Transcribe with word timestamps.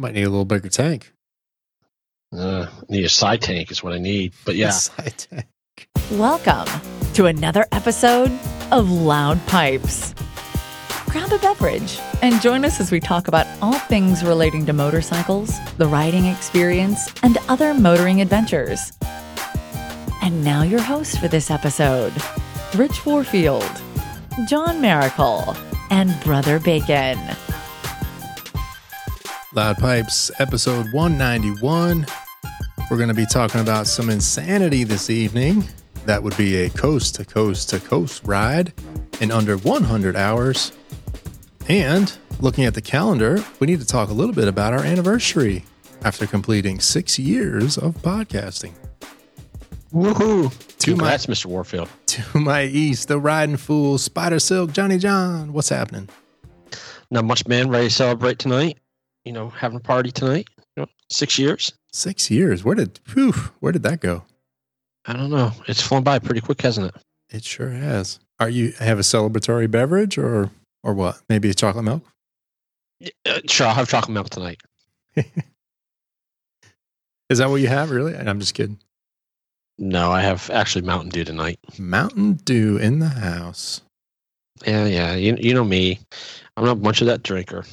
Might 0.00 0.14
need 0.14 0.22
a 0.22 0.30
little 0.30 0.46
bigger 0.46 0.70
tank. 0.70 1.12
Uh, 2.34 2.68
need 2.88 3.04
a 3.04 3.08
side 3.10 3.42
tank 3.42 3.70
is 3.70 3.82
what 3.82 3.92
I 3.92 3.98
need. 3.98 4.32
But 4.46 4.56
yeah, 4.56 4.70
Side 4.70 5.12
tank. 5.18 5.46
Welcome 6.12 6.66
to 7.12 7.26
another 7.26 7.66
episode 7.70 8.32
of 8.72 8.90
Loud 8.90 9.46
Pipes. 9.46 10.14
Grab 11.10 11.30
a 11.30 11.38
beverage 11.38 11.98
and 12.22 12.40
join 12.40 12.64
us 12.64 12.80
as 12.80 12.90
we 12.90 12.98
talk 12.98 13.28
about 13.28 13.46
all 13.60 13.78
things 13.78 14.24
relating 14.24 14.64
to 14.64 14.72
motorcycles, 14.72 15.58
the 15.76 15.86
riding 15.86 16.24
experience, 16.24 17.12
and 17.22 17.36
other 17.50 17.74
motoring 17.74 18.22
adventures. 18.22 18.94
And 20.22 20.42
now, 20.42 20.62
your 20.62 20.80
host 20.80 21.20
for 21.20 21.28
this 21.28 21.50
episode 21.50 22.14
Rich 22.74 23.04
Warfield, 23.04 23.70
John 24.48 24.80
Miracle, 24.80 25.54
and 25.90 26.18
Brother 26.24 26.58
Bacon. 26.58 27.18
Loud 29.52 29.78
Pipes, 29.78 30.30
episode 30.38 30.92
191. 30.92 32.06
We're 32.90 32.96
going 32.96 33.08
to 33.08 33.14
be 33.14 33.26
talking 33.26 33.60
about 33.60 33.86
some 33.86 34.08
insanity 34.08 34.84
this 34.84 35.10
evening. 35.10 35.64
That 36.06 36.22
would 36.22 36.36
be 36.36 36.62
a 36.62 36.70
coast 36.70 37.16
to 37.16 37.24
coast 37.24 37.68
to 37.70 37.80
coast 37.80 38.22
ride 38.24 38.72
in 39.20 39.30
under 39.32 39.56
100 39.56 40.16
hours. 40.16 40.72
And 41.68 42.16
looking 42.40 42.64
at 42.64 42.74
the 42.74 42.80
calendar, 42.80 43.44
we 43.58 43.66
need 43.66 43.80
to 43.80 43.86
talk 43.86 44.08
a 44.08 44.12
little 44.12 44.34
bit 44.34 44.46
about 44.46 44.72
our 44.72 44.84
anniversary 44.84 45.64
after 46.04 46.26
completing 46.26 46.78
six 46.80 47.18
years 47.18 47.76
of 47.76 47.96
podcasting. 47.96 48.72
woohoo! 49.92 50.56
To 50.78 50.90
my, 50.92 50.96
Congrats, 50.96 51.26
Mr. 51.26 51.46
Warfield. 51.46 51.88
to 52.06 52.38
my 52.38 52.64
east, 52.64 53.08
the 53.08 53.18
riding 53.18 53.56
fool, 53.56 53.98
Spider 53.98 54.38
Silk, 54.38 54.72
Johnny 54.72 54.96
John. 54.96 55.52
What's 55.52 55.68
happening? 55.68 56.08
Not 57.10 57.24
much, 57.24 57.46
man. 57.48 57.68
Ready 57.68 57.88
to 57.88 57.94
celebrate 57.94 58.38
tonight? 58.38 58.78
You 59.24 59.32
know, 59.32 59.48
having 59.50 59.76
a 59.76 59.80
party 59.80 60.10
tonight. 60.10 60.48
You 60.76 60.82
know, 60.82 60.86
six 61.10 61.38
years. 61.38 61.72
Six 61.92 62.30
years. 62.30 62.64
Where 62.64 62.74
did 62.74 63.00
whew, 63.12 63.32
where 63.60 63.72
did 63.72 63.82
that 63.82 64.00
go? 64.00 64.24
I 65.06 65.12
don't 65.14 65.30
know. 65.30 65.52
It's 65.66 65.82
flown 65.82 66.02
by 66.02 66.18
pretty 66.18 66.40
quick, 66.40 66.60
hasn't 66.62 66.94
it? 66.94 67.02
It 67.30 67.44
sure 67.44 67.70
has. 67.70 68.18
Are 68.38 68.48
you 68.48 68.72
have 68.78 68.98
a 68.98 69.02
celebratory 69.02 69.70
beverage 69.70 70.18
or 70.18 70.50
or 70.82 70.94
what? 70.94 71.20
Maybe 71.28 71.50
a 71.50 71.54
chocolate 71.54 71.84
milk? 71.84 72.04
Uh, 73.26 73.40
sure, 73.46 73.66
I'll 73.66 73.74
have 73.74 73.88
chocolate 73.88 74.14
milk 74.14 74.30
tonight. 74.30 74.60
Is 77.30 77.38
that 77.38 77.48
what 77.48 77.60
you 77.60 77.68
have? 77.68 77.90
Really? 77.90 78.16
I'm 78.16 78.40
just 78.40 78.54
kidding. 78.54 78.78
No, 79.78 80.10
I 80.10 80.20
have 80.20 80.50
actually 80.50 80.82
Mountain 80.82 81.10
Dew 81.10 81.24
tonight. 81.24 81.58
Mountain 81.78 82.34
Dew 82.34 82.76
in 82.76 82.98
the 82.98 83.08
house. 83.08 83.80
Yeah, 84.66 84.84
yeah. 84.84 85.14
You, 85.14 85.36
you 85.40 85.54
know 85.54 85.64
me. 85.64 86.00
I'm 86.56 86.64
not 86.64 86.80
much 86.80 87.00
of 87.00 87.06
that 87.06 87.22
drinker. 87.22 87.64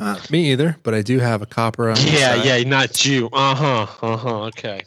Uh, 0.00 0.18
me 0.30 0.50
either, 0.52 0.76
but 0.82 0.94
I 0.94 1.02
do 1.02 1.18
have 1.18 1.42
a 1.42 1.46
copper 1.46 1.90
on. 1.90 1.96
Yeah, 2.00 2.42
yeah. 2.42 2.62
Not 2.64 3.04
you. 3.04 3.28
Uh 3.32 3.54
huh. 3.54 3.86
Uh 4.00 4.16
huh. 4.16 4.42
Okay. 4.44 4.80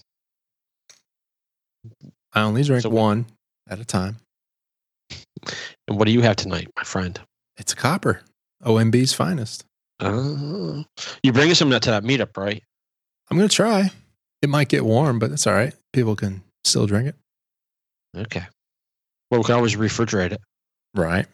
I 2.34 2.42
only 2.42 2.64
drink 2.64 2.82
So- 2.82 2.90
one 2.90 3.28
at 3.70 3.80
a 3.80 3.86
time. 3.86 4.18
And 5.88 5.98
what 6.00 6.06
do 6.06 6.12
you 6.12 6.22
have 6.22 6.38
tonight, 6.38 6.68
my 6.76 6.84
friend? 6.84 7.20
It's 7.58 7.74
a 7.74 7.76
copper. 7.76 8.22
OMB's 8.64 9.14
finest. 9.14 9.66
Uh, 10.00 10.84
you 11.22 11.32
bringing 11.34 11.54
some 11.54 11.68
of 11.68 11.74
that 11.74 11.84
to 11.84 11.92
that 11.92 12.04
meetup, 12.04 12.36
right? 12.38 12.64
I'm 13.30 13.38
gonna 13.38 13.50
try. 13.50 13.92
It 14.42 14.50
might 14.50 14.70
get 14.70 14.84
warm, 14.84 15.20
but 15.20 15.32
it's 15.32 15.46
all 15.46 15.54
right. 15.54 15.74
People 15.92 16.16
can 16.16 16.42
still 16.64 16.88
drink 16.88 17.10
it. 17.10 17.16
Okay. 18.18 18.44
Well, 19.30 19.42
we 19.42 19.46
can 19.46 19.56
always 19.56 19.76
refrigerate 19.76 20.32
it. 20.32 20.42
Right. 20.96 21.28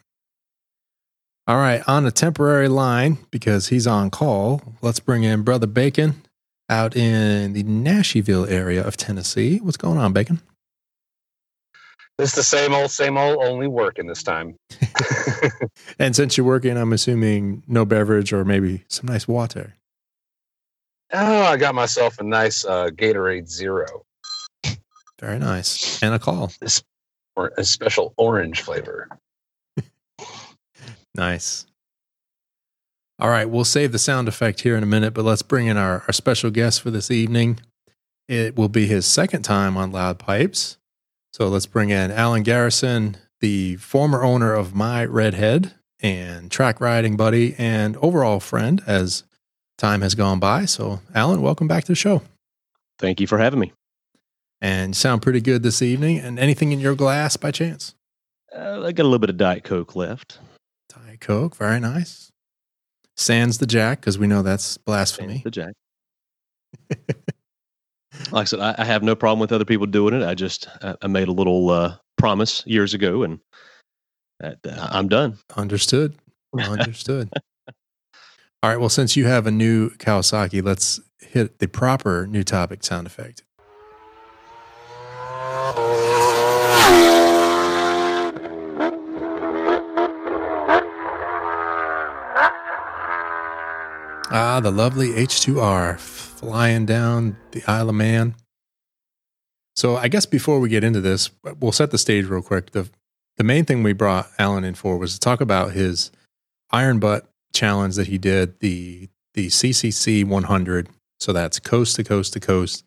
All 1.49 1.57
right. 1.57 1.81
On 1.87 2.05
a 2.05 2.11
temporary 2.11 2.67
line 2.67 3.17
because 3.31 3.69
he's 3.69 3.87
on 3.87 4.11
call. 4.11 4.61
Let's 4.83 4.99
bring 4.99 5.23
in 5.23 5.41
Brother 5.41 5.65
Bacon 5.65 6.21
out 6.69 6.95
in 6.95 7.53
the 7.53 7.63
Nashville 7.63 8.45
area 8.45 8.85
of 8.85 8.97
Tennessee. 8.97 9.57
What's 9.57 9.75
going 9.75 9.97
on, 9.97 10.13
Bacon? 10.13 10.41
It's 12.19 12.35
the 12.35 12.43
same 12.43 12.75
old, 12.75 12.91
same 12.91 13.17
old, 13.17 13.43
only 13.43 13.65
working 13.65 14.05
this 14.05 14.21
time. 14.21 14.57
And 15.97 16.15
since 16.15 16.37
you're 16.37 16.45
working, 16.45 16.77
I'm 16.77 16.93
assuming 16.93 17.63
no 17.67 17.83
beverage 17.83 18.31
or 18.31 18.45
maybe 18.45 18.83
some 18.87 19.07
nice 19.07 19.27
water. 19.27 19.75
oh, 21.11 21.43
I 21.43 21.57
got 21.57 21.73
myself 21.73 22.19
a 22.19 22.23
nice 22.23 22.63
uh, 22.63 22.89
Gatorade 22.89 23.49
Zero, 23.49 24.03
Very 25.19 25.39
nice. 25.39 26.01
And 26.03 26.13
a 26.13 26.19
call. 26.19 26.51
This, 26.61 26.83
or 27.35 27.53
a 27.57 27.63
special 27.63 28.13
orange 28.17 28.61
flavor. 28.61 29.09
Nice. 31.19 31.65
All 33.19 33.29
right. 33.29 33.49
We'll 33.49 33.65
save 33.65 33.91
the 33.91 33.99
sound 33.99 34.29
effect 34.29 34.61
here 34.61 34.77
in 34.77 34.83
a 34.83 34.85
minute, 34.85 35.13
but 35.13 35.25
let's 35.25 35.41
bring 35.41 35.67
in 35.67 35.75
our, 35.75 36.05
our 36.07 36.13
special 36.13 36.49
guest 36.49 36.81
for 36.81 36.91
this 36.91 37.11
evening. 37.11 37.59
It 38.29 38.55
will 38.55 38.69
be 38.69 38.87
his 38.87 39.05
second 39.05 39.41
time 39.41 39.75
on 39.75 39.91
Loud 39.91 40.17
Pipes. 40.17 40.77
So 41.33 41.49
let's 41.49 41.65
bring 41.65 41.89
in 41.89 42.09
Alan 42.09 42.43
Garrison, 42.43 43.17
the 43.41 43.75
former 43.75 44.23
owner 44.23 44.53
of 44.53 44.73
My 44.73 45.03
Redhead 45.03 45.73
and 45.99 46.49
track 46.49 46.79
riding 46.79 47.17
buddy 47.17 47.53
and 47.57 47.97
overall 47.97 48.39
friend 48.39 48.81
as 48.87 49.23
time 49.77 49.99
has 49.99 50.15
gone 50.15 50.39
by. 50.39 50.63
So, 50.63 51.01
Alan, 51.13 51.41
welcome 51.41 51.67
back 51.67 51.83
to 51.83 51.91
the 51.91 51.97
show. 51.97 52.21
Thank 52.97 53.19
you 53.19 53.27
for 53.27 53.39
having 53.39 53.59
me. 53.59 53.73
And 54.61 54.95
sound 54.95 55.21
pretty 55.21 55.41
good 55.41 55.63
this 55.63 55.81
evening. 55.81 56.19
And 56.19 56.39
anything 56.39 56.71
in 56.71 56.79
your 56.79 56.95
glass 56.95 57.35
by 57.35 57.51
chance? 57.51 57.93
Uh, 58.55 58.83
I 58.85 58.93
got 58.93 59.03
a 59.03 59.09
little 59.09 59.19
bit 59.19 59.29
of 59.29 59.35
Diet 59.35 59.65
Coke 59.65 59.97
left. 59.97 60.39
Coke. 61.19 61.55
Very 61.55 61.79
nice. 61.79 62.31
Sans 63.17 63.57
the 63.57 63.65
Jack, 63.65 63.99
because 63.99 64.17
we 64.17 64.27
know 64.27 64.41
that's 64.41 64.77
blasphemy. 64.77 65.41
The 65.43 65.51
Jack. 65.51 65.73
like 68.31 68.41
I 68.41 68.43
said, 68.45 68.59
I, 68.59 68.75
I 68.77 68.85
have 68.85 69.03
no 69.03 69.15
problem 69.15 69.39
with 69.39 69.51
other 69.51 69.65
people 69.65 69.87
doing 69.87 70.13
it. 70.13 70.23
I 70.23 70.35
just 70.35 70.67
I, 70.81 70.95
I 71.01 71.07
made 71.07 71.27
a 71.27 71.33
little 71.33 71.69
uh, 71.69 71.95
promise 72.17 72.63
years 72.65 72.93
ago, 72.93 73.23
and 73.23 73.39
that, 74.39 74.59
I'm 74.65 75.07
done. 75.09 75.37
Understood. 75.55 76.15
Understood. 76.57 77.29
All 78.61 78.69
right. 78.69 78.79
Well, 78.79 78.89
since 78.89 79.15
you 79.15 79.25
have 79.25 79.47
a 79.47 79.51
new 79.51 79.89
Kawasaki, 79.91 80.63
let's 80.63 80.99
hit 81.19 81.59
the 81.59 81.67
proper 81.67 82.27
new 82.27 82.43
topic 82.43 82.83
sound 82.83 83.07
effect. 83.07 83.43
Ah, 94.31 94.59
the 94.59 94.69
lovely 94.69 95.09
H2R 95.13 95.99
flying 95.99 96.85
down 96.85 97.35
the 97.49 97.63
Isle 97.65 97.89
of 97.89 97.95
Man. 97.95 98.35
So, 99.75 99.97
I 99.97 100.07
guess 100.07 100.27
before 100.27 100.59
we 100.59 100.69
get 100.69 100.83
into 100.83 101.01
this, 101.01 101.31
we'll 101.59 101.71
set 101.71 101.89
the 101.89 101.97
stage 101.97 102.25
real 102.27 102.43
quick. 102.43 102.71
The 102.71 102.87
the 103.37 103.43
main 103.43 103.65
thing 103.65 103.81
we 103.81 103.93
brought 103.93 104.29
Alan 104.37 104.63
in 104.65 104.75
for 104.75 104.97
was 104.97 105.13
to 105.13 105.19
talk 105.19 105.41
about 105.41 105.71
his 105.71 106.11
iron 106.69 106.99
butt 106.99 107.27
challenge 107.53 107.95
that 107.95 108.07
he 108.07 108.19
did 108.19 108.59
the 108.59 109.09
the 109.33 109.47
CCC 109.47 110.23
100. 110.23 110.89
So 111.19 111.33
that's 111.33 111.59
coast 111.59 111.95
to 111.95 112.03
coast 112.03 112.33
to 112.33 112.39
coast 112.39 112.83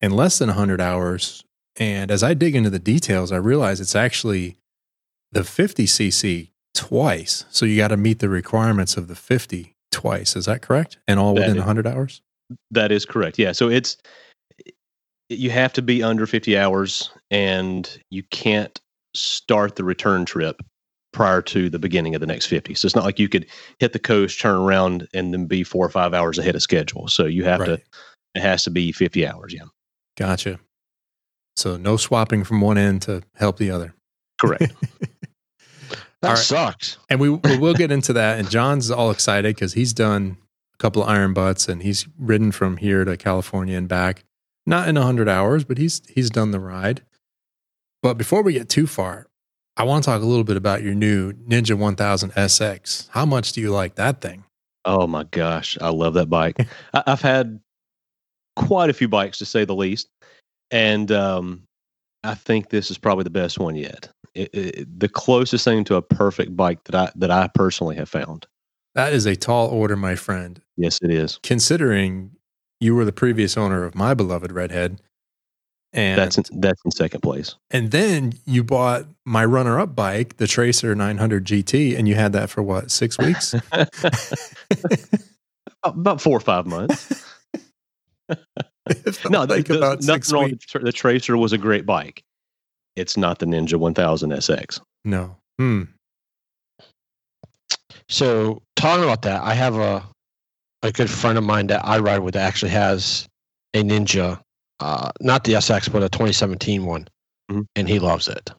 in 0.00 0.10
less 0.10 0.38
than 0.40 0.48
100 0.48 0.80
hours. 0.80 1.44
And 1.76 2.10
as 2.10 2.24
I 2.24 2.34
dig 2.34 2.56
into 2.56 2.70
the 2.70 2.80
details, 2.80 3.30
I 3.30 3.36
realize 3.36 3.80
it's 3.80 3.94
actually 3.94 4.56
the 5.30 5.44
50 5.44 5.86
cc 5.86 6.50
twice. 6.74 7.44
So 7.50 7.64
you 7.64 7.76
got 7.76 7.88
to 7.88 7.96
meet 7.96 8.18
the 8.18 8.28
requirements 8.28 8.96
of 8.96 9.06
the 9.06 9.14
50 9.14 9.69
twice. 9.92 10.36
Is 10.36 10.46
that 10.46 10.62
correct? 10.62 10.98
And 11.08 11.18
all 11.20 11.34
That 11.34 11.40
within 11.42 11.56
is- 11.56 11.60
100 11.60 11.86
hours? 11.86 12.22
That 12.70 12.90
is 12.90 13.04
correct. 13.04 13.38
Yeah. 13.38 13.52
So 13.52 13.68
it's 13.68 13.96
you 15.28 15.50
have 15.50 15.72
to 15.74 15.82
be 15.82 16.02
under 16.02 16.26
50 16.26 16.58
hours, 16.58 17.10
and 17.30 17.88
you 18.10 18.24
can't 18.32 18.80
start 19.14 19.76
the 19.76 19.84
return 19.84 20.24
trip 20.24 20.60
prior 21.12 21.42
to 21.42 21.70
the 21.70 21.78
beginning 21.78 22.14
of 22.16 22.20
the 22.20 22.26
next 22.26 22.46
50. 22.46 22.74
So 22.74 22.86
it's 22.86 22.96
not 22.96 23.04
like 23.04 23.18
you 23.20 23.28
could 23.28 23.46
hit 23.78 23.92
the 23.92 23.98
coast, 24.00 24.40
turn 24.40 24.56
around, 24.56 25.06
and 25.14 25.32
then 25.32 25.46
be 25.46 25.62
four 25.62 25.86
or 25.86 25.90
five 25.90 26.14
hours 26.14 26.38
ahead 26.38 26.54
of 26.56 26.62
schedule. 26.62 27.06
So 27.08 27.26
you 27.26 27.44
have 27.44 27.64
to. 27.64 27.80
It 28.34 28.42
has 28.42 28.62
to 28.64 28.70
be 28.70 28.90
50 28.92 29.26
hours. 29.26 29.52
Yeah. 29.54 29.64
Gotcha. 30.16 30.58
So 31.56 31.76
no 31.76 31.96
swapping 31.96 32.42
from 32.44 32.60
one 32.60 32.78
end 32.78 33.02
to 33.02 33.22
help 33.36 33.58
the 33.58 33.70
other. 33.70 33.94
Correct. 34.40 34.72
That 36.22 36.30
right. 36.30 36.38
sucks. 36.38 36.98
And 37.08 37.18
we, 37.18 37.30
we 37.30 37.58
will 37.58 37.74
get 37.74 37.90
into 37.90 38.12
that. 38.12 38.38
And 38.38 38.50
John's 38.50 38.90
all 38.90 39.10
excited 39.10 39.54
because 39.54 39.72
he's 39.72 39.92
done 39.92 40.36
a 40.74 40.76
couple 40.78 41.02
of 41.02 41.08
iron 41.08 41.32
butts 41.32 41.68
and 41.68 41.82
he's 41.82 42.06
ridden 42.18 42.52
from 42.52 42.76
here 42.76 43.04
to 43.04 43.16
California 43.16 43.76
and 43.76 43.88
back. 43.88 44.24
Not 44.66 44.88
in 44.88 44.96
100 44.96 45.28
hours, 45.28 45.64
but 45.64 45.78
he's 45.78 46.02
he's 46.08 46.28
done 46.28 46.50
the 46.50 46.60
ride. 46.60 47.02
But 48.02 48.18
before 48.18 48.42
we 48.42 48.52
get 48.52 48.68
too 48.68 48.86
far, 48.86 49.26
I 49.76 49.84
want 49.84 50.04
to 50.04 50.10
talk 50.10 50.22
a 50.22 50.26
little 50.26 50.44
bit 50.44 50.56
about 50.56 50.82
your 50.82 50.94
new 50.94 51.32
Ninja 51.32 51.76
1000 51.76 52.32
SX. 52.32 53.08
How 53.10 53.24
much 53.24 53.52
do 53.52 53.60
you 53.60 53.70
like 53.70 53.94
that 53.94 54.20
thing? 54.20 54.44
Oh 54.84 55.06
my 55.06 55.24
gosh, 55.24 55.78
I 55.80 55.88
love 55.88 56.14
that 56.14 56.28
bike. 56.28 56.56
I, 56.94 57.02
I've 57.06 57.20
had 57.22 57.60
quite 58.56 58.90
a 58.90 58.94
few 58.94 59.08
bikes 59.08 59.38
to 59.38 59.46
say 59.46 59.64
the 59.64 59.74
least, 59.74 60.08
and 60.70 61.10
um, 61.10 61.62
I 62.22 62.34
think 62.34 62.68
this 62.68 62.90
is 62.90 62.98
probably 62.98 63.24
the 63.24 63.30
best 63.30 63.58
one 63.58 63.76
yet. 63.76 64.10
It, 64.34 64.54
it, 64.54 65.00
the 65.00 65.08
closest 65.08 65.64
thing 65.64 65.84
to 65.84 65.96
a 65.96 66.02
perfect 66.02 66.56
bike 66.56 66.84
that 66.84 66.94
I 66.94 67.12
that 67.16 67.30
I 67.30 67.48
personally 67.48 67.96
have 67.96 68.08
found. 68.08 68.46
That 68.94 69.12
is 69.12 69.26
a 69.26 69.36
tall 69.36 69.68
order, 69.68 69.96
my 69.96 70.14
friend. 70.14 70.60
Yes, 70.76 70.98
it 71.02 71.10
is. 71.10 71.38
Considering 71.42 72.32
you 72.80 72.94
were 72.94 73.04
the 73.04 73.12
previous 73.12 73.56
owner 73.56 73.84
of 73.84 73.94
my 73.94 74.14
beloved 74.14 74.52
Redhead, 74.52 75.00
and 75.92 76.18
That's 76.18 76.38
in, 76.38 76.44
that's 76.60 76.80
in 76.84 76.92
second 76.92 77.20
place. 77.20 77.56
and 77.70 77.90
then 77.90 78.34
you 78.46 78.62
bought 78.62 79.06
my 79.24 79.44
runner-up 79.44 79.96
bike, 79.96 80.36
the 80.36 80.46
Tracer 80.46 80.94
900 80.94 81.44
GT, 81.44 81.98
and 81.98 82.06
you 82.06 82.14
had 82.14 82.32
that 82.32 82.48
for 82.48 82.62
what 82.62 82.92
six 82.92 83.18
weeks? 83.18 83.54
about 85.82 86.20
four 86.20 86.36
or 86.36 86.40
five 86.40 86.66
months. 86.66 87.24
no, 89.28 89.44
like 89.44 89.68
nothing 89.68 90.02
six 90.02 90.32
wrong 90.32 90.58
the, 90.72 90.78
the 90.78 90.92
Tracer 90.92 91.36
was 91.36 91.52
a 91.52 91.58
great 91.58 91.86
bike. 91.86 92.22
It's 92.96 93.16
not 93.16 93.38
the 93.38 93.46
Ninja 93.46 93.76
1000 93.76 94.30
SX. 94.32 94.80
No. 95.04 95.36
Hmm. 95.58 95.82
So 98.08 98.60
talking 98.76 99.04
about 99.04 99.22
that, 99.22 99.42
I 99.42 99.54
have 99.54 99.76
a 99.76 100.04
a 100.82 100.90
good 100.90 101.10
friend 101.10 101.36
of 101.36 101.44
mine 101.44 101.66
that 101.66 101.84
I 101.84 101.98
ride 101.98 102.20
with 102.20 102.34
that 102.34 102.46
actually 102.46 102.70
has 102.70 103.26
a 103.74 103.82
Ninja, 103.82 104.40
uh, 104.80 105.10
not 105.20 105.44
the 105.44 105.52
SX, 105.54 105.92
but 105.92 106.02
a 106.02 106.08
2017 106.08 106.86
one, 106.86 107.06
Mhm. 107.50 107.66
and 107.76 107.86
he 107.86 107.98
loves 107.98 108.28
it. 108.28 108.50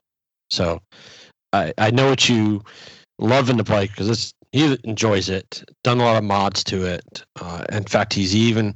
So 0.50 0.80
I 1.52 1.72
I 1.78 1.90
know 1.90 2.08
what 2.10 2.28
you 2.28 2.62
love 3.18 3.50
in 3.50 3.56
the 3.56 3.64
bike 3.64 3.90
because 3.90 4.08
it's 4.08 4.32
he 4.52 4.78
enjoys 4.84 5.28
it. 5.28 5.64
Done 5.82 6.00
a 6.00 6.04
lot 6.04 6.16
of 6.16 6.24
mods 6.24 6.62
to 6.64 6.84
it. 6.86 7.24
Uh, 7.40 7.64
in 7.72 7.84
fact, 7.84 8.12
he's 8.14 8.34
even 8.36 8.74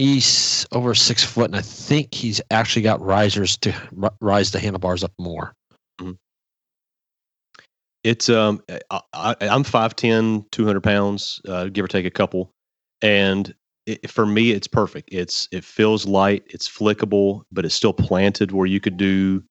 he's 0.00 0.66
over 0.72 0.94
six 0.94 1.22
foot, 1.22 1.46
and 1.46 1.56
I 1.56 1.60
think 1.60 2.14
he's 2.14 2.40
actually 2.50 2.82
got 2.82 3.00
risers 3.02 3.56
to 3.58 3.74
ri- 3.92 4.08
rise 4.20 4.50
the 4.50 4.58
handlebars 4.58 5.04
up 5.04 5.12
more. 5.18 5.52
It's 8.02 8.30
um, 8.30 8.62
I, 8.90 9.00
I, 9.12 9.36
I'm 9.42 9.62
5'10", 9.62 10.50
200 10.50 10.80
pounds, 10.80 11.38
uh, 11.46 11.66
give 11.66 11.84
or 11.84 11.88
take 11.88 12.06
a 12.06 12.10
couple, 12.10 12.50
and 13.02 13.54
it, 13.84 14.10
for 14.10 14.24
me, 14.24 14.52
it's 14.52 14.66
perfect. 14.66 15.10
It's 15.12 15.46
it 15.52 15.64
feels 15.64 16.06
light, 16.06 16.44
it's 16.46 16.66
flickable, 16.66 17.42
but 17.52 17.66
it's 17.66 17.74
still 17.74 17.92
planted 17.92 18.52
where 18.52 18.64
you 18.64 18.80
could 18.80 18.96
do 18.96 19.42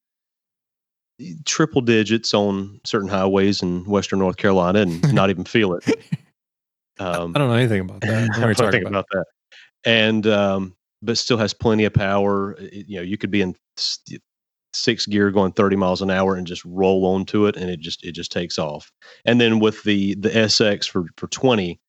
triple 1.46 1.81
digits 1.81 2.34
on 2.34 2.80
certain 2.86 3.07
highways 3.07 3.62
in 3.62 3.86
Western 3.86 4.18
North 4.18 4.38
Carolina 4.38 4.80
and 4.80 5.13
not 5.13 5.30
even 5.30 5.46
feel 5.46 5.74
it. 5.74 5.86
Um, 7.01 7.34
I 7.34 7.40
don't 7.40 7.48
know 7.48 7.54
anything 7.54 7.80
about 7.80 8.01
that. 8.01 8.10
I 8.10 8.28
What 8.28 8.36
are 8.36 8.40
you 8.40 8.42
don't 8.42 8.56
talking 8.56 8.72
think 8.72 8.81
about? 8.88 8.90
about 8.90 9.06
that. 9.13 9.25
And 9.86 10.26
um, 10.28 10.76
but 11.02 11.18
still 11.18 11.38
has 11.38 11.54
plenty 11.54 11.86
of 11.86 11.94
power. 11.94 12.54
It- 12.60 12.88
you 12.88 12.98
know, 12.98 13.04
you 13.04 13.18
could 13.18 13.31
be 13.31 13.42
in 13.42 13.56
six 14.74 15.06
gear 15.08 15.31
going 15.31 15.52
30 15.52 15.76
miles 15.76 16.02
an 16.02 16.12
hour 16.12 16.36
and 16.36 16.46
just 16.46 16.64
roll 16.64 17.06
onto 17.06 17.48
it 17.48 17.58
and 17.58 17.70
it 17.72 17.80
just 17.80 18.04
it 18.06 18.12
just 18.12 18.31
takes 18.31 18.60
off. 18.60 18.92
And 19.26 19.42
then 19.42 19.60
with 19.60 19.84
the 19.84 20.16
the 20.16 20.30
SX 20.30 20.88
for 20.90 21.06
for 21.18 21.28
20 21.28 21.80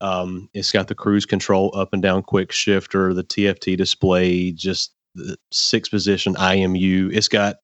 um, 0.00 0.48
it's 0.52 0.72
got 0.72 0.88
the 0.88 0.94
cruise 0.94 1.24
control 1.26 1.72
up 1.74 1.92
and 1.92 2.02
down 2.02 2.22
quick 2.22 2.52
shifter, 2.52 3.14
the 3.14 3.24
TFT 3.24 3.76
display, 3.76 4.52
just 4.52 4.92
the 5.14 5.36
six 5.52 5.88
position 5.88 6.34
IMU. 6.34 7.14
It's 7.14 7.28
got 7.28 7.56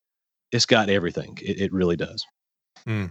it's 0.51 0.67
got 0.67 0.89
everything. 0.89 1.39
It, 1.43 1.61
it 1.61 1.73
really 1.73 1.97
does. 1.97 2.25
Mm. 2.87 3.11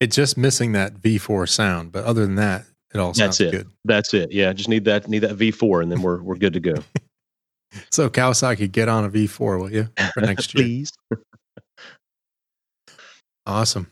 It's 0.00 0.16
just 0.16 0.36
missing 0.36 0.72
that 0.72 0.94
V4 1.00 1.48
sound, 1.48 1.92
but 1.92 2.04
other 2.04 2.22
than 2.26 2.34
that, 2.34 2.66
it 2.96 3.00
all 3.00 3.14
sounds 3.14 3.38
That's 3.38 3.40
it. 3.40 3.50
good. 3.56 3.68
That's 3.84 4.14
it. 4.14 4.32
Yeah, 4.32 4.52
just 4.52 4.68
need 4.68 4.84
that 4.84 5.08
need 5.08 5.20
that 5.20 5.36
V4 5.36 5.82
and 5.82 5.92
then 5.92 6.02
we're 6.02 6.22
we're 6.22 6.36
good 6.36 6.52
to 6.54 6.60
go. 6.60 6.74
So 7.90 8.08
Kawasaki, 8.08 8.70
get 8.70 8.88
on 8.88 9.04
a 9.04 9.10
V4, 9.10 9.60
will 9.60 9.70
you, 9.70 9.88
for 10.14 10.20
next 10.22 10.54
year? 10.54 10.64
Please. 10.64 10.92
Awesome. 13.44 13.90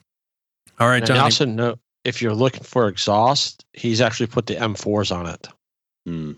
All 0.81 0.89
right, 0.89 1.07
And 1.09 1.19
also 1.19 1.45
know 1.45 1.77
if 2.05 2.23
you're 2.23 2.35
looking 2.35 2.63
for 2.63 2.89
exhaust, 2.89 3.65
he's 3.73 4.01
actually 4.01 4.27
put 4.27 4.47
the 4.47 4.55
M4s 4.55 5.15
on 5.15 5.27
it. 5.27 5.49
Mm. 6.09 6.37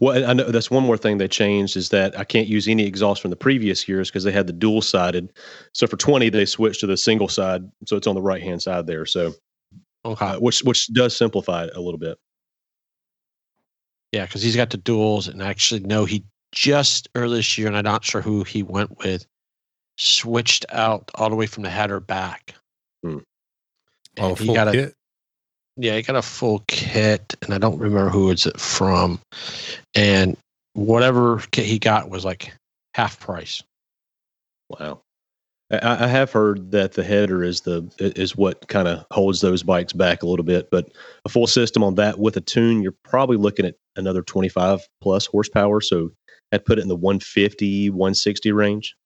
Well, 0.00 0.28
I 0.28 0.32
know 0.32 0.50
that's 0.50 0.70
one 0.70 0.84
more 0.84 0.96
thing 0.96 1.18
they 1.18 1.28
changed 1.28 1.76
is 1.76 1.88
that 1.88 2.18
I 2.18 2.24
can't 2.24 2.46
use 2.46 2.68
any 2.68 2.86
exhaust 2.86 3.22
from 3.22 3.30
the 3.30 3.36
previous 3.36 3.88
years 3.88 4.10
because 4.10 4.24
they 4.24 4.32
had 4.32 4.46
the 4.46 4.52
dual 4.52 4.82
sided. 4.82 5.32
So 5.72 5.86
for 5.86 5.96
20, 5.96 6.28
they 6.28 6.44
switched 6.44 6.80
to 6.80 6.86
the 6.86 6.96
single 6.96 7.28
side. 7.28 7.68
So 7.86 7.96
it's 7.96 8.06
on 8.06 8.14
the 8.14 8.22
right 8.22 8.42
hand 8.42 8.62
side 8.62 8.86
there. 8.86 9.06
So, 9.06 9.34
Okay. 10.04 10.24
uh, 10.24 10.38
which, 10.38 10.60
which 10.60 10.92
does 10.92 11.16
simplify 11.16 11.64
it 11.64 11.76
a 11.76 11.80
little 11.80 11.98
bit. 11.98 12.18
Yeah, 14.12 14.26
because 14.26 14.42
he's 14.42 14.56
got 14.56 14.70
the 14.70 14.76
duels, 14.76 15.26
and 15.28 15.42
I 15.42 15.48
actually 15.48 15.80
know 15.80 16.04
he 16.04 16.24
just 16.52 17.08
earlier 17.14 17.36
this 17.36 17.58
year, 17.58 17.66
and 17.66 17.76
I'm 17.76 17.84
not 17.84 18.04
sure 18.04 18.20
who 18.20 18.44
he 18.44 18.62
went 18.62 18.98
with, 18.98 19.26
switched 19.98 20.66
out 20.70 21.10
all 21.16 21.30
the 21.30 21.36
way 21.36 21.46
from 21.46 21.64
the 21.64 21.70
header 21.70 22.00
back. 22.00 22.54
Hmm. 23.02 23.18
oh, 24.18 24.34
he 24.34 24.46
full 24.46 24.54
got 24.54 24.68
a 24.68 24.72
kit. 24.72 24.94
yeah, 25.76 25.96
he 25.96 26.02
got 26.02 26.16
a 26.16 26.22
full 26.22 26.62
kit, 26.68 27.34
and 27.42 27.52
I 27.52 27.58
don't 27.58 27.78
remember 27.78 28.10
who 28.10 28.30
it's 28.30 28.46
it 28.46 28.60
from, 28.60 29.20
and 29.94 30.36
whatever 30.74 31.38
kit 31.50 31.66
he 31.66 31.78
got 31.78 32.10
was 32.10 32.24
like 32.24 32.52
half 32.94 33.18
price. 33.18 33.62
Wow. 34.68 35.00
I, 35.82 36.04
I 36.04 36.06
have 36.06 36.32
heard 36.32 36.70
that 36.72 36.92
the 36.92 37.04
header 37.04 37.42
is 37.42 37.62
the 37.62 37.88
is 37.98 38.36
what 38.36 38.68
kind 38.68 38.88
of 38.88 39.04
holds 39.10 39.40
those 39.40 39.62
bikes 39.62 39.92
back 39.92 40.22
a 40.22 40.26
little 40.26 40.44
bit, 40.44 40.70
but 40.70 40.90
a 41.24 41.28
full 41.28 41.46
system 41.46 41.82
on 41.82 41.94
that 41.96 42.18
with 42.18 42.36
a 42.36 42.40
tune, 42.40 42.82
you're 42.82 42.94
probably 43.04 43.36
looking 43.36 43.66
at 43.66 43.76
another 43.96 44.22
25 44.22 44.80
plus 45.00 45.26
horsepower. 45.26 45.80
So 45.80 46.10
I'd 46.52 46.64
put 46.64 46.78
it 46.78 46.82
in 46.82 46.88
the 46.88 46.96
150, 46.96 47.90
160 47.90 48.52
range. 48.52 48.96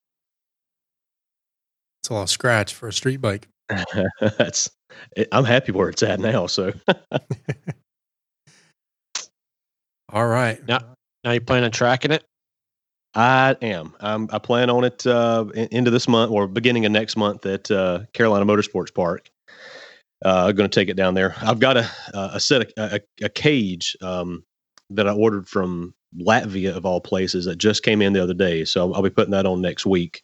It's 2.03 2.11
a 2.11 2.15
lot 2.15 2.23
of 2.23 2.31
scratch 2.31 2.75
for 2.75 2.89
a 2.89 2.93
street 2.93 3.21
bike. 3.21 3.49
That's 4.21 4.71
it, 5.17 5.29
I'm 5.33 5.45
happy 5.45 5.73
where 5.73 5.89
it's 5.89 6.03
at 6.03 6.21
now. 6.21 6.47
So 6.47 6.73
All 10.11 10.27
right. 10.27 10.61
Yeah. 10.67 10.81
Now 11.25 11.33
you 11.33 11.41
plan 11.41 11.65
on 11.65 11.71
tracking 11.71 12.13
it? 12.13 12.25
I 13.15 13.57
am. 13.63 13.95
I'm, 14.01 14.29
I 14.33 14.39
plan 14.39 14.71
on 14.71 14.85
it 14.85 15.07
uh, 15.07 15.47
in- 15.55 15.69
into 15.73 15.91
this 15.91 16.09
month 16.09 16.31
or 16.31 16.47
beginning 16.47 16.87
of 16.87 16.93
next 16.93 17.17
month 17.17 17.47
at 17.47 17.71
uh, 17.71 18.01
Carolina 18.13 18.47
Motorsports 18.47 18.95
Park. 18.95 19.31
Uh, 20.25 20.51
going 20.53 20.69
to 20.69 20.75
take 20.81 20.89
it 20.89 20.97
down 20.97 21.15
there. 21.15 21.35
I've 21.41 21.61
got 21.61 21.77
a 21.77 21.89
a 22.15 22.41
set 22.41 22.73
a, 22.77 23.01
a 23.23 23.29
cage 23.29 23.97
um, 24.03 24.45
that 24.91 25.07
I 25.07 25.13
ordered 25.13 25.49
from 25.49 25.95
Latvia 26.21 26.77
of 26.77 26.85
all 26.85 27.01
places 27.01 27.45
that 27.45 27.57
just 27.57 27.85
came 27.85 28.03
in 28.03 28.13
the 28.15 28.23
other 28.23 28.35
day. 28.35 28.65
So 28.65 28.81
I'll, 28.89 28.95
I'll 28.97 29.03
be 29.03 29.11
putting 29.11 29.31
that 29.33 29.47
on 29.47 29.61
next 29.61 29.87
week. 29.87 30.23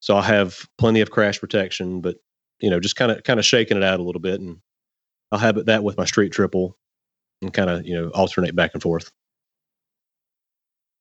So 0.00 0.16
I'll 0.16 0.22
have 0.22 0.66
plenty 0.78 1.00
of 1.00 1.10
crash 1.12 1.38
protection, 1.40 2.00
but 2.00 2.16
you 2.60 2.70
know, 2.70 2.80
just 2.80 2.96
kind 2.96 3.12
of 3.12 3.22
kind 3.22 3.38
of 3.38 3.46
shaking 3.46 3.76
it 3.76 3.84
out 3.84 4.00
a 4.00 4.02
little 4.02 4.20
bit, 4.20 4.40
and 4.40 4.58
I'll 5.32 5.38
have 5.38 5.56
it 5.56 5.66
that 5.66 5.84
with 5.84 5.96
my 5.96 6.04
street 6.04 6.32
triple, 6.32 6.76
and 7.42 7.52
kind 7.52 7.70
of 7.70 7.86
you 7.86 7.94
know 7.94 8.08
alternate 8.10 8.56
back 8.56 8.72
and 8.74 8.82
forth. 8.82 9.12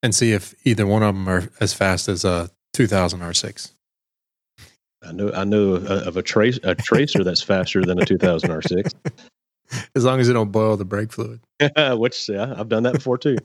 And 0.03 0.15
see 0.15 0.31
if 0.31 0.55
either 0.63 0.87
one 0.87 1.03
of 1.03 1.13
them 1.13 1.27
are 1.27 1.49
as 1.59 1.73
fast 1.73 2.07
as 2.07 2.25
a 2.25 2.49
2000 2.73 3.19
R6. 3.19 3.71
I 5.03 5.11
know 5.11 5.31
I 5.33 5.43
know 5.43 5.73
of 5.73 6.17
a, 6.17 6.21
trace 6.21 6.59
a 6.63 6.75
tracer 6.75 7.23
that's 7.23 7.41
faster 7.41 7.83
than 7.83 7.99
a 7.99 8.05
2000 8.05 8.49
R6. 8.49 8.93
As 9.95 10.03
long 10.03 10.19
as 10.19 10.27
it 10.27 10.33
don't 10.33 10.51
boil 10.51 10.75
the 10.75 10.85
brake 10.85 11.11
fluid. 11.13 11.39
Which 11.97 12.27
yeah, 12.27 12.53
I've 12.57 12.69
done 12.69 12.83
that 12.83 12.93
before 12.93 13.17
too. 13.17 13.37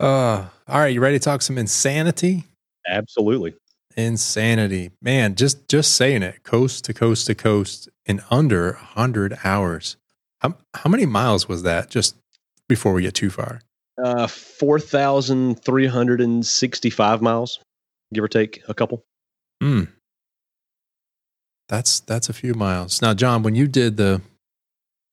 Uh, 0.00 0.46
all 0.66 0.80
right. 0.80 0.92
You 0.92 1.00
ready 1.00 1.18
to 1.18 1.24
talk 1.24 1.42
some 1.42 1.58
insanity? 1.58 2.44
Absolutely. 2.86 3.54
Insanity. 3.96 4.90
Man, 5.02 5.34
just 5.34 5.68
just 5.68 5.94
saying 5.94 6.22
it, 6.22 6.42
coast 6.42 6.84
to 6.84 6.94
coast 6.94 7.26
to 7.26 7.34
coast 7.34 7.88
in 8.06 8.20
under 8.30 8.72
100 8.72 9.38
hours. 9.44 9.96
How, 10.40 10.56
how 10.74 10.88
many 10.88 11.04
miles 11.04 11.48
was 11.48 11.64
that 11.64 11.90
just 11.90 12.16
before 12.68 12.92
we 12.92 13.02
get 13.02 13.14
too 13.14 13.30
far? 13.30 13.60
Uh, 14.02 14.26
four 14.28 14.78
thousand 14.78 15.62
three 15.64 15.86
hundred 15.86 16.20
and 16.20 16.46
sixty-five 16.46 17.20
miles, 17.20 17.58
give 18.14 18.22
or 18.22 18.28
take 18.28 18.62
a 18.68 18.74
couple. 18.74 19.04
Hmm. 19.60 19.84
That's 21.68 22.00
that's 22.00 22.28
a 22.28 22.32
few 22.32 22.54
miles. 22.54 23.02
Now, 23.02 23.12
John, 23.12 23.42
when 23.42 23.56
you 23.56 23.66
did 23.66 23.96
the 23.96 24.22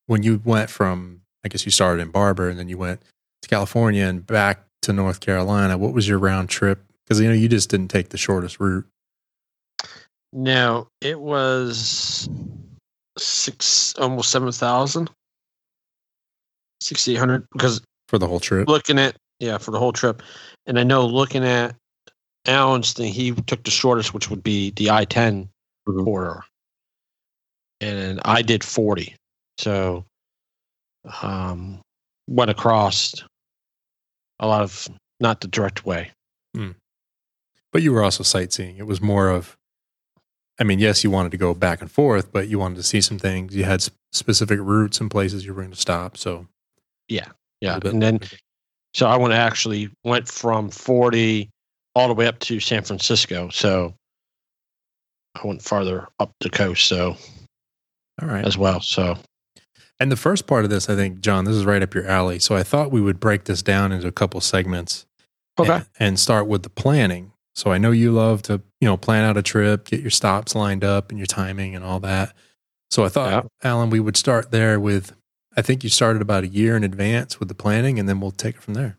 when 0.06 0.22
you 0.22 0.40
went 0.46 0.70
from 0.70 1.22
I 1.44 1.48
guess 1.48 1.66
you 1.66 1.72
started 1.72 2.02
in 2.02 2.12
Barber 2.12 2.48
and 2.48 2.60
then 2.60 2.70
you 2.70 2.78
went 2.78 3.02
to 3.42 3.50
California 3.50 4.06
and 4.06 4.26
back 4.26 4.66
to 4.84 4.94
North 4.94 5.20
Carolina, 5.20 5.78
what 5.78 5.94
was 5.94 6.08
your 6.08 6.20
round 6.20 6.50
trip? 6.50 6.84
Because 7.04 7.20
you 7.20 7.28
know 7.28 7.34
you 7.34 7.50
just 7.50 7.70
didn't 7.70 7.90
take 7.90 8.10
the 8.10 8.18
shortest 8.18 8.60
route. 8.60 8.86
No, 10.32 10.90
it 11.02 11.20
was 11.20 12.30
six, 13.18 13.96
almost 13.96 14.30
seven 14.30 14.52
thousand, 14.52 15.10
sixty 16.82 17.14
eight 17.14 17.20
hundred. 17.20 17.48
Because 17.52 17.82
for 18.08 18.18
the 18.18 18.28
whole 18.28 18.40
trip. 18.40 18.68
looking 18.68 19.00
at 19.00 19.16
yeah 19.40 19.58
for 19.58 19.72
the 19.72 19.80
whole 19.80 19.94
trip, 19.94 20.22
and 20.66 20.80
I 20.80 20.84
know 20.84 21.06
looking 21.06 21.44
at 21.44 21.76
Alan's 22.48 22.94
thing, 22.94 23.12
he 23.12 23.32
took 23.34 23.64
the 23.64 23.72
shortest, 23.72 24.14
which 24.14 24.30
would 24.30 24.44
be 24.44 24.72
the 24.72 24.92
I 24.92 25.06
10 25.06 25.50
Mhm. 25.88 26.04
corridor, 26.04 26.44
and 27.82 28.22
I 28.26 28.42
did 28.42 28.64
forty. 28.64 29.16
So, 29.58 30.06
um, 31.22 31.82
went 32.28 32.52
across 32.52 33.16
a 34.40 34.48
lot 34.48 34.62
of 34.62 34.88
not 35.20 35.42
the 35.42 35.48
direct 35.48 35.86
way. 35.86 36.12
But 37.72 37.82
you 37.84 37.92
were 37.92 38.04
also 38.04 38.24
sightseeing. 38.24 38.78
It 38.78 38.88
was 38.88 39.02
more 39.02 39.28
of 39.30 39.58
I 40.58 40.64
mean, 40.64 40.80
yes, 40.80 41.04
you 41.04 41.12
wanted 41.12 41.34
to 41.34 41.38
go 41.38 41.54
back 41.54 41.82
and 41.82 41.92
forth, 41.92 42.32
but 42.32 42.48
you 42.48 42.58
wanted 42.58 42.76
to 42.76 42.84
see 42.84 43.02
some 43.02 43.20
things. 43.20 43.54
You 43.54 43.66
had 43.66 43.86
specific 44.14 44.58
routes 44.62 45.02
and 45.02 45.12
places 45.12 45.46
you 45.46 45.54
were 45.54 45.62
going 45.62 45.74
to 45.74 45.80
stop. 45.80 46.16
So 46.16 46.48
Yeah, 47.10 47.28
bit. 47.62 47.86
and 47.94 48.02
then 48.02 48.20
so 48.94 49.08
I 49.08 49.18
went 49.18 49.34
actually 49.34 49.90
went 50.04 50.28
from 50.28 50.70
forty 50.70 51.50
all 51.96 52.08
the 52.08 52.14
way 52.14 52.28
up 52.28 52.40
to 52.40 52.60
San 52.60 52.84
Francisco. 52.84 53.50
So 53.50 53.94
I 55.42 55.48
went 55.48 55.62
farther 55.62 56.08
up 56.20 56.32
the 56.40 56.50
coast. 56.50 56.86
So 56.88 57.16
all 58.22 58.28
right. 58.28 58.46
as 58.46 58.58
well. 58.58 58.80
So 58.82 59.18
And 60.00 60.12
the 60.12 60.16
first 60.18 60.48
part 60.48 60.64
of 60.64 60.70
this, 60.70 60.90
I 60.90 60.96
think, 60.96 61.20
John, 61.20 61.46
this 61.46 61.56
is 61.56 61.66
right 61.66 61.82
up 61.82 61.94
your 61.94 62.06
alley. 62.08 62.40
So 62.40 62.56
I 62.56 62.64
thought 62.64 62.92
we 62.92 63.02
would 63.02 63.20
break 63.20 63.46
this 63.46 63.62
down 63.62 63.92
into 63.92 64.08
a 64.08 64.12
couple 64.12 64.40
segments. 64.42 65.06
okay, 65.60 65.74
and, 65.74 65.86
and 66.00 66.20
start 66.20 66.48
with 66.48 66.64
the 66.64 66.70
planning. 66.70 67.32
So 67.56 67.72
I 67.72 67.78
know 67.78 67.92
you 67.92 68.12
love 68.12 68.42
to, 68.44 68.62
you 68.82 68.88
know, 68.88 68.98
plan 68.98 69.24
out 69.24 69.38
a 69.38 69.42
trip, 69.42 69.86
get 69.88 70.02
your 70.02 70.12
stops 70.12 70.56
lined 70.56 70.84
up 70.84 71.10
and 71.10 71.18
your 71.18 71.26
timing 71.28 71.76
and 71.76 71.84
all 71.86 72.02
that. 72.02 72.34
So 72.92 73.06
I 73.06 73.10
thought, 73.10 73.32
Yeah. 73.64 73.70
Alan, 73.72 73.90
we 73.90 74.00
would 74.02 74.18
start 74.18 74.52
there 74.52 74.80
with, 74.80 75.14
I 75.58 75.62
think 75.62 75.84
you 75.84 75.90
started 75.90 76.22
about 76.22 76.44
a 76.44 76.48
year 76.48 76.76
in 76.76 76.84
advance 76.84 77.40
with 77.40 77.48
the 77.48 77.56
planning 77.56 78.00
and 78.00 78.08
then 78.10 78.20
we'll 78.20 78.32
take 78.32 78.56
it 78.56 78.62
from 78.62 78.74
there. 78.74 78.98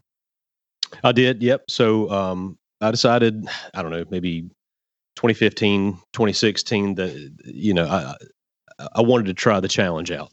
I 1.05 1.13
did. 1.13 1.43
Yep. 1.43 1.65
So 1.69 2.09
um, 2.11 2.59
I 2.81 2.91
decided, 2.91 3.47
I 3.75 3.83
don't 3.83 3.91
know, 3.91 4.05
maybe 4.11 4.43
2015, 5.17 5.95
2016 6.13 6.95
that, 6.97 7.33
you 7.45 7.75
know, 7.75 7.87
I, 7.87 8.15
I- 8.95 9.03
wanted 9.03 9.27
to 9.27 9.35
try 9.35 9.61
the 9.61 9.69
challenge 9.69 10.11
out. 10.11 10.33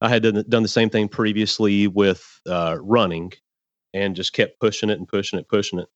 I 0.00 0.08
had 0.08 0.22
done, 0.22 0.44
done 0.48 0.62
the 0.62 0.68
same 0.68 0.88
thing 0.90 1.08
previously 1.08 1.86
with 1.86 2.24
uh, 2.48 2.78
running 2.80 3.32
and 3.92 4.16
just 4.16 4.32
kept 4.32 4.58
pushing 4.60 4.88
it 4.88 4.98
and 4.98 5.06
pushing 5.06 5.38
it, 5.38 5.48
pushing 5.48 5.78
it. 5.78 5.88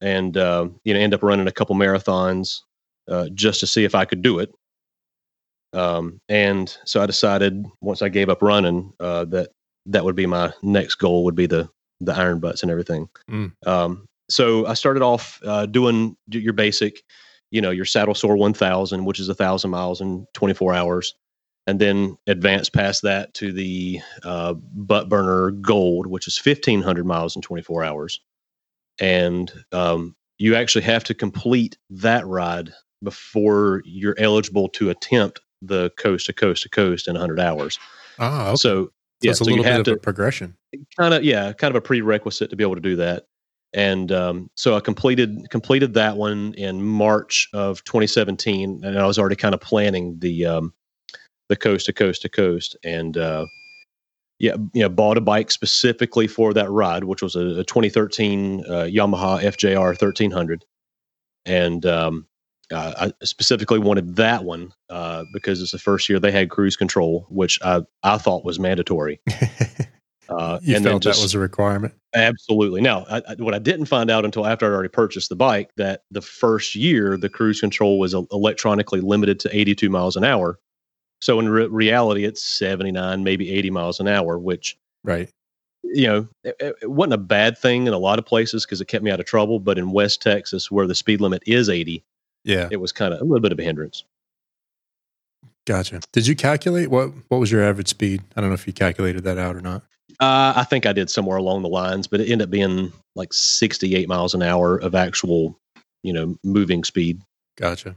And, 0.00 0.36
um, 0.36 0.80
you 0.84 0.92
know, 0.94 1.00
end 1.00 1.14
up 1.14 1.22
running 1.22 1.46
a 1.48 1.52
couple 1.52 1.74
marathons 1.74 2.60
uh, 3.08 3.28
just 3.34 3.60
to 3.60 3.66
see 3.66 3.84
if 3.84 3.94
I 3.94 4.04
could 4.04 4.22
do 4.22 4.38
it. 4.38 4.52
Um, 5.72 6.20
and 6.28 6.74
so 6.84 7.02
I 7.02 7.06
decided 7.06 7.64
once 7.80 8.02
I 8.02 8.08
gave 8.08 8.28
up 8.28 8.42
running 8.42 8.92
uh, 9.00 9.24
that 9.26 9.50
that 9.86 10.04
would 10.04 10.16
be 10.16 10.26
my 10.26 10.52
next 10.62 10.96
goal 10.96 11.24
would 11.24 11.34
be 11.34 11.46
the, 11.46 11.68
the 12.00 12.14
iron 12.14 12.40
butts 12.40 12.62
and 12.62 12.70
everything. 12.70 13.08
Um, 13.66 14.06
so 14.30 14.66
I 14.66 14.74
started 14.74 15.02
off 15.02 15.40
uh, 15.44 15.66
doing 15.66 16.16
your 16.30 16.52
basic, 16.52 17.02
you 17.50 17.60
know, 17.60 17.70
your 17.70 17.84
saddle 17.84 18.14
sore 18.14 18.36
1000, 18.36 19.04
which 19.04 19.20
is 19.20 19.28
a 19.28 19.34
thousand 19.34 19.70
miles 19.70 20.00
in 20.00 20.26
24 20.34 20.74
hours. 20.74 21.14
And 21.66 21.78
then 21.78 22.16
advance 22.26 22.70
past 22.70 23.02
that 23.02 23.34
to 23.34 23.52
the 23.52 24.00
uh, 24.24 24.54
bun 24.54 25.08
burner 25.08 25.50
gold, 25.50 26.06
which 26.06 26.26
is 26.26 26.40
1500 26.42 27.04
miles 27.04 27.36
in 27.36 27.42
24 27.42 27.84
hours. 27.84 28.20
And 28.98 29.52
um, 29.72 30.16
you 30.38 30.54
actually 30.54 30.82
have 30.82 31.04
to 31.04 31.14
complete 31.14 31.76
that 31.90 32.26
ride 32.26 32.72
before 33.02 33.82
you're 33.84 34.16
eligible 34.18 34.68
to 34.70 34.90
attempt 34.90 35.40
the 35.62 35.90
coast 35.96 36.26
to 36.26 36.32
coast 36.32 36.62
to 36.64 36.68
coast 36.68 37.08
in 37.08 37.14
100 37.14 37.40
hours. 37.40 37.78
Ah, 38.18 38.48
okay. 38.48 38.56
So, 38.56 38.84
So, 38.86 38.90
yeah, 39.22 39.30
it's 39.32 39.40
a 39.40 39.44
so 39.44 39.50
you 39.50 39.62
have 39.62 39.84
bit 39.84 39.90
to 39.92 39.96
a 39.96 39.98
progression. 39.98 40.56
kind 40.98 41.14
of 41.14 41.24
yeah 41.24 41.52
kind 41.52 41.70
of 41.72 41.76
a 41.76 41.80
prerequisite 41.80 42.50
to 42.50 42.56
be 42.56 42.62
able 42.62 42.74
to 42.76 42.80
do 42.80 42.96
that 42.96 43.24
and 43.74 44.12
um, 44.12 44.48
so 44.56 44.76
i 44.76 44.80
completed 44.80 45.50
completed 45.50 45.92
that 45.94 46.16
one 46.16 46.54
in 46.54 46.82
march 46.82 47.48
of 47.52 47.82
2017 47.84 48.84
and 48.84 48.98
i 48.98 49.06
was 49.06 49.18
already 49.18 49.34
kind 49.36 49.54
of 49.54 49.60
planning 49.60 50.16
the 50.20 50.46
um, 50.46 50.72
the 51.48 51.56
coast 51.56 51.86
to 51.86 51.92
coast 51.92 52.22
to 52.22 52.28
coast 52.28 52.76
and 52.84 53.16
uh, 53.18 53.44
yeah 54.38 54.54
you 54.72 54.82
know 54.82 54.88
bought 54.88 55.16
a 55.16 55.20
bike 55.20 55.50
specifically 55.50 56.26
for 56.28 56.54
that 56.54 56.70
ride 56.70 57.04
which 57.04 57.22
was 57.22 57.34
a, 57.34 57.60
a 57.60 57.64
2013 57.64 58.64
uh, 58.66 58.72
yamaha 58.84 59.40
fjr 59.42 59.88
1300 59.88 60.64
and 61.44 61.84
um, 61.86 62.26
uh, 62.72 63.10
I 63.20 63.24
specifically 63.26 63.78
wanted 63.78 64.16
that 64.16 64.44
one 64.44 64.72
uh, 64.90 65.24
because 65.32 65.60
it's 65.62 65.72
the 65.72 65.78
first 65.78 66.08
year 66.08 66.18
they 66.20 66.32
had 66.32 66.50
cruise 66.50 66.76
control, 66.76 67.26
which 67.30 67.58
I, 67.62 67.82
I 68.02 68.18
thought 68.18 68.44
was 68.44 68.58
mandatory. 68.58 69.20
Uh, 70.30 70.58
you 70.62 70.76
and 70.76 70.84
felt 70.84 71.02
just- 71.02 71.18
that 71.18 71.24
was 71.24 71.34
a 71.34 71.38
requirement. 71.38 71.94
Absolutely. 72.14 72.82
Now, 72.82 73.06
I, 73.08 73.22
I, 73.26 73.34
what 73.38 73.54
I 73.54 73.58
didn't 73.58 73.86
find 73.86 74.10
out 74.10 74.26
until 74.26 74.46
after 74.46 74.66
I'd 74.66 74.72
already 74.74 74.90
purchased 74.90 75.30
the 75.30 75.36
bike 75.36 75.70
that 75.78 76.02
the 76.10 76.20
first 76.20 76.74
year 76.74 77.16
the 77.16 77.30
cruise 77.30 77.60
control 77.60 77.98
was 77.98 78.12
el- 78.12 78.26
electronically 78.30 79.00
limited 79.00 79.40
to 79.40 79.56
82 79.58 79.88
miles 79.88 80.16
an 80.16 80.24
hour. 80.24 80.58
So 81.22 81.40
in 81.40 81.48
re- 81.48 81.66
reality, 81.68 82.24
it's 82.26 82.42
79, 82.42 83.24
maybe 83.24 83.50
80 83.50 83.70
miles 83.70 84.00
an 84.00 84.08
hour, 84.08 84.38
which 84.38 84.76
Right. 85.02 85.30
you 85.82 86.06
know 86.06 86.28
it, 86.44 86.56
it- 86.60 86.76
it 86.82 86.90
wasn't 86.90 87.14
a 87.14 87.18
bad 87.18 87.56
thing 87.56 87.86
in 87.86 87.94
a 87.94 87.98
lot 87.98 88.18
of 88.18 88.26
places 88.26 88.66
because 88.66 88.82
it 88.82 88.88
kept 88.88 89.02
me 89.04 89.10
out 89.10 89.20
of 89.20 89.24
trouble. 89.26 89.60
But 89.60 89.78
in 89.78 89.92
West 89.92 90.20
Texas, 90.20 90.70
where 90.70 90.86
the 90.86 90.94
speed 90.94 91.22
limit 91.22 91.42
is 91.46 91.70
80, 91.70 92.04
Yeah. 92.48 92.68
it 92.70 92.78
was 92.78 92.92
kind 92.92 93.12
of 93.12 93.20
a 93.20 93.24
little 93.24 93.40
bit 93.40 93.52
of 93.52 93.58
a 93.58 93.62
hindrance. 93.62 94.04
Gotcha. 95.66 96.00
Did 96.12 96.26
you 96.26 96.34
calculate 96.34 96.90
what, 96.90 97.12
what 97.28 97.38
was 97.38 97.52
your 97.52 97.62
average 97.62 97.88
speed? 97.88 98.22
I 98.34 98.40
don't 98.40 98.48
know 98.48 98.54
if 98.54 98.66
you 98.66 98.72
calculated 98.72 99.24
that 99.24 99.36
out 99.36 99.54
or 99.54 99.60
not. 99.60 99.82
Uh, 100.18 100.54
I 100.56 100.64
think 100.64 100.86
I 100.86 100.94
did 100.94 101.10
somewhere 101.10 101.36
along 101.36 101.62
the 101.62 101.68
lines, 101.68 102.06
but 102.06 102.20
it 102.20 102.30
ended 102.30 102.46
up 102.46 102.50
being 102.50 102.90
like 103.14 103.34
68 103.34 104.08
miles 104.08 104.32
an 104.32 104.42
hour 104.42 104.78
of 104.78 104.94
actual, 104.94 105.58
you 106.02 106.14
know, 106.14 106.36
moving 106.42 106.84
speed. 106.84 107.20
Gotcha. 107.58 107.96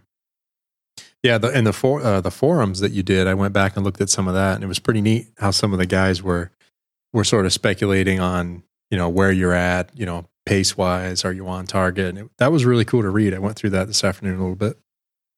Yeah, 1.24 1.38
the 1.38 1.50
and 1.50 1.66
the 1.66 1.74
for 1.74 2.02
uh, 2.02 2.20
the 2.20 2.32
forums 2.32 2.80
that 2.80 2.92
you 2.92 3.04
did, 3.04 3.28
I 3.28 3.36
went 3.36 3.54
back 3.54 3.76
and 3.76 3.86
looked 3.86 4.02
at 4.02 4.10
some 4.10 4.28
of 4.28 4.34
that, 4.34 4.56
and 4.56 4.64
it 4.64 4.68
was 4.68 4.80
pretty 4.80 5.02
neat 5.02 5.28
how 5.38 5.52
some 5.52 5.72
of 5.72 5.80
the 5.80 5.86
guys 5.86 6.22
were 6.22 6.52
were 7.14 7.24
sort 7.24 7.46
of 7.46 7.54
speculating 7.54 8.20
on 8.20 8.64
you 8.90 8.98
know 8.98 9.08
where 9.08 9.32
you're 9.32 9.54
at, 9.54 9.92
you 9.98 10.06
know, 10.06 10.26
pace 10.46 10.78
wise, 10.78 11.24
are 11.26 11.34
you 11.34 11.48
on 11.48 11.66
target? 11.66 12.08
And 12.08 12.18
it, 12.18 12.28
that 12.38 12.52
was 12.52 12.66
really 12.66 12.86
cool 12.86 13.02
to 13.02 13.10
read. 13.10 13.34
I 13.34 13.40
went 13.40 13.56
through 13.56 13.72
that 13.72 13.88
this 13.88 14.04
afternoon 14.04 14.36
a 14.36 14.42
little 14.42 14.56
bit. 14.56 14.78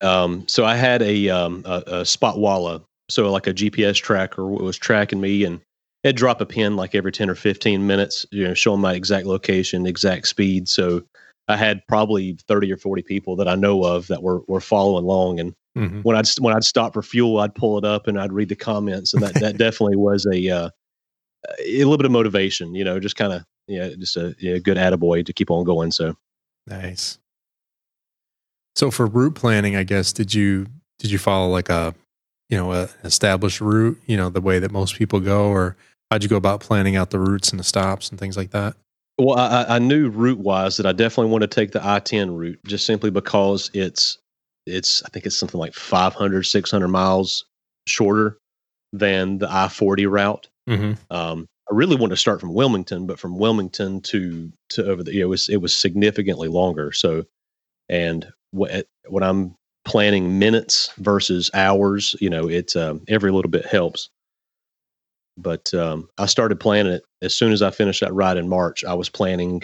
Um, 0.02 0.46
so 0.48 0.66
I 0.66 0.76
had 0.76 1.02
a, 1.02 1.30
um, 1.30 1.64
a, 1.66 1.84
a 1.88 2.06
spot 2.06 2.38
walla, 2.38 2.82
so 3.10 3.32
like 3.32 3.48
a 3.48 3.54
GPS 3.54 3.96
tracker 3.96 4.46
was 4.46 4.78
tracking 4.78 5.22
me 5.22 5.44
and 5.44 5.62
it'd 6.04 6.18
drop 6.18 6.42
a 6.42 6.46
pin 6.46 6.76
like 6.76 6.96
every 6.96 7.12
10 7.12 7.30
or 7.30 7.36
15 7.36 7.86
minutes, 7.88 8.26
you 8.32 8.46
know, 8.46 8.54
showing 8.54 8.82
my 8.82 8.94
exact 8.94 9.26
location, 9.26 9.86
exact 9.86 10.28
speed. 10.28 10.68
So 10.68 11.04
I 11.48 11.58
had 11.58 11.86
probably 11.88 12.38
30 12.48 12.72
or 12.72 12.78
40 12.78 13.02
people 13.04 13.36
that 13.38 13.48
I 13.48 13.56
know 13.56 13.84
of 13.84 14.08
that 14.08 14.24
were, 14.24 14.42
were 14.48 14.62
following 14.62 15.04
along. 15.04 15.40
And 15.40 15.54
hmm 15.76 16.02
when 16.02 16.16
I'd, 16.16 16.28
when 16.40 16.56
I'd 16.56 16.64
stop 16.64 16.94
for 16.94 17.02
fuel, 17.02 17.40
I'd 17.40 17.56
pull 17.56 17.78
it 17.78 17.86
up 17.86 18.08
and 18.08 18.20
I'd 18.20 18.34
read 18.34 18.50
the 18.50 18.56
comments. 18.56 19.14
And 19.14 19.24
that, 19.24 19.34
that 19.36 19.58
definitely 19.58 19.96
was 19.96 20.26
a, 20.26 20.50
uh, 20.50 20.70
a 21.66 21.78
little 21.78 21.98
bit 21.98 22.06
of 22.06 22.12
motivation, 22.12 22.76
you 22.76 22.84
know, 22.84 23.00
just 23.00 23.16
kind 23.16 23.34
of, 23.34 23.44
yeah, 23.68 23.90
just 23.98 24.18
a 24.18 24.36
yeah, 24.40 24.58
good 24.58 24.78
attaboy 24.78 25.26
to 25.26 25.34
keep 25.34 25.52
on 25.52 25.64
going. 25.64 25.92
So 25.92 26.16
Nice. 26.68 27.20
So 28.76 28.90
for 28.90 29.06
route 29.06 29.36
planning, 29.36 29.76
I 29.76 29.84
guess 29.84 30.14
did 30.14 30.34
you 30.34 30.68
did 31.00 31.12
you 31.12 31.18
follow 31.18 31.50
like 31.50 31.70
a 31.70 31.94
you 32.50 32.58
know 32.58 32.74
a 32.74 32.90
established 33.04 33.62
route, 33.62 34.00
you 34.06 34.18
know, 34.18 34.30
the 34.30 34.42
way 34.42 34.60
that 34.60 34.72
most 34.72 34.96
people 34.96 35.20
go, 35.20 35.48
or 35.50 35.76
how'd 36.10 36.24
you 36.24 36.30
go 36.30 36.38
about 36.38 36.62
planning 36.62 36.96
out 36.96 37.10
the 37.10 37.20
routes 37.20 37.52
and 37.52 37.60
the 37.60 37.64
stops 37.64 38.10
and 38.10 38.20
things 38.20 38.38
like 38.38 38.52
that? 38.52 38.76
Well, 39.20 39.38
I, 39.38 39.76
I- 39.76 39.80
knew 39.80 40.10
route 40.10 40.40
wise 40.40 40.78
that 40.78 40.86
I 40.86 40.92
definitely 40.92 41.32
want 41.32 41.44
to 41.44 41.48
take 41.48 41.72
the 41.72 41.88
I 41.88 42.00
10 42.00 42.36
route 42.36 42.60
just 42.66 42.86
simply 42.86 43.12
because 43.12 43.70
it's, 43.74 44.18
it's, 44.66 45.04
I 45.04 45.10
think 45.10 45.26
it's 45.26 45.38
something 45.38 45.60
like 45.60 45.76
500, 45.76 46.44
600 46.44 46.88
miles 46.88 47.46
shorter 47.88 48.38
than 48.92 49.38
the 49.38 49.48
I 49.52 49.68
40 49.68 50.08
route. 50.08 50.48
Mm-hmm. 50.68 50.94
Um, 51.16 51.48
I 51.74 51.76
really 51.76 51.96
wanted 51.96 52.12
to 52.12 52.18
start 52.18 52.40
from 52.40 52.54
Wilmington, 52.54 53.08
but 53.08 53.18
from 53.18 53.40
Wilmington 53.40 54.00
to, 54.02 54.54
to 54.70 54.86
over 54.86 55.02
the, 55.02 55.20
it 55.20 55.26
was, 55.26 55.50
it 55.50 55.58
was 55.58 55.76
significantly 55.76 56.48
longer. 56.48 56.92
So, 56.92 57.26
and 57.90 58.32
what, 58.52 58.86
when 59.08 59.24
I'm 59.24 59.56
planning 59.84 60.38
minutes 60.38 60.92
versus 61.00 61.50
hours, 61.56 62.16
you 62.22 62.30
know, 62.30 62.48
it's, 62.48 62.76
um, 62.76 63.02
every 63.08 63.32
little 63.32 63.50
bit 63.50 63.66
helps. 63.66 64.12
But 65.36 65.74
um, 65.74 66.10
I 66.20 66.28
started 66.28 66.60
planning 66.60 66.94
it 66.94 67.04
as 67.24 67.34
soon 67.34 67.52
as 67.52 67.64
I 67.64 67.72
finished 67.72 68.02
that 68.02 68.14
ride 68.14 68.38
in 68.38 68.48
March. 68.48 68.84
I 68.84 68.94
was 68.94 69.10
planning, 69.10 69.64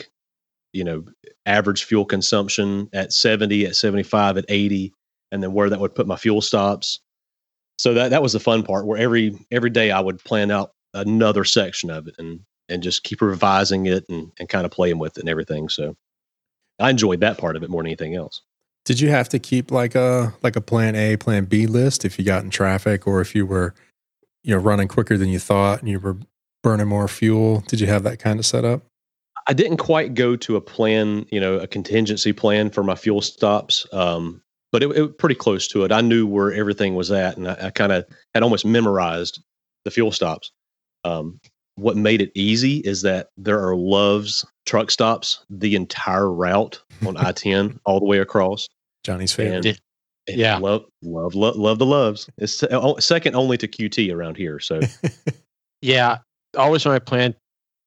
you 0.74 0.84
know, 0.84 1.06
average 1.46 1.84
fuel 1.84 2.06
consumption 2.06 2.90
at 2.92 3.14
70, 3.14 3.68
at 3.68 3.76
75, 3.76 4.38
at 4.38 4.46
80, 4.50 4.94
and 5.32 5.44
then 5.44 5.54
where 5.54 5.70
that 5.70 5.80
would 5.80 5.94
put 5.94 6.08
my 6.08 6.16
fuel 6.16 6.42
stops. 6.42 7.02
So 7.78 7.94
that 7.94 8.10
that 8.10 8.24
was 8.24 8.34
the 8.34 8.40
fun 8.40 8.64
part 8.64 8.88
where 8.88 8.98
every 8.98 9.38
every 9.52 9.70
day 9.70 9.92
I 9.92 10.00
would 10.00 10.22
plan 10.24 10.50
out 10.50 10.72
another 10.94 11.44
section 11.44 11.90
of 11.90 12.08
it 12.08 12.16
and 12.18 12.42
and 12.70 12.84
just 12.84 13.04
keep 13.04 13.22
revising 13.22 13.88
it 13.88 14.06
and, 14.10 14.32
and 14.40 14.48
kind 14.48 14.66
of 14.66 14.72
playing 14.72 15.00
with 15.00 15.18
it 15.18 15.22
and 15.22 15.30
everything. 15.30 15.70
So 15.70 15.96
I 16.80 16.90
enjoyed 16.90 17.20
that 17.22 17.38
part 17.38 17.56
of 17.56 17.64
it 17.64 17.70
more 17.70 17.82
than 17.82 17.88
anything 17.88 18.16
else. 18.16 18.42
Did 18.86 19.00
you 19.00 19.10
have 19.10 19.28
to 19.30 19.40
keep 19.40 19.72
like 19.72 19.96
a 19.96 20.34
like 20.42 20.56
a 20.56 20.62
plan 20.62 20.96
A, 20.96 21.18
plan 21.18 21.46
B 21.46 21.68
list 21.68 22.06
if 22.06 22.18
you 22.18 22.26
got 22.26 22.44
in 22.44 22.50
traffic 22.50 23.08
or 23.08 23.22
if 23.22 23.36
you 23.36 23.46
were 23.46 23.74
you 24.44 24.56
know 24.56 24.62
running 24.62 24.88
quicker 24.88 25.18
than 25.18 25.30
you 25.30 25.40
thought 25.40 25.80
and 25.80 25.90
you 25.90 26.00
were 26.00 26.18
burning 26.64 26.88
more 26.88 27.08
fuel? 27.08 27.64
Did 27.68 27.80
you 27.80 27.88
have 27.88 28.04
that 28.04 28.20
kind 28.20 28.40
of 28.40 28.46
setup? 28.46 28.84
I 29.48 29.54
didn't 29.54 29.78
quite 29.78 30.14
go 30.14 30.36
to 30.36 30.56
a 30.56 30.62
plan, 30.62 31.26
you 31.32 31.40
know, 31.40 31.56
a 31.56 31.68
contingency 31.68 32.34
plan 32.34 32.70
for 32.70 32.84
my 32.84 32.96
fuel 32.96 33.22
stops, 33.22 33.86
um, 33.92 34.44
but 34.72 34.84
it, 34.84 34.92
it 34.92 35.02
was 35.02 35.16
pretty 35.18 35.36
close 35.36 35.68
to 35.70 35.84
it. 35.84 35.92
I 35.92 36.02
knew 36.02 36.28
where 36.28 36.54
everything 36.54 36.96
was 36.96 37.12
at, 37.12 37.38
and 37.38 37.48
I, 37.48 37.58
I 37.64 37.70
kind 37.72 37.92
of 37.92 38.06
had 38.34 38.44
almost 38.44 38.66
memorized 38.66 39.42
the 39.86 39.92
fuel 39.92 40.12
stops. 40.12 40.52
Um, 41.04 41.40
what 41.76 41.96
made 41.96 42.22
it 42.22 42.32
easy 42.36 42.78
is 42.78 43.02
that 43.04 43.30
there 43.38 43.66
are 43.66 43.76
Love's 43.76 44.46
truck 44.66 44.92
stops 44.92 45.46
the 45.50 45.76
entire 45.76 46.32
route 46.32 46.82
on 47.06 47.16
I 47.18 47.32
10 47.32 47.80
all 47.86 48.00
the 48.00 48.06
way 48.06 48.20
across. 48.20 48.68
Johnny's 49.06 49.34
favorite. 49.34 49.66
And 49.66 50.38
Yeah. 50.38 50.58
love, 50.58 50.86
love, 51.02 51.36
love, 51.36 51.56
love 51.56 51.80
the 51.80 51.86
loves. 51.86 52.30
It's 52.38 52.64
second 53.00 53.36
only 53.36 53.58
to 53.58 53.68
QT 53.68 54.14
around 54.14 54.38
here. 54.38 54.60
So 54.60 54.82
Yeah, 55.82 56.18
always 56.58 56.86
when 56.86 56.94
I 56.94 57.00
plan 57.00 57.34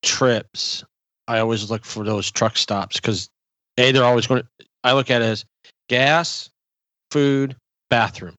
trips, 0.03 0.83
I 1.29 1.39
always 1.39 1.71
look 1.71 1.85
for 1.85 2.05
those 2.05 2.31
truck 2.31 2.57
stops 2.57 2.97
because 2.97 3.29
a 3.79 3.93
they're 3.93 4.05
always 4.05 4.27
going. 4.27 4.43
to 4.43 4.67
I 4.85 4.93
look 4.95 5.11
at 5.11 5.23
it 5.23 5.27
as 5.27 5.45
gas, 5.89 6.51
food, 7.11 7.55
bathroom. 7.91 8.35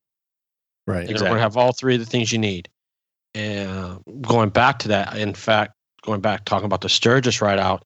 right. 0.88 1.08
You're 1.08 1.20
going 1.20 1.34
to 1.36 1.39
have 1.39 1.56
all 1.58 1.72
three 1.72 1.94
of 1.94 2.00
the 2.00 2.06
things 2.06 2.32
you 2.32 2.39
need. 2.39 2.68
And 3.36 4.00
going 4.22 4.50
back 4.50 4.80
to 4.80 4.88
that, 4.90 5.18
in 5.18 5.34
fact, 5.34 5.74
going 6.04 6.22
back 6.22 6.46
talking 6.46 6.66
about 6.66 6.82
the 6.82 6.90
Sturgis 6.90 7.42
ride 7.42 7.60
out, 7.60 7.84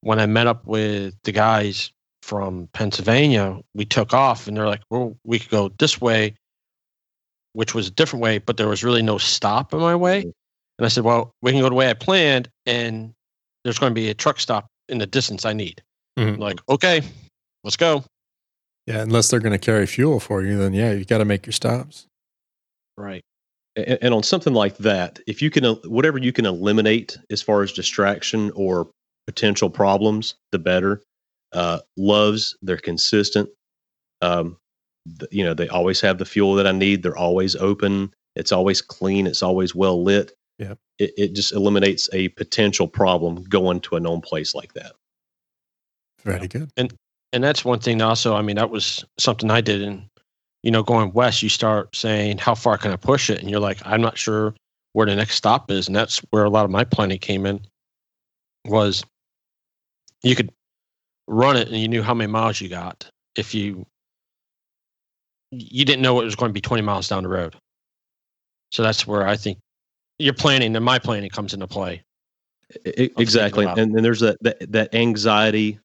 when 0.00 0.18
I 0.18 0.26
met 0.26 0.46
up 0.46 0.66
with 0.66 1.14
the 1.24 1.32
guys 1.32 1.90
from 2.22 2.68
Pennsylvania, 2.72 3.58
we 3.74 3.84
took 3.84 4.12
off 4.12 4.48
and 4.48 4.56
they're 4.56 4.66
like, 4.66 4.82
well, 4.90 5.16
we 5.24 5.38
could 5.38 5.50
go 5.50 5.70
this 5.78 6.00
way, 6.00 6.34
which 7.52 7.74
was 7.74 7.88
a 7.88 7.90
different 7.90 8.22
way, 8.22 8.38
but 8.38 8.56
there 8.56 8.68
was 8.68 8.82
really 8.82 9.02
no 9.02 9.18
stop 9.18 9.72
in 9.72 9.80
my 9.80 9.94
way. 9.94 10.22
And 10.22 10.86
I 10.86 10.88
said, 10.88 11.04
well, 11.04 11.32
we 11.42 11.52
can 11.52 11.60
go 11.60 11.68
the 11.68 11.74
way 11.74 11.90
I 11.90 11.94
planned, 11.94 12.48
and 12.64 13.12
there's 13.64 13.78
going 13.78 13.90
to 13.90 13.94
be 13.94 14.08
a 14.08 14.14
truck 14.14 14.40
stop 14.40 14.66
in 14.88 14.98
the 14.98 15.06
distance 15.06 15.44
I 15.44 15.52
need. 15.52 15.82
Mhm. 16.18 16.38
Like, 16.38 16.58
okay, 16.68 17.02
let's 17.64 17.76
go. 17.76 18.02
Yeah, 18.86 19.02
unless 19.02 19.28
they're 19.28 19.40
going 19.40 19.52
to 19.52 19.58
carry 19.58 19.86
fuel 19.86 20.20
for 20.20 20.42
you, 20.42 20.56
then 20.56 20.72
yeah, 20.72 20.92
you 20.92 21.04
got 21.04 21.18
to 21.18 21.24
make 21.24 21.44
your 21.44 21.52
stops. 21.52 22.06
Right. 22.96 23.22
And, 23.76 23.98
and 24.02 24.14
on 24.14 24.22
something 24.22 24.54
like 24.54 24.76
that, 24.78 25.20
if 25.26 25.42
you 25.42 25.50
can, 25.50 25.64
whatever 25.84 26.18
you 26.18 26.32
can 26.32 26.46
eliminate 26.46 27.18
as 27.30 27.42
far 27.42 27.62
as 27.62 27.72
distraction 27.72 28.50
or 28.54 28.88
potential 29.26 29.70
problems, 29.70 30.34
the 30.52 30.58
better. 30.58 31.02
Uh, 31.52 31.80
loves, 31.96 32.56
they're 32.62 32.76
consistent. 32.76 33.48
Um, 34.22 34.56
th- 35.18 35.32
you 35.32 35.44
know, 35.44 35.54
they 35.54 35.68
always 35.68 36.00
have 36.00 36.18
the 36.18 36.24
fuel 36.24 36.54
that 36.54 36.66
I 36.66 36.72
need. 36.72 37.02
They're 37.02 37.16
always 37.16 37.56
open. 37.56 38.12
It's 38.36 38.52
always 38.52 38.80
clean. 38.80 39.26
It's 39.26 39.42
always 39.42 39.74
well 39.74 40.02
lit. 40.02 40.32
Yep. 40.58 40.78
It, 40.98 41.12
it 41.16 41.32
just 41.32 41.52
eliminates 41.52 42.08
a 42.12 42.28
potential 42.28 42.86
problem 42.86 43.42
going 43.44 43.80
to 43.80 43.96
a 43.96 44.00
known 44.00 44.20
place 44.20 44.54
like 44.54 44.74
that. 44.74 44.92
Very 46.22 46.48
good. 46.48 46.70
and 46.76 46.94
and 47.32 47.42
that's 47.42 47.64
one 47.64 47.78
thing 47.78 48.02
also 48.02 48.34
i 48.34 48.42
mean 48.42 48.56
that 48.56 48.70
was 48.70 49.04
something 49.18 49.50
i 49.50 49.60
did 49.60 49.82
and 49.82 50.06
you 50.62 50.70
know 50.70 50.82
going 50.82 51.12
west 51.12 51.42
you 51.42 51.48
start 51.48 51.94
saying 51.96 52.38
how 52.38 52.54
far 52.54 52.76
can 52.76 52.92
i 52.92 52.96
push 52.96 53.30
it? 53.30 53.40
And 53.40 53.50
you're 53.50 53.60
like 53.60 53.78
i'm 53.84 54.00
not 54.00 54.18
sure 54.18 54.54
where 54.92 55.06
the 55.06 55.14
next 55.14 55.36
stop 55.36 55.70
is. 55.70 55.86
And 55.86 55.94
that's 55.94 56.18
where 56.30 56.44
a 56.44 56.50
lot 56.50 56.64
of 56.64 56.70
my 56.70 56.84
planning 56.84 57.18
came 57.18 57.46
in 57.46 57.60
was 58.66 59.04
you 60.22 60.34
could 60.34 60.50
run 61.28 61.56
it 61.56 61.68
and 61.68 61.76
you 61.76 61.88
knew 61.88 62.02
how 62.02 62.12
many 62.14 62.30
miles 62.30 62.60
you 62.60 62.68
got 62.68 63.08
if 63.36 63.54
you 63.54 63.86
you 65.52 65.84
didn't 65.84 66.02
know 66.02 66.20
it 66.20 66.24
was 66.24 66.36
going 66.36 66.50
to 66.50 66.52
be 66.54 66.60
20 66.60 66.82
miles 66.82 67.08
down 67.08 67.22
the 67.22 67.28
road. 67.28 67.56
So 68.70 68.82
that's 68.82 69.06
where 69.06 69.26
i 69.26 69.36
think 69.36 69.58
your 70.18 70.34
planning 70.34 70.76
and 70.76 70.84
my 70.84 70.98
planning 70.98 71.30
comes 71.30 71.54
into 71.54 71.66
play. 71.66 72.02
I- 72.86 72.92
I- 72.98 73.10
exactly. 73.18 73.64
and, 73.66 73.94
then 73.94 74.02
there's 74.02 74.20
that, 74.20 74.36
that 74.42 74.72
that 74.72 74.94
anxiety 74.94 75.78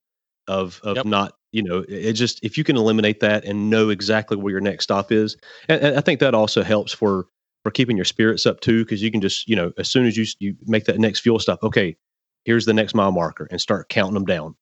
of 0.47 0.79
of 0.83 0.97
Yep. 0.97 1.05
not 1.05 1.35
you 1.55 1.63
know 1.63 1.85
it 1.87 2.13
just 2.13 2.43
if 2.43 2.57
you 2.57 2.65
can 2.65 2.75
eliminate 2.75 3.21
that 3.21 3.45
and 3.45 3.69
know 3.69 3.87
exactly 3.89 4.35
where 4.35 4.51
your 4.51 4.59
next 4.59 4.83
stop 4.83 5.09
is 5.09 5.37
and, 5.69 5.81
and 5.81 5.97
i 5.97 6.01
think 6.01 6.19
that 6.19 6.35
also 6.35 6.61
helps 6.61 6.91
for 6.91 7.27
for 7.63 7.71
keeping 7.71 7.95
your 7.95 8.05
spirits 8.05 8.45
up 8.45 8.59
too 8.59 8.83
because 8.83 9.01
you 9.01 9.09
can 9.09 9.21
just 9.21 9.47
you 9.47 9.55
know 9.55 9.71
as 9.77 9.89
soon 9.89 10.05
as 10.05 10.17
you 10.17 10.25
you 10.39 10.53
make 10.65 10.83
that 10.83 10.99
next 10.99 11.21
fuel 11.21 11.39
stop 11.39 11.63
okay 11.63 11.95
here's 12.43 12.65
the 12.65 12.73
next 12.73 12.93
mile 12.93 13.11
marker 13.13 13.47
and 13.49 13.61
start 13.61 13.87
counting 13.87 14.13
them 14.15 14.25
down 14.25 14.53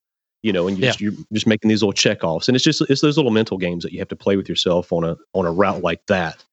you 0.44 0.54
know 0.54 0.68
and 0.68 0.78
you 0.78 0.84
Yeah. 0.84 0.90
just, 0.90 1.02
you're 1.02 1.14
just 1.34 1.48
making 1.48 1.68
these 1.68 1.82
little 1.82 1.94
check 1.94 2.24
offs 2.24 2.48
and 2.48 2.56
it's 2.56 2.64
just 2.64 2.82
it's 2.82 3.02
those 3.02 3.18
little 3.18 3.32
mental 3.32 3.58
games 3.58 3.84
that 3.84 3.92
you 3.92 3.98
have 3.98 4.08
to 4.08 4.16
play 4.16 4.38
with 4.38 4.48
yourself 4.48 4.94
on 4.94 5.04
a 5.04 5.18
on 5.34 5.48
a 5.48 5.52
route 5.52 5.82
like 5.82 6.06
that 6.06 6.46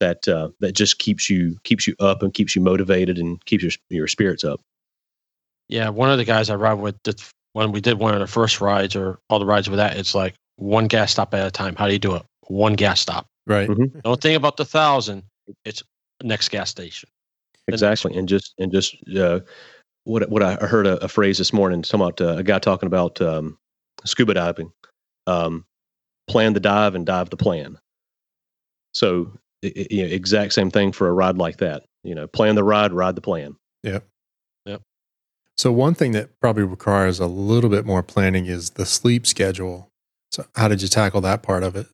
that 0.00 0.26
uh, 0.26 0.48
that 0.60 0.72
just 0.72 0.98
keeps 0.98 1.28
you 1.28 1.58
keeps 1.62 1.86
you 1.86 1.94
up 2.00 2.22
and 2.22 2.32
keeps 2.32 2.56
you 2.56 2.62
motivated 2.62 3.18
and 3.18 3.44
keeps 3.44 3.62
your 3.62 3.72
your 3.90 4.08
spirits 4.08 4.44
up 4.44 4.60
Yeah, 5.68 5.90
one 5.90 6.10
of 6.10 6.18
the 6.18 6.24
guys 6.24 6.50
I 6.50 6.56
ride 6.56 6.74
with, 6.74 7.02
that 7.04 7.22
when 7.54 7.72
we 7.72 7.80
did 7.80 7.98
one 7.98 8.12
of 8.14 8.20
the 8.20 8.26
first 8.26 8.60
rides 8.60 8.94
or 8.94 9.18
all 9.30 9.38
the 9.38 9.46
rides 9.46 9.70
with 9.70 9.78
that, 9.78 9.96
it's 9.96 10.14
like 10.14 10.34
one 10.56 10.86
gas 10.86 11.12
stop 11.12 11.32
at 11.34 11.46
a 11.46 11.50
time. 11.50 11.74
How 11.76 11.86
do 11.86 11.92
you 11.92 11.98
do 11.98 12.14
it? 12.14 12.22
One 12.48 12.74
gas 12.74 13.00
stop. 13.00 13.26
Right. 13.46 13.68
Mhm. 13.68 14.02
Don't 14.02 14.20
think 14.20 14.36
about 14.36 14.56
the 14.58 14.64
thousand. 14.64 15.22
It's 15.64 15.82
next 16.22 16.50
gas 16.50 16.68
station. 16.70 17.08
Exactly 17.68 18.14
and 18.14 18.28
just 18.28 18.54
and 18.58 18.70
just 18.70 18.96
uh, 19.16 19.40
what 20.04 20.28
what 20.28 20.42
I 20.42 20.54
heard 20.56 20.86
a, 20.86 21.02
a 21.02 21.08
phrase 21.08 21.38
this 21.38 21.52
morning 21.52 21.80
talking 21.82 22.00
about 22.00 22.20
uh, 22.20 22.36
a 22.38 22.42
guy 22.42 22.58
talking 22.58 22.86
about 22.86 23.20
um, 23.22 23.56
scuba 24.04 24.34
diving 24.34 24.70
um, 25.26 25.64
plan 26.28 26.52
the 26.52 26.60
dive 26.60 26.94
and 26.94 27.06
dive 27.06 27.30
the 27.30 27.36
plan 27.38 27.78
so 28.92 29.32
i 29.64 29.68
i- 29.76 29.86
you 29.90 30.02
know, 30.02 30.08
exact 30.12 30.52
same 30.52 30.70
thing 30.70 30.92
for 30.92 31.08
a 31.08 31.12
ride 31.12 31.38
like 31.38 31.56
that 31.58 31.84
you 32.02 32.14
know 32.14 32.26
plan 32.26 32.54
the 32.54 32.64
ride 32.64 32.92
ride 32.92 33.14
the 33.14 33.20
plan 33.20 33.56
So 35.56 35.70
one 35.70 35.94
thing 35.94 36.12
that 36.12 36.40
probably 36.40 36.64
requires 36.64 37.20
a 37.20 37.26
little 37.26 37.70
bit 37.70 37.86
more 37.86 38.02
planning 38.02 38.46
is 38.46 38.70
the 38.70 38.86
sleep 38.86 39.26
schedule. 39.26 39.88
So 40.32 40.44
how 40.56 40.68
did 40.68 40.82
you 40.82 40.88
tackle 40.88 41.20
that 41.22 41.42
part 41.42 41.62
of 41.62 41.76
it? 41.76 41.86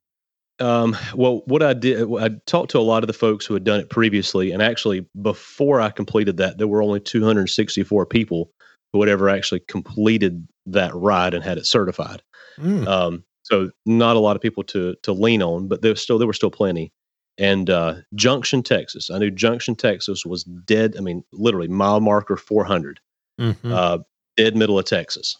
Um, 0.59 0.95
well, 1.15 1.41
what 1.45 1.63
I 1.63 1.73
did, 1.73 2.07
I 2.19 2.29
talked 2.45 2.71
to 2.71 2.79
a 2.79 2.81
lot 2.81 3.03
of 3.03 3.07
the 3.07 3.13
folks 3.13 3.45
who 3.45 3.53
had 3.53 3.63
done 3.63 3.79
it 3.79 3.89
previously, 3.89 4.51
and 4.51 4.61
actually, 4.61 5.07
before 5.21 5.81
I 5.81 5.89
completed 5.89 6.37
that, 6.37 6.57
there 6.59 6.67
were 6.67 6.83
only 6.83 6.99
264 6.99 8.05
people 8.05 8.51
who 8.93 9.01
had 9.01 9.09
ever 9.09 9.29
actually 9.29 9.61
completed 9.61 10.47
that 10.67 10.93
ride 10.93 11.33
and 11.33 11.43
had 11.43 11.57
it 11.57 11.65
certified. 11.65 12.21
Mm, 12.59 12.87
Um, 12.87 13.23
so 13.43 13.71
not 13.85 14.15
a 14.15 14.19
lot 14.19 14.35
of 14.35 14.41
people 14.41 14.63
to 14.65 14.95
to 15.01 15.13
lean 15.13 15.41
on, 15.41 15.67
but 15.67 15.81
there 15.81 15.91
was 15.91 16.01
still 16.01 16.17
there 16.19 16.27
were 16.27 16.33
still 16.33 16.51
plenty. 16.51 16.91
And 17.37 17.69
uh, 17.69 17.95
Junction, 18.13 18.61
Texas, 18.61 19.09
I 19.09 19.17
knew 19.17 19.31
Junction, 19.31 19.75
Texas 19.75 20.25
was 20.25 20.43
dead. 20.43 20.95
I 20.97 21.01
mean, 21.01 21.23
literally 21.31 21.67
mile 21.67 21.99
marker 21.99 22.37
400 22.37 22.99
mhm. 23.41 23.71
uh, 23.71 23.99
dead 24.37 24.55
middle 24.55 24.79
of 24.79 24.85
Texas. 24.85 25.37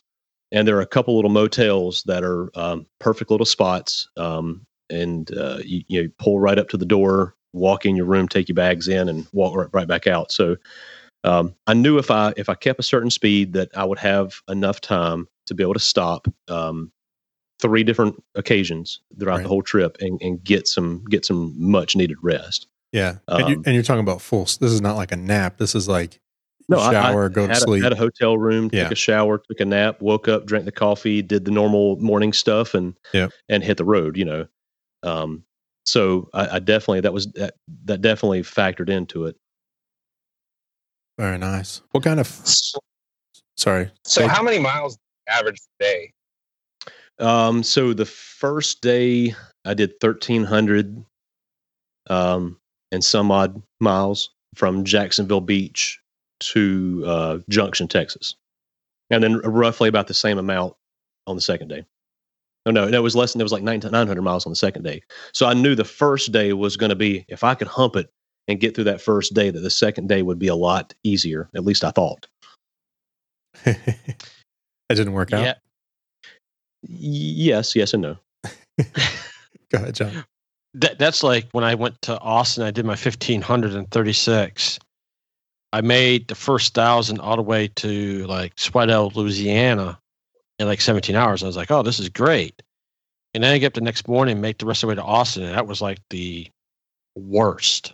And 0.52 0.68
there 0.68 0.76
are 0.78 0.82
a 0.82 0.88
couple 0.88 1.16
little 1.16 1.32
motels 1.32 2.04
that 2.08 2.24
are 2.24 2.50
um, 2.56 2.86
perfect 3.00 3.32
little 3.32 3.46
spots. 3.46 4.10
Um, 4.18 4.66
and 4.90 5.32
uh, 5.38 5.60
you, 5.64 5.84
you 5.88 6.12
pull 6.20 6.40
right 6.40 6.60
up 6.60 6.68
to 6.70 6.78
the 6.78 6.86
door, 6.86 7.36
walk 7.54 7.86
in 7.86 7.96
your 7.96 8.06
room, 8.06 8.28
take 8.28 8.50
your 8.50 8.56
bags 8.56 8.88
in, 8.90 9.08
and 9.08 9.26
walk 9.32 9.56
right, 9.56 9.70
right 9.72 9.88
back 9.88 10.08
out. 10.08 10.32
So 10.32 10.58
um, 11.24 11.56
I 11.68 11.74
knew 11.74 11.98
if 11.98 12.12
I 12.12 12.34
if 12.36 12.50
I 12.50 12.56
kept 12.56 12.80
a 12.80 12.84
certain 12.84 13.10
speed 13.12 13.54
that 13.54 13.70
I 13.78 13.86
would 13.86 14.00
have 14.00 14.42
enough 14.50 14.82
time 14.82 15.28
to 15.46 15.54
be 15.54 15.64
able 15.64 15.76
to 15.76 15.80
stop 15.80 16.28
um, 16.50 16.92
three 17.62 17.84
different 17.84 18.22
occasions 18.36 19.02
throughout 19.20 19.36
Right. 19.36 19.44
the 19.44 19.50
whole 19.50 19.62
trip 19.62 19.98
and, 20.02 20.20
and 20.22 20.44
get 20.44 20.68
some 20.68 21.06
get 21.10 21.26
some 21.26 21.54
much 21.58 21.96
needed 21.96 22.18
rest. 22.24 22.68
yeah. 22.92 23.18
and, 23.28 23.50
you, 23.50 23.56
um, 23.58 23.64
and 23.66 23.76
you're 23.76 23.84
talking 23.84 24.02
about 24.02 24.22
full. 24.22 24.44
This 24.44 24.62
is 24.72 24.82
not 24.82 24.96
like 24.98 25.12
a 25.12 25.18
nap. 25.18 25.58
This 25.58 25.76
is 25.76 25.88
like 25.88 26.20
No, 26.72 26.80
I- 26.80 27.10
I 27.10 27.14
go 27.30 27.30
to 27.46 27.48
had 27.48 27.58
sleep. 27.58 27.82
A, 27.82 27.86
had 27.86 27.94
a 27.94 27.98
hotel 27.98 28.38
room, 28.38 28.70
Yeah. 28.74 28.84
took 28.84 28.94
a 28.94 28.96
shower, 28.96 29.38
took 29.38 29.60
a 29.60 29.66
nap, 29.66 30.02
woke 30.02 30.28
up, 30.28 30.46
drank 30.46 30.66
the 30.66 30.72
coffee, 30.72 31.22
did 31.22 31.46
the 31.46 31.52
normal 31.52 31.98
morning 31.98 32.34
stuff, 32.34 32.74
and 32.74 32.96
Yeah. 33.14 33.28
and 33.50 33.64
hit 33.64 33.78
the 33.78 33.86
road. 33.86 34.18
You 34.18 34.26
know, 34.26 34.48
um, 35.04 35.44
so 35.86 36.30
I, 36.34 36.56
I 36.56 36.60
definitely 36.60 37.02
that 37.02 37.14
was 37.14 37.28
that 37.34 37.56
that 37.86 38.02
definitely 38.02 38.42
factored 38.44 38.90
into 38.90 39.26
it. 39.26 39.36
Very 41.18 41.38
nice. 41.38 41.82
What 41.92 42.04
kind 42.04 42.20
of? 42.20 42.28
Sorry. 43.58 43.92
so 44.06 44.22
Say- 44.22 44.28
how 44.28 44.42
many 44.42 44.58
miles 44.60 44.98
average 45.28 45.58
a 45.80 45.84
day? 45.84 46.14
Um, 47.20 47.62
so 47.62 47.94
the 47.94 48.06
first 48.06 48.82
day 48.82 49.36
I 49.66 49.74
did 49.76 50.00
thirteen 50.00 50.44
hundred, 50.44 51.06
um, 52.10 52.58
and 52.92 53.04
some 53.04 53.30
odd 53.32 53.62
miles 53.80 54.32
from 54.56 54.84
Jacksonville 54.84 55.42
Beach 55.42 56.01
to 56.42 57.04
uh, 57.06 57.38
Junction, 57.50 57.88
Texas, 57.88 58.36
and 59.10 59.24
then 59.24 59.38
roughly 59.38 59.90
about 59.90 60.08
the 60.08 60.14
same 60.14 60.38
amount 60.38 60.74
on 61.28 61.36
the 61.36 61.42
second 61.42 61.70
day. 61.70 61.86
No, 62.66 62.72
no, 62.72 62.88
no, 62.88 62.98
it 62.98 63.02
was 63.04 63.16
less 63.16 63.34
than 63.34 63.42
it 63.42 63.44
was 63.44 63.52
like 63.52 63.64
900 63.64 64.22
miles 64.22 64.46
on 64.46 64.52
the 64.52 64.56
second 64.56 64.84
day. 64.84 65.02
So 65.34 65.48
I 65.48 65.54
knew 65.54 65.74
the 65.74 65.84
first 65.84 66.32
day 66.32 66.54
was 66.54 66.78
going 66.78 66.92
to 66.92 66.96
be 66.96 67.26
if 67.28 67.44
I 67.44 67.56
could 67.56 67.68
hump 67.68 67.96
it 67.96 68.12
and 68.48 68.60
get 68.60 68.76
through 68.76 68.84
that 68.86 69.02
first 69.02 69.34
day, 69.34 69.50
that 69.50 69.60
the 69.60 69.70
second 69.70 70.10
day 70.10 70.22
would 70.22 70.38
be 70.38 70.48
a 70.48 70.56
lot 70.56 70.94
easier. 71.04 71.50
At 71.56 71.66
least 71.66 71.84
I 71.84 71.92
thought. 71.92 72.28
that 73.64 73.78
didn't 74.90 75.14
work 75.14 75.34
out. 75.34 75.44
Yeah. 75.44 75.54
Yes, 76.84 77.76
yes, 77.76 77.94
and 77.94 78.02
no. 78.02 78.18
Go 79.72 79.78
ahead, 79.78 79.96
John. 79.96 80.24
That, 80.74 80.98
that's 81.00 81.24
like 81.24 81.48
when 81.52 81.64
I 81.64 81.76
went 81.76 82.02
to 82.04 82.20
Austin, 82.20 82.64
I 82.64 82.72
did 82.72 82.86
my 82.86 82.92
1536. 82.92 84.80
I 85.74 85.82
made 85.82 86.28
the 86.28 86.36
first 86.36 86.74
thousand 86.74 87.20
all 87.20 87.36
the 87.36 87.42
way 87.42 87.70
to 87.78 88.26
like 88.28 88.54
Slidell, 88.58 89.12
Louisiana 89.16 89.98
in 90.60 90.68
like 90.68 90.82
17 90.82 91.16
hours. 91.16 91.44
I 91.44 91.48
was 91.48 91.58
like, 91.58 91.72
oh, 91.72 91.82
this 91.82 92.00
is 92.00 92.10
great. 92.10 92.62
And 93.34 93.44
then 93.44 93.54
I 93.54 93.58
get 93.58 93.68
up 93.68 93.74
the 93.74 93.82
next 93.82 94.08
morning 94.08 94.34
and 94.34 94.42
make 94.42 94.58
the 94.58 94.66
rest 94.66 94.84
of 94.84 94.88
the 94.88 94.92
way 94.92 94.96
to 94.96 95.04
Austin. 95.04 95.44
And 95.44 95.56
that 95.56 95.68
was 95.68 95.82
like 95.82 96.00
the 96.10 96.50
worst. 97.16 97.94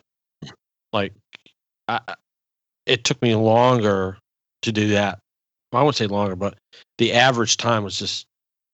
Like, 0.91 1.13
I, 1.87 1.99
it 2.85 3.03
took 3.03 3.21
me 3.21 3.35
longer 3.35 4.17
to 4.63 4.71
do 4.71 4.87
that. 4.89 5.19
I 5.73 5.81
wouldn't 5.81 5.97
say 5.97 6.07
longer, 6.07 6.35
but 6.35 6.57
the 6.97 7.13
average 7.13 7.57
time 7.57 7.83
was 7.83 7.99
just 7.99 8.25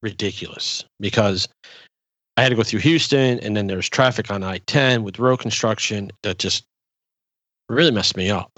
ridiculous 0.01 0.85
because 0.99 1.49
I 2.37 2.43
had 2.43 2.49
to 2.49 2.55
go 2.55 2.63
through 2.63 2.79
Houston, 2.79 3.39
and 3.39 3.57
then 3.57 3.67
there's 3.67 3.89
traffic 3.89 4.31
on 4.31 4.43
I 4.43 4.59
10 4.59 5.03
with 5.03 5.19
road 5.19 5.39
construction 5.39 6.11
that 6.21 6.39
just 6.39 6.63
really 7.67 7.91
messed 7.91 8.15
me 8.15 8.29
up. 8.29 8.51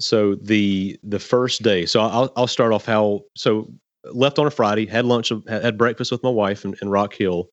So 0.00 0.36
the 0.36 0.98
the 1.02 1.18
first 1.18 1.62
day, 1.62 1.86
so 1.86 2.00
I'll 2.00 2.32
I'll 2.36 2.46
start 2.46 2.72
off 2.72 2.86
how 2.86 3.22
so 3.36 3.72
left 4.12 4.38
on 4.38 4.46
a 4.46 4.50
Friday, 4.50 4.86
had 4.86 5.04
lunch, 5.04 5.32
had 5.48 5.76
breakfast 5.76 6.12
with 6.12 6.22
my 6.22 6.30
wife 6.30 6.64
in, 6.64 6.76
in 6.82 6.88
Rock 6.88 7.14
Hill 7.14 7.50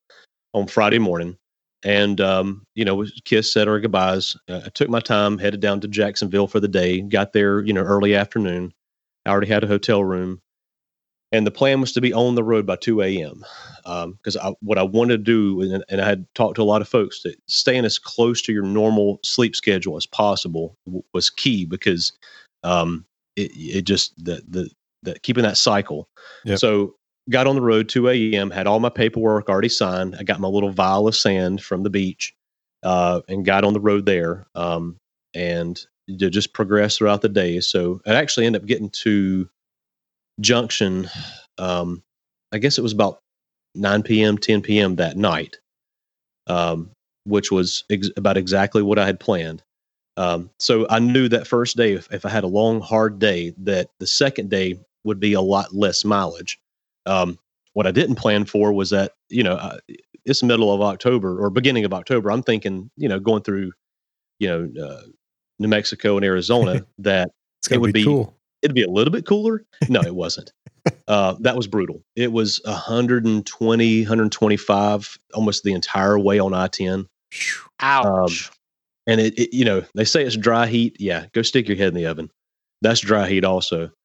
on 0.54 0.66
Friday 0.68 0.98
morning, 0.98 1.36
and 1.82 2.20
um, 2.20 2.64
you 2.74 2.84
know, 2.84 3.04
kissed, 3.24 3.52
said 3.52 3.68
our 3.68 3.80
goodbyes. 3.80 4.36
Uh, 4.48 4.62
I 4.64 4.68
took 4.70 4.88
my 4.88 5.00
time, 5.00 5.38
headed 5.38 5.60
down 5.60 5.80
to 5.80 5.88
Jacksonville 5.88 6.46
for 6.46 6.60
the 6.60 6.68
day. 6.68 7.00
Got 7.00 7.32
there, 7.32 7.62
you 7.62 7.72
know, 7.72 7.82
early 7.82 8.14
afternoon. 8.14 8.72
I 9.24 9.30
already 9.30 9.48
had 9.48 9.64
a 9.64 9.68
hotel 9.68 10.04
room, 10.04 10.40
and 11.36 11.46
the 11.46 11.50
plan 11.50 11.80
was 11.80 11.92
to 11.92 12.00
be 12.00 12.14
on 12.14 12.34
the 12.34 12.42
road 12.42 12.66
by 12.66 12.76
two 12.76 13.02
a.m. 13.02 13.44
Because 13.84 14.36
um, 14.36 14.54
what 14.60 14.78
I 14.78 14.82
wanted 14.82 15.18
to 15.18 15.22
do, 15.22 15.60
and, 15.60 15.84
and, 15.88 16.00
I 16.00 16.06
had 16.06 16.26
talked 16.34 16.56
to 16.56 16.62
a 16.62 16.64
lot 16.64 16.80
of 16.80 16.88
folks, 16.88 17.22
that 17.22 17.36
staying 17.46 17.84
as 17.84 17.98
close 17.98 18.40
to 18.42 18.52
your 18.52 18.64
normal 18.64 19.20
sleep 19.22 19.54
schedule 19.54 19.96
as 19.96 20.06
possible 20.06 20.76
w- 20.86 21.04
was 21.12 21.30
key 21.30 21.66
because 21.66 22.12
um, 22.64 23.04
it, 23.36 23.50
it 23.54 23.82
just 23.82 24.12
the 24.24 24.42
the 24.48 24.70
the 25.02 25.18
keeping 25.20 25.44
that 25.44 25.58
cycle. 25.58 26.08
Yep. 26.44 26.58
So 26.58 26.94
got 27.28 27.46
on 27.46 27.54
the 27.54 27.62
road 27.62 27.88
2 27.88 28.08
a.m. 28.08 28.50
Had 28.50 28.66
all 28.66 28.80
my 28.80 28.88
paperwork 28.88 29.48
already 29.48 29.68
signed. 29.68 30.16
I 30.18 30.22
got 30.22 30.40
my 30.40 30.48
little 30.48 30.70
vial 30.70 31.06
of 31.06 31.14
sand 31.14 31.62
from 31.62 31.82
the 31.82 31.90
beach, 31.90 32.34
uh, 32.82 33.20
and 33.28 33.44
got 33.44 33.64
on 33.64 33.74
the 33.74 33.80
road 33.80 34.06
there. 34.06 34.46
Um, 34.54 34.96
and 35.34 35.78
just 36.16 36.54
progress 36.54 36.96
throughout 36.96 37.20
the 37.20 37.28
day. 37.28 37.60
So 37.60 38.00
I 38.06 38.14
actually 38.14 38.46
ended 38.46 38.62
up 38.62 38.68
getting 38.68 38.90
to 38.90 39.48
Junction. 40.40 41.08
Um, 41.58 42.02
I 42.52 42.58
guess 42.58 42.78
it 42.78 42.82
was 42.82 42.92
about 42.92 43.20
9 43.74 44.02
p.m., 44.02 44.38
10 44.38 44.62
p.m. 44.62 44.96
that 44.96 45.16
night, 45.16 45.58
um, 46.46 46.90
which 47.24 47.50
was 47.50 47.84
ex- 47.90 48.10
about 48.16 48.36
exactly 48.36 48.82
what 48.82 48.98
I 48.98 49.06
had 49.06 49.20
planned. 49.20 49.62
Um, 50.16 50.50
so 50.58 50.86
I 50.88 50.98
knew 50.98 51.28
that 51.28 51.46
first 51.46 51.76
day, 51.76 51.92
if, 51.92 52.10
if, 52.10 52.24
I 52.24 52.30
had 52.30 52.44
a 52.44 52.48
long, 52.48 52.80
hard 52.80 53.18
day, 53.18 53.54
that 53.58 53.90
the 53.98 54.06
second 54.06 54.48
day 54.48 54.78
would 55.04 55.20
be 55.20 55.34
a 55.34 55.42
lot 55.42 55.74
less 55.74 56.04
mileage. 56.04 56.58
Um, 57.04 57.38
what 57.74 57.86
I 57.86 57.90
didn't 57.90 58.16
plan 58.16 58.46
for 58.46 58.72
was 58.72 58.90
that, 58.90 59.12
you 59.28 59.42
know, 59.42 59.54
uh, 59.54 59.78
it's 60.24 60.42
middle 60.42 60.72
of 60.72 60.80
October 60.80 61.38
or 61.42 61.50
beginning 61.50 61.84
of 61.84 61.92
October. 61.92 62.30
I'm 62.30 62.42
thinking, 62.42 62.90
you 62.96 63.08
know, 63.08 63.20
going 63.20 63.42
through, 63.42 63.72
you 64.38 64.48
know, 64.48 64.82
uh, 64.82 65.02
New 65.58 65.68
Mexico 65.68 66.16
and 66.16 66.24
Arizona, 66.24 66.84
that 66.98 67.30
it 67.70 67.78
would 67.78 67.92
be, 67.92 68.00
be 68.00 68.04
cool. 68.04 68.35
It'd 68.66 68.74
be 68.74 68.82
a 68.82 68.90
little 68.90 69.12
bit 69.12 69.26
cooler. 69.26 69.64
No, 69.88 70.00
it 70.02 70.14
wasn't. 70.14 70.52
uh, 71.08 71.36
that 71.40 71.56
was 71.56 71.68
brutal. 71.68 72.02
It 72.16 72.32
was 72.32 72.60
120, 72.64 74.00
125 74.02 75.18
almost 75.34 75.62
the 75.62 75.72
entire 75.72 76.18
way 76.18 76.40
on 76.40 76.52
I 76.52 76.66
10. 76.66 77.06
Ouch. 77.80 78.48
Um, 78.48 78.54
and 79.06 79.20
it, 79.20 79.38
it, 79.38 79.54
you 79.56 79.64
know, 79.64 79.84
they 79.94 80.04
say 80.04 80.24
it's 80.24 80.36
dry 80.36 80.66
heat. 80.66 80.96
Yeah, 80.98 81.26
go 81.32 81.42
stick 81.42 81.68
your 81.68 81.76
head 81.76 81.88
in 81.88 81.94
the 81.94 82.06
oven. 82.06 82.28
That's 82.82 83.00
dry 83.00 83.28
heat 83.28 83.44
also. 83.44 83.90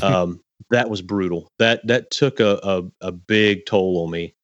Um, 0.00 0.40
that 0.70 0.88
was 0.88 1.02
brutal. 1.02 1.50
That 1.58 1.86
that 1.88 2.10
took 2.10 2.40
a, 2.40 2.58
a, 2.62 3.08
a 3.08 3.12
big 3.12 3.66
toll 3.66 4.04
on 4.04 4.10
me. 4.10 4.34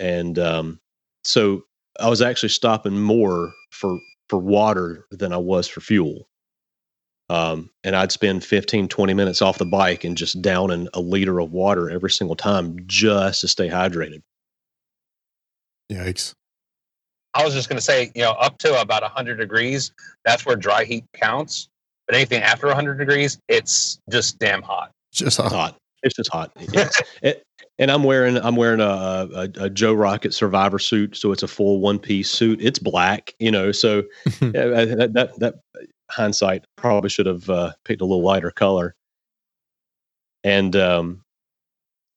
And 0.00 0.36
um, 0.38 0.80
so 1.24 1.62
I 2.00 2.08
was 2.08 2.20
actually 2.20 2.48
stopping 2.48 3.00
more 3.00 3.52
for 3.70 3.96
for 4.28 4.38
water 4.38 5.06
than 5.10 5.32
I 5.32 5.36
was 5.36 5.68
for 5.68 5.80
fuel. 5.80 6.26
Um, 7.32 7.70
and 7.82 7.96
I'd 7.96 8.12
spend 8.12 8.44
15, 8.44 8.88
20 8.88 9.14
minutes 9.14 9.40
off 9.40 9.56
the 9.56 9.64
bike 9.64 10.04
and 10.04 10.18
just 10.18 10.42
downing 10.42 10.86
a 10.92 11.00
liter 11.00 11.40
of 11.40 11.50
water 11.50 11.88
every 11.88 12.10
single 12.10 12.36
time 12.36 12.76
just 12.86 13.40
to 13.40 13.48
stay 13.48 13.70
hydrated. 13.70 14.20
Yikes. 15.90 16.34
I 17.32 17.42
was 17.42 17.54
just 17.54 17.70
going 17.70 17.78
to 17.78 17.82
say, 17.82 18.12
you 18.14 18.20
know, 18.20 18.32
up 18.32 18.58
to 18.58 18.78
about 18.78 19.00
100 19.00 19.36
degrees, 19.36 19.92
that's 20.26 20.44
where 20.44 20.56
dry 20.56 20.84
heat 20.84 21.06
counts. 21.14 21.68
But 22.06 22.16
anything 22.16 22.42
after 22.42 22.66
100 22.66 22.98
degrees, 22.98 23.38
it's 23.48 23.98
just 24.10 24.38
damn 24.38 24.60
hot. 24.60 24.90
Just 25.10 25.38
hot. 25.38 25.52
hot. 25.52 25.76
It's 26.02 26.14
just 26.14 26.30
hot. 26.30 26.52
Yeah. 26.74 26.90
it, 27.22 27.42
and 27.78 27.90
I'm 27.90 28.04
wearing 28.04 28.36
I'm 28.36 28.56
wearing 28.56 28.80
a, 28.80 28.84
a, 28.84 29.48
a, 29.64 29.70
Joe 29.70 29.94
Rocket 29.94 30.34
Survivor 30.34 30.78
suit, 30.78 31.16
so 31.16 31.32
it's 31.32 31.42
a 31.42 31.48
full 31.48 31.80
one 31.80 31.98
piece 31.98 32.30
suit. 32.30 32.60
It's 32.60 32.78
black, 32.78 33.34
you 33.38 33.50
know. 33.50 33.72
So 33.72 34.02
yeah, 34.40 34.84
that, 34.84 35.12
that, 35.14 35.38
that 35.38 35.54
hindsight 36.12 36.64
probably 36.76 37.10
should 37.10 37.26
have 37.26 37.48
uh, 37.48 37.72
picked 37.84 38.02
a 38.02 38.04
little 38.04 38.22
lighter 38.22 38.50
color. 38.50 38.94
And 40.44 40.74
um, 40.76 41.24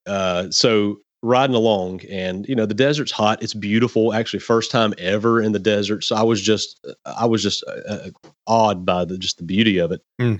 uh, 0.08 0.50
so 0.52 0.98
riding 1.22 1.56
along, 1.56 2.02
and 2.06 2.48
you 2.48 2.56
know 2.56 2.66
the 2.66 2.74
desert's 2.74 3.12
hot. 3.12 3.42
It's 3.42 3.54
beautiful. 3.54 4.14
Actually, 4.14 4.40
first 4.40 4.72
time 4.72 4.94
ever 4.98 5.42
in 5.42 5.52
the 5.52 5.60
desert. 5.60 6.04
So 6.04 6.16
I 6.16 6.24
was 6.24 6.42
just 6.42 6.86
I 7.06 7.26
was 7.26 7.42
just 7.42 7.64
uh, 7.68 7.94
uh 7.94 8.10
awed 8.48 8.86
by 8.86 9.06
the 9.06 9.18
just 9.18 9.38
the 9.38 9.44
beauty 9.44 9.80
of 9.80 9.92
it. 9.92 10.02
Mm. 10.20 10.40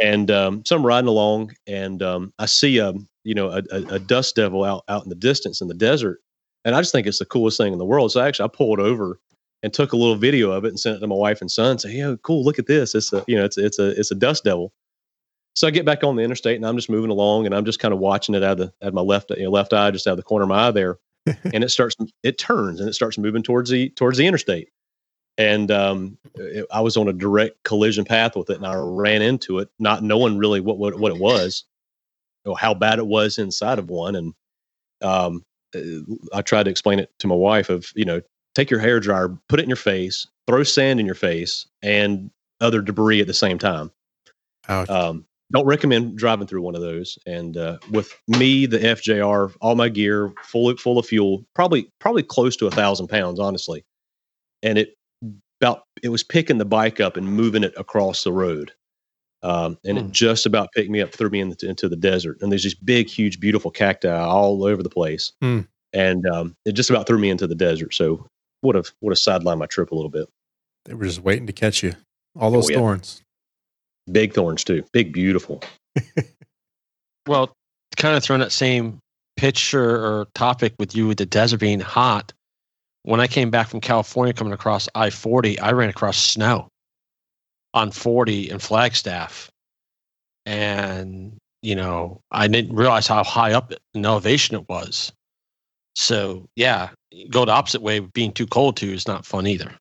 And 0.00 0.30
um, 0.30 0.64
so 0.64 0.74
I'm 0.76 0.86
riding 0.86 1.08
along, 1.08 1.52
and 1.66 2.02
um, 2.02 2.32
I 2.38 2.46
see 2.46 2.78
a 2.78 2.94
you 3.24 3.34
know 3.34 3.50
a, 3.50 3.62
a, 3.70 3.94
a 3.94 3.98
dust 3.98 4.36
devil 4.36 4.64
out 4.64 4.84
out 4.88 5.04
in 5.04 5.10
the 5.10 5.14
distance 5.14 5.60
in 5.60 5.68
the 5.68 5.74
desert, 5.74 6.20
and 6.64 6.74
I 6.74 6.80
just 6.80 6.92
think 6.92 7.06
it's 7.06 7.18
the 7.18 7.26
coolest 7.26 7.58
thing 7.58 7.72
in 7.72 7.78
the 7.78 7.84
world. 7.84 8.12
So 8.12 8.20
actually, 8.20 8.46
I 8.46 8.56
pulled 8.56 8.80
over 8.80 9.20
and 9.62 9.72
took 9.72 9.92
a 9.92 9.96
little 9.96 10.16
video 10.16 10.50
of 10.50 10.64
it 10.64 10.68
and 10.68 10.80
sent 10.80 10.96
it 10.96 11.00
to 11.00 11.06
my 11.06 11.14
wife 11.14 11.40
and 11.40 11.50
son. 11.50 11.78
Say, 11.78 11.92
"Yeah, 11.92 12.14
cool, 12.22 12.44
look 12.44 12.58
at 12.58 12.66
this. 12.66 12.94
It's 12.94 13.12
a 13.12 13.24
you 13.26 13.36
know, 13.36 13.44
it's 13.44 13.58
it's 13.58 13.78
a 13.78 13.98
it's 13.98 14.10
a 14.10 14.16
dust 14.16 14.44
devil." 14.44 14.72
So 15.54 15.66
I 15.66 15.70
get 15.70 15.84
back 15.84 16.02
on 16.02 16.16
the 16.16 16.22
interstate 16.22 16.56
and 16.56 16.66
I'm 16.66 16.76
just 16.76 16.88
moving 16.88 17.10
along 17.10 17.44
and 17.46 17.54
I'm 17.54 17.64
just 17.64 17.78
kind 17.78 17.92
of 17.92 18.00
watching 18.00 18.34
it 18.34 18.42
out 18.42 18.52
of 18.52 18.58
the 18.58 18.64
out 18.82 18.88
of 18.88 18.94
my 18.94 19.02
left 19.02 19.30
you 19.30 19.44
know, 19.44 19.50
left 19.50 19.72
eye, 19.72 19.90
just 19.90 20.06
out 20.06 20.12
of 20.12 20.16
the 20.16 20.22
corner 20.22 20.44
of 20.44 20.48
my 20.48 20.68
eye 20.68 20.70
there, 20.70 20.98
and 21.26 21.62
it 21.62 21.70
starts 21.70 21.96
it 22.22 22.38
turns 22.38 22.80
and 22.80 22.88
it 22.88 22.94
starts 22.94 23.18
moving 23.18 23.42
towards 23.42 23.70
the 23.70 23.90
towards 23.90 24.18
the 24.18 24.26
interstate. 24.26 24.68
And 25.38 25.70
um, 25.70 26.18
it, 26.34 26.66
I 26.70 26.82
was 26.82 26.98
on 26.98 27.08
a 27.08 27.12
direct 27.12 27.62
collision 27.64 28.04
path 28.04 28.36
with 28.36 28.50
it, 28.50 28.56
and 28.58 28.66
I 28.66 28.74
ran 28.74 29.22
into 29.22 29.60
it, 29.60 29.70
not 29.78 30.02
knowing 30.02 30.36
really 30.36 30.60
what 30.60 30.78
what, 30.78 30.98
what 30.98 31.12
it 31.12 31.18
was, 31.18 31.64
or 32.44 32.58
how 32.58 32.74
bad 32.74 32.98
it 32.98 33.06
was 33.06 33.38
inside 33.38 33.78
of 33.78 33.88
one. 33.88 34.14
And 34.14 34.34
um, 35.00 35.42
uh, 35.74 35.80
I 36.34 36.42
tried 36.42 36.64
to 36.64 36.70
explain 36.70 36.98
it 36.98 37.10
to 37.20 37.26
my 37.26 37.34
wife 37.34 37.70
of 37.70 37.90
you 37.94 38.04
know 38.04 38.20
take 38.54 38.70
your 38.70 38.80
hair 38.80 39.00
dryer, 39.00 39.36
put 39.48 39.60
it 39.60 39.64
in 39.64 39.68
your 39.68 39.76
face, 39.76 40.26
throw 40.46 40.62
sand 40.62 41.00
in 41.00 41.06
your 41.06 41.14
face, 41.14 41.66
and 41.82 42.30
other 42.60 42.80
debris 42.80 43.20
at 43.20 43.26
the 43.26 43.34
same 43.34 43.58
time. 43.58 43.90
Um, 44.68 45.26
don't 45.52 45.66
recommend 45.66 46.16
driving 46.16 46.46
through 46.46 46.62
one 46.62 46.74
of 46.74 46.80
those. 46.80 47.18
And 47.26 47.56
uh, 47.56 47.78
with 47.90 48.18
me, 48.26 48.66
the 48.66 48.78
FJR, 48.78 49.54
all 49.60 49.74
my 49.74 49.88
gear 49.88 50.32
full 50.42 50.74
full 50.76 50.98
of 50.98 51.06
fuel, 51.06 51.44
probably 51.54 51.90
probably 51.98 52.22
close 52.22 52.56
to 52.56 52.66
a 52.66 52.70
thousand 52.70 53.08
pounds, 53.08 53.38
honestly. 53.38 53.84
And 54.62 54.78
it 54.78 54.96
about 55.60 55.84
it 56.02 56.08
was 56.08 56.22
picking 56.22 56.58
the 56.58 56.64
bike 56.64 57.00
up 57.00 57.16
and 57.16 57.26
moving 57.26 57.64
it 57.64 57.74
across 57.76 58.24
the 58.24 58.32
road. 58.32 58.72
Um, 59.44 59.76
and 59.84 59.98
it 59.98 60.04
hmm. 60.04 60.10
just 60.12 60.46
about 60.46 60.70
picked 60.72 60.90
me 60.90 61.00
up, 61.00 61.12
threw 61.12 61.28
me 61.28 61.40
into, 61.40 61.68
into, 61.68 61.88
the 61.88 61.96
desert. 61.96 62.38
And 62.40 62.52
there's 62.52 62.62
these 62.62 62.76
big, 62.76 63.08
huge, 63.08 63.40
beautiful 63.40 63.72
cacti 63.72 64.08
all 64.08 64.64
over 64.64 64.84
the 64.84 64.88
place. 64.88 65.32
Mm. 65.42 65.66
And 65.92 66.24
um, 66.28 66.56
it 66.64 66.72
just 66.72 66.90
about 66.90 67.08
threw 67.08 67.18
me 67.18 67.28
into 67.28 67.48
the 67.48 67.56
desert. 67.56 67.92
So 67.92 68.24
would 68.62 68.76
have 68.76 68.90
would 69.00 69.10
have 69.12 69.18
sidelined 69.18 69.58
my 69.58 69.66
trip 69.66 69.90
a 69.90 69.94
little 69.94 70.10
bit. 70.10 70.28
They 70.84 70.94
were 70.94 71.04
just 71.04 71.22
waiting 71.22 71.46
to 71.46 71.52
catch 71.52 71.82
you. 71.82 71.94
All 72.38 72.48
oh, 72.48 72.52
those 72.52 72.70
oh, 72.70 72.72
yeah. 72.72 72.78
thorns. 72.78 73.22
Big 74.10 74.32
thorns 74.32 74.64
too. 74.64 74.84
Big, 74.92 75.12
beautiful. 75.12 75.62
well, 77.26 77.52
kind 77.96 78.16
of 78.16 78.22
throwing 78.22 78.40
that 78.40 78.52
same 78.52 78.98
picture 79.36 79.96
or 79.96 80.26
topic 80.34 80.74
with 80.78 80.94
you 80.94 81.06
with 81.06 81.18
the 81.18 81.26
desert 81.26 81.60
being 81.60 81.80
hot. 81.80 82.32
When 83.04 83.20
I 83.20 83.26
came 83.26 83.50
back 83.50 83.68
from 83.68 83.80
California 83.80 84.32
coming 84.32 84.52
across 84.52 84.88
I 84.94 85.10
40, 85.10 85.58
I 85.58 85.72
ran 85.72 85.88
across 85.88 86.16
snow 86.16 86.68
on 87.74 87.90
40 87.90 88.50
in 88.50 88.58
Flagstaff. 88.58 89.50
And, 90.46 91.36
you 91.62 91.74
know, 91.74 92.20
I 92.30 92.48
didn't 92.48 92.74
realize 92.74 93.06
how 93.06 93.24
high 93.24 93.52
up 93.52 93.72
in 93.94 94.04
elevation 94.04 94.56
it 94.56 94.68
was. 94.68 95.12
So 95.94 96.46
yeah, 96.56 96.90
go 97.30 97.44
the 97.44 97.52
opposite 97.52 97.82
way. 97.82 98.00
Being 98.00 98.32
too 98.32 98.46
cold 98.46 98.76
too 98.76 98.90
is 98.90 99.06
not 99.06 99.26
fun 99.26 99.46
either. 99.46 99.72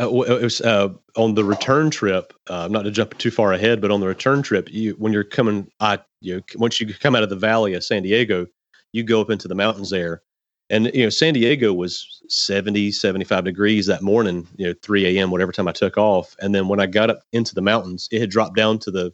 Uh, 0.00 0.22
it 0.22 0.42
was 0.42 0.60
uh, 0.60 0.90
on 1.16 1.34
the 1.34 1.44
return 1.44 1.90
trip. 1.90 2.32
Uh, 2.46 2.68
not 2.68 2.82
to 2.82 2.90
jump 2.90 3.16
too 3.18 3.30
far 3.30 3.52
ahead, 3.52 3.80
but 3.80 3.90
on 3.90 4.00
the 4.00 4.06
return 4.06 4.42
trip, 4.42 4.68
you 4.70 4.92
when 4.92 5.12
you're 5.12 5.24
coming, 5.24 5.68
I 5.80 5.98
you 6.20 6.36
know, 6.36 6.42
once 6.56 6.80
you 6.80 6.92
come 6.94 7.14
out 7.14 7.22
of 7.22 7.30
the 7.30 7.36
valley 7.36 7.74
of 7.74 7.84
San 7.84 8.02
Diego, 8.02 8.46
you 8.92 9.02
go 9.02 9.20
up 9.20 9.30
into 9.30 9.48
the 9.48 9.54
mountains 9.54 9.90
there, 9.90 10.22
and 10.70 10.90
you 10.94 11.02
know 11.02 11.10
San 11.10 11.34
Diego 11.34 11.72
was 11.72 12.22
70, 12.28 12.92
75 12.92 13.44
degrees 13.44 13.86
that 13.86 14.02
morning. 14.02 14.46
You 14.56 14.68
know, 14.68 14.74
3 14.82 15.18
a.m. 15.18 15.30
whatever 15.30 15.52
time 15.52 15.68
I 15.68 15.72
took 15.72 15.98
off, 15.98 16.36
and 16.40 16.54
then 16.54 16.68
when 16.68 16.80
I 16.80 16.86
got 16.86 17.10
up 17.10 17.22
into 17.32 17.54
the 17.54 17.62
mountains, 17.62 18.08
it 18.12 18.20
had 18.20 18.30
dropped 18.30 18.54
down 18.54 18.78
to 18.80 18.90
the 18.92 19.12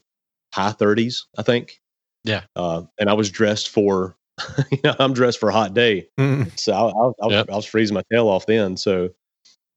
high 0.53 0.73
30s, 0.73 1.23
I 1.39 1.43
think. 1.43 1.81
Yeah. 2.25 2.43
Uh, 2.57 2.83
and 2.99 3.11
I 3.11 3.13
was 3.13 3.31
dressed 3.31 3.69
for 3.69 4.17
you 4.71 4.79
know, 4.85 4.95
I'm 4.99 5.13
dressed 5.13 5.39
for 5.39 5.49
a 5.49 5.53
hot 5.53 5.75
day. 5.75 6.09
Mm. 6.19 6.59
So 6.59 6.73
I, 6.73 6.89
I, 6.89 7.27
I, 7.27 7.31
yep. 7.31 7.51
I, 7.51 7.57
was 7.57 7.67
freezing 7.67 7.95
my 7.95 8.03
tail 8.13 8.29
off 8.29 8.47
then. 8.47 8.77
So 8.77 9.11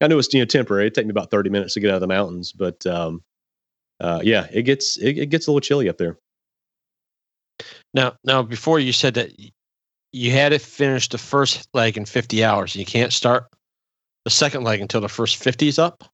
I 0.00 0.06
knew 0.06 0.14
it 0.14 0.16
was 0.16 0.32
you 0.32 0.40
know 0.40 0.46
temporary. 0.46 0.86
It 0.86 0.94
took 0.94 1.06
me 1.06 1.10
about 1.10 1.30
30 1.30 1.50
minutes 1.50 1.74
to 1.74 1.80
get 1.80 1.90
out 1.90 1.96
of 1.96 2.00
the 2.00 2.06
mountains, 2.06 2.52
but 2.52 2.84
um, 2.86 3.22
uh, 4.00 4.20
yeah, 4.22 4.46
it 4.52 4.62
gets 4.62 4.96
it, 4.96 5.18
it, 5.18 5.26
gets 5.26 5.46
a 5.46 5.50
little 5.50 5.60
chilly 5.60 5.88
up 5.88 5.98
there. 5.98 6.18
Now, 7.94 8.16
now 8.24 8.42
before 8.42 8.78
you 8.78 8.92
said 8.92 9.14
that 9.14 9.32
you 10.12 10.32
had 10.32 10.50
to 10.50 10.58
finish 10.58 11.08
the 11.08 11.18
first 11.18 11.68
leg 11.74 11.96
in 11.96 12.04
50 12.04 12.44
hours. 12.44 12.74
You 12.74 12.84
can't 12.84 13.12
start 13.12 13.46
the 14.24 14.30
second 14.30 14.64
leg 14.64 14.80
until 14.80 15.00
the 15.00 15.08
first 15.08 15.36
50 15.36 15.68
is 15.68 15.78
up. 15.78 16.04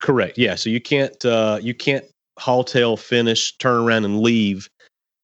Correct. 0.00 0.38
Yeah. 0.38 0.54
So 0.54 0.70
you 0.70 0.80
can't 0.80 1.24
uh, 1.24 1.58
you 1.62 1.74
can't 1.74 2.04
haul 2.38 2.64
tail 2.64 2.96
finish, 2.96 3.56
turn 3.58 3.84
around 3.84 4.04
and 4.04 4.20
leave, 4.20 4.68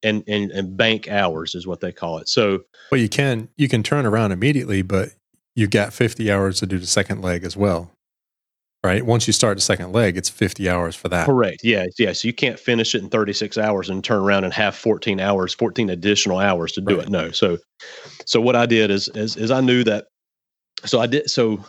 and 0.03 0.25
and 0.27 0.51
and 0.51 0.77
bank 0.77 1.09
hours 1.09 1.55
is 1.55 1.67
what 1.67 1.81
they 1.81 1.93
call 1.93 2.19
it. 2.19 2.29
So 2.29 2.63
Well, 2.91 3.01
you 3.01 3.09
can 3.09 3.49
you 3.57 3.69
can 3.69 3.83
turn 3.83 4.07
around 4.07 4.33
immediately, 4.33 4.83
but 4.83 5.11
you 5.57 5.67
got 5.67 5.93
50 5.93 6.31
hours 6.31 6.59
to 6.61 6.67
do 6.67 6.79
the 6.79 6.87
second 6.87 7.23
leg 7.23 7.45
as 7.45 7.57
well. 7.57 7.91
Right? 8.83 9.05
Once 9.05 9.27
you 9.27 9.35
start 9.35 9.59
the 9.59 9.61
second 9.63 9.93
leg, 9.93 10.17
it's 10.17 10.31
50 10.31 10.67
hours 10.71 10.97
for 10.97 11.09
that. 11.11 11.27
correct. 11.27 11.61
Yeah. 11.63 11.85
Yeah. 11.99 12.15
So 12.15 12.27
you 12.29 12.33
can't 12.33 12.59
finish 12.59 12.95
it 12.95 13.03
in 13.03 13.11
36 13.11 13.59
hours 13.59 13.91
and 13.91 14.03
turn 14.03 14.23
around 14.23 14.45
and 14.45 14.55
have 14.55 14.75
14 14.75 15.21
hours, 15.21 15.53
14 15.53 15.91
additional 15.91 16.39
hours 16.39 16.73
to 16.73 16.81
do 16.81 16.97
Right. 16.97 17.05
it. 17.07 17.11
No. 17.11 17.31
So 17.31 17.59
so 18.25 18.41
what 18.41 18.57
I 18.57 18.65
did 18.65 18.91
is 18.91 19.09
is, 19.09 19.37
is 19.37 19.51
I 19.51 19.61
knew 19.61 19.85
that. 19.85 20.07
So 20.87 20.99
I 20.99 21.07
did. 21.07 21.29
So 21.29 21.63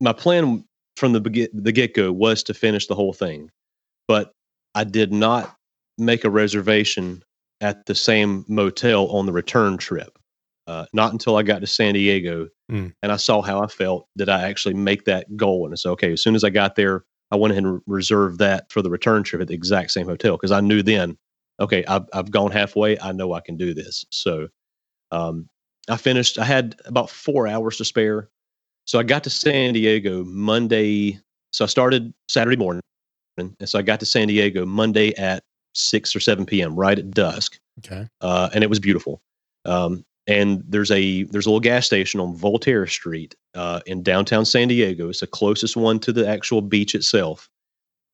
my 0.00 0.14
plan 0.14 0.64
from 0.96 1.12
the 1.12 1.20
begin 1.20 1.48
the 1.52 1.72
get 1.72 1.92
go 1.94 2.10
was 2.10 2.42
to 2.44 2.54
finish 2.54 2.86
the 2.86 2.94
whole 2.94 3.12
thing, 3.12 3.50
but 4.08 4.32
I 4.74 4.84
did 4.84 5.12
not 5.12 5.54
make 5.98 6.24
a 6.24 6.30
reservation 6.30 7.22
at 7.60 7.86
the 7.86 7.94
same 7.94 8.44
motel 8.48 9.08
on 9.08 9.26
the 9.26 9.32
return 9.32 9.76
trip. 9.76 10.18
Uh, 10.66 10.86
not 10.92 11.12
until 11.12 11.36
I 11.36 11.42
got 11.42 11.60
to 11.60 11.66
San 11.66 11.94
Diego 11.94 12.48
Mm. 12.70 12.92
and 13.02 13.10
I 13.10 13.16
saw 13.16 13.42
how 13.42 13.60
I 13.60 13.66
felt 13.66 14.06
did 14.16 14.28
I 14.28 14.42
actually 14.48 14.74
make 14.74 15.04
that 15.06 15.36
goal. 15.36 15.64
And 15.64 15.72
it's 15.72 15.84
okay. 15.84 16.12
As 16.12 16.22
soon 16.22 16.36
as 16.36 16.44
I 16.44 16.50
got 16.50 16.76
there, 16.76 17.04
I 17.32 17.36
went 17.36 17.50
ahead 17.50 17.64
and 17.64 17.80
reserved 17.86 18.38
that 18.38 18.70
for 18.70 18.80
the 18.80 18.90
return 18.90 19.24
trip 19.24 19.42
at 19.42 19.48
the 19.48 19.54
exact 19.54 19.90
same 19.90 20.06
hotel 20.06 20.36
because 20.36 20.52
I 20.52 20.60
knew 20.60 20.80
then, 20.82 21.18
okay, 21.58 21.84
I've, 21.86 22.04
I've 22.12 22.30
gone 22.30 22.52
halfway. 22.52 22.96
I 23.00 23.10
know 23.10 23.32
I 23.32 23.40
can 23.40 23.56
do 23.56 23.74
this. 23.74 24.04
So 24.12 24.46
um, 25.10 25.48
I 25.88 25.96
finished, 25.96 26.38
I 26.38 26.44
had 26.44 26.76
about 26.86 27.10
four 27.10 27.48
hours 27.48 27.76
to 27.78 27.84
spare. 27.84 28.28
So 28.84 29.00
I 29.00 29.02
got 29.02 29.24
to 29.24 29.30
San 29.30 29.74
Diego 29.74 30.22
Monday. 30.24 31.18
So 31.52 31.64
I 31.64 31.68
started 31.68 32.14
Saturday 32.28 32.56
morning. 32.56 32.82
And 33.36 33.56
so 33.64 33.80
I 33.80 33.82
got 33.82 33.98
to 34.00 34.06
San 34.06 34.28
Diego 34.28 34.64
Monday 34.64 35.12
at 35.16 35.42
6 35.74 36.14
or 36.16 36.20
7 36.20 36.46
p.m., 36.46 36.74
right 36.74 36.98
at 36.98 37.10
dusk 37.10 37.58
Okay. 37.78 38.06
uh, 38.20 38.50
and 38.54 38.62
it 38.64 38.70
was 38.70 38.78
beautiful. 38.80 39.22
Um, 39.64 40.04
and 40.26 40.62
there's 40.68 40.90
a 40.90 41.24
there's 41.24 41.46
a 41.46 41.48
little 41.48 41.60
gas 41.60 41.86
station 41.86 42.20
on 42.20 42.36
Voltaire 42.36 42.86
Street 42.86 43.34
uh, 43.54 43.80
in 43.86 44.02
downtown 44.02 44.44
San 44.44 44.68
Diego. 44.68 45.08
It's 45.08 45.20
the 45.20 45.26
closest 45.26 45.76
one 45.76 45.98
to 46.00 46.12
the 46.12 46.28
actual 46.28 46.60
beach 46.60 46.94
itself. 46.94 47.48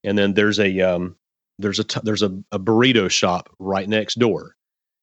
And 0.04 0.16
then 0.16 0.34
there's 0.34 0.58
a 0.60 0.80
um, 0.80 1.16
there's 1.58 1.78
a 1.78 1.84
t- 1.84 2.00
there's 2.04 2.22
a, 2.22 2.30
a 2.52 2.58
burrito 2.58 3.10
shop 3.10 3.50
right 3.58 3.88
next 3.88 4.18
door. 4.18 4.54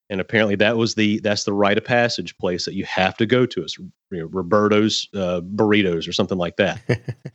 And 0.09 0.21
apparently 0.21 0.55
that 0.55 0.77
was 0.77 0.95
the 0.95 1.19
that's 1.19 1.43
the 1.43 1.53
rite 1.53 1.77
of 1.77 1.83
passage 1.85 2.37
place 2.37 2.65
that 2.65 2.73
you 2.73 2.85
have 2.85 3.17
to 3.17 3.25
go 3.25 3.45
to. 3.45 3.61
It's 3.63 3.77
you 3.77 3.91
know, 4.11 4.25
Roberto's 4.25 5.07
uh, 5.13 5.41
burritos 5.41 6.07
or 6.07 6.13
something 6.13 6.37
like 6.37 6.55
that. 6.57 6.81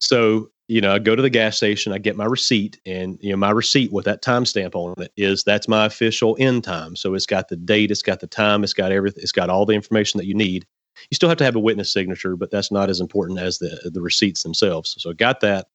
So, 0.00 0.50
you 0.72 0.80
know, 0.80 0.94
I 0.94 0.98
go 0.98 1.14
to 1.14 1.20
the 1.20 1.28
gas 1.28 1.58
station, 1.58 1.92
I 1.92 1.98
get 1.98 2.16
my 2.16 2.24
receipt, 2.24 2.80
and 2.86 3.18
you 3.20 3.30
know, 3.30 3.36
my 3.36 3.50
receipt 3.50 3.92
with 3.92 4.06
that 4.06 4.22
timestamp 4.22 4.74
on 4.74 4.94
it 5.02 5.12
is 5.18 5.44
that's 5.44 5.68
my 5.68 5.84
official 5.84 6.34
end 6.40 6.64
time. 6.64 6.96
So 6.96 7.12
it's 7.12 7.26
got 7.26 7.48
the 7.48 7.56
date, 7.56 7.90
it's 7.90 8.00
got 8.00 8.20
the 8.20 8.26
time, 8.26 8.64
it's 8.64 8.72
got 8.72 8.90
everything, 8.90 9.22
it's 9.22 9.32
got 9.32 9.50
all 9.50 9.66
the 9.66 9.74
information 9.74 10.16
that 10.16 10.26
you 10.26 10.32
need. 10.32 10.66
You 11.10 11.14
still 11.14 11.28
have 11.28 11.36
to 11.38 11.44
have 11.44 11.56
a 11.56 11.60
witness 11.60 11.92
signature, 11.92 12.36
but 12.36 12.50
that's 12.50 12.72
not 12.72 12.88
as 12.88 13.00
important 13.00 13.38
as 13.38 13.58
the 13.58 13.90
the 13.92 14.00
receipts 14.00 14.42
themselves. 14.42 14.96
So 14.98 15.10
I 15.10 15.12
got 15.12 15.40
that, 15.40 15.66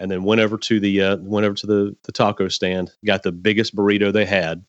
and 0.00 0.10
then 0.10 0.22
went 0.22 0.42
over 0.42 0.58
to 0.58 0.80
the 0.80 1.00
uh, 1.00 1.16
went 1.16 1.46
over 1.46 1.56
to 1.56 1.66
the 1.66 1.96
the 2.04 2.12
taco 2.12 2.48
stand, 2.48 2.92
got 3.06 3.22
the 3.22 3.32
biggest 3.32 3.74
burrito 3.74 4.12
they 4.12 4.26
had, 4.26 4.62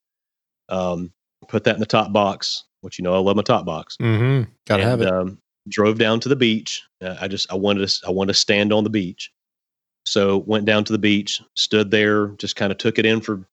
um, 0.69 1.11
put 1.49 1.65
that 1.65 1.75
in 1.75 1.81
the 1.81 1.85
top 1.85 2.13
box. 2.13 2.63
Which 2.81 2.99
you 2.99 3.03
know, 3.03 3.13
I 3.13 3.17
love 3.17 3.35
my 3.35 3.41
top 3.41 3.65
box 3.65 3.97
Mm-hmm. 3.97 4.49
Gotta 4.65 4.83
have 4.83 5.01
it. 5.01 5.09
Um, 5.09 5.39
drove 5.67 5.97
down 5.97 6.21
to 6.21 6.29
the 6.29 6.35
beach. 6.37 6.83
Uh, 7.01 7.15
I 7.19 7.27
just 7.27 7.51
I 7.51 7.55
wanted 7.55 7.85
to 7.85 8.07
I 8.07 8.11
wanted 8.11 8.31
to 8.31 8.39
stand 8.39 8.71
on 8.71 8.85
the 8.85 8.89
beach, 8.89 9.31
so 10.07 10.37
went 10.37 10.65
down 10.65 10.83
to 10.85 10.93
the 10.93 10.99
beach, 10.99 11.41
stood 11.55 11.91
there, 11.91 12.27
just 12.37 12.55
kind 12.55 12.71
of 12.71 12.77
took 12.77 12.97
it 12.97 13.05
in 13.05 13.21
for 13.21 13.43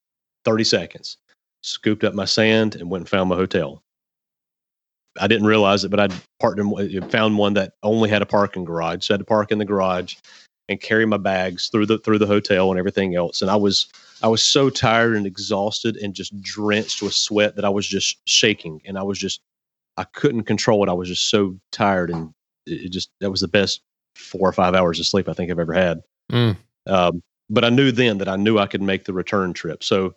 thirty 0.45 0.65
seconds, 0.65 1.17
scooped 1.63 2.05
up 2.05 2.15
my 2.15 2.25
sand, 2.25 2.77
and 2.77 2.91
went 2.91 3.03
and 3.03 3.09
found 3.09 3.29
my 3.29 3.37
hotel. 3.37 3.83
I 5.21 5.27
didn't 5.27 5.47
realize 5.47 5.85
it, 5.85 5.91
but 5.91 6.01
I 6.01 6.09
in, 6.57 7.11
found 7.11 7.39
one 7.39 7.55
that 7.55 7.75
only 7.83 8.09
had 8.09 8.23
a 8.23 8.27
parking 8.27 8.65
garage. 8.65 9.05
So 9.05 9.15
I 9.15 9.15
had 9.15 9.21
to 9.21 9.25
park 9.25 9.53
in 9.53 9.59
the 9.59 9.65
garage 9.65 10.17
and 10.69 10.81
carry 10.81 11.07
my 11.07 11.17
bags 11.17 11.69
through 11.69 11.87
the 11.87 11.99
through 11.99 12.19
the 12.19 12.27
hotel 12.27 12.71
and 12.71 12.79
everything 12.79 13.15
else. 13.15 13.43
And 13.43 13.51
I 13.51 13.57
was 13.57 13.89
I 14.23 14.29
was 14.29 14.43
so 14.43 14.71
tired 14.71 15.17
and 15.17 15.27
exhausted 15.27 15.97
and 15.97 16.15
just 16.15 16.41
drenched 16.41 17.03
with 17.03 17.15
sweat 17.15 17.57
that 17.57 17.65
I 17.65 17.69
was 17.69 17.87
just 17.87 18.19
shaking 18.27 18.81
and 18.85 18.99
I 18.99 19.03
was 19.03 19.19
just 19.19 19.41
I 19.97 20.05
couldn't 20.05 20.45
control 20.45 20.83
it. 20.83 20.91
I 20.91 20.95
was 20.95 21.09
just 21.09 21.29
so 21.29 21.57
tired 21.71 22.11
and 22.11 22.33
it 22.67 22.91
just 22.91 23.11
that 23.21 23.31
was 23.31 23.41
the 23.41 23.49
best 23.49 23.81
four 24.17 24.49
or 24.49 24.53
five 24.53 24.75
hours 24.75 24.99
of 24.99 25.07
sleep 25.07 25.29
I 25.29 25.35
think 25.35 25.51
I've 25.51 25.59
ever 25.59 25.75
had. 25.75 26.03
Mm. 26.33 26.57
Um, 26.87 27.23
but 27.51 27.65
I 27.65 27.71
knew 27.71 27.93
then 27.93 28.19
that 28.19 28.29
I 28.29 28.37
knew 28.37 28.59
I 28.59 28.67
could 28.67 28.83
make 28.83 29.05
the 29.05 29.13
return 29.13 29.53
trip. 29.53 29.85
So 29.85 30.15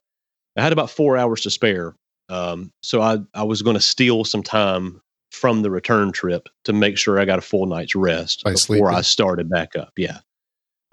I 0.57 0.63
had 0.63 0.73
about 0.73 0.89
four 0.89 1.17
hours 1.17 1.41
to 1.41 1.51
spare. 1.51 1.95
Um, 2.29 2.71
so 2.81 3.01
I, 3.01 3.19
I 3.33 3.43
was 3.43 3.61
going 3.61 3.75
to 3.75 3.81
steal 3.81 4.23
some 4.23 4.43
time 4.43 5.01
from 5.31 5.61
the 5.61 5.71
return 5.71 6.11
trip 6.11 6.49
to 6.65 6.73
make 6.73 6.97
sure 6.97 7.19
I 7.19 7.25
got 7.25 7.39
a 7.39 7.43
full 7.43 7.65
night's 7.65 7.95
rest 7.95 8.43
By 8.43 8.53
before 8.53 8.91
I 8.91 9.01
started 9.01 9.49
back 9.49 9.75
up. 9.75 9.91
Yeah. 9.97 10.19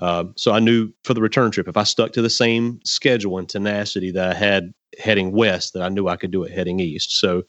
Um, 0.01 0.35
so 0.37 0.53
I 0.53 0.59
knew 0.59 0.93
for 1.05 1.15
the 1.15 1.21
return 1.21 1.51
trip, 1.51 1.69
if 1.69 1.77
I 1.77 1.85
stuck 1.85 2.13
to 2.13 2.23
the 2.23 2.31
same 2.31 2.81
schedule 2.85 3.39
and 3.39 3.49
tenacity 3.49 4.11
that 4.13 4.33
I 4.33 4.35
had 4.35 4.73
heading 4.99 5.33
west, 5.33 5.73
that 5.75 5.83
I 5.83 5.89
knew 5.89 6.09
I 6.09 6.17
could 6.17 6.31
do 6.31 6.43
it 6.43 6.53
heading 6.53 6.81
east. 6.81 7.19
So, 7.19 7.45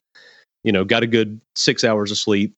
you 0.63 0.71
know, 0.71 0.85
got 0.85 1.03
a 1.03 1.07
good 1.07 1.41
six 1.55 1.83
hours 1.83 2.11
of 2.11 2.17
sleep, 2.17 2.53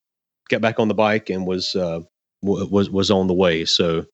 got 0.50 0.62
back 0.62 0.80
on 0.80 0.88
the 0.88 0.94
bike, 0.94 1.30
and 1.30 1.48
was 1.48 1.76
uh, 1.76 2.02
w- 2.44 2.68
was 2.70 2.90
was 2.90 3.12
on 3.12 3.28
the 3.28 3.34
way. 3.34 3.66
So, 3.66 4.06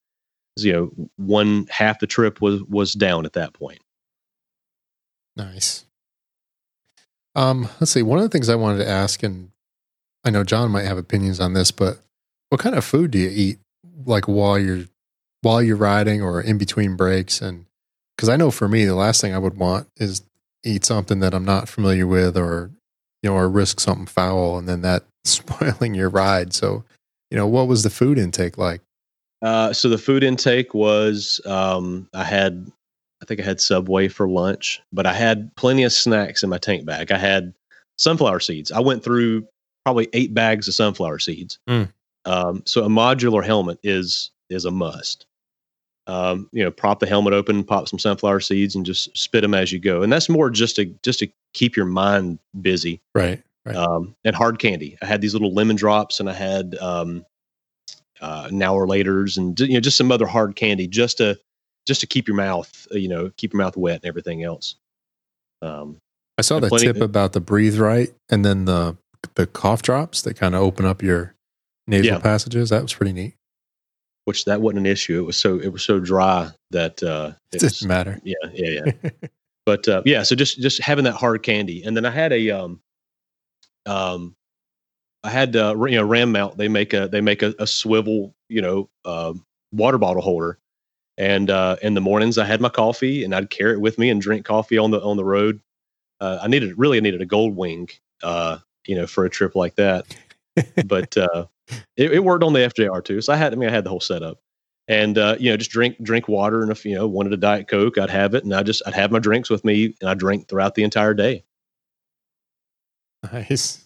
you 0.58 0.74
know, 0.74 0.92
one 1.18 1.68
half 1.70 2.00
the 2.00 2.08
trip 2.08 2.42
was 2.42 2.62
was 2.63 2.94
down 2.94 3.26
at 3.26 3.34
that 3.34 3.54
point. 3.54 3.80
Nice. 5.36 5.86
Um, 7.36 7.68
let's 7.80 7.92
see. 7.92 8.04
One 8.04 8.20
of 8.20 8.24
the 8.24 8.30
things 8.30 8.50
I 8.50 8.56
wanted 8.56 8.80
to 8.80 8.89
ask, 8.89 9.24
and 9.24 9.50
I 10.24 10.30
know 10.30 10.44
John 10.44 10.72
might 10.72 10.86
have 10.86 10.98
opinions 10.98 11.39
on 11.39 11.54
this, 11.54 11.72
but 11.72 12.00
what 12.50 12.62
kind 12.62 12.76
of 12.76 12.86
food 12.86 13.12
do 13.12 13.18
you 13.18 13.30
eat, 13.30 13.60
like 14.06 14.28
while 14.28 14.60
you're 14.60 14.86
while 15.42 15.62
you're 15.62 15.76
riding 15.76 16.22
or 16.22 16.39
in 16.39 16.58
between 16.58 16.96
breaks? 16.96 17.42
And 17.42 17.66
because 18.16 18.30
I 18.30 18.36
know 18.36 18.52
for 18.52 18.68
me, 18.68 18.86
the 18.86 18.96
last 18.96 19.22
thing 19.22 19.34
I 19.34 19.39
would 19.39 19.58
want 19.58 19.88
is 19.98 20.22
eat 20.63 20.86
something 20.86 21.20
that 21.20 21.34
I'm 21.34 21.46
not 21.46 21.68
familiar 21.68 22.06
with, 22.06 22.38
or 22.38 22.70
you 23.24 23.30
know, 23.30 23.36
or 23.36 23.50
risk 23.50 23.80
something 23.80 24.06
foul, 24.06 24.58
and 24.58 24.68
then 24.68 24.82
that 24.82 25.04
spoiling 25.24 25.96
your 25.96 26.10
ride. 26.10 26.54
So, 26.54 26.84
you 27.32 27.38
know, 27.38 27.48
what 27.48 27.68
was 27.68 27.82
the 27.82 27.89
food 27.89 28.20
intake 28.20 28.58
like? 28.58 28.82
Uh, 29.44 29.74
so 29.74 29.90
the 29.90 29.98
food 29.98 30.24
intake 30.24 30.74
was 30.74 31.42
um, 31.46 32.08
I 32.14 32.24
had 32.24 32.72
I 33.22 33.26
think 33.26 33.40
I 33.40 33.44
had 33.44 33.62
Subway 33.62 34.08
for 34.08 34.28
lunch, 34.28 34.82
but 34.92 35.06
I 35.06 35.14
had 35.14 35.56
plenty 35.56 35.84
of 35.84 35.94
snacks 35.94 36.44
in 36.44 36.50
my 36.50 36.58
tank 36.58 36.86
bag. 36.86 37.12
I 37.12 37.18
had 37.18 37.54
sunflower 37.98 38.40
seeds. 38.42 38.72
I 38.72 38.80
went 38.80 39.04
through 39.04 39.48
probably 39.86 40.10
eight 40.14 40.34
bags 40.34 40.68
of 40.68 40.74
sunflower 40.74 41.20
seeds. 41.20 41.60
Mm. 41.70 41.92
Um, 42.26 42.64
so 42.66 42.84
a 42.84 42.90
modular 42.90 43.44
helmet 43.44 43.80
is 43.84 44.32
is 44.50 44.66
a 44.66 44.72
must. 44.72 45.26
Um, 46.06 46.50
you 46.52 46.64
know, 46.64 46.72
prop 46.72 47.00
the 47.00 47.08
helmet 47.08 47.34
open, 47.34 47.64
pop 47.64 47.88
some 47.88 48.00
sunflower 48.00 48.42
seeds, 48.42 48.76
and 48.76 48.86
just 48.86 49.16
spit 49.18 49.42
them 49.42 49.54
as 49.54 49.72
you 49.72 49.80
go. 49.80 50.02
And 50.04 50.12
that's 50.12 50.28
more 50.30 50.50
just 50.50 50.76
to 50.78 50.86
just 51.04 51.20
to 51.20 51.30
keep 51.54 51.76
your 51.78 51.86
mind 51.86 52.40
busy 52.62 53.00
Right. 53.16 53.42
Right. 53.66 53.76
um, 53.76 54.14
and 54.26 54.36
hard 54.36 54.60
candy. 54.60 54.98
I 55.02 55.06
had 55.06 55.22
these 55.22 55.34
little 55.34 55.54
lemon 55.54 55.78
drops, 55.78 56.20
and 56.20 56.30
I 56.30 56.34
had 56.34 56.76
um, 56.82 57.26
uh, 58.24 58.48
now 58.52 58.74
or 58.74 58.88
later's, 58.88 59.38
and 59.38 59.60
you 59.60 59.74
know 59.74 59.80
just 59.80 59.98
some 59.98 60.12
other 60.12 60.26
hard 60.26 60.56
candy 60.56 60.88
just 60.88 61.18
to 61.18 61.38
just 61.86 62.00
to 62.02 62.08
keep 62.08 62.28
your 62.28 62.38
mouth, 62.38 62.88
uh, 62.94 62.98
you 62.98 63.10
know, 63.10 63.30
keep 63.38 63.52
your 63.54 63.62
mouth 63.62 63.76
wet 63.76 63.98
and 63.98 64.06
everything 64.06 64.44
else. 64.44 64.76
Um, 65.62 65.98
I 66.38 66.42
saw 66.42 66.60
the 66.60 66.70
plenty- 66.70 66.86
tip 66.88 67.02
about 67.02 67.34
the 67.34 67.42
breathe 67.42 67.78
right, 67.78 68.12
and 68.30 68.44
then 68.46 68.66
the 68.66 68.98
the 69.36 69.46
cough 69.48 69.82
drops 69.82 70.22
that 70.24 70.36
kind 70.36 70.56
of 70.56 70.62
open 70.62 70.86
up 70.86 71.02
your 71.04 71.34
nasal 71.88 72.14
Yeah. 72.14 72.20
passages. 72.20 72.70
That 72.70 72.82
was 72.82 72.94
pretty 72.94 73.14
neat. 73.14 73.34
which 74.26 74.46
that 74.46 74.62
wasn't 74.62 74.80
an 74.80 74.86
issue. 74.86 75.20
It 75.20 75.26
was 75.26 75.36
so 75.38 75.60
it 75.60 75.68
was 75.74 75.84
so 75.84 76.00
dry 76.00 76.50
that 76.72 77.04
uh, 77.04 77.34
It 77.52 77.58
it 77.58 77.60
didn't 77.60 77.72
was, 77.82 77.86
matter. 77.86 78.22
yeah, 78.24 78.36
yeah, 78.54 78.82
yeah. 79.04 79.10
but 79.66 79.86
uh, 79.90 80.02
yeah, 80.06 80.24
so 80.24 80.34
just 80.36 80.62
just 80.62 80.80
having 80.82 81.04
that 81.04 81.16
hard 81.16 81.44
candy, 81.44 81.84
and 81.84 81.96
then 81.98 82.06
I 82.06 82.10
had 82.10 82.32
a 82.32 82.50
um, 82.52 82.80
um, 83.86 84.34
I 85.24 85.30
had 85.30 85.56
uh, 85.56 85.76
you 85.86 85.96
know 85.96 86.04
Ram 86.04 86.32
Mount. 86.32 86.58
They 86.58 86.68
make 86.68 86.94
a 86.94 87.08
they 87.08 87.22
make 87.22 87.42
a, 87.42 87.54
a 87.60 87.68
swivel 87.68 88.36
you 88.50 88.62
know 88.62 88.90
uh, 89.06 89.34
water 89.72 89.98
bottle 89.98 90.22
holder, 90.22 90.60
and 91.18 91.50
uh, 91.50 91.78
in 91.82 91.94
the 91.94 92.02
mornings 92.02 92.38
I 92.38 92.46
had 92.46 92.62
my 92.62 92.70
coffee, 92.70 93.24
and 93.24 93.34
I'd 93.34 93.50
carry 93.50 93.74
it 93.74 93.82
with 93.82 93.98
me 93.98 94.10
and 94.10 94.22
drink 94.22 94.46
coffee 94.46 94.78
on 94.78 94.92
the 94.92 95.02
on 95.02 95.18
the 95.18 95.26
road. 95.26 95.62
Uh, 96.20 96.40
I 96.42 96.48
needed 96.48 96.78
really 96.78 96.98
I 96.98 97.02
needed 97.02 97.22
a 97.22 97.26
gold 97.26 97.56
wing, 97.56 97.90
uh, 98.22 98.60
you 98.86 98.96
know, 98.96 99.08
for 99.08 99.26
a 99.26 99.30
trip 99.30 99.56
like 99.56 99.76
that, 99.76 100.16
but 100.86 101.18
uh, 101.18 101.46
it, 101.96 102.12
it 102.12 102.24
worked 102.24 102.44
on 102.44 102.54
the 102.54 102.60
FJR 102.60 103.04
too. 103.04 103.22
So 103.22 103.34
I 103.34 103.38
had 103.38 103.54
I 103.54 103.56
mean 103.56 103.70
I 103.70 103.74
had 103.74 103.86
the 103.86 103.90
whole 103.90 104.02
setup 104.02 104.40
and 104.88 105.18
uh, 105.18 105.36
you 105.40 105.50
know 105.50 105.58
just 105.58 105.72
drink 105.72 106.02
drink 106.02 106.28
water 106.28 106.62
and 106.62 106.72
if 106.72 106.86
you 106.86 106.96
know 106.96 107.08
wanted 107.08 107.32
a 107.32 107.38
diet 107.38 107.68
coke 107.68 107.98
i'd 107.98 108.10
have 108.10 108.34
it 108.34 108.44
and 108.44 108.54
i 108.54 108.62
just 108.62 108.82
i'd 108.86 108.94
have 108.94 109.12
my 109.12 109.20
drinks 109.20 109.50
with 109.50 109.64
me 109.64 109.96
and 110.02 110.10
i 110.10 110.14
drank 110.14 110.48
throughout 110.48 110.76
the 110.76 110.84
entire 110.84 111.14
day 111.14 111.44
Nice. 113.32 113.83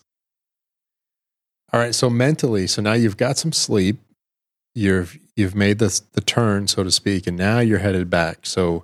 All 1.73 1.79
right. 1.79 1.93
So 1.93 2.09
mentally, 2.09 2.67
so 2.67 2.81
now 2.81 2.93
you've 2.93 3.17
got 3.17 3.37
some 3.37 3.51
sleep. 3.51 3.99
You've 4.73 5.17
you've 5.35 5.55
made 5.55 5.79
the 5.79 6.01
the 6.13 6.21
turn, 6.21 6.67
so 6.67 6.83
to 6.83 6.91
speak, 6.91 7.27
and 7.27 7.37
now 7.37 7.59
you're 7.59 7.79
headed 7.79 8.09
back. 8.09 8.45
So, 8.45 8.83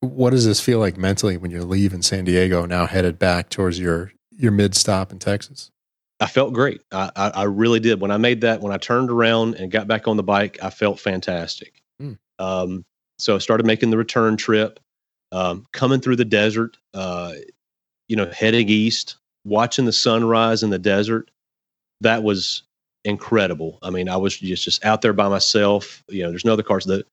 what 0.00 0.30
does 0.30 0.46
this 0.46 0.60
feel 0.60 0.78
like 0.78 0.96
mentally 0.96 1.36
when 1.36 1.50
you're 1.50 1.64
leaving 1.64 2.02
San 2.02 2.24
Diego, 2.24 2.66
now 2.66 2.86
headed 2.86 3.18
back 3.18 3.48
towards 3.48 3.78
your 3.78 4.12
your 4.30 4.52
mid 4.52 4.74
stop 4.74 5.10
in 5.10 5.18
Texas? 5.18 5.70
I 6.22 6.26
felt 6.26 6.52
great. 6.52 6.80
I, 6.92 7.10
I, 7.16 7.28
I 7.30 7.42
really 7.44 7.80
did. 7.80 8.00
When 8.00 8.12
I 8.12 8.16
made 8.16 8.42
that, 8.42 8.60
when 8.60 8.72
I 8.72 8.76
turned 8.76 9.10
around 9.10 9.56
and 9.56 9.72
got 9.72 9.88
back 9.88 10.06
on 10.06 10.16
the 10.16 10.22
bike, 10.22 10.56
I 10.62 10.70
felt 10.70 11.00
fantastic. 11.00 11.82
Hmm. 11.98 12.12
Um, 12.38 12.84
so 13.18 13.34
I 13.34 13.38
started 13.38 13.66
making 13.66 13.90
the 13.90 13.96
return 13.96 14.36
trip, 14.36 14.78
um, 15.32 15.66
coming 15.72 16.00
through 16.00 16.16
the 16.16 16.24
desert, 16.24 16.76
uh, 16.94 17.32
you 18.06 18.14
know, 18.14 18.30
heading 18.30 18.68
east, 18.68 19.16
watching 19.44 19.84
the 19.84 19.92
sunrise 19.92 20.62
in 20.62 20.70
the 20.70 20.78
desert. 20.78 21.28
That 22.02 22.22
was 22.22 22.62
incredible. 23.04 23.78
I 23.82 23.90
mean, 23.90 24.08
I 24.08 24.16
was 24.16 24.36
just 24.36 24.64
just 24.64 24.84
out 24.84 25.02
there 25.02 25.12
by 25.12 25.28
myself. 25.28 26.02
You 26.08 26.22
know, 26.22 26.30
there's 26.30 26.44
no 26.44 26.52
other 26.52 26.62
cars. 26.62 26.84
The 26.84 27.04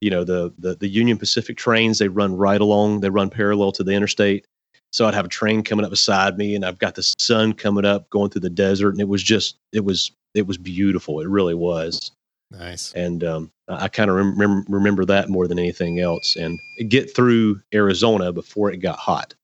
you 0.00 0.10
know 0.10 0.24
the 0.24 0.52
the 0.58 0.74
the 0.76 0.88
Union 0.88 1.18
Pacific 1.18 1.56
trains 1.56 1.98
they 1.98 2.08
run 2.08 2.36
right 2.36 2.60
along. 2.60 3.00
They 3.00 3.10
run 3.10 3.30
parallel 3.30 3.72
to 3.72 3.84
the 3.84 3.92
interstate. 3.92 4.46
So 4.92 5.06
I'd 5.06 5.14
have 5.14 5.26
a 5.26 5.28
train 5.28 5.62
coming 5.62 5.84
up 5.84 5.90
beside 5.90 6.38
me, 6.38 6.54
and 6.54 6.64
I've 6.64 6.78
got 6.78 6.94
the 6.94 7.14
sun 7.18 7.52
coming 7.52 7.84
up, 7.84 8.08
going 8.10 8.30
through 8.30 8.40
the 8.40 8.50
desert, 8.50 8.90
and 8.90 9.00
it 9.00 9.08
was 9.08 9.22
just 9.22 9.56
it 9.72 9.84
was 9.84 10.12
it 10.34 10.46
was 10.46 10.58
beautiful. 10.58 11.20
It 11.20 11.28
really 11.28 11.54
was. 11.54 12.12
Nice. 12.50 12.92
And 12.94 13.24
um, 13.24 13.50
I, 13.68 13.84
I 13.84 13.88
kind 13.88 14.10
of 14.10 14.16
rem- 14.16 14.64
remember 14.68 15.04
that 15.04 15.28
more 15.28 15.46
than 15.46 15.58
anything 15.58 16.00
else. 16.00 16.36
And 16.36 16.58
get 16.88 17.14
through 17.14 17.60
Arizona 17.74 18.32
before 18.32 18.70
it 18.70 18.78
got 18.78 18.98
hot. 18.98 19.34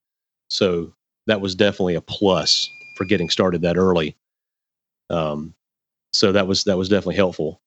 So 0.48 0.94
that 1.26 1.40
was 1.40 1.54
definitely 1.54 1.96
a 1.96 2.00
plus 2.00 2.70
for 2.96 3.04
getting 3.04 3.28
started 3.28 3.62
that 3.62 3.76
early. 3.76 4.16
Um, 5.10 5.54
so 6.12 6.32
that 6.32 6.46
was 6.46 6.64
that 6.64 6.78
was 6.78 6.88
definitely 6.88 7.16
helpful. 7.16 7.60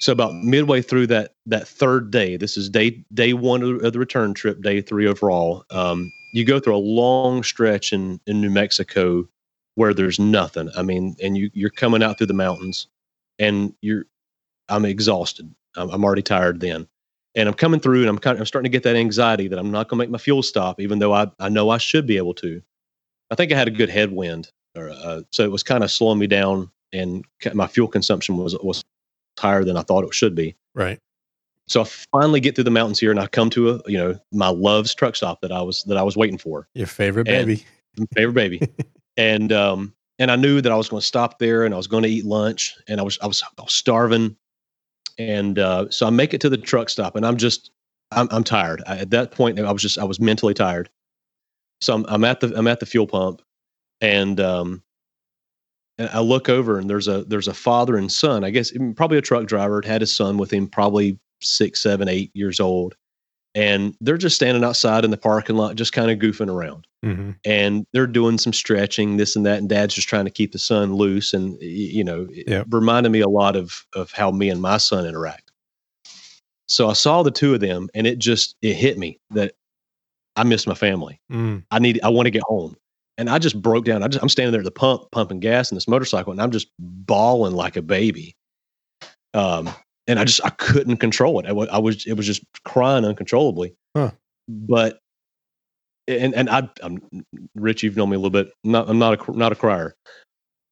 So 0.00 0.12
about 0.12 0.34
midway 0.34 0.82
through 0.82 1.08
that 1.08 1.34
that 1.46 1.66
third 1.66 2.10
day, 2.10 2.36
this 2.36 2.56
is 2.56 2.68
day 2.68 3.04
day 3.14 3.32
one 3.32 3.62
of 3.62 3.92
the 3.92 3.98
return 3.98 4.34
trip, 4.34 4.60
day 4.62 4.80
three 4.80 5.06
overall. 5.06 5.64
Um, 5.70 6.12
you 6.34 6.44
go 6.44 6.60
through 6.60 6.76
a 6.76 6.78
long 6.78 7.42
stretch 7.42 7.92
in 7.92 8.20
in 8.26 8.40
New 8.40 8.50
Mexico 8.50 9.28
where 9.76 9.94
there's 9.94 10.18
nothing. 10.18 10.70
I 10.76 10.82
mean, 10.82 11.16
and 11.22 11.36
you 11.36 11.50
you're 11.54 11.70
coming 11.70 12.02
out 12.02 12.18
through 12.18 12.26
the 12.26 12.34
mountains, 12.34 12.88
and 13.38 13.72
you're 13.80 14.04
I'm 14.68 14.84
exhausted. 14.84 15.54
I'm, 15.76 15.90
I'm 15.90 16.04
already 16.04 16.22
tired 16.22 16.60
then, 16.60 16.86
and 17.34 17.48
I'm 17.48 17.54
coming 17.54 17.80
through, 17.80 18.00
and 18.00 18.08
I'm 18.08 18.18
kind 18.18 18.36
of 18.36 18.40
I'm 18.40 18.46
starting 18.46 18.70
to 18.70 18.76
get 18.76 18.82
that 18.82 18.96
anxiety 18.96 19.48
that 19.48 19.58
I'm 19.58 19.70
not 19.70 19.88
going 19.88 19.98
to 19.98 20.04
make 20.04 20.10
my 20.10 20.18
fuel 20.18 20.42
stop, 20.42 20.80
even 20.80 20.98
though 20.98 21.14
I 21.14 21.30
I 21.38 21.48
know 21.48 21.70
I 21.70 21.78
should 21.78 22.06
be 22.06 22.16
able 22.18 22.34
to. 22.34 22.60
I 23.30 23.34
think 23.34 23.52
I 23.52 23.56
had 23.56 23.68
a 23.68 23.72
good 23.72 23.90
headwind, 23.90 24.50
or, 24.76 24.90
uh, 24.90 25.22
so 25.30 25.42
it 25.44 25.50
was 25.50 25.62
kind 25.62 25.82
of 25.84 25.90
slowing 25.90 26.18
me 26.18 26.26
down, 26.26 26.70
and 26.92 27.24
my 27.54 27.66
fuel 27.66 27.88
consumption 27.88 28.36
was 28.36 28.56
was 28.62 28.82
higher 29.38 29.64
than 29.64 29.76
I 29.76 29.82
thought 29.82 30.04
it 30.04 30.14
should 30.14 30.34
be. 30.34 30.54
Right. 30.74 30.98
So 31.68 31.80
I 31.82 31.84
finally 32.12 32.38
get 32.40 32.54
through 32.54 32.64
the 32.64 32.70
mountains 32.70 33.00
here, 33.00 33.10
and 33.10 33.18
I 33.20 33.26
come 33.26 33.50
to 33.50 33.70
a 33.70 33.80
you 33.86 33.98
know 33.98 34.18
my 34.32 34.48
love's 34.48 34.94
truck 34.94 35.16
stop 35.16 35.40
that 35.40 35.52
I 35.52 35.62
was 35.62 35.82
that 35.84 35.96
I 35.96 36.02
was 36.02 36.16
waiting 36.16 36.38
for, 36.38 36.68
Your 36.74 36.86
favorite 36.86 37.28
And- 37.28 37.46
baby. 37.46 37.64
favorite 38.14 38.34
baby, 38.34 38.60
and 39.16 39.52
um 39.52 39.92
and 40.18 40.30
I 40.30 40.36
knew 40.36 40.60
that 40.62 40.72
I 40.72 40.76
was 40.76 40.88
going 40.88 41.00
to 41.00 41.06
stop 41.06 41.38
there, 41.38 41.64
and 41.64 41.74
I 41.74 41.76
was 41.76 41.86
going 41.86 42.02
to 42.04 42.08
eat 42.08 42.24
lunch, 42.24 42.74
and 42.88 43.00
I 43.00 43.02
was 43.02 43.18
I 43.20 43.26
was, 43.26 43.42
I 43.58 43.62
was 43.62 43.72
starving, 43.74 44.34
and 45.18 45.58
uh, 45.58 45.90
so 45.90 46.06
I 46.06 46.10
make 46.10 46.32
it 46.34 46.40
to 46.42 46.48
the 46.48 46.56
truck 46.56 46.88
stop, 46.88 47.16
and 47.16 47.26
I'm 47.26 47.36
just 47.36 47.70
I'm 48.12 48.28
I'm 48.30 48.44
tired. 48.44 48.82
I, 48.86 48.98
at 48.98 49.10
that 49.10 49.30
point, 49.32 49.58
I 49.58 49.70
was 49.72 49.82
just 49.82 49.98
I 49.98 50.04
was 50.04 50.20
mentally 50.20 50.54
tired. 50.54 50.88
So 51.82 51.94
I'm, 51.94 52.06
I'm 52.08 52.24
at 52.24 52.40
the 52.40 52.52
I'm 52.56 52.66
at 52.66 52.80
the 52.80 52.86
fuel 52.86 53.06
pump, 53.06 53.42
and 54.00 54.40
um 54.40 54.82
and 55.98 56.08
I 56.10 56.20
look 56.20 56.48
over, 56.48 56.78
and 56.78 56.90
there's 56.90 57.08
a 57.08 57.24
there's 57.24 57.48
a 57.48 57.54
father 57.54 57.96
and 57.96 58.10
son. 58.12 58.44
I 58.44 58.50
guess 58.50 58.70
mm, 58.72 58.94
probably 58.96 59.18
a 59.18 59.22
truck 59.22 59.46
driver 59.46 59.82
had 59.84 60.02
his 60.02 60.14
son 60.14 60.36
with 60.36 60.52
him, 60.52 60.68
probably 60.68 61.18
six, 61.40 61.82
seven, 61.82 62.08
eight 62.08 62.30
years 62.34 62.60
old, 62.60 62.94
and 63.54 63.96
they're 64.00 64.18
just 64.18 64.36
standing 64.36 64.64
outside 64.64 65.04
in 65.04 65.10
the 65.10 65.16
parking 65.16 65.56
lot, 65.56 65.76
just 65.76 65.92
kind 65.92 66.10
of 66.10 66.18
goofing 66.18 66.50
around 66.52 66.86
hmm 67.02 67.30
and 67.44 67.86
they're 67.92 68.08
doing 68.08 68.38
some 68.38 68.52
stretching, 68.52 69.18
this 69.18 69.36
and 69.36 69.46
that, 69.46 69.58
and 69.58 69.68
Dad's 69.68 69.94
just 69.94 70.08
trying 70.08 70.24
to 70.24 70.30
keep 70.32 70.50
the 70.50 70.58
son 70.58 70.94
loose, 70.94 71.32
and 71.32 71.56
you 71.60 72.02
know, 72.02 72.26
it 72.30 72.48
Yep. 72.48 72.66
reminded 72.70 73.10
me 73.12 73.20
a 73.20 73.28
lot 73.28 73.54
of 73.56 73.86
of 73.94 74.10
how 74.10 74.30
me 74.32 74.50
and 74.50 74.60
my 74.60 74.78
son 74.78 75.06
interact. 75.06 75.52
So 76.66 76.90
I 76.90 76.94
saw 76.94 77.22
the 77.22 77.30
two 77.30 77.54
of 77.54 77.60
them, 77.60 77.88
and 77.94 78.06
it 78.06 78.18
just 78.18 78.56
it 78.62 78.74
hit 78.74 78.98
me 78.98 79.20
that 79.30 79.54
I 80.34 80.42
miss 80.42 80.66
my 80.66 80.74
family. 80.74 81.20
Mm. 81.30 81.62
I 81.70 81.78
need, 81.78 82.00
I 82.02 82.08
want 82.08 82.26
to 82.26 82.30
get 82.30 82.42
home, 82.42 82.76
and 83.18 83.30
I 83.30 83.38
just 83.38 83.60
broke 83.60 83.84
down. 83.84 84.02
I 84.02 84.08
just, 84.08 84.22
I'm 84.22 84.28
standing 84.28 84.52
there 84.52 84.60
at 84.60 84.64
the 84.64 84.70
pump, 84.70 85.10
pumping 85.12 85.40
gas 85.40 85.70
in 85.70 85.76
this 85.76 85.88
motorcycle, 85.88 86.32
and 86.32 86.40
I'm 86.40 86.50
just 86.50 86.68
bawling 86.78 87.54
like 87.54 87.76
a 87.76 87.82
baby. 87.82 88.36
Um, 89.34 89.70
and 90.06 90.18
I 90.18 90.24
just 90.24 90.44
I 90.44 90.50
couldn't 90.50 90.98
control 90.98 91.40
it. 91.40 91.46
I 91.46 91.50
I 91.50 91.78
was 91.78 92.06
it 92.06 92.14
was 92.14 92.26
just 92.26 92.42
crying 92.64 93.04
uncontrollably. 93.04 93.74
Huh. 93.96 94.12
But 94.48 95.00
and 96.08 96.34
and 96.34 96.48
I, 96.48 96.68
I'm 96.82 97.00
Rich. 97.54 97.82
You've 97.82 97.96
known 97.96 98.10
me 98.10 98.16
a 98.16 98.18
little 98.18 98.30
bit. 98.30 98.48
I'm 98.64 98.72
not 98.72 98.88
I'm 98.88 98.98
not 98.98 99.28
a 99.28 99.32
not 99.32 99.52
a 99.52 99.56
crier, 99.56 99.94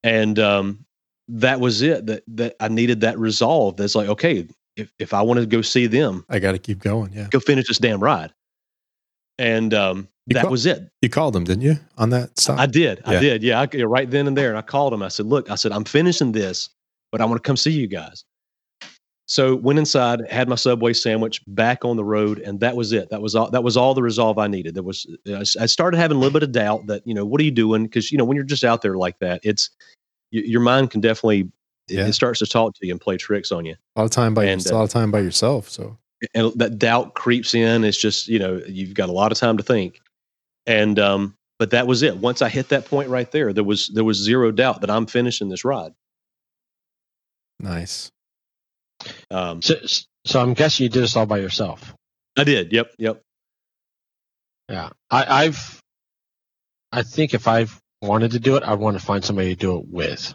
and 0.02 0.38
um, 0.38 0.84
that 1.28 1.60
was 1.60 1.82
it. 1.82 2.06
That 2.06 2.22
that 2.28 2.56
I 2.60 2.68
needed 2.68 3.00
that 3.00 3.18
resolve. 3.18 3.76
That's 3.76 3.94
like 3.94 4.08
okay, 4.08 4.46
if 4.76 4.92
if 4.98 5.12
I 5.12 5.22
want 5.22 5.40
to 5.40 5.46
go 5.46 5.62
see 5.62 5.86
them, 5.86 6.24
I 6.28 6.38
got 6.38 6.52
to 6.52 6.58
keep 6.58 6.78
going. 6.78 7.12
Yeah. 7.12 7.28
go 7.30 7.40
finish 7.40 7.66
this 7.66 7.78
damn 7.78 8.00
ride. 8.00 8.32
And 9.38 9.74
um, 9.74 10.08
that 10.28 10.42
call- 10.42 10.50
was 10.50 10.64
it. 10.66 10.88
You 11.02 11.08
called 11.08 11.34
him, 11.36 11.44
didn't 11.44 11.62
you, 11.62 11.78
on 11.98 12.10
that 12.10 12.38
stop? 12.38 12.58
I 12.58 12.66
did. 12.66 13.02
I 13.04 13.18
did. 13.20 13.42
Yeah. 13.42 13.60
I, 13.60 13.68
yeah, 13.72 13.84
right 13.86 14.10
then 14.10 14.26
and 14.26 14.36
there. 14.36 14.48
And 14.48 14.58
I 14.58 14.62
called 14.62 14.92
him. 14.94 15.02
I 15.02 15.08
said, 15.08 15.26
look, 15.26 15.50
I 15.50 15.54
said, 15.56 15.72
I'm 15.72 15.84
finishing 15.84 16.32
this, 16.32 16.68
but 17.12 17.20
I 17.20 17.24
want 17.24 17.42
to 17.42 17.46
come 17.46 17.56
see 17.56 17.72
you 17.72 17.86
guys. 17.86 18.24
So 19.26 19.56
went 19.56 19.78
inside, 19.78 20.20
had 20.30 20.48
my 20.50 20.54
Subway 20.54 20.92
sandwich 20.92 21.40
back 21.46 21.84
on 21.84 21.96
the 21.96 22.04
road. 22.04 22.38
And 22.40 22.60
that 22.60 22.76
was 22.76 22.92
it. 22.92 23.08
That 23.08 23.22
was 23.22 23.34
all, 23.34 23.50
that 23.50 23.64
was 23.64 23.74
all 23.76 23.94
the 23.94 24.02
resolve 24.02 24.38
I 24.38 24.46
needed. 24.48 24.74
There 24.74 24.82
was, 24.82 25.06
I 25.58 25.66
started 25.66 25.96
having 25.96 26.18
a 26.18 26.20
little 26.20 26.32
bit 26.38 26.42
of 26.42 26.52
doubt 26.52 26.86
that, 26.88 27.06
you 27.06 27.14
know, 27.14 27.24
what 27.24 27.40
are 27.40 27.44
you 27.44 27.50
doing? 27.50 27.88
Cause 27.88 28.12
you 28.12 28.18
know, 28.18 28.24
when 28.24 28.36
you're 28.36 28.44
just 28.44 28.64
out 28.64 28.82
there 28.82 28.96
like 28.96 29.18
that, 29.20 29.40
it's, 29.42 29.70
your 30.30 30.60
mind 30.60 30.90
can 30.90 31.00
definitely, 31.00 31.40
it- 31.88 31.94
Yeah. 31.94 32.06
it 32.06 32.12
starts 32.12 32.38
to 32.40 32.46
talk 32.46 32.74
to 32.74 32.86
you 32.86 32.92
and 32.92 33.00
play 33.00 33.16
tricks 33.16 33.50
on 33.50 33.64
you. 33.64 33.76
a 33.96 34.00
lot 34.00 34.04
of 34.04 34.10
time 34.10 34.34
by 34.34 34.44
And, 34.44 34.64
a 34.66 34.74
lot 34.74 34.84
of 34.84 34.90
time 34.90 35.10
by 35.10 35.20
yourself. 35.20 35.70
So 35.70 35.96
and 36.34 36.52
that 36.56 36.78
doubt 36.78 37.14
creeps 37.14 37.54
in. 37.54 37.84
It's 37.84 37.98
just 37.98 38.28
you 38.28 38.38
know 38.38 38.60
you've 38.66 38.94
got 38.94 39.08
a 39.08 39.12
lot 39.12 39.32
of 39.32 39.38
time 39.38 39.56
to 39.58 39.62
think, 39.62 40.00
and 40.66 40.98
um, 40.98 41.34
but 41.58 41.70
that 41.70 41.86
was 41.86 42.02
it. 42.02 42.16
Once 42.16 42.42
I 42.42 42.48
hit 42.48 42.68
that 42.70 42.86
point 42.86 43.08
right 43.08 43.30
there, 43.30 43.52
there 43.52 43.64
was 43.64 43.88
there 43.88 44.04
was 44.04 44.18
zero 44.18 44.50
doubt 44.52 44.80
that 44.82 44.90
I'm 44.90 45.06
finishing 45.06 45.48
this 45.48 45.64
ride. 45.64 45.92
nice. 47.60 48.10
Um, 49.30 49.62
So, 49.62 49.74
so 50.24 50.40
I'm 50.40 50.54
guessing 50.54 50.84
you 50.84 50.90
did 50.90 51.02
this 51.02 51.16
all 51.16 51.26
by 51.26 51.38
yourself. 51.38 51.94
I 52.36 52.44
did. 52.44 52.72
Yep. 52.72 52.94
Yep. 52.98 53.22
Yeah. 54.68 54.90
I, 55.10 55.44
I've, 55.44 55.80
I 56.92 57.02
think 57.02 57.34
if 57.34 57.46
I 57.46 57.66
wanted 58.02 58.32
to 58.32 58.40
do 58.40 58.56
it, 58.56 58.62
I'd 58.62 58.78
want 58.78 58.98
to 58.98 59.04
find 59.04 59.24
somebody 59.24 59.50
to 59.50 59.56
do 59.56 59.78
it 59.78 59.84
with. 59.88 60.34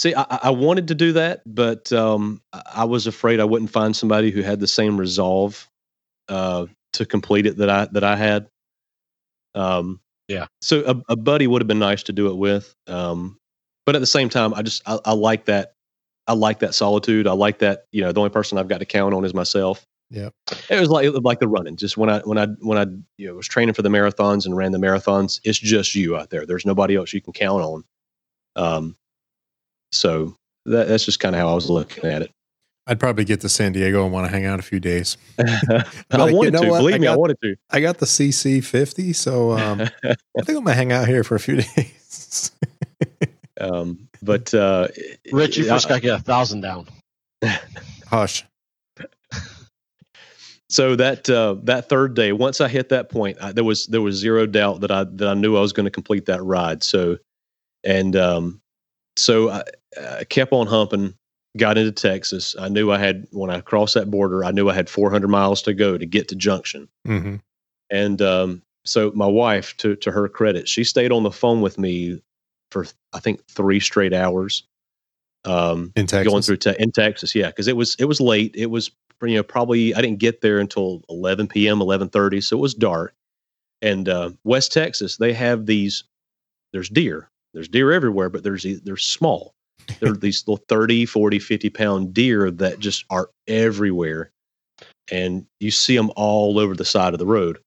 See, 0.00 0.14
I, 0.14 0.24
I 0.44 0.50
wanted 0.50 0.88
to 0.88 0.94
do 0.94 1.12
that, 1.12 1.42
but 1.44 1.92
um, 1.92 2.40
I 2.54 2.62
I 2.76 2.84
was 2.84 3.06
afraid 3.06 3.38
I 3.38 3.44
wouldn't 3.44 3.70
find 3.70 3.94
somebody 3.94 4.30
who 4.30 4.40
had 4.40 4.58
the 4.58 4.66
same 4.66 4.96
resolve 4.96 5.68
uh, 6.30 6.64
to 6.94 7.04
complete 7.04 7.44
it 7.44 7.58
that 7.58 7.68
I 7.68 7.84
that 7.92 8.02
I 8.02 8.16
had. 8.16 8.48
Um, 9.54 10.00
Yeah. 10.26 10.46
So 10.62 10.82
a, 10.86 11.12
a 11.12 11.16
buddy 11.16 11.46
would 11.46 11.60
have 11.60 11.68
been 11.68 11.78
nice 11.78 12.02
to 12.04 12.14
do 12.14 12.28
it 12.28 12.36
with, 12.36 12.74
um, 12.86 13.36
but 13.84 13.94
at 13.94 13.98
the 13.98 14.06
same 14.06 14.30
time, 14.30 14.54
I 14.54 14.62
just 14.62 14.80
I, 14.86 14.98
I 15.04 15.12
like 15.12 15.44
that. 15.44 15.74
I 16.26 16.32
like 16.32 16.60
that 16.60 16.74
solitude. 16.74 17.26
I 17.26 17.32
like 17.32 17.58
that. 17.58 17.84
You 17.92 18.00
know, 18.00 18.10
the 18.10 18.20
only 18.20 18.30
person 18.30 18.56
I've 18.56 18.68
got 18.68 18.78
to 18.78 18.86
count 18.86 19.12
on 19.12 19.26
is 19.26 19.34
myself. 19.34 19.86
Yeah. 20.08 20.30
It 20.70 20.80
was 20.80 20.88
like 20.88 21.04
it 21.04 21.10
was 21.10 21.20
like 21.24 21.40
the 21.40 21.48
running. 21.48 21.76
Just 21.76 21.98
when 21.98 22.08
I 22.08 22.20
when 22.20 22.38
I 22.38 22.46
when 22.60 22.78
I 22.78 22.86
you 23.18 23.28
know 23.28 23.34
was 23.34 23.48
training 23.48 23.74
for 23.74 23.82
the 23.82 23.90
marathons 23.90 24.46
and 24.46 24.56
ran 24.56 24.72
the 24.72 24.78
marathons, 24.78 25.40
it's 25.44 25.58
just 25.58 25.94
you 25.94 26.16
out 26.16 26.30
there. 26.30 26.46
There's 26.46 26.64
nobody 26.64 26.96
else 26.96 27.12
you 27.12 27.20
can 27.20 27.34
count 27.34 27.62
on. 27.62 27.84
Um, 28.56 28.96
so 29.92 30.34
that, 30.66 30.88
that's 30.88 31.04
just 31.04 31.20
kind 31.20 31.34
of 31.34 31.40
how 31.40 31.48
I 31.50 31.54
was 31.54 31.68
looking 31.70 32.04
at 32.04 32.22
it. 32.22 32.30
I'd 32.86 32.98
probably 32.98 33.24
get 33.24 33.40
to 33.42 33.48
San 33.48 33.72
Diego 33.72 34.02
and 34.04 34.12
want 34.12 34.26
to 34.26 34.32
hang 34.32 34.46
out 34.46 34.58
a 34.58 34.62
few 34.62 34.80
days. 34.80 35.16
I 35.38 35.44
like, 36.16 36.30
you 36.30 36.36
wanted 36.36 36.54
know 36.54 36.62
to. 36.62 36.68
what? 36.70 36.78
Believe 36.78 36.94
I 36.96 36.98
me, 36.98 37.06
I 37.06 37.14
wanted 37.16 37.38
to. 37.42 37.54
I 37.70 37.80
got 37.80 37.98
the 37.98 38.06
CC 38.06 38.64
fifty, 38.64 39.12
so 39.12 39.52
um, 39.52 39.82
I 39.82 40.14
think 40.42 40.58
I'm 40.58 40.64
gonna 40.64 40.74
hang 40.74 40.90
out 40.90 41.06
here 41.06 41.22
for 41.22 41.36
a 41.36 41.40
few 41.40 41.56
days. 41.76 42.50
um, 43.60 44.08
but 44.22 44.52
uh, 44.54 44.88
Rich, 45.30 45.58
you 45.58 45.66
I- 45.66 45.68
first 45.68 45.88
got 45.88 45.96
to 45.96 46.00
get 46.00 46.18
a 46.18 46.22
thousand 46.22 46.62
down. 46.62 46.88
Hush. 48.08 48.44
so 50.68 50.96
that 50.96 51.28
uh, 51.30 51.56
that 51.64 51.88
third 51.88 52.14
day, 52.14 52.32
once 52.32 52.60
I 52.60 52.68
hit 52.68 52.88
that 52.88 53.08
point, 53.10 53.38
I, 53.40 53.52
there 53.52 53.64
was 53.64 53.86
there 53.86 54.00
was 54.02 54.16
zero 54.16 54.46
doubt 54.46 54.80
that 54.80 54.90
I 54.90 55.04
that 55.04 55.28
I 55.28 55.34
knew 55.34 55.56
I 55.56 55.60
was 55.60 55.72
going 55.72 55.84
to 55.84 55.90
complete 55.90 56.26
that 56.26 56.42
ride. 56.42 56.82
So, 56.82 57.18
and 57.84 58.16
um, 58.16 58.60
so 59.16 59.50
I, 59.50 59.62
I 59.98 60.24
kept 60.24 60.52
on 60.52 60.66
humping. 60.66 61.14
Got 61.56 61.78
into 61.78 61.90
Texas. 61.90 62.54
I 62.58 62.68
knew 62.68 62.92
I 62.92 62.98
had 62.98 63.26
when 63.32 63.50
I 63.50 63.60
crossed 63.60 63.94
that 63.94 64.10
border. 64.10 64.44
I 64.44 64.52
knew 64.52 64.68
I 64.68 64.74
had 64.74 64.88
400 64.88 65.26
miles 65.26 65.62
to 65.62 65.74
go 65.74 65.98
to 65.98 66.06
get 66.06 66.28
to 66.28 66.36
Junction. 66.36 66.88
hmm 67.04 67.36
And 67.90 68.22
um, 68.22 68.62
so 68.84 69.10
my 69.16 69.26
wife, 69.26 69.76
to 69.78 69.96
to 69.96 70.12
her 70.12 70.28
credit, 70.28 70.68
she 70.68 70.84
stayed 70.84 71.10
on 71.10 71.24
the 71.24 71.32
phone 71.32 71.60
with 71.60 71.76
me 71.76 72.22
for 72.70 72.86
I 73.12 73.18
think 73.18 73.44
three 73.48 73.80
straight 73.80 74.12
hours. 74.12 74.62
Um, 75.44 75.92
In 75.96 76.06
Texas. 76.06 76.30
going 76.30 76.42
through 76.42 76.58
te- 76.58 76.76
in 76.78 76.92
Texas, 76.92 77.34
yeah, 77.34 77.46
because 77.48 77.66
it 77.66 77.76
was 77.76 77.96
it 77.98 78.04
was 78.04 78.20
late. 78.20 78.54
It 78.54 78.66
was 78.66 78.90
you 79.22 79.34
know 79.34 79.42
probably 79.42 79.94
I 79.94 80.00
didn't 80.00 80.18
get 80.20 80.42
there 80.42 80.60
until 80.60 81.02
11 81.08 81.48
p.m. 81.48 81.78
11:30, 81.80 82.44
so 82.44 82.56
it 82.56 82.60
was 82.60 82.74
dark. 82.74 83.14
And 83.82 84.08
uh, 84.08 84.30
West 84.44 84.72
Texas, 84.72 85.16
they 85.16 85.32
have 85.32 85.66
these. 85.66 86.04
There's 86.72 86.88
deer. 86.88 87.28
There's 87.54 87.68
deer 87.68 87.90
everywhere, 87.90 88.28
but 88.28 88.44
there's 88.44 88.64
they're 88.84 88.96
small. 88.96 89.54
They're 90.00 90.12
these 90.12 90.46
little 90.46 90.64
30, 90.68 91.06
40, 91.06 91.38
50 91.38 91.70
pound 91.70 92.14
deer 92.14 92.50
that 92.50 92.78
just 92.78 93.04
are 93.10 93.30
everywhere, 93.46 94.30
and 95.10 95.46
you 95.58 95.70
see 95.70 95.96
them 95.96 96.10
all 96.16 96.58
over 96.58 96.74
the 96.74 96.84
side 96.84 97.12
of 97.12 97.18
the 97.18 97.26
road. 97.26 97.58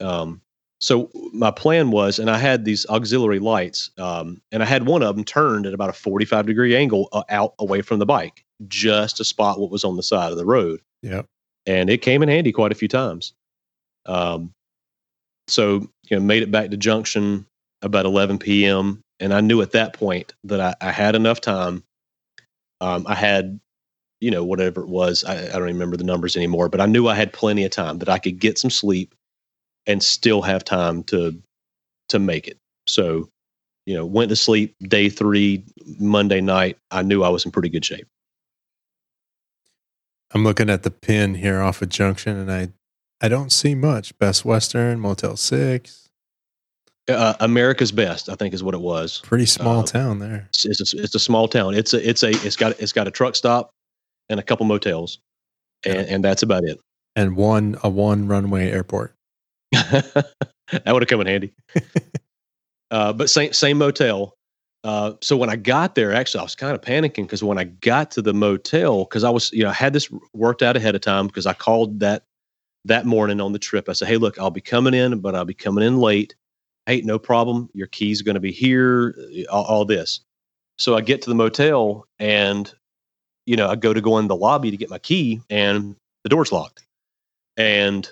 Um, 0.00 0.40
so 0.80 1.10
my 1.32 1.50
plan 1.50 1.90
was, 1.90 2.18
and 2.18 2.30
I 2.30 2.38
had 2.38 2.64
these 2.64 2.86
auxiliary 2.88 3.38
lights, 3.38 3.90
um, 3.98 4.42
and 4.52 4.62
I 4.62 4.66
had 4.66 4.86
one 4.86 5.02
of 5.02 5.14
them 5.16 5.24
turned 5.24 5.66
at 5.66 5.74
about 5.74 5.90
a 5.90 5.94
45 5.94 6.46
degree 6.46 6.76
angle 6.76 7.08
uh, 7.12 7.22
out 7.30 7.54
away 7.58 7.80
from 7.80 8.00
the 8.00 8.06
bike, 8.06 8.44
just 8.68 9.16
to 9.18 9.24
spot 9.24 9.60
what 9.60 9.70
was 9.70 9.84
on 9.84 9.96
the 9.96 10.02
side 10.02 10.32
of 10.32 10.38
the 10.38 10.44
road. 10.44 10.80
Yep. 11.02 11.26
And 11.66 11.88
it 11.88 12.02
came 12.02 12.22
in 12.22 12.28
handy 12.28 12.52
quite 12.52 12.72
a 12.72 12.74
few 12.74 12.88
times. 12.88 13.32
Um, 14.06 14.52
so 15.48 15.88
you 16.10 16.16
know, 16.16 16.20
made 16.20 16.42
it 16.42 16.50
back 16.50 16.70
to 16.70 16.76
Junction 16.76 17.46
about 17.82 18.06
11 18.06 18.38
p.m. 18.38 19.03
And 19.24 19.32
I 19.32 19.40
knew 19.40 19.62
at 19.62 19.72
that 19.72 19.94
point 19.94 20.34
that 20.44 20.60
I, 20.60 20.74
I 20.86 20.92
had 20.92 21.14
enough 21.14 21.40
time. 21.40 21.82
Um, 22.82 23.06
I 23.08 23.14
had, 23.14 23.58
you 24.20 24.30
know, 24.30 24.44
whatever 24.44 24.82
it 24.82 24.88
was. 24.88 25.24
I, 25.24 25.46
I 25.46 25.52
don't 25.52 25.62
remember 25.62 25.96
the 25.96 26.04
numbers 26.04 26.36
anymore, 26.36 26.68
but 26.68 26.82
I 26.82 26.84
knew 26.84 27.08
I 27.08 27.14
had 27.14 27.32
plenty 27.32 27.64
of 27.64 27.70
time 27.70 28.00
that 28.00 28.10
I 28.10 28.18
could 28.18 28.38
get 28.38 28.58
some 28.58 28.68
sleep 28.68 29.14
and 29.86 30.02
still 30.02 30.42
have 30.42 30.62
time 30.62 31.04
to 31.04 31.40
to 32.10 32.18
make 32.18 32.48
it. 32.48 32.58
So, 32.86 33.30
you 33.86 33.94
know, 33.94 34.04
went 34.04 34.28
to 34.28 34.36
sleep 34.36 34.76
day 34.82 35.08
three, 35.08 35.64
Monday 35.98 36.42
night. 36.42 36.76
I 36.90 37.00
knew 37.00 37.22
I 37.22 37.30
was 37.30 37.46
in 37.46 37.50
pretty 37.50 37.70
good 37.70 37.84
shape. 37.86 38.06
I'm 40.32 40.44
looking 40.44 40.68
at 40.68 40.82
the 40.82 40.90
pin 40.90 41.36
here 41.36 41.62
off 41.62 41.80
of 41.80 41.88
Junction, 41.88 42.36
and 42.36 42.52
I 42.52 42.68
I 43.22 43.28
don't 43.28 43.52
see 43.52 43.74
much. 43.74 44.18
Best 44.18 44.44
Western, 44.44 45.00
Motel 45.00 45.38
Six, 45.38 46.03
Uh, 47.06 47.34
America's 47.40 47.92
best, 47.92 48.30
I 48.30 48.34
think, 48.34 48.54
is 48.54 48.62
what 48.62 48.74
it 48.74 48.80
was. 48.80 49.20
pretty 49.24 49.44
small 49.46 49.80
Uh, 49.80 49.86
town 49.86 50.20
there. 50.20 50.48
It's, 50.48 50.64
it's 50.64 50.94
a, 50.94 51.02
it's 51.02 51.14
a 51.14 51.18
small 51.18 51.48
town. 51.48 51.74
It's 51.74 51.92
a 51.92 52.08
it's 52.08 52.22
a 52.22 52.30
it's 52.30 52.56
got 52.56 52.80
it's 52.80 52.92
got 52.92 53.06
a 53.06 53.10
truck 53.10 53.36
stop 53.36 53.70
and 54.30 54.40
a 54.40 54.42
couple 54.42 54.64
motels, 54.64 55.18
and 55.84 56.08
and 56.08 56.24
that's 56.24 56.42
about 56.42 56.64
it. 56.64 56.80
and 57.14 57.36
one 57.36 57.76
a 57.82 57.90
one 57.90 58.26
runway 58.26 58.70
airport. 58.70 59.14
that 59.72 60.24
would 60.86 61.02
have 61.02 61.08
come 61.08 61.20
in 61.20 61.26
handy. 61.26 61.52
uh, 62.90 63.12
but 63.12 63.28
same 63.28 63.52
same 63.52 63.76
motel. 63.78 64.34
Uh, 64.82 65.14
so 65.22 65.36
when 65.36 65.48
I 65.48 65.56
got 65.56 65.94
there, 65.94 66.12
actually, 66.12 66.40
I 66.40 66.44
was 66.44 66.54
kind 66.54 66.74
of 66.74 66.80
panicking 66.82 67.24
because 67.24 67.42
when 67.42 67.58
I 67.58 67.64
got 67.64 68.10
to 68.12 68.22
the 68.22 68.34
motel, 68.34 69.04
because 69.04 69.24
I 69.24 69.30
was, 69.30 69.50
you 69.52 69.62
know, 69.62 69.70
I 69.70 69.72
had 69.72 69.94
this 69.94 70.10
worked 70.34 70.62
out 70.62 70.76
ahead 70.76 70.94
of 70.94 71.00
time 71.00 71.26
because 71.26 71.46
I 71.46 71.54
called 71.54 72.00
that 72.00 72.24
that 72.84 73.06
morning 73.06 73.40
on 73.40 73.52
the 73.52 73.58
trip. 73.58 73.88
I 73.88 73.92
said, 73.92 74.08
"Hey, 74.08 74.16
look, 74.16 74.38
I'll 74.38 74.50
be 74.50 74.60
coming 74.60 74.94
in, 74.94 75.20
but 75.20 75.34
I'll 75.34 75.44
be 75.44 75.54
coming 75.54 75.84
in 75.84 75.98
late. 75.98 76.34
Hey, 76.86 77.00
no 77.00 77.18
problem. 77.18 77.70
Your 77.72 77.86
key's 77.86 78.22
going 78.22 78.34
to 78.34 78.40
be 78.40 78.52
here. 78.52 79.14
All, 79.50 79.64
all 79.64 79.84
this." 79.84 80.20
So 80.78 80.96
I 80.96 81.00
get 81.00 81.22
to 81.22 81.30
the 81.30 81.36
motel, 81.36 82.06
and 82.18 82.72
you 83.46 83.56
know, 83.56 83.68
I 83.68 83.76
go 83.76 83.92
to 83.92 84.00
go 84.00 84.18
in 84.18 84.28
the 84.28 84.36
lobby 84.36 84.70
to 84.70 84.76
get 84.76 84.90
my 84.90 84.98
key, 84.98 85.40
and 85.50 85.96
the 86.22 86.28
door's 86.28 86.52
locked, 86.52 86.82
and 87.56 88.10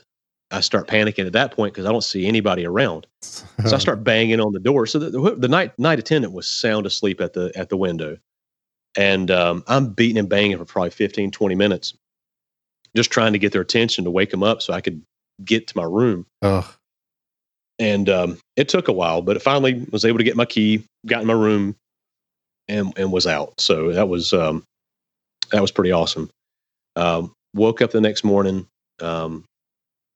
I 0.53 0.61
start 0.61 0.87
panicking 0.87 1.27
at 1.27 1.33
that 1.33 1.53
point 1.53 1.73
because 1.73 1.87
I 1.87 1.93
don't 1.93 2.05
see 2.05 2.27
anybody 2.27 2.67
around. 2.67 3.07
So 3.23 3.75
I 3.75 3.79
start 3.79 4.05
banging 4.05 4.41
on 4.41 4.53
the 4.53 4.61
door. 4.61 4.87
So 4.87 4.99
the, 4.99 5.11
the, 5.11 5.35
the 5.37 5.49
night 5.49 5.77
night 5.79 5.99
attendant 5.99 6.35
was 6.35 6.47
sound 6.47 6.87
asleep 6.87 7.21
at 7.21 7.33
the 7.33 7.51
at 7.57 7.71
the 7.71 7.77
window, 7.77 8.19
and 8.97 9.31
um, 9.31 9.65
I'm 9.67 9.89
beating 9.89 10.19
and 10.19 10.29
banging 10.29 10.59
for 10.59 10.65
probably 10.65 10.91
15, 10.91 11.31
20 11.31 11.55
minutes, 11.55 11.95
just 12.95 13.11
trying 13.11 13.33
to 13.33 13.39
get 13.39 13.53
their 13.53 13.63
attention 13.63 14.05
to 14.05 14.11
wake 14.11 14.31
them 14.31 14.43
up 14.43 14.63
so 14.63 14.73
I 14.73 14.81
could 14.81 15.03
get 15.43 15.67
to 15.69 15.77
my 15.77 15.85
room. 15.85 16.27
Ugh. 16.43 16.67
And 17.79 18.09
um, 18.09 18.39
it 18.57 18.69
took 18.69 18.89
a 18.89 18.93
while, 18.93 19.23
but 19.23 19.37
I 19.37 19.41
finally 19.41 19.87
was 19.91 20.05
able 20.05 20.19
to 20.19 20.25
get 20.25 20.37
my 20.37 20.45
key, 20.45 20.85
got 21.07 21.23
in 21.23 21.27
my 21.27 21.35
room, 21.35 21.77
and 22.69 22.93
and 22.97 23.11
was 23.11 23.27
out. 23.27 23.61
So 23.61 23.93
that 23.93 24.09
was 24.09 24.33
um, 24.33 24.65
that 25.51 25.61
was 25.61 25.73
pretty 25.73 25.93
awesome. 25.93 26.31
Um, 26.97 27.33
woke 27.55 27.83
up 27.83 27.91
the 27.91 28.01
next 28.01 28.25
morning 28.25 28.67
um, 29.01 29.45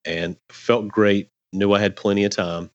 and 0.04 0.36
felt 0.50 0.88
great. 0.88 1.28
Knew 1.52 1.72
I 1.72 1.80
had 1.80 1.96
plenty 1.96 2.24
of 2.24 2.30
time. 2.30 2.70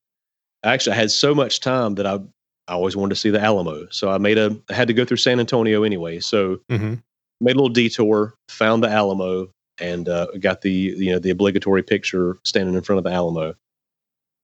Actually, 0.63 0.93
I 0.93 0.99
had 0.99 1.11
so 1.11 1.33
much 1.33 1.59
time 1.59 1.95
that 1.95 2.05
I 2.05 2.19
I 2.67 2.73
always 2.73 2.95
wanted 2.95 3.15
to 3.15 3.19
see 3.21 3.29
the 3.29 3.41
Alamo. 3.41 3.87
So 3.91 4.09
I 4.09 4.17
made 4.17 4.37
a 4.37 4.57
I 4.69 4.73
had 4.73 4.87
to 4.87 4.93
go 4.93 5.05
through 5.05 5.17
San 5.17 5.39
Antonio 5.39 5.83
anyway. 5.83 6.19
So 6.19 6.59
hmm 6.69 6.95
made 7.41 7.55
a 7.55 7.59
little 7.59 7.69
detour, 7.69 8.35
found 8.49 8.83
the 8.83 8.89
Alamo, 8.89 9.49
and 9.79 10.07
uh, 10.07 10.27
got 10.39 10.61
the 10.61 10.71
you 10.71 11.11
know 11.11 11.19
the 11.19 11.31
obligatory 11.31 11.83
picture 11.83 12.37
standing 12.45 12.75
in 12.75 12.81
front 12.81 12.99
of 12.99 13.03
the 13.03 13.11
Alamo, 13.11 13.55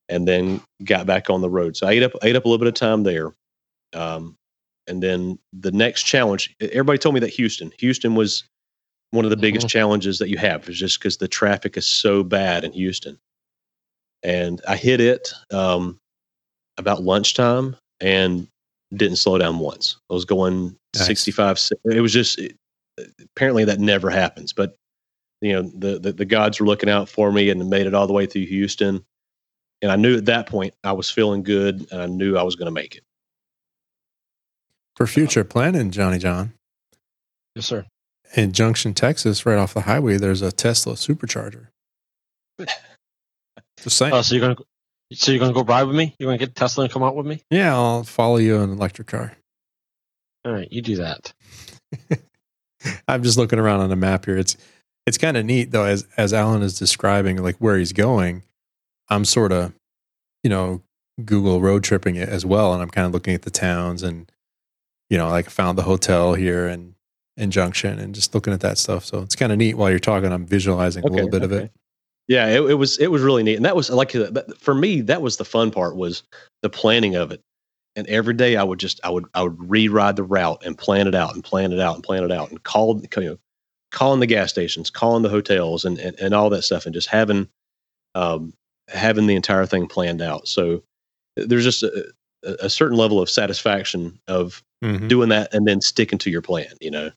and 0.09 0.27
then 0.27 0.61
got 0.83 1.05
back 1.05 1.29
on 1.29 1.41
the 1.41 1.49
road. 1.49 1.75
So 1.75 1.87
I 1.87 1.91
ate 1.91 2.03
up 2.03 2.13
ate 2.23 2.35
up 2.35 2.45
a 2.45 2.47
little 2.47 2.63
bit 2.63 2.67
of 2.67 2.73
time 2.73 3.03
there, 3.03 3.33
um, 3.93 4.35
and 4.87 5.01
then 5.01 5.39
the 5.53 5.71
next 5.71 6.03
challenge. 6.03 6.55
Everybody 6.59 6.97
told 6.97 7.15
me 7.15 7.21
that 7.21 7.29
Houston, 7.31 7.71
Houston 7.79 8.15
was 8.15 8.43
one 9.11 9.25
of 9.25 9.31
the 9.31 9.37
biggest 9.37 9.69
challenges 9.69 10.19
that 10.19 10.29
you 10.29 10.37
have, 10.37 10.67
is 10.67 10.77
just 10.77 10.99
because 10.99 11.17
the 11.17 11.27
traffic 11.27 11.77
is 11.77 11.87
so 11.87 12.23
bad 12.23 12.63
in 12.63 12.73
Houston. 12.73 13.17
And 14.23 14.61
I 14.67 14.75
hit 14.75 14.99
it 14.99 15.31
um, 15.51 15.99
about 16.77 17.03
lunchtime 17.03 17.75
and 18.01 18.47
didn't 18.93 19.17
slow 19.17 19.37
down 19.37 19.59
once. 19.59 19.97
I 20.09 20.13
was 20.13 20.25
going 20.25 20.75
Nice. 20.97 21.07
65. 21.07 21.69
It 21.85 22.01
was 22.01 22.13
just 22.13 22.39
it, 22.39 22.57
apparently 23.21 23.63
that 23.65 23.79
never 23.79 24.09
happens, 24.09 24.53
but 24.53 24.77
you 25.41 25.53
know 25.53 25.61
the, 25.61 25.99
the 25.99 26.13
the 26.13 26.25
gods 26.25 26.59
were 26.59 26.65
looking 26.65 26.89
out 26.89 27.09
for 27.09 27.31
me 27.31 27.49
and 27.49 27.69
made 27.69 27.85
it 27.85 27.93
all 27.93 28.07
the 28.07 28.13
way 28.13 28.25
through 28.25 28.45
Houston. 28.45 29.05
And 29.81 29.91
I 29.91 29.95
knew 29.95 30.17
at 30.17 30.25
that 30.25 30.47
point 30.47 30.73
I 30.83 30.91
was 30.93 31.09
feeling 31.09 31.43
good 31.43 31.87
and 31.91 32.01
I 32.01 32.07
knew 32.07 32.35
I 32.37 32.43
was 32.43 32.55
going 32.55 32.65
to 32.65 32.71
make 32.71 32.95
it. 32.95 33.03
For 34.95 35.05
future 35.05 35.43
planning, 35.43 35.91
Johnny 35.91 36.17
John, 36.17 36.53
Yes, 37.55 37.67
sir. 37.67 37.85
in 38.35 38.51
Junction, 38.51 38.93
Texas, 38.95 39.45
right 39.45 39.57
off 39.57 39.73
the 39.75 39.81
highway, 39.81 40.17
there's 40.17 40.41
a 40.41 40.51
Tesla 40.51 40.93
supercharger. 40.93 41.67
Just 43.83 43.97
saying. 43.97 44.13
Oh, 44.13 44.21
so 44.23 44.33
you're 44.35 44.41
gonna 44.41 44.55
so 45.13 45.31
you're 45.31 45.39
gonna 45.39 45.53
go 45.53 45.63
ride 45.63 45.83
with 45.83 45.95
me? 45.95 46.15
You're 46.17 46.27
gonna 46.27 46.39
get 46.39 46.55
Tesla 46.55 46.85
and 46.85 46.91
come 46.91 47.03
out 47.03 47.15
with 47.15 47.27
me? 47.27 47.41
yeah, 47.51 47.73
I'll 47.75 48.03
follow 48.03 48.37
you 48.37 48.55
in 48.55 48.63
an 48.63 48.71
electric 48.71 49.07
car. 49.07 49.33
All 50.43 50.51
right, 50.51 50.67
you 50.71 50.81
do 50.81 50.95
that. 50.95 51.31
I'm 53.07 53.21
just 53.21 53.37
looking 53.37 53.59
around 53.59 53.81
on 53.81 53.89
the 53.89 53.95
map 53.95 54.25
here. 54.25 54.37
It's 54.37 54.57
it's 55.05 55.17
kind 55.19 55.37
of 55.37 55.45
neat 55.45 55.69
though, 55.71 55.83
as 55.85 56.07
as 56.17 56.33
Alan 56.33 56.63
is 56.63 56.79
describing 56.79 57.37
like 57.43 57.57
where 57.57 57.77
he's 57.77 57.93
going. 57.93 58.41
I'm 59.09 59.25
sort 59.25 59.51
of, 59.51 59.73
you 60.43 60.49
know, 60.49 60.81
Google 61.23 61.61
road 61.61 61.83
tripping 61.83 62.15
it 62.15 62.29
as 62.29 62.45
well, 62.45 62.73
and 62.73 62.81
I'm 62.81 62.89
kind 62.89 63.05
of 63.05 63.13
looking 63.13 63.33
at 63.33 63.41
the 63.41 63.49
towns 63.49 64.03
and, 64.03 64.31
you 65.09 65.17
know, 65.17 65.29
like 65.29 65.49
found 65.49 65.77
the 65.77 65.83
hotel 65.83 66.33
here 66.33 66.67
and 66.67 66.93
in 67.37 67.51
Junction 67.51 67.99
and 67.99 68.13
just 68.15 68.33
looking 68.33 68.53
at 68.53 68.61
that 68.61 68.77
stuff. 68.77 69.05
So 69.05 69.21
it's 69.21 69.35
kind 69.35 69.51
of 69.51 69.57
neat 69.57 69.75
while 69.75 69.89
you're 69.89 69.99
talking. 69.99 70.31
I'm 70.31 70.45
visualizing 70.45 71.03
a 71.03 71.07
little 71.07 71.29
bit 71.29 71.43
of 71.43 71.51
it. 71.51 71.71
Yeah, 72.27 72.47
it, 72.47 72.61
it 72.71 72.73
was 72.73 72.97
it 72.97 73.07
was 73.07 73.21
really 73.21 73.43
neat, 73.43 73.55
and 73.55 73.65
that 73.65 73.75
was 73.75 73.89
like 73.89 74.13
for 74.59 74.75
me. 74.75 75.01
That 75.01 75.21
was 75.21 75.37
the 75.37 75.45
fun 75.45 75.71
part 75.71 75.95
was 75.95 76.23
the 76.61 76.69
planning 76.69 77.15
of 77.15 77.31
it. 77.31 77.41
And 77.95 78.05
every 78.07 78.33
day 78.33 78.57
I 78.57 78.63
would 78.63 78.79
just 78.79 78.99
I 79.03 79.09
would 79.09 79.25
I 79.33 79.43
would 79.43 79.69
re-ride 79.69 80.17
the 80.17 80.23
route 80.23 80.61
and 80.65 80.77
plan 80.77 81.07
it 81.07 81.15
out 81.15 81.33
and 81.33 81.43
plan 81.43 81.71
it 81.71 81.79
out 81.79 81.95
and 81.95 82.03
plan 82.03 82.23
it 82.23 82.31
out 82.31 82.49
and 82.49 82.61
call 82.63 83.01
you 83.01 83.29
know 83.29 83.37
calling 83.91 84.19
the 84.19 84.27
gas 84.27 84.49
stations, 84.49 84.89
calling 84.89 85.23
the 85.23 85.29
hotels, 85.29 85.85
and 85.85 85.97
and, 85.99 86.19
and 86.19 86.33
all 86.33 86.49
that 86.49 86.63
stuff, 86.63 86.85
and 86.85 86.93
just 86.93 87.07
having 87.07 87.47
um, 88.13 88.53
having 88.89 89.27
the 89.27 89.35
entire 89.35 89.65
thing 89.65 89.87
planned 89.87 90.21
out. 90.21 90.47
So 90.47 90.83
there's 91.35 91.63
just 91.63 91.83
a, 91.83 92.13
a 92.43 92.69
certain 92.69 92.97
level 92.97 93.19
of 93.21 93.29
satisfaction 93.29 94.19
of 94.27 94.63
Mhm. 94.83 95.07
doing 95.07 95.29
that 95.29 95.53
and 95.53 95.67
then 95.67 95.81
sticking 95.81 96.19
to 96.19 96.29
your 96.29 96.41
plan. 96.41 96.69
You 96.79 96.91
know. 96.91 97.11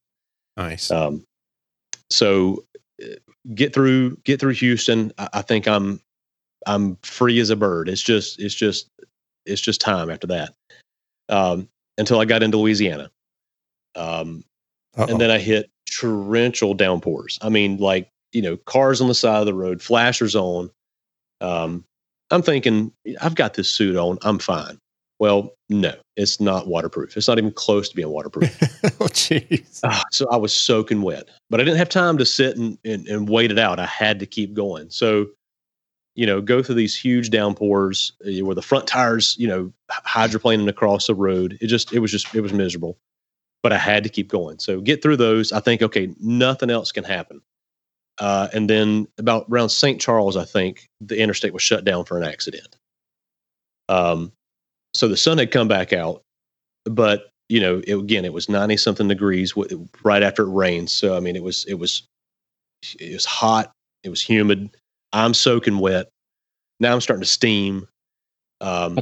Nice. 0.56 0.90
Um, 0.90 1.24
so 2.10 2.64
uh, 3.02 3.16
get 3.54 3.74
through 3.74 4.16
get 4.24 4.40
through 4.40 4.54
Houston. 4.54 5.12
I, 5.18 5.28
I 5.34 5.42
think 5.42 5.68
I'm 5.68 6.00
I'm 6.66 6.96
free 7.02 7.38
as 7.38 7.50
a 7.50 7.56
bird. 7.56 7.88
It's 7.88 8.02
just 8.02 8.40
it's 8.40 8.54
just 8.54 8.88
it's 9.46 9.60
just 9.60 9.80
time 9.80 10.10
after 10.10 10.26
that. 10.28 10.54
Um, 11.28 11.68
until 11.98 12.18
I 12.18 12.24
got 12.24 12.42
into 12.42 12.56
Louisiana, 12.56 13.10
um, 13.94 14.42
and 14.96 15.20
then 15.20 15.30
I 15.30 15.38
hit 15.38 15.70
torrential 15.98 16.74
downpours. 16.74 17.38
I 17.42 17.48
mean, 17.50 17.76
like 17.76 18.08
you 18.32 18.42
know, 18.42 18.56
cars 18.56 19.00
on 19.00 19.08
the 19.08 19.14
side 19.14 19.40
of 19.40 19.46
the 19.46 19.54
road, 19.54 19.82
flashers 19.82 20.34
on. 20.34 20.70
Um, 21.40 21.84
I'm 22.30 22.42
thinking 22.42 22.92
I've 23.20 23.34
got 23.34 23.54
this 23.54 23.68
suit 23.70 23.96
on. 23.96 24.18
I'm 24.22 24.38
fine. 24.38 24.78
Well, 25.18 25.54
no, 25.68 25.92
it's 26.16 26.40
not 26.40 26.66
waterproof. 26.66 27.14
It's 27.16 27.28
not 27.28 27.36
even 27.36 27.52
close 27.52 27.90
to 27.90 27.96
being 27.96 28.08
waterproof. 28.08 28.56
oh, 29.00 29.06
jeez. 29.08 29.80
Ah, 29.84 30.02
so 30.10 30.26
I 30.30 30.36
was 30.36 30.56
soaking 30.56 31.02
wet, 31.02 31.28
but 31.50 31.60
I 31.60 31.64
didn't 31.64 31.76
have 31.76 31.90
time 31.90 32.16
to 32.18 32.24
sit 32.24 32.56
and, 32.56 32.78
and, 32.86 33.06
and 33.06 33.28
wait 33.28 33.50
it 33.50 33.58
out. 33.58 33.78
I 33.78 33.84
had 33.84 34.18
to 34.20 34.26
keep 34.26 34.54
going. 34.54 34.88
So, 34.88 35.26
you 36.14 36.24
know, 36.24 36.40
go 36.40 36.62
through 36.62 36.76
these 36.76 36.96
huge 36.96 37.28
downpours 37.28 38.14
uh, 38.26 38.44
where 38.44 38.54
the 38.54 38.62
front 38.62 38.86
tires, 38.86 39.36
you 39.38 39.46
know, 39.46 39.70
hydroplaning 40.06 40.68
across 40.68 41.06
the 41.06 41.14
road. 41.14 41.58
It 41.60 41.66
just, 41.66 41.92
it 41.92 41.98
was 41.98 42.10
just, 42.10 42.34
it 42.34 42.40
was 42.40 42.54
miserable. 42.54 42.96
But 43.62 43.74
I 43.74 43.78
had 43.78 44.04
to 44.04 44.08
keep 44.08 44.28
going. 44.28 44.58
So 44.58 44.80
get 44.80 45.02
through 45.02 45.18
those. 45.18 45.52
I 45.52 45.60
think, 45.60 45.82
okay, 45.82 46.14
nothing 46.18 46.70
else 46.70 46.92
can 46.92 47.04
happen. 47.04 47.42
Uh, 48.20 48.48
and 48.52 48.68
then 48.68 49.08
about 49.18 49.46
around 49.50 49.70
St. 49.70 50.00
Charles, 50.00 50.36
I 50.36 50.44
think 50.44 50.88
the 51.00 51.18
interstate 51.18 51.54
was 51.54 51.62
shut 51.62 51.84
down 51.84 52.04
for 52.04 52.18
an 52.18 52.24
accident. 52.24 52.76
Um, 53.88 54.32
so 54.94 55.08
the 55.08 55.16
sun 55.16 55.38
had 55.38 55.50
come 55.50 55.68
back 55.68 55.92
out, 55.92 56.22
but 56.84 57.30
you 57.48 57.60
know, 57.60 57.82
it, 57.86 57.94
again, 57.94 58.24
it 58.24 58.32
was 58.32 58.48
ninety 58.48 58.76
something 58.76 59.08
degrees 59.08 59.54
right 60.04 60.22
after 60.22 60.44
it 60.44 60.52
rained. 60.52 60.90
So 60.90 61.16
I 61.16 61.20
mean, 61.20 61.34
it 61.34 61.42
was 61.42 61.64
it 61.64 61.74
was 61.74 62.06
it 62.98 63.12
was 63.12 63.24
hot. 63.24 63.72
It 64.04 64.10
was 64.10 64.22
humid. 64.22 64.70
I'm 65.12 65.34
soaking 65.34 65.78
wet. 65.78 66.08
Now 66.78 66.92
I'm 66.92 67.00
starting 67.00 67.22
to 67.22 67.28
steam. 67.28 67.88
Um, 68.60 69.00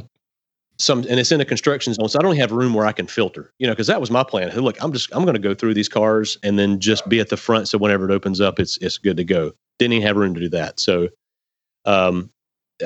some 0.79 0.99
and 1.09 1.19
it's 1.19 1.31
in 1.31 1.41
a 1.41 1.45
construction 1.45 1.93
zone, 1.93 2.07
so 2.07 2.17
I 2.17 2.23
don't 2.23 2.37
have 2.37 2.51
room 2.51 2.73
where 2.73 2.85
I 2.85 2.93
can 2.93 3.05
filter. 3.05 3.53
You 3.59 3.67
know, 3.67 3.73
because 3.73 3.87
that 3.87 3.99
was 3.99 4.09
my 4.09 4.23
plan. 4.23 4.49
Hey, 4.49 4.59
look, 4.59 4.81
I'm 4.81 4.93
just 4.93 5.09
I'm 5.13 5.23
going 5.23 5.35
to 5.35 5.39
go 5.39 5.53
through 5.53 5.73
these 5.73 5.89
cars 5.89 6.37
and 6.41 6.57
then 6.57 6.79
just 6.79 7.07
be 7.07 7.19
at 7.19 7.29
the 7.29 7.37
front, 7.37 7.67
so 7.67 7.77
whenever 7.77 8.09
it 8.09 8.13
opens 8.13 8.41
up, 8.41 8.59
it's 8.59 8.77
it's 8.77 8.97
good 8.97 9.17
to 9.17 9.23
go. 9.23 9.51
Didn't 9.77 9.93
even 9.93 10.07
have 10.07 10.15
room 10.17 10.33
to 10.33 10.39
do 10.39 10.49
that. 10.49 10.79
So, 10.79 11.09
um, 11.85 12.31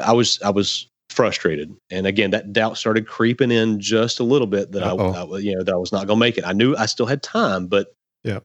I 0.03 0.11
was 0.11 0.41
I 0.41 0.49
was 0.49 0.89
frustrated, 1.09 1.71
and 1.91 2.07
again, 2.07 2.31
that 2.31 2.51
doubt 2.51 2.77
started 2.77 3.07
creeping 3.07 3.51
in 3.51 3.79
just 3.79 4.19
a 4.19 4.23
little 4.23 4.47
bit 4.47 4.71
that 4.71 4.83
I, 4.83 4.93
I, 4.93 5.37
you 5.37 5.55
know 5.55 5.63
that 5.63 5.73
I 5.73 5.77
was 5.77 5.91
not 5.91 6.07
going 6.07 6.17
to 6.17 6.25
make 6.25 6.37
it. 6.39 6.47
I 6.47 6.53
knew 6.53 6.75
I 6.75 6.87
still 6.87 7.05
had 7.05 7.21
time, 7.21 7.67
but 7.67 7.93
yeah, 8.23 8.39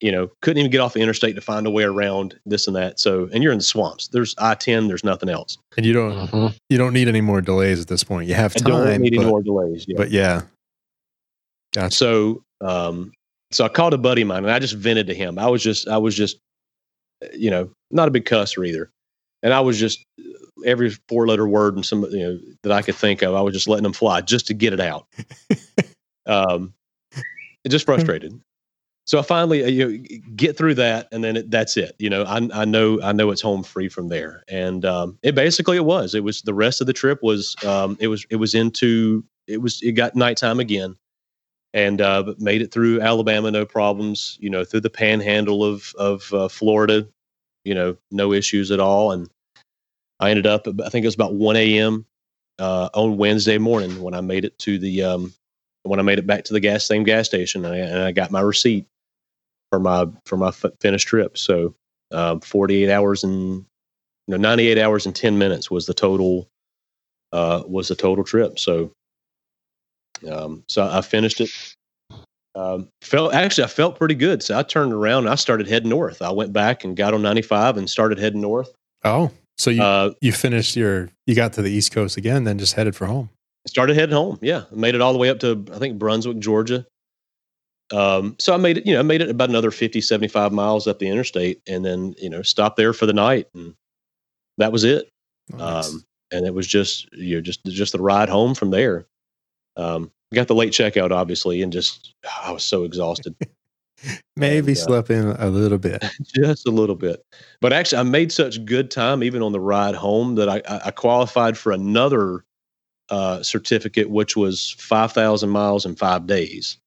you 0.00 0.10
know, 0.12 0.30
couldn't 0.42 0.58
even 0.58 0.70
get 0.70 0.80
off 0.80 0.94
the 0.94 1.00
interstate 1.00 1.34
to 1.34 1.40
find 1.40 1.66
a 1.66 1.70
way 1.70 1.84
around 1.84 2.38
this 2.44 2.66
and 2.66 2.76
that. 2.76 2.98
So, 2.98 3.28
and 3.32 3.42
you're 3.42 3.52
in 3.52 3.58
the 3.58 3.64
swamps. 3.64 4.08
There's 4.08 4.34
I 4.38 4.54
ten. 4.54 4.88
There's 4.88 5.04
nothing 5.04 5.28
else. 5.28 5.58
And 5.76 5.86
you 5.86 5.92
don't 5.92 6.28
mm-hmm. 6.28 6.56
you 6.68 6.78
don't 6.78 6.92
need 6.92 7.08
any 7.08 7.20
more 7.20 7.40
delays 7.40 7.80
at 7.80 7.86
this 7.86 8.04
point. 8.04 8.28
You 8.28 8.34
have 8.34 8.54
time. 8.54 8.72
I 8.72 8.90
don't 8.90 9.02
need 9.02 9.14
but, 9.14 9.22
any 9.22 9.30
more 9.30 9.42
delays. 9.42 9.84
Yeah. 9.88 9.96
But 9.96 10.10
yeah, 10.10 10.42
gotcha. 11.72 11.94
So, 11.94 12.44
um, 12.60 13.12
so 13.50 13.64
I 13.64 13.68
called 13.68 13.94
a 13.94 13.98
buddy 13.98 14.22
of 14.22 14.28
mine 14.28 14.44
and 14.44 14.50
I 14.50 14.58
just 14.58 14.74
vented 14.74 15.06
to 15.06 15.14
him. 15.14 15.38
I 15.38 15.46
was 15.46 15.62
just 15.62 15.88
I 15.88 15.98
was 15.98 16.14
just, 16.14 16.38
you 17.32 17.50
know, 17.50 17.70
not 17.90 18.08
a 18.08 18.10
big 18.10 18.24
cusser 18.24 18.66
either, 18.66 18.90
and 19.42 19.54
I 19.54 19.60
was 19.60 19.78
just 19.78 20.04
every 20.66 20.90
four 21.08 21.26
letter 21.26 21.46
word 21.46 21.76
and 21.76 21.86
some 21.86 22.04
you 22.10 22.26
know 22.26 22.38
that 22.62 22.72
I 22.72 22.82
could 22.82 22.96
think 22.96 23.22
of. 23.22 23.34
I 23.34 23.40
was 23.40 23.54
just 23.54 23.68
letting 23.68 23.84
them 23.84 23.92
fly 23.92 24.20
just 24.22 24.46
to 24.48 24.54
get 24.54 24.72
it 24.72 24.80
out. 24.80 25.06
um, 26.26 26.74
it 27.64 27.68
just 27.68 27.86
frustrated 27.86 28.38
so 29.06 29.18
I 29.18 29.22
finally 29.22 29.64
uh, 29.64 29.68
you 29.68 29.88
know, 29.88 30.18
get 30.34 30.56
through 30.56 30.74
that, 30.76 31.08
and 31.12 31.22
then 31.22 31.36
it, 31.36 31.50
that's 31.50 31.76
it. 31.76 31.94
You 31.98 32.08
know, 32.08 32.22
I, 32.22 32.48
I 32.52 32.64
know 32.64 33.00
I 33.02 33.12
know 33.12 33.30
it's 33.30 33.42
home 33.42 33.62
free 33.62 33.88
from 33.88 34.08
there, 34.08 34.42
and 34.48 34.84
um, 34.84 35.18
it 35.22 35.34
basically 35.34 35.76
it 35.76 35.84
was. 35.84 36.14
It 36.14 36.24
was 36.24 36.42
the 36.42 36.54
rest 36.54 36.80
of 36.80 36.86
the 36.86 36.92
trip 36.94 37.22
was 37.22 37.54
um, 37.64 37.96
it 38.00 38.08
was 38.08 38.26
it 38.30 38.36
was 38.36 38.54
into 38.54 39.24
it 39.46 39.60
was 39.60 39.82
it 39.82 39.92
got 39.92 40.16
nighttime 40.16 40.58
again, 40.58 40.96
and 41.74 42.00
uh, 42.00 42.34
made 42.38 42.62
it 42.62 42.72
through 42.72 43.00
Alabama 43.02 43.50
no 43.50 43.66
problems. 43.66 44.38
You 44.40 44.48
know, 44.48 44.64
through 44.64 44.80
the 44.80 44.90
Panhandle 44.90 45.62
of 45.64 45.92
of 45.98 46.32
uh, 46.32 46.48
Florida, 46.48 47.06
you 47.64 47.74
know, 47.74 47.96
no 48.10 48.32
issues 48.32 48.70
at 48.70 48.80
all, 48.80 49.12
and 49.12 49.28
I 50.18 50.30
ended 50.30 50.46
up 50.46 50.66
I 50.66 50.88
think 50.88 51.04
it 51.04 51.08
was 51.08 51.14
about 51.14 51.34
one 51.34 51.56
a.m. 51.56 52.06
Uh, 52.58 52.88
on 52.94 53.18
Wednesday 53.18 53.58
morning 53.58 54.00
when 54.00 54.14
I 54.14 54.22
made 54.22 54.46
it 54.46 54.58
to 54.60 54.78
the 54.78 55.02
um, 55.02 55.34
when 55.82 56.00
I 56.00 56.02
made 56.02 56.18
it 56.18 56.26
back 56.26 56.44
to 56.44 56.54
the 56.54 56.60
gas 56.60 56.86
same 56.86 57.04
gas 57.04 57.26
station 57.26 57.66
and 57.66 57.74
I, 57.74 57.78
and 57.78 57.98
I 57.98 58.12
got 58.12 58.30
my 58.30 58.40
receipt 58.40 58.86
for 59.74 59.80
my 59.80 60.06
for 60.24 60.36
my 60.36 60.52
finished 60.80 61.08
trip. 61.08 61.36
So 61.36 61.74
um, 62.12 62.40
48 62.40 62.90
hours 62.90 63.24
and 63.24 63.64
you 64.26 64.28
know 64.28 64.36
98 64.36 64.78
hours 64.78 65.04
and 65.04 65.16
10 65.16 65.36
minutes 65.36 65.68
was 65.70 65.86
the 65.86 65.94
total 65.94 66.48
uh, 67.32 67.64
was 67.66 67.88
the 67.88 67.96
total 67.96 68.22
trip. 68.22 68.58
So 68.60 68.92
um, 70.30 70.62
so 70.68 70.88
I 70.88 71.00
finished 71.00 71.40
it. 71.40 71.50
Um, 72.54 72.88
felt 73.02 73.34
actually 73.34 73.64
I 73.64 73.66
felt 73.66 73.98
pretty 73.98 74.14
good. 74.14 74.44
So 74.44 74.56
I 74.56 74.62
turned 74.62 74.92
around 74.92 75.24
and 75.24 75.30
I 75.30 75.34
started 75.34 75.66
heading 75.66 75.88
north. 75.90 76.22
I 76.22 76.30
went 76.30 76.52
back 76.52 76.84
and 76.84 76.96
got 76.96 77.12
on 77.12 77.22
95 77.22 77.76
and 77.76 77.90
started 77.90 78.18
heading 78.18 78.40
north. 78.40 78.72
Oh, 79.02 79.32
so 79.58 79.70
you 79.70 79.82
uh, 79.82 80.12
you 80.20 80.30
finished 80.30 80.76
your 80.76 81.10
you 81.26 81.34
got 81.34 81.54
to 81.54 81.62
the 81.62 81.70
East 81.70 81.90
Coast 81.90 82.16
again, 82.16 82.44
then 82.44 82.58
just 82.58 82.74
headed 82.74 82.94
for 82.94 83.06
home. 83.06 83.28
Started 83.66 83.96
heading 83.96 84.14
home. 84.14 84.38
Yeah, 84.40 84.64
made 84.70 84.94
it 84.94 85.00
all 85.00 85.12
the 85.12 85.18
way 85.18 85.30
up 85.30 85.40
to 85.40 85.64
I 85.72 85.78
think 85.78 85.98
Brunswick, 85.98 86.38
Georgia. 86.38 86.86
Um, 87.92 88.36
so 88.38 88.54
I 88.54 88.56
made 88.56 88.78
it, 88.78 88.86
you 88.86 88.94
know, 88.94 89.00
I 89.00 89.02
made 89.02 89.20
it 89.20 89.28
about 89.28 89.50
another 89.50 89.70
50, 89.70 90.00
75 90.00 90.52
miles 90.52 90.86
up 90.86 90.98
the 90.98 91.08
interstate 91.08 91.60
and 91.66 91.84
then, 91.84 92.14
you 92.18 92.30
know, 92.30 92.42
stopped 92.42 92.76
there 92.76 92.92
for 92.92 93.06
the 93.06 93.12
night 93.12 93.48
and 93.54 93.74
that 94.58 94.72
was 94.72 94.84
it. 94.84 95.10
Nice. 95.50 95.92
Um, 95.92 96.04
and 96.32 96.46
it 96.46 96.54
was 96.54 96.66
just, 96.66 97.12
you 97.12 97.36
know, 97.36 97.40
just, 97.40 97.64
just 97.64 97.92
the 97.92 98.00
ride 98.00 98.28
home 98.28 98.54
from 98.54 98.70
there. 98.70 99.06
Um, 99.76 100.10
got 100.32 100.48
the 100.48 100.54
late 100.54 100.72
checkout 100.72 101.10
obviously 101.12 101.62
and 101.62 101.72
just, 101.72 102.14
I 102.42 102.52
was 102.52 102.64
so 102.64 102.84
exhausted. 102.84 103.36
Maybe 104.36 104.72
and, 104.72 104.78
uh, 104.78 104.80
slept 104.80 105.10
in 105.10 105.28
a 105.28 105.48
little 105.48 105.78
bit, 105.78 106.04
just 106.34 106.66
a 106.66 106.70
little 106.70 106.96
bit. 106.96 107.24
But 107.60 107.72
actually, 107.72 107.98
I 107.98 108.02
made 108.02 108.32
such 108.32 108.64
good 108.64 108.90
time 108.90 109.22
even 109.22 109.42
on 109.42 109.52
the 109.52 109.60
ride 109.60 109.94
home 109.94 110.34
that 110.34 110.48
I, 110.48 110.60
I 110.84 110.90
qualified 110.90 111.56
for 111.56 111.72
another 111.72 112.44
uh, 113.08 113.42
certificate, 113.42 114.10
which 114.10 114.36
was 114.36 114.74
five 114.78 115.12
thousand 115.12 115.50
miles 115.50 115.86
in 115.86 115.94
five 115.96 116.26
days. 116.26 116.78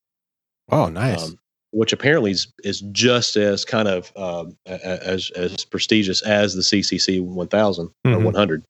Oh, 0.69 0.89
nice. 0.89 1.23
Um, 1.23 1.39
which 1.71 1.93
apparently 1.93 2.31
is, 2.31 2.47
is 2.63 2.81
just 2.91 3.35
as 3.35 3.65
kind 3.65 3.87
of 3.87 4.11
um, 4.15 4.57
as 4.65 5.29
as 5.31 5.65
prestigious 5.65 6.21
as 6.21 6.55
the 6.55 6.61
CCC 6.61 7.21
1000 7.21 7.87
mm-hmm. 7.87 8.13
or 8.13 8.19
100. 8.19 8.63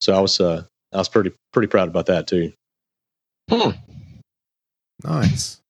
So 0.00 0.14
I 0.14 0.20
was 0.20 0.40
uh, 0.40 0.64
I 0.92 0.98
was 0.98 1.08
pretty 1.08 1.32
pretty 1.52 1.68
proud 1.68 1.88
about 1.88 2.06
that 2.06 2.26
too. 2.26 2.52
Hmm. 3.50 3.70
Nice. 5.02 5.60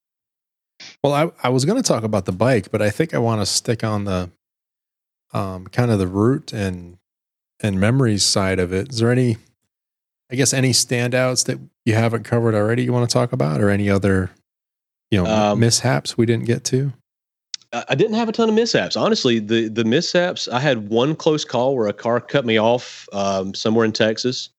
Well, 1.03 1.13
I 1.13 1.31
I 1.47 1.49
was 1.49 1.65
going 1.65 1.81
to 1.81 1.87
talk 1.87 2.03
about 2.03 2.25
the 2.25 2.31
bike, 2.31 2.71
but 2.71 2.81
I 2.81 2.89
think 2.89 3.13
I 3.13 3.17
want 3.17 3.41
to 3.41 3.45
stick 3.45 3.83
on 3.83 4.05
the 4.05 4.29
um, 5.33 5.67
kind 5.67 5.91
of 5.91 5.99
the 5.99 6.07
route 6.07 6.53
and 6.53 6.97
and 7.61 7.79
memories 7.79 8.23
side 8.23 8.59
of 8.59 8.73
it. 8.73 8.89
Is 8.91 8.99
there 8.99 9.11
any, 9.11 9.37
I 10.31 10.35
guess, 10.35 10.53
any 10.53 10.71
standouts 10.71 11.45
that 11.45 11.59
you 11.85 11.95
haven't 11.95 12.23
covered 12.23 12.55
already 12.55 12.83
you 12.83 12.93
want 12.93 13.09
to 13.09 13.13
talk 13.13 13.31
about, 13.31 13.61
or 13.61 13.69
any 13.69 13.89
other 13.89 14.31
you 15.11 15.23
know 15.23 15.25
um, 15.25 15.59
mishaps 15.59 16.17
we 16.17 16.25
didn't 16.25 16.45
get 16.45 16.63
to? 16.65 16.93
I 17.89 17.95
didn't 17.95 18.15
have 18.15 18.29
a 18.29 18.31
ton 18.31 18.47
of 18.47 18.55
mishaps. 18.55 18.95
Honestly, 18.95 19.39
the 19.39 19.67
the 19.67 19.83
mishaps 19.83 20.47
I 20.47 20.59
had 20.59 20.89
one 20.89 21.15
close 21.15 21.43
call 21.43 21.75
where 21.75 21.87
a 21.87 21.93
car 21.93 22.21
cut 22.21 22.45
me 22.45 22.57
off 22.57 23.07
um, 23.11 23.53
somewhere 23.53 23.85
in 23.85 23.91
Texas. 23.91 24.49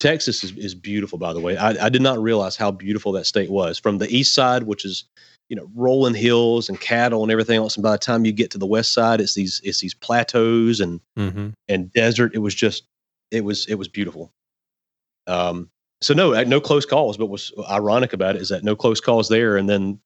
Texas 0.00 0.44
is, 0.44 0.56
is 0.56 0.74
beautiful, 0.74 1.18
by 1.18 1.32
the 1.32 1.40
way. 1.40 1.56
I, 1.56 1.86
I 1.86 1.88
did 1.88 2.02
not 2.02 2.22
realize 2.22 2.56
how 2.56 2.70
beautiful 2.70 3.12
that 3.12 3.26
state 3.26 3.50
was 3.50 3.78
from 3.78 3.98
the 3.98 4.08
east 4.08 4.34
side, 4.34 4.64
which 4.64 4.84
is 4.84 5.04
you 5.48 5.56
know 5.56 5.68
rolling 5.74 6.14
hills 6.14 6.68
and 6.68 6.80
cattle 6.80 7.22
and 7.22 7.32
everything 7.32 7.56
else. 7.56 7.76
And 7.76 7.82
by 7.82 7.92
the 7.92 7.98
time 7.98 8.24
you 8.24 8.32
get 8.32 8.50
to 8.52 8.58
the 8.58 8.66
west 8.66 8.92
side, 8.92 9.20
it's 9.20 9.34
these 9.34 9.60
it's 9.64 9.80
these 9.80 9.94
plateaus 9.94 10.80
and 10.80 11.00
mm-hmm. 11.16 11.48
and 11.68 11.92
desert. 11.92 12.34
It 12.34 12.38
was 12.38 12.54
just 12.54 12.84
it 13.30 13.44
was 13.44 13.66
it 13.66 13.76
was 13.76 13.88
beautiful. 13.88 14.30
Um, 15.26 15.70
so 16.00 16.14
no, 16.14 16.42
no 16.44 16.60
close 16.60 16.86
calls. 16.86 17.16
But 17.16 17.26
what's 17.26 17.52
ironic 17.70 18.12
about 18.12 18.36
it 18.36 18.42
is 18.42 18.48
that 18.50 18.64
no 18.64 18.76
close 18.76 19.00
calls 19.00 19.28
there, 19.28 19.56
and 19.56 19.68
then 19.68 20.00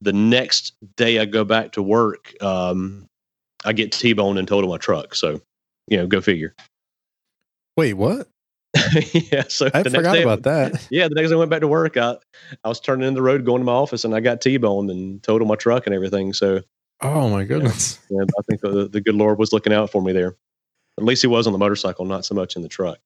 the 0.00 0.12
next 0.12 0.74
day 0.96 1.18
I 1.18 1.24
go 1.24 1.44
back 1.44 1.72
to 1.72 1.82
work, 1.82 2.32
um, 2.42 3.06
I 3.64 3.72
get 3.72 3.92
T-boned 3.92 4.38
and 4.38 4.48
totaled 4.48 4.70
my 4.70 4.78
truck. 4.78 5.14
So, 5.14 5.40
you 5.86 5.98
know, 5.98 6.06
go 6.06 6.20
figure. 6.20 6.54
Wait, 7.76 7.94
what? 7.94 8.28
yeah, 9.12 9.44
so 9.48 9.68
I 9.74 9.82
forgot 9.82 10.18
about 10.18 10.42
that. 10.42 10.86
Yeah, 10.90 11.08
the 11.08 11.14
next 11.16 11.30
day 11.30 11.34
I 11.34 11.38
went 11.38 11.50
back 11.50 11.60
to 11.60 11.68
work, 11.68 11.96
I 11.96 12.16
I 12.64 12.68
was 12.68 12.78
turning 12.78 13.08
in 13.08 13.14
the 13.14 13.22
road, 13.22 13.44
going 13.44 13.60
to 13.60 13.64
my 13.64 13.72
office, 13.72 14.04
and 14.04 14.14
I 14.14 14.20
got 14.20 14.40
T-boned 14.40 14.90
and 14.90 15.22
totaled 15.22 15.48
my 15.48 15.56
truck 15.56 15.86
and 15.86 15.94
everything. 15.94 16.32
So, 16.32 16.60
oh 17.00 17.28
my 17.28 17.44
goodness, 17.44 17.98
yeah, 18.10 18.22
I 18.22 18.42
think 18.48 18.60
the 18.60 18.88
the 18.88 19.00
good 19.00 19.16
Lord 19.16 19.38
was 19.38 19.52
looking 19.52 19.72
out 19.72 19.90
for 19.90 20.00
me 20.00 20.12
there. 20.12 20.36
At 20.98 21.04
least 21.04 21.22
he 21.22 21.26
was 21.26 21.48
on 21.48 21.52
the 21.52 21.58
motorcycle, 21.58 22.04
not 22.04 22.24
so 22.24 22.34
much 22.34 22.54
in 22.54 22.62
the 22.62 22.68
truck. 22.68 22.98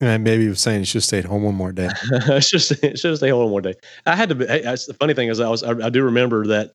And 0.00 0.22
maybe 0.22 0.44
he 0.44 0.48
was 0.48 0.60
saying 0.60 0.80
he 0.80 0.84
should 0.84 1.02
stay 1.02 1.18
at 1.18 1.24
home 1.24 1.42
one 1.42 1.56
more 1.56 1.72
day. 1.72 1.88
should 2.40 2.62
stay, 2.62 2.94
should 2.94 3.16
stay 3.16 3.30
home 3.30 3.42
one 3.42 3.50
more 3.50 3.60
day. 3.60 3.74
I 4.06 4.14
had 4.14 4.28
to. 4.28 4.34
Be, 4.34 4.44
the 4.44 4.96
funny 4.98 5.14
thing 5.14 5.28
is, 5.28 5.40
I 5.40 5.48
was 5.48 5.62
I, 5.62 5.72
I 5.86 5.90
do 5.90 6.04
remember 6.04 6.46
that. 6.46 6.72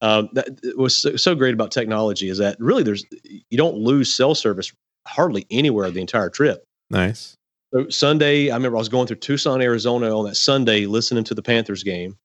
Um, 0.00 0.30
that 0.32 0.58
was 0.76 0.96
so, 0.96 1.14
so, 1.14 1.34
great 1.36 1.54
about 1.54 1.70
technology 1.70 2.28
is 2.28 2.38
that 2.38 2.56
really 2.58 2.82
there's 2.82 3.04
you 3.22 3.56
don't 3.56 3.76
lose 3.76 4.12
cell 4.12 4.34
service 4.34 4.72
hardly 5.06 5.46
anywhere 5.50 5.90
the 5.90 6.00
entire 6.00 6.28
trip. 6.28 6.64
Nice. 6.90 7.36
So 7.72 7.88
Sunday, 7.88 8.50
I 8.50 8.56
remember 8.56 8.76
I 8.76 8.80
was 8.80 8.88
going 8.88 9.06
through 9.06 9.16
Tucson, 9.16 9.62
Arizona 9.62 10.16
on 10.16 10.26
that 10.26 10.36
Sunday, 10.36 10.86
listening 10.86 11.24
to 11.24 11.34
the 11.34 11.42
Panthers 11.42 11.82
game. 11.82 12.16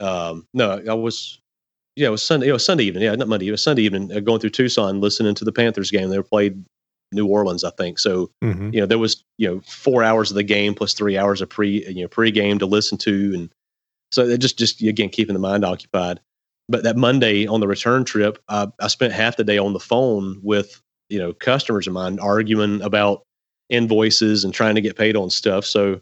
Um, 0.00 0.46
no, 0.52 0.82
I 0.88 0.94
was, 0.94 1.40
yeah, 1.94 2.08
it 2.08 2.10
was 2.10 2.22
Sunday. 2.22 2.48
It 2.48 2.52
was 2.52 2.64
Sunday 2.64 2.84
evening. 2.84 3.04
Yeah, 3.04 3.14
not 3.14 3.28
Monday. 3.28 3.48
It 3.48 3.52
was 3.52 3.62
Sunday 3.62 3.82
evening. 3.82 4.12
Uh, 4.12 4.20
going 4.20 4.40
through 4.40 4.50
Tucson, 4.50 5.00
listening 5.00 5.34
to 5.36 5.44
the 5.44 5.52
Panthers 5.52 5.90
game. 5.90 6.10
They 6.10 6.18
were 6.18 6.24
played 6.24 6.64
New 7.12 7.26
Orleans, 7.26 7.64
I 7.64 7.70
think. 7.70 7.98
So 7.98 8.30
mm-hmm. 8.42 8.70
you 8.72 8.80
know 8.80 8.86
there 8.86 8.98
was 8.98 9.24
you 9.38 9.48
know 9.48 9.60
four 9.66 10.02
hours 10.02 10.30
of 10.30 10.34
the 10.34 10.42
game 10.42 10.74
plus 10.74 10.94
three 10.94 11.16
hours 11.16 11.40
of 11.40 11.48
pre 11.48 11.86
you 11.88 12.02
know 12.02 12.08
pre-game 12.08 12.58
to 12.58 12.66
listen 12.66 12.98
to, 12.98 13.32
and 13.34 13.50
so 14.12 14.26
it 14.26 14.38
just 14.38 14.58
just 14.58 14.82
again 14.82 15.08
keeping 15.08 15.34
the 15.34 15.40
mind 15.40 15.64
occupied. 15.64 16.20
But 16.68 16.82
that 16.82 16.96
Monday 16.96 17.46
on 17.46 17.60
the 17.60 17.68
return 17.68 18.04
trip, 18.04 18.42
I, 18.48 18.68
I 18.80 18.88
spent 18.88 19.12
half 19.12 19.36
the 19.36 19.44
day 19.44 19.58
on 19.58 19.72
the 19.72 19.80
phone 19.80 20.40
with 20.42 20.82
you 21.08 21.18
know 21.18 21.32
customers 21.32 21.86
of 21.86 21.92
mine 21.92 22.18
arguing 22.18 22.82
about 22.82 23.22
invoices 23.68 24.44
and 24.44 24.52
trying 24.52 24.74
to 24.74 24.80
get 24.80 24.96
paid 24.96 25.16
on 25.16 25.30
stuff. 25.30 25.64
So 25.64 26.00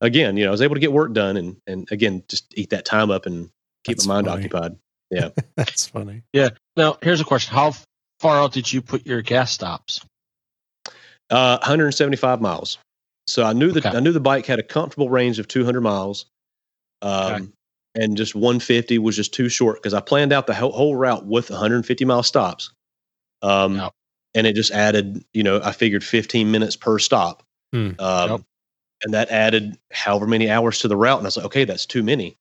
again, 0.00 0.36
you 0.36 0.44
know, 0.44 0.50
I 0.50 0.52
was 0.52 0.62
able 0.62 0.74
to 0.74 0.80
get 0.80 0.92
work 0.92 1.12
done 1.12 1.36
and 1.36 1.56
and 1.66 1.88
again 1.90 2.24
just 2.28 2.46
eat 2.56 2.70
that 2.70 2.84
time 2.84 3.10
up 3.10 3.26
and 3.26 3.50
keep 3.84 3.98
That's 3.98 4.06
my 4.06 4.14
mind 4.14 4.26
funny. 4.26 4.38
occupied. 4.38 4.76
Yeah. 5.10 5.30
That's 5.56 5.86
funny. 5.86 6.22
Yeah. 6.34 6.50
Now, 6.76 6.98
here's 7.00 7.22
a 7.22 7.24
question: 7.24 7.54
How 7.54 7.72
far 8.20 8.38
out 8.38 8.52
did 8.52 8.72
you 8.72 8.82
put 8.82 9.06
your 9.06 9.22
gas 9.22 9.52
stops? 9.52 10.00
Uh, 11.30 11.58
175 11.58 12.40
miles. 12.40 12.78
So 13.26 13.44
I 13.44 13.52
knew 13.52 13.70
that 13.72 13.84
Okay. 13.86 13.96
I 13.96 14.00
knew 14.00 14.12
the 14.12 14.20
bike 14.20 14.46
had 14.46 14.58
a 14.58 14.62
comfortable 14.62 15.10
range 15.10 15.38
of 15.38 15.46
200 15.48 15.80
miles, 15.82 16.26
um, 17.02 17.34
Okay. 17.34 17.48
and 17.94 18.16
just 18.16 18.34
150 18.34 18.98
was 18.98 19.16
just 19.16 19.34
too 19.34 19.48
short 19.50 19.76
because 19.76 19.92
I 19.92 20.00
planned 20.00 20.32
out 20.32 20.46
the 20.46 20.54
whole, 20.54 20.72
whole 20.72 20.96
route 20.96 21.26
with 21.26 21.50
150 21.50 22.04
mile 22.06 22.22
stops, 22.22 22.72
um, 23.42 23.76
Yep. 23.76 23.92
and 24.34 24.46
it 24.46 24.54
just 24.54 24.70
added. 24.70 25.22
You 25.34 25.42
know, 25.42 25.60
I 25.62 25.72
figured 25.72 26.02
15 26.02 26.50
minutes 26.50 26.76
per 26.76 26.98
stop, 26.98 27.42
Hmm. 27.74 27.90
um, 27.98 28.30
Yep. 28.30 28.40
and 29.04 29.14
that 29.14 29.28
added 29.30 29.78
however 29.92 30.26
many 30.26 30.48
hours 30.50 30.78
to 30.80 30.88
the 30.88 30.96
route, 30.96 31.18
and 31.18 31.26
I 31.26 31.28
was 31.28 31.36
like, 31.36 31.46
okay, 31.46 31.64
that's 31.64 31.84
too 31.84 32.02
many. 32.02 32.36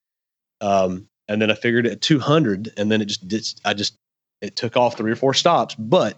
Um, 0.62 1.08
and 1.28 1.42
then 1.42 1.52
I 1.52 1.56
figured 1.56 1.86
at 1.86 2.00
200, 2.00 2.74
and 2.78 2.90
then 2.90 3.02
it 3.02 3.06
just 3.10 3.28
did. 3.28 3.46
I 3.66 3.74
just 3.74 3.96
it 4.42 4.56
took 4.56 4.78
off 4.78 4.98
three 4.98 5.12
or 5.12 5.16
four 5.16 5.34
stops, 5.34 5.76
but 5.76 6.18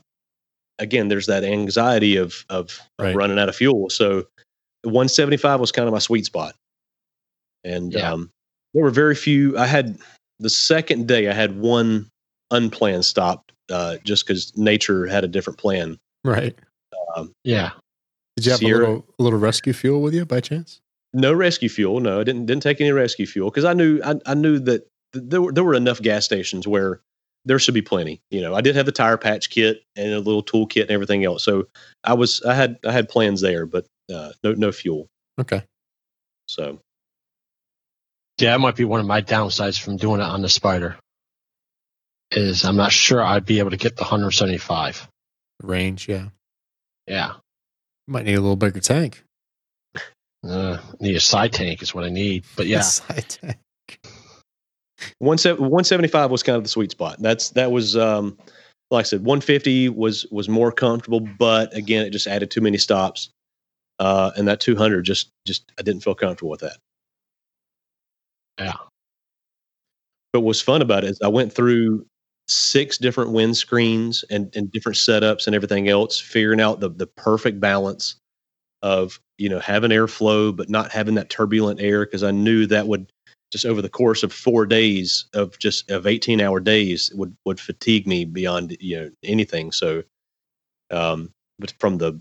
again, 0.78 1.08
there's 1.08 1.28
that 1.28 1.44
anxiety 1.44 2.16
of 2.18 2.46
of, 2.50 2.80
of 3.00 3.06
Right. 3.06 3.16
running 3.16 3.40
out 3.40 3.50
of 3.50 3.56
fuel. 3.56 3.90
So 3.90 4.28
175 4.84 5.60
was 5.60 5.72
kind 5.72 5.88
of 5.88 5.94
my 5.94 6.00
sweet 6.00 6.26
spot. 6.26 6.56
And 7.64 7.94
Yeah. 7.94 8.14
um, 8.14 8.30
there 8.74 8.84
were 8.84 8.90
very 8.92 9.16
few. 9.16 9.58
I 9.58 9.66
had 9.66 9.98
the 10.40 10.50
second 10.50 11.08
day, 11.08 11.28
I 11.30 11.34
had 11.34 11.60
one 11.60 12.10
unplanned 12.52 13.06
stop 13.06 13.52
uh, 13.70 13.98
just 14.04 14.26
because 14.26 14.56
nature 14.58 15.06
had 15.06 15.24
a 15.24 15.28
different 15.28 15.60
plan. 15.60 15.98
Right. 16.24 16.56
Yeah. 17.44 17.72
Did 18.38 18.46
you 18.46 18.52
have 18.52 18.60
Sierra- 18.60 18.78
a 18.78 18.88
little 18.88 19.06
a 19.20 19.24
little 19.24 19.40
rescue 19.40 19.74
fuel 19.74 20.02
with 20.02 20.14
you 20.14 20.26
by 20.26 20.40
chance? 20.40 20.80
No 21.14 21.34
rescue 21.34 21.68
fuel. 21.70 22.00
No, 22.00 22.22
I 22.22 22.24
didn't 22.24 22.46
didn't 22.46 22.64
take 22.64 22.80
any 22.80 22.92
rescue 22.92 23.26
fuel 23.26 23.50
because 23.50 23.66
I 23.66 23.74
knew 23.74 24.00
I, 24.04 24.16
I 24.26 24.34
knew 24.36 24.60
that 24.60 24.88
th- 25.14 25.26
there 25.28 25.42
were 25.42 25.52
there 25.52 25.64
were 25.64 25.74
enough 25.74 26.02
gas 26.02 26.24
stations 26.24 26.68
where 26.68 27.02
there 27.50 27.58
should 27.58 27.74
be 27.74 27.82
plenty. 27.82 28.22
You 28.30 28.42
know, 28.42 28.54
I 28.54 28.62
did 28.62 28.76
have 28.76 28.86
the 28.86 28.92
tire 28.92 29.18
patch 29.18 29.50
kit 29.50 29.82
and 29.96 30.14
a 30.14 30.20
little 30.20 30.44
tool 30.44 30.68
kit 30.68 30.84
and 30.84 30.92
everything 30.92 31.26
else. 31.26 31.44
So 31.44 31.66
I 32.04 32.14
was 32.14 32.44
I 32.44 32.54
had 32.54 32.78
I 32.86 32.92
had 32.92 33.10
plans 33.10 33.42
there, 33.42 33.66
but 33.66 33.88
uh, 34.14 34.34
no 34.44 34.54
no 34.54 34.72
fuel. 34.72 35.08
Okay. 35.40 35.64
So 36.48 36.80
Yeah, 38.38 38.52
that 38.52 38.60
might 38.60 38.76
be 38.76 38.86
one 38.86 39.00
of 39.00 39.08
my 39.08 39.24
downsides 39.24 39.82
from 39.82 39.98
doing 39.98 40.22
it 40.22 40.26
on 40.26 40.44
the 40.44 40.48
Spyder. 40.48 40.98
Is 42.30 42.64
I'm 42.66 42.76
not 42.76 42.92
sure 42.92 43.24
I'd 43.24 43.48
be 43.48 43.58
able 43.58 43.72
to 43.72 43.78
get 43.78 43.96
the 43.96 44.04
175. 44.04 45.08
Range, 45.64 46.08
yeah. 46.08 46.28
Yeah. 47.08 47.34
Might 48.08 48.26
need 48.26 48.36
a 48.36 48.42
little 48.42 48.56
bigger 48.56 48.80
tank. 48.80 49.24
Uh, 50.48 50.78
need 51.00 51.16
a 51.16 51.20
side 51.20 51.52
tank 51.52 51.82
is 51.82 51.96
what 51.96 52.04
I 52.04 52.10
need. 52.10 52.44
But 52.56 52.68
yeah, 52.68 52.82
Side 52.82 53.28
tank. 53.28 53.58
One 55.20 55.38
se- 55.38 55.54
175 55.54 56.32
was 56.32 56.44
kind 56.44 56.58
of 56.58 56.64
the 56.64 56.70
sweet 56.70 56.92
spot. 56.92 57.18
That's 57.20 57.52
that 57.52 57.72
was 57.72 57.96
um, 57.98 58.38
like 58.92 59.06
I 59.06 59.08
said, 59.08 59.24
150 59.24 59.90
was 59.90 60.26
was 60.32 60.50
more 60.50 60.72
comfortable, 60.72 61.20
but 61.22 61.76
again, 61.76 62.06
it 62.06 62.12
just 62.12 62.28
added 62.28 62.52
too 62.52 62.62
many 62.62 62.78
stops. 62.78 63.30
Uh, 64.00 64.32
and 64.38 64.48
that 64.48 64.60
200 64.62 65.04
just 65.04 65.32
just 65.46 65.72
I 65.80 65.82
didn't 65.84 66.04
feel 66.04 66.16
comfortable 66.16 66.52
with 66.52 66.62
that. 66.62 66.78
yeah. 68.60 68.74
But 70.34 70.42
what's 70.42 70.62
fun 70.62 70.82
about 70.82 71.04
it 71.04 71.12
is 71.12 71.20
I 71.24 71.28
went 71.28 71.54
through 71.54 72.06
six 72.48 72.98
different 72.98 73.32
windscreens 73.32 74.24
and, 74.30 74.56
and 74.56 74.72
different 74.72 74.98
setups 74.98 75.46
and 75.48 75.56
everything 75.56 75.88
else, 75.90 76.20
figuring 76.20 76.62
out 76.62 76.80
the 76.80 76.90
the 76.90 77.08
perfect 77.08 77.60
balance 77.60 78.16
of 78.82 79.20
you 79.38 79.50
know 79.50 79.60
having 79.60 79.92
airflow 79.92 80.56
but 80.56 80.70
not 80.70 80.92
having 80.92 81.16
that 81.16 81.30
turbulent 81.30 81.82
air 81.82 82.06
because 82.06 82.24
I 82.24 82.32
knew 82.32 82.66
that 82.68 82.88
would 82.88 83.12
just 83.52 83.66
over 83.66 83.82
the 83.82 83.90
course 83.90 84.24
of 84.24 84.32
four 84.32 84.66
days 84.66 85.26
of 85.34 85.58
just 85.60 85.90
of 85.90 86.06
18 86.08 86.42
hour 86.42 86.60
days 86.60 87.12
would 87.16 87.36
would 87.46 87.60
fatigue 87.60 88.08
me 88.08 88.26
beyond 88.26 88.76
you 88.80 88.98
know 89.00 89.12
anything. 89.24 89.72
So 89.72 90.04
um 90.92 91.34
but 91.58 91.74
from 91.80 91.98
the 91.98 92.20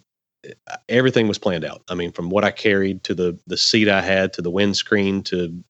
everything 0.88 1.28
was 1.28 1.38
planned 1.38 1.64
out. 1.64 1.82
I 1.88 1.94
mean 1.94 2.12
from 2.12 2.30
what 2.30 2.44
i 2.44 2.50
carried 2.50 3.04
to 3.04 3.14
the 3.14 3.38
the 3.46 3.56
seat 3.56 3.88
i 3.88 4.00
had 4.00 4.32
to 4.34 4.42
the 4.42 4.50
windscreen 4.50 5.22
to 5.24 5.62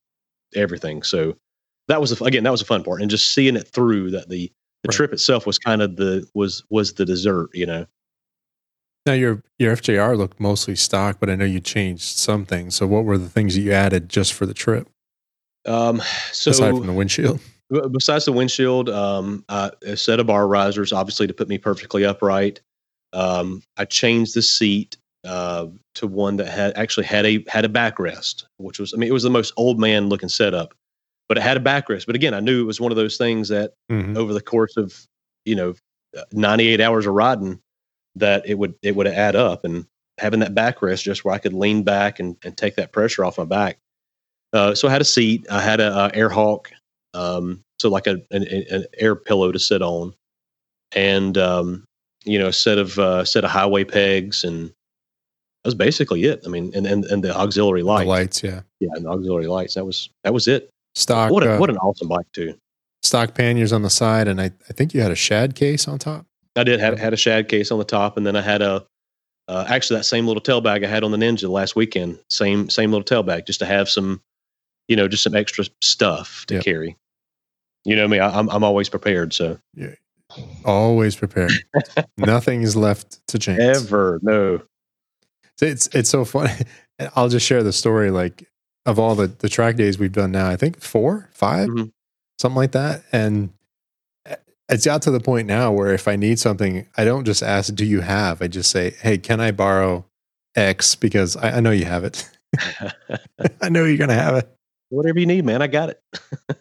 everything. 0.54 1.02
So 1.02 1.36
that 1.88 2.00
was 2.00 2.20
a, 2.20 2.24
again 2.24 2.44
that 2.44 2.50
was 2.50 2.62
a 2.62 2.66
fun 2.66 2.84
part 2.84 3.00
and 3.00 3.10
just 3.10 3.32
seeing 3.32 3.56
it 3.56 3.68
through 3.68 4.10
that 4.12 4.28
the 4.28 4.52
the 4.84 4.88
Right. 4.88 4.94
trip 4.94 5.12
itself 5.12 5.44
was 5.46 5.58
kind 5.58 5.82
of 5.82 5.96
the 5.96 6.28
was 6.34 6.62
was 6.70 6.94
the 6.94 7.04
dessert 7.04 7.50
you 7.52 7.66
know? 7.66 7.86
Now 9.06 9.14
your 9.14 9.42
your 9.58 9.74
FJR 9.74 10.16
looked 10.16 10.38
mostly 10.38 10.76
stock, 10.76 11.18
but 11.18 11.30
I 11.30 11.34
know 11.34 11.44
you 11.46 11.60
changed 11.60 12.02
some 12.18 12.44
things. 12.44 12.76
So 12.76 12.86
what 12.86 13.04
were 13.04 13.18
the 13.18 13.28
things 13.28 13.54
that 13.54 13.62
you 13.62 13.72
added 13.72 14.08
just 14.08 14.34
for 14.34 14.44
the 14.46 14.54
trip, 14.54 14.88
um 15.66 16.00
so 16.32 16.50
aside 16.50 16.76
from 16.76 16.86
the 16.86 16.92
windshield? 16.92 17.40
Besides 17.92 18.24
the 18.24 18.32
windshield, 18.32 18.88
um, 18.88 19.44
a 19.48 19.94
set 19.94 20.20
of 20.20 20.26
bar 20.26 20.48
risers, 20.48 20.90
obviously 20.90 21.26
to 21.26 21.34
put 21.34 21.48
me 21.48 21.58
perfectly 21.58 22.02
upright. 22.04 22.62
Um, 23.12 23.62
I 23.76 23.84
changed 23.84 24.34
the 24.34 24.40
seat 24.40 24.96
uh, 25.24 25.66
to 25.96 26.06
one 26.06 26.36
that 26.36 26.48
had 26.48 26.76
actually 26.76 27.04
had 27.04 27.26
a 27.26 27.44
had 27.46 27.64
a 27.64 27.68
backrest, 27.68 28.44
which 28.56 28.78
was 28.78 28.94
I 28.94 28.96
mean 28.96 29.08
it 29.08 29.12
was 29.12 29.22
the 29.22 29.30
most 29.30 29.52
old 29.56 29.78
man 29.78 30.08
looking 30.08 30.30
setup, 30.30 30.74
but 31.28 31.36
it 31.36 31.42
had 31.42 31.56
a 31.56 31.60
backrest. 31.60 32.06
But 32.06 32.14
again, 32.14 32.32
I 32.32 32.40
knew 32.40 32.62
it 32.62 32.66
was 32.66 32.80
one 32.80 32.92
of 32.92 32.96
those 32.96 33.18
things 33.18 33.48
that 33.48 33.74
Mhm. 33.90 34.16
over 34.16 34.32
the 34.32 34.40
course 34.40 34.76
of 34.76 35.06
you 35.44 35.54
know 35.54 35.74
98 36.32 36.80
hours 36.80 37.06
of 37.06 37.14
riding 37.14 37.60
that 38.14 38.46
it 38.46 38.54
would 38.54 38.74
it 38.82 38.96
would 38.96 39.06
add 39.06 39.36
up 39.36 39.64
and 39.64 39.86
having 40.18 40.40
that 40.40 40.54
backrest 40.54 41.02
just 41.02 41.24
where 41.24 41.34
I 41.34 41.38
could 41.38 41.52
lean 41.52 41.82
back 41.84 42.18
and, 42.18 42.36
and 42.42 42.56
take 42.56 42.76
that 42.76 42.92
pressure 42.92 43.24
off 43.24 43.38
my 43.38 43.44
back. 43.44 43.78
Uh, 44.52 44.74
so 44.74 44.88
I 44.88 44.90
had 44.90 45.00
a 45.02 45.04
seat. 45.04 45.46
I 45.50 45.60
had 45.60 45.80
a, 45.80 45.92
uh 45.92 46.10
Airhawk, 46.10 46.68
um, 47.14 47.60
so 47.78 47.88
like 47.88 48.06
a 48.06 48.20
an, 48.30 48.44
an 48.44 48.84
air 48.98 49.14
pillow 49.14 49.52
to 49.52 49.58
sit 49.58 49.82
on, 49.82 50.14
and 50.92 51.36
um, 51.36 51.84
you 52.24 52.38
know 52.38 52.48
a 52.48 52.52
set 52.52 52.78
of 52.78 52.98
uh, 52.98 53.24
set 53.24 53.44
of 53.44 53.50
highway 53.50 53.84
pegs, 53.84 54.44
and 54.44 54.68
that 54.68 55.66
was 55.66 55.74
basically 55.74 56.24
it. 56.24 56.42
I 56.46 56.48
mean, 56.48 56.72
and 56.74 56.86
and, 56.86 57.04
and 57.06 57.22
the 57.22 57.36
auxiliary 57.36 57.82
The 57.82 57.86
lights, 57.86 58.08
lights, 58.08 58.42
yeah. 58.42 58.60
yeah, 58.80 58.90
and 58.94 59.04
the 59.04 59.10
auxiliary 59.10 59.48
lights. 59.48 59.74
That 59.74 59.84
was 59.84 60.08
that 60.24 60.32
was 60.32 60.48
it. 60.48 60.70
Stock 60.94 61.30
What 61.30 61.42
a, 61.42 61.54
uh, 61.54 61.58
what 61.58 61.70
an 61.70 61.76
awesome 61.76 62.08
bike 62.08 62.26
too. 62.32 62.54
stock 63.02 63.34
panniers 63.34 63.72
on 63.72 63.82
the 63.82 63.90
side, 63.90 64.28
and 64.28 64.40
I, 64.40 64.46
I 64.68 64.72
think 64.72 64.94
you 64.94 65.00
had 65.02 65.12
a 65.12 65.16
shad 65.16 65.54
case 65.54 65.86
on 65.86 65.98
top. 65.98 66.26
I 66.56 66.64
did 66.64 66.80
had 66.80 66.98
had 66.98 67.12
a 67.12 67.16
shad 67.16 67.48
case 67.48 67.70
on 67.70 67.78
the 67.78 67.84
top, 67.84 68.16
and 68.16 68.26
then 68.26 68.34
I 68.34 68.40
had 68.40 68.62
a 68.62 68.86
uh, 69.46 69.64
actually 69.68 69.98
that 69.98 70.04
same 70.04 70.26
little 70.26 70.40
tail 70.40 70.60
bag 70.60 70.84
I 70.84 70.88
had 70.88 71.04
on 71.04 71.10
the 71.10 71.16
Ninja 71.16 71.48
last 71.48 71.76
weekend. 71.76 72.18
Same 72.30 72.68
same 72.68 72.90
little 72.90 73.04
tail 73.04 73.22
bag, 73.22 73.46
just 73.46 73.60
to 73.60 73.66
have 73.66 73.88
some, 73.88 74.20
you 74.88 74.96
know, 74.96 75.06
just 75.08 75.22
some 75.22 75.34
extra 75.36 75.64
stuff 75.82 76.44
to 76.46 76.54
Yep. 76.54 76.64
carry. 76.64 76.96
You 77.84 77.96
know 77.96 78.08
me, 78.08 78.18
I, 78.18 78.36
I'm 78.38 78.48
I'm 78.50 78.64
always 78.64 78.88
prepared. 78.88 79.32
So 79.32 79.58
yeah, 79.74 79.94
Always 80.64 81.14
prepared. 81.16 81.52
Nothing 82.18 82.62
is 82.62 82.76
left 82.76 83.26
to 83.28 83.38
chance. 83.38 83.60
ever 83.62 84.18
no, 84.22 84.62
It's 85.60 85.88
it's 85.94 86.10
so 86.10 86.24
funny. 86.24 86.52
I'll 87.16 87.28
just 87.28 87.46
share 87.46 87.62
the 87.62 87.72
story. 87.72 88.10
Like 88.10 88.48
of 88.86 88.98
all 88.98 89.14
the 89.14 89.28
the 89.28 89.48
track 89.48 89.76
days 89.76 89.98
we've 89.98 90.12
done 90.12 90.32
now, 90.32 90.48
I 90.48 90.56
think 90.56 90.80
four, 90.80 91.28
5 91.32 91.68
Mhm. 91.68 91.92
something 92.40 92.56
like 92.56 92.72
that. 92.72 93.02
And 93.12 93.50
it's 94.70 94.84
got 94.84 95.00
to 95.02 95.10
the 95.10 95.20
point 95.20 95.46
now 95.46 95.72
where 95.72 95.94
if 95.94 96.06
I 96.08 96.16
need 96.16 96.38
something, 96.38 96.86
I 96.96 97.04
don't 97.06 97.24
just 97.24 97.42
ask, 97.42 97.74
"Do 97.74 97.86
you 97.86 98.00
have?" 98.02 98.42
I 98.42 98.48
just 98.48 98.70
say, 98.70 98.90
"Hey, 99.00 99.16
can 99.16 99.40
I 99.40 99.50
borrow 99.50 100.04
X?" 100.54 100.94
Because 100.94 101.36
I, 101.36 101.52
I 101.56 101.60
know 101.60 101.70
you 101.70 101.86
have 101.86 102.04
it. 102.04 102.28
I 103.62 103.68
know 103.70 103.84
you're 103.84 103.96
gonna 103.96 104.12
have 104.14 104.34
it. 104.34 104.54
Whatever 104.90 105.18
you 105.20 105.26
need, 105.26 105.44
man, 105.44 105.62
I 105.62 105.66
got 105.66 105.90
it. 105.90 106.00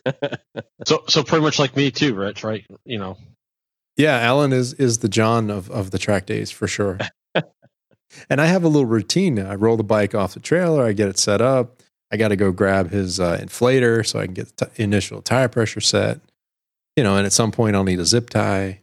So 0.85 1.03
so 1.09 1.21
pretty 1.23 1.43
much 1.43 1.59
like 1.59 1.75
me 1.75 1.91
too, 1.91 2.13
Rich. 2.13 2.43
Right? 2.45 2.65
You 2.85 2.97
know. 2.97 3.17
Yeah, 3.97 4.19
Alan 4.19 4.53
is 4.53 4.73
is 4.75 4.99
the 4.99 5.09
John 5.09 5.49
of 5.49 5.69
of 5.69 5.91
the 5.91 5.97
track 5.97 6.25
days 6.25 6.49
for 6.49 6.65
sure. 6.67 6.97
and 8.29 8.39
I 8.39 8.45
have 8.45 8.63
a 8.63 8.67
little 8.69 8.85
routine 8.85 9.35
now. 9.35 9.49
I 9.49 9.55
roll 9.55 9.75
the 9.75 9.83
bike 9.83 10.15
off 10.15 10.33
the 10.33 10.39
trailer. 10.39 10.85
I 10.85 10.93
get 10.93 11.09
it 11.09 11.19
set 11.19 11.41
up. 11.41 11.81
I 12.11 12.15
got 12.15 12.29
to 12.29 12.37
go 12.37 12.53
grab 12.53 12.91
his 12.91 13.19
uh, 13.19 13.37
inflator 13.41 14.05
so 14.07 14.19
I 14.19 14.25
can 14.25 14.33
get 14.33 14.55
the 14.55 14.67
t- 14.67 14.83
initial 14.83 15.21
tire 15.21 15.49
pressure 15.49 15.81
set. 15.81 16.21
You 16.95 17.03
know, 17.03 17.17
and 17.17 17.25
at 17.25 17.33
some 17.33 17.51
point 17.51 17.75
I'll 17.75 17.83
need 17.83 17.99
a 17.99 18.05
zip 18.05 18.29
tie. 18.29 18.79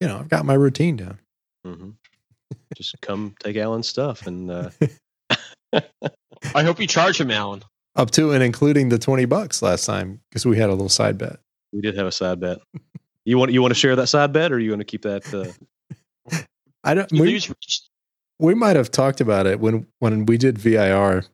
You 0.00 0.08
know, 0.08 0.18
I've 0.18 0.28
got 0.28 0.44
my 0.44 0.54
routine 0.54 0.96
down. 0.96 1.18
hmm 1.64 1.90
Just 2.76 3.00
come 3.00 3.34
take 3.40 3.56
Alan's 3.56 3.88
stuff, 3.88 4.26
and 4.26 4.50
uh, 4.50 4.70
I 6.54 6.62
hope 6.64 6.80
you 6.80 6.86
charge 6.86 7.18
him, 7.20 7.30
Alan. 7.30 7.62
Up 7.96 8.10
to 8.12 8.32
and 8.32 8.42
including 8.42 8.90
the 8.90 8.98
twenty 8.98 9.24
bucks 9.24 9.62
last 9.62 9.86
time 9.86 10.20
because 10.28 10.44
we 10.44 10.58
had 10.58 10.68
a 10.68 10.72
little 10.72 10.88
side 10.88 11.18
bet. 11.18 11.38
we 11.72 11.80
did 11.80 11.96
have 11.96 12.06
a 12.06 12.12
side 12.12 12.40
bet. 12.40 12.58
You 13.24 13.38
want 13.38 13.52
you 13.52 13.62
want 13.62 13.72
to 13.72 13.78
share 13.78 13.96
that 13.96 14.08
side 14.08 14.32
bet, 14.32 14.52
or 14.52 14.58
you 14.58 14.70
want 14.70 14.80
to 14.80 14.84
keep 14.84 15.02
that? 15.02 15.56
Uh, 16.30 16.38
I 16.84 16.94
don't. 16.94 17.10
We, 17.10 17.40
we 18.38 18.54
might 18.54 18.76
have 18.76 18.90
talked 18.90 19.20
about 19.20 19.46
it 19.46 19.60
when 19.60 19.86
when 19.98 20.26
we 20.26 20.36
did 20.36 20.58
VIR 20.58 21.24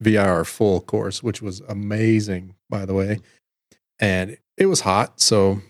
VIR 0.00 0.44
full 0.44 0.80
course, 0.80 1.22
which 1.22 1.40
was 1.40 1.60
amazing, 1.60 2.54
by 2.68 2.84
the 2.84 2.94
way. 2.94 3.20
And 4.00 4.36
it 4.56 4.66
was 4.66 4.80
hot, 4.80 5.20
so 5.20 5.60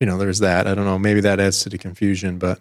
you 0.00 0.06
know, 0.06 0.18
there's 0.18 0.40
that. 0.40 0.66
I 0.66 0.74
don't 0.74 0.84
know, 0.84 0.98
maybe 0.98 1.20
that 1.22 1.40
adds 1.40 1.60
to 1.60 1.68
the 1.68 1.78
confusion, 1.78 2.38
but 2.38 2.60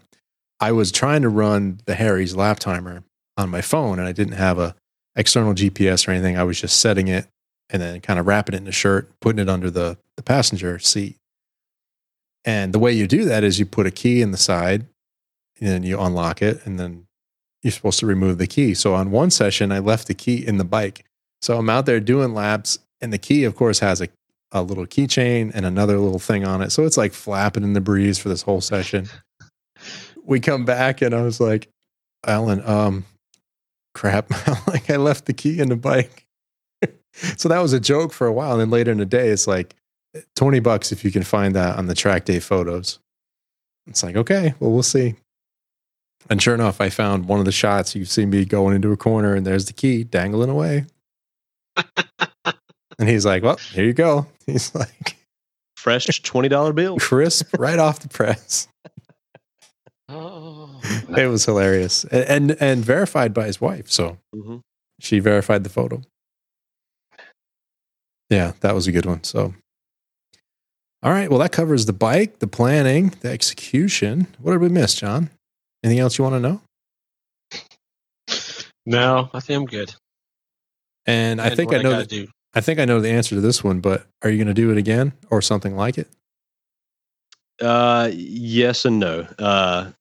I 0.59 0.71
was 0.71 0.91
trying 0.91 1.21
to 1.23 1.29
run 1.29 1.81
the 1.85 1.95
Harry's 1.95 2.35
lap 2.35 2.59
timer 2.59 3.03
on 3.37 3.49
my 3.49 3.61
phone 3.61 3.99
and 3.99 4.07
I 4.07 4.13
didn't 4.13 4.35
have 4.35 4.57
a 4.57 4.75
external 5.15 5.53
GPS 5.53 6.07
or 6.07 6.11
anything. 6.11 6.37
I 6.37 6.43
was 6.43 6.59
just 6.59 6.79
setting 6.79 7.07
it 7.07 7.27
and 7.69 7.81
then 7.81 8.01
kind 8.01 8.19
of 8.19 8.27
wrapping 8.27 8.55
it 8.55 8.61
in 8.61 8.67
a 8.67 8.71
shirt, 8.71 9.09
putting 9.19 9.39
it 9.39 9.49
under 9.49 9.69
the, 9.69 9.97
the 10.17 10.23
passenger 10.23 10.79
seat. 10.79 11.17
And 12.43 12.73
the 12.73 12.79
way 12.79 12.91
you 12.91 13.07
do 13.07 13.25
that 13.25 13.43
is 13.43 13.59
you 13.59 13.65
put 13.65 13.87
a 13.87 13.91
key 13.91 14.21
in 14.21 14.31
the 14.31 14.37
side 14.37 14.85
and 15.59 15.69
then 15.69 15.83
you 15.83 15.99
unlock 15.99 16.41
it 16.41 16.63
and 16.65 16.79
then 16.79 17.07
you're 17.63 17.71
supposed 17.71 17.99
to 17.99 18.05
remove 18.05 18.37
the 18.37 18.45
key. 18.45 18.75
So 18.75 18.93
on 18.93 19.09
one 19.09 19.31
session, 19.31 19.71
I 19.71 19.79
left 19.79 20.07
the 20.07 20.13
key 20.13 20.45
in 20.45 20.57
the 20.57 20.63
bike. 20.63 21.05
So 21.41 21.57
I'm 21.57 21.69
out 21.69 21.87
there 21.87 21.99
doing 21.99 22.33
laps 22.33 22.77
and 23.01 23.11
the 23.11 23.17
key, 23.17 23.43
of 23.45 23.55
course, 23.55 23.79
has 23.79 24.01
a, 24.01 24.09
a 24.51 24.61
little 24.61 24.85
keychain 24.85 25.51
and 25.53 25.65
another 25.65 25.97
little 25.97 26.19
thing 26.19 26.45
on 26.45 26.61
it. 26.61 26.71
So 26.71 26.85
it's 26.85 26.97
like 26.97 27.13
flapping 27.13 27.63
in 27.63 27.73
the 27.73 27.81
breeze 27.81 28.19
for 28.19 28.29
this 28.29 28.43
whole 28.43 28.61
session. 28.61 29.09
we 30.23 30.39
come 30.39 30.65
back 30.65 31.01
and 31.01 31.15
I 31.15 31.23
was 31.23 31.39
like, 31.39 31.67
Alan, 32.25 32.61
um, 32.67 33.05
crap. 33.95 34.29
like 34.67 34.89
I 34.91 34.97
left 34.97 35.25
the 35.25 35.33
key 35.33 35.59
in 35.59 35.69
the 35.69 35.75
bike. 35.75 36.27
so 37.37 37.49
that 37.49 37.59
was 37.59 37.73
a 37.73 37.79
joke 37.79 38.13
for 38.13 38.27
a 38.27 38.33
while. 38.33 38.51
And 38.51 38.61
then 38.61 38.69
later 38.69 38.91
in 38.91 38.99
the 38.99 39.05
day, 39.05 39.29
it's 39.29 39.47
like 39.47 39.75
20 40.35 40.59
bucks 40.59 40.91
if 40.91 41.03
you 41.03 41.11
can 41.11 41.23
find 41.23 41.55
that 41.55 41.77
on 41.77 41.87
the 41.87 41.95
track 41.95 42.25
day 42.25 42.39
photos. 42.39 42.99
It's 43.87 44.03
like, 44.03 44.15
okay, 44.15 44.53
well, 44.59 44.71
we'll 44.71 44.83
see. 44.83 45.15
And 46.29 46.41
sure 46.41 46.55
enough, 46.55 46.81
I 46.81 46.89
found 46.89 47.27
one 47.27 47.39
of 47.39 47.45
the 47.45 47.51
shots. 47.51 47.95
You 47.95 48.05
see 48.05 48.25
me 48.25 48.45
going 48.45 48.75
into 48.75 48.91
a 48.91 48.97
corner, 48.97 49.35
and 49.35 49.45
there's 49.45 49.65
the 49.65 49.73
key 49.73 50.03
dangling 50.03 50.49
away. 50.49 50.85
and 52.97 53.07
he's 53.09 53.25
like, 53.25 53.43
well, 53.43 53.57
here 53.57 53.85
you 53.85 53.93
go. 53.93 54.25
He's 54.47 54.73
like, 54.73 55.17
fresh 55.75 56.07
$20 56.07 56.73
bill. 56.73 56.97
Crisp 56.97 57.55
right 57.59 57.77
off 57.77 57.99
the 57.99 58.09
press. 58.09 58.67
Oh, 60.09 60.64
It 61.17 61.27
was 61.27 61.45
hilarious 61.45 62.05
and 62.05 62.23
and, 62.51 62.57
and 62.61 62.85
verified 62.85 63.33
by 63.33 63.45
his 63.47 63.61
wife. 63.61 63.89
So 63.91 64.17
hmm 64.33 64.57
she 64.99 65.19
verified 65.19 65.63
the 65.63 65.69
photo. 65.69 66.01
Yeah, 68.29 68.53
that 68.61 68.73
was 68.75 68.87
a 68.87 68.91
good 68.91 69.05
one. 69.05 69.23
So, 69.23 69.53
all 71.03 71.11
right. 71.11 71.29
Well, 71.29 71.39
that 71.39 71.51
covers 71.51 71.85
the 71.85 71.93
bike, 71.93 72.39
the 72.39 72.47
planning, 72.47 73.13
the 73.21 73.29
execution. 73.31 74.27
What 74.39 74.53
did 74.53 74.61
we 74.61 74.69
miss, 74.69 74.95
John? 74.95 75.29
Anything 75.83 75.99
else 75.99 76.17
you 76.17 76.23
want 76.23 76.35
to 76.35 76.39
know? 76.39 76.61
no, 78.85 79.29
I 79.33 79.39
think 79.41 79.57
I'm 79.59 79.65
good. 79.65 79.93
And 81.05 81.41
I 81.41 81.49
think 81.51 81.73
I 81.73 81.77
know. 81.83 81.91
gotta 81.91 82.07
The, 82.07 82.25
do. 82.25 82.27
I 82.53 82.61
think 82.61 82.79
I 82.79 82.85
know 82.85 83.01
the 83.01 83.09
answer 83.11 83.35
to 83.35 83.41
this 83.41 83.63
one. 83.63 83.79
But 83.81 84.07
are 84.23 84.29
you 84.29 84.37
going 84.37 84.47
to 84.47 84.53
do 84.53 84.71
it 84.71 84.77
again 84.77 85.13
or 85.29 85.41
something 85.41 85.75
like 85.75 85.97
it? 85.97 86.07
Uh, 87.61 88.09
yes 88.13 88.85
and 88.85 88.99
no. 88.99 89.27
Uh, 89.39 89.91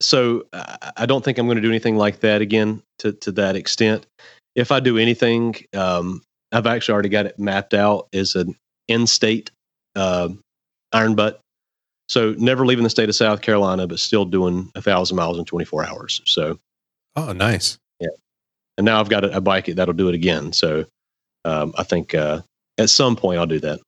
so 0.00 0.44
I 0.52 1.06
don't 1.06 1.24
think 1.24 1.38
I'm 1.38 1.46
going 1.46 1.56
to 1.56 1.62
do 1.62 1.68
anything 1.70 1.96
like 1.96 2.20
that 2.20 2.40
again 2.40 2.82
to 3.00 3.12
to 3.12 3.32
that 3.32 3.56
extent. 3.56 4.06
If 4.54 4.72
I 4.72 4.80
do 4.80 4.98
anything, 4.98 5.56
um, 5.74 6.22
I've 6.52 6.66
actually 6.66 6.94
already 6.94 7.08
got 7.08 7.26
it 7.26 7.38
mapped 7.38 7.74
out 7.74 8.08
as 8.12 8.34
an 8.34 8.56
in-state 8.88 9.50
uh, 9.94 10.30
iron 10.92 11.14
butt. 11.14 11.40
So 12.08 12.34
never 12.38 12.64
leaving 12.64 12.84
the 12.84 12.90
state 12.90 13.08
of 13.08 13.14
South 13.14 13.42
Carolina, 13.42 13.86
but 13.86 13.98
still 13.98 14.24
doing 14.24 14.70
a 14.74 14.80
thousand 14.80 15.16
miles 15.16 15.38
in 15.38 15.44
24 15.44 15.86
hours. 15.86 16.22
So 16.24 16.58
Oh, 17.16 17.32
nice. 17.32 17.78
Yeah. 18.00 18.08
And 18.78 18.84
now 18.84 19.00
I've 19.00 19.08
got 19.08 19.24
a, 19.24 19.36
a 19.36 19.40
bike 19.40 19.66
that'll 19.66 19.92
do 19.94 20.08
it 20.08 20.14
again. 20.14 20.52
So 20.52 20.86
um, 21.44 21.74
I 21.76 21.82
think 21.82 22.14
uh, 22.14 22.40
at 22.78 22.90
some 22.90 23.16
point 23.16 23.38
I'll 23.40 23.46
do 23.46 23.60
that. 23.60 23.80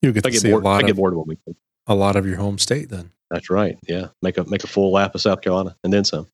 You 0.00 0.12
get 0.12 0.24
I 0.24 0.28
to 0.28 0.32
get 0.32 0.40
see 0.42 0.50
bored. 0.50 0.62
a 0.62 0.66
lot 0.66 0.78
I 0.78 0.82
get 0.82 0.90
of 0.92 0.96
bored 0.96 1.14
weekend. 1.14 1.56
a 1.86 1.94
lot 1.94 2.16
of 2.16 2.24
your 2.26 2.36
home 2.36 2.58
state. 2.58 2.88
Then 2.88 3.10
That's 3.30 3.50
right. 3.50 3.78
Yeah, 3.86 4.08
make 4.22 4.38
a 4.38 4.44
make 4.44 4.64
a 4.64 4.68
full 4.68 4.92
lap 4.92 5.14
of 5.14 5.20
South 5.20 5.40
Carolina 5.42 5.76
and 5.84 5.92
then 5.92 6.04
some. 6.04 6.26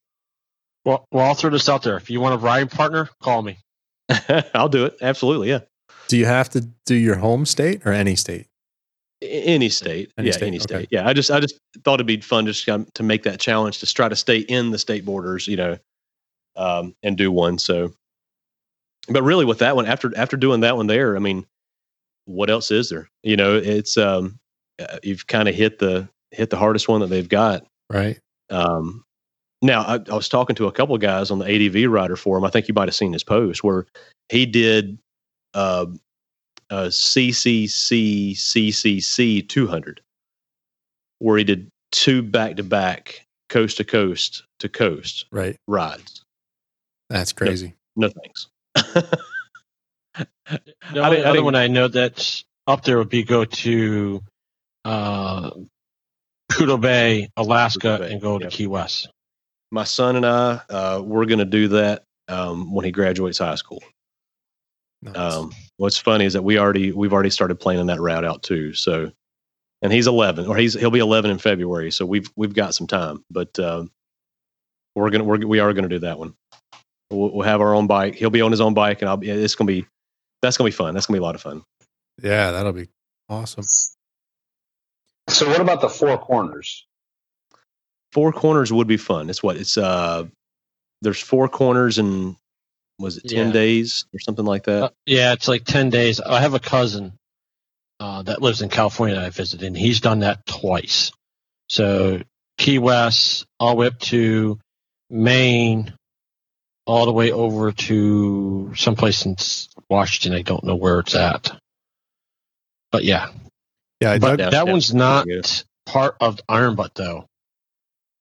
Well, 0.84 1.06
well, 1.10 1.26
I'll 1.26 1.34
throw 1.34 1.50
this 1.50 1.68
out 1.68 1.82
there. 1.82 1.96
If 1.96 2.10
you 2.10 2.20
want 2.20 2.34
a 2.34 2.38
riding 2.38 2.68
partner, 2.68 3.08
call 3.22 3.42
me. 3.42 3.58
I'll 4.54 4.68
do 4.68 4.84
it. 4.84 4.96
Absolutely. 5.00 5.48
Yeah. 5.48 5.60
do 6.08 6.16
you 6.16 6.26
have 6.26 6.50
to 6.50 6.60
do 6.84 6.94
your 6.94 7.16
home 7.16 7.46
state 7.46 7.86
or 7.86 7.92
any 7.92 8.16
state? 8.16 8.46
Any 9.22 9.70
state. 9.70 10.12
Any 10.18 10.28
yeah, 10.28 10.32
state, 10.34 10.46
any 10.46 10.58
okay. 10.58 10.62
state. 10.62 10.88
Yeah. 10.90 11.08
I 11.08 11.14
just 11.14 11.30
I 11.30 11.40
just 11.40 11.58
thought 11.82 11.94
it'd 11.94 12.06
be 12.06 12.20
fun 12.20 12.46
just 12.46 12.66
kind 12.66 12.86
to 12.94 13.02
make 13.02 13.22
that 13.22 13.40
challenge 13.40 13.78
to 13.80 13.86
try 13.86 14.08
to 14.08 14.16
stay 14.16 14.38
in 14.38 14.70
the 14.70 14.78
state 14.78 15.04
borders, 15.04 15.46
you 15.46 15.56
know, 15.56 15.78
um, 16.56 16.94
and 17.02 17.16
do 17.16 17.32
one. 17.32 17.58
So, 17.58 17.92
but 19.08 19.22
really 19.22 19.46
with 19.46 19.60
that 19.60 19.76
one, 19.76 19.86
after 19.86 20.12
after 20.16 20.36
doing 20.36 20.60
that 20.60 20.76
one 20.76 20.86
there, 20.86 21.16
I 21.16 21.20
mean, 21.20 21.46
what 22.26 22.50
else 22.50 22.70
is 22.70 22.90
there? 22.90 23.08
You 23.22 23.36
know, 23.36 23.56
it's 23.56 23.96
um, 23.96 24.38
uh, 24.78 24.98
you've 25.02 25.26
kind 25.26 25.48
of 25.48 25.54
hit 25.54 25.78
the 25.78 26.08
hit 26.34 26.50
the 26.50 26.56
hardest 26.56 26.88
one 26.88 27.00
that 27.00 27.06
they've 27.08 27.28
got. 27.28 27.64
Right. 27.90 28.18
Um, 28.50 29.04
now, 29.62 29.82
I, 29.82 29.94
I 29.94 30.14
was 30.14 30.28
talking 30.28 30.56
to 30.56 30.66
a 30.66 30.72
couple 30.72 30.94
of 30.94 31.00
guys 31.00 31.30
on 31.30 31.38
the 31.38 31.46
ADV 31.46 31.90
Rider 31.90 32.16
forum. 32.16 32.44
I 32.44 32.50
think 32.50 32.68
you 32.68 32.74
might 32.74 32.88
have 32.88 32.94
seen 32.94 33.12
his 33.12 33.24
post 33.24 33.64
where 33.64 33.86
he 34.28 34.44
did 34.46 34.98
uh, 35.54 35.86
a 36.70 36.74
CCC 36.88 38.32
CCC 38.32 39.48
200, 39.48 40.00
where 41.20 41.38
he 41.38 41.44
did 41.44 41.68
two 41.92 42.22
back 42.22 42.56
to 42.56 42.62
back, 42.62 43.24
coast 43.48 43.76
to 43.78 43.84
coast 43.84 44.42
to 44.58 44.68
coast 44.68 45.26
Right. 45.32 45.56
rides. 45.68 46.22
That's 47.10 47.32
crazy. 47.32 47.74
No 47.96 48.08
thanks. 48.10 48.48
The 50.92 51.00
I 51.00 51.06
only 51.06 51.16
didn't- 51.16 51.26
I 51.26 51.30
other 51.30 51.42
one 51.42 51.54
I 51.54 51.66
know 51.68 51.88
that's 51.88 52.44
up 52.66 52.84
there 52.84 52.98
would 52.98 53.08
be 53.08 53.24
go 53.24 53.44
to 53.44 54.22
uh, 54.84 55.50
Prudhoe 56.50 56.80
Bay, 56.80 57.28
Alaska, 57.36 57.86
Prudhoe 57.86 57.98
Bay, 58.00 58.12
and 58.12 58.20
go 58.20 58.38
to 58.38 58.44
yep. 58.44 58.52
Key 58.52 58.66
West. 58.66 59.08
My 59.70 59.84
son 59.84 60.16
and 60.16 60.26
I, 60.26 60.60
uh, 60.70 61.02
we're 61.04 61.26
going 61.26 61.38
to 61.38 61.44
do 61.44 61.68
that 61.68 62.04
um, 62.28 62.72
when 62.72 62.84
he 62.84 62.90
graduates 62.90 63.38
high 63.38 63.56
school. 63.56 63.82
Nice. 65.02 65.16
Um, 65.16 65.52
what's 65.76 65.98
funny 65.98 66.24
is 66.24 66.32
that 66.32 66.42
we 66.42 66.58
already 66.58 66.92
we've 66.92 67.12
already 67.12 67.30
started 67.30 67.56
planning 67.56 67.86
that 67.86 68.00
route 68.00 68.24
out 68.24 68.42
too. 68.42 68.72
So, 68.72 69.12
and 69.82 69.92
he's 69.92 70.06
11, 70.06 70.46
or 70.46 70.56
he's 70.56 70.74
he'll 70.74 70.90
be 70.90 71.00
11 71.00 71.30
in 71.30 71.38
February. 71.38 71.90
So 71.90 72.06
we've 72.06 72.30
we've 72.36 72.54
got 72.54 72.74
some 72.74 72.86
time, 72.86 73.22
but 73.30 73.58
um, 73.58 73.90
we're 74.94 75.10
gonna 75.10 75.24
we're, 75.24 75.46
we 75.46 75.58
are 75.58 75.72
gonna 75.74 75.88
do 75.88 75.98
that 76.00 76.18
one. 76.18 76.34
We'll, 77.10 77.32
we'll 77.32 77.46
have 77.46 77.60
our 77.60 77.74
own 77.74 77.86
bike. 77.86 78.14
He'll 78.14 78.30
be 78.30 78.40
on 78.40 78.50
his 78.50 78.62
own 78.62 78.72
bike, 78.72 79.02
and 79.02 79.08
I'll 79.08 79.18
be. 79.18 79.28
It's 79.28 79.54
gonna 79.54 79.68
be 79.68 79.84
that's 80.40 80.56
gonna 80.56 80.68
be 80.68 80.72
fun. 80.72 80.94
That's 80.94 81.06
gonna 81.06 81.18
be 81.18 81.22
a 81.22 81.26
lot 81.26 81.34
of 81.34 81.42
fun. 81.42 81.62
yeah, 82.22 82.50
that'll 82.50 82.72
be 82.72 82.88
awesome. 83.28 83.64
So 85.34 85.48
what 85.48 85.60
about 85.60 85.80
the 85.80 85.88
four 85.88 86.16
corners? 86.18 86.86
Four 88.12 88.32
corners 88.32 88.72
would 88.72 88.86
be 88.86 88.96
fun. 88.96 89.28
It's 89.28 89.42
what 89.42 89.56
it's 89.56 89.76
uh, 89.76 90.26
there's 91.02 91.20
four 91.20 91.48
corners 91.48 91.98
and 91.98 92.36
was 92.98 93.16
it 93.16 93.28
10 93.28 93.46
Yeah. 93.48 93.52
days 93.52 94.06
or 94.14 94.20
something 94.20 94.44
like 94.44 94.64
that? 94.64 94.84
Uh, 94.84 94.88
yeah, 95.06 95.32
it's 95.32 95.48
like 95.48 95.64
10 95.64 95.90
days. 95.90 96.20
I 96.20 96.40
have 96.40 96.54
a 96.54 96.60
cousin 96.60 97.14
uh, 97.98 98.22
that 98.22 98.40
lives 98.40 98.62
in 98.62 98.68
California 98.68 99.16
that 99.16 99.24
I 99.24 99.30
visited, 99.30 99.66
and 99.66 99.76
he's 99.76 100.00
done 100.00 100.20
that 100.20 100.46
twice. 100.46 101.10
So 101.68 102.20
Key 102.58 102.78
West, 102.78 103.46
all 103.58 103.70
the 103.70 103.76
way 103.76 103.86
up 103.88 103.98
to 104.00 104.60
Maine, 105.10 105.92
all 106.86 107.06
the 107.06 107.12
way 107.12 107.32
over 107.32 107.72
to 107.72 108.72
someplace 108.76 109.26
in 109.26 109.34
Washington. 109.90 110.38
I 110.38 110.42
don't 110.42 110.62
know 110.64 110.76
where 110.76 111.00
it's 111.00 111.16
at. 111.16 111.50
But 112.92 113.02
yeah, 113.02 113.30
Yeah, 114.04 114.18
but 114.18 114.38
that 114.38 114.52
yeah, 114.66 114.72
one's 114.72 114.94
not 114.94 115.26
part 115.86 116.16
of 116.20 116.40
Iron 116.48 116.76
Butt, 116.76 116.94
though. 116.94 117.26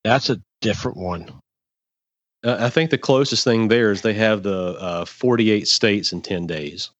That's 0.03 0.29
a 0.29 0.41
different 0.61 0.97
one. 0.97 1.31
Uh, 2.43 2.57
I 2.59 2.69
think 2.69 2.91
the 2.91 2.97
closest 2.97 3.43
thing 3.43 3.69
there 3.69 3.91
is 3.91 4.01
they 4.01 4.13
have 4.15 4.43
the 4.43 4.77
uh, 4.79 5.05
48 5.05 5.67
states 5.67 6.13
in 6.13 6.21
10 6.21 6.47
days. 6.47 6.91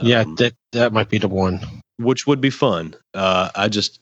yeah, 0.00 0.20
Um, 0.22 0.36
that 0.36 0.54
that 0.72 0.92
might 0.92 1.10
be 1.10 1.18
the 1.18 1.28
one. 1.28 1.60
which 1.98 2.26
would 2.26 2.40
be 2.40 2.50
fun. 2.50 2.96
Uh, 3.14 3.50
I 3.54 3.68
just, 3.68 4.00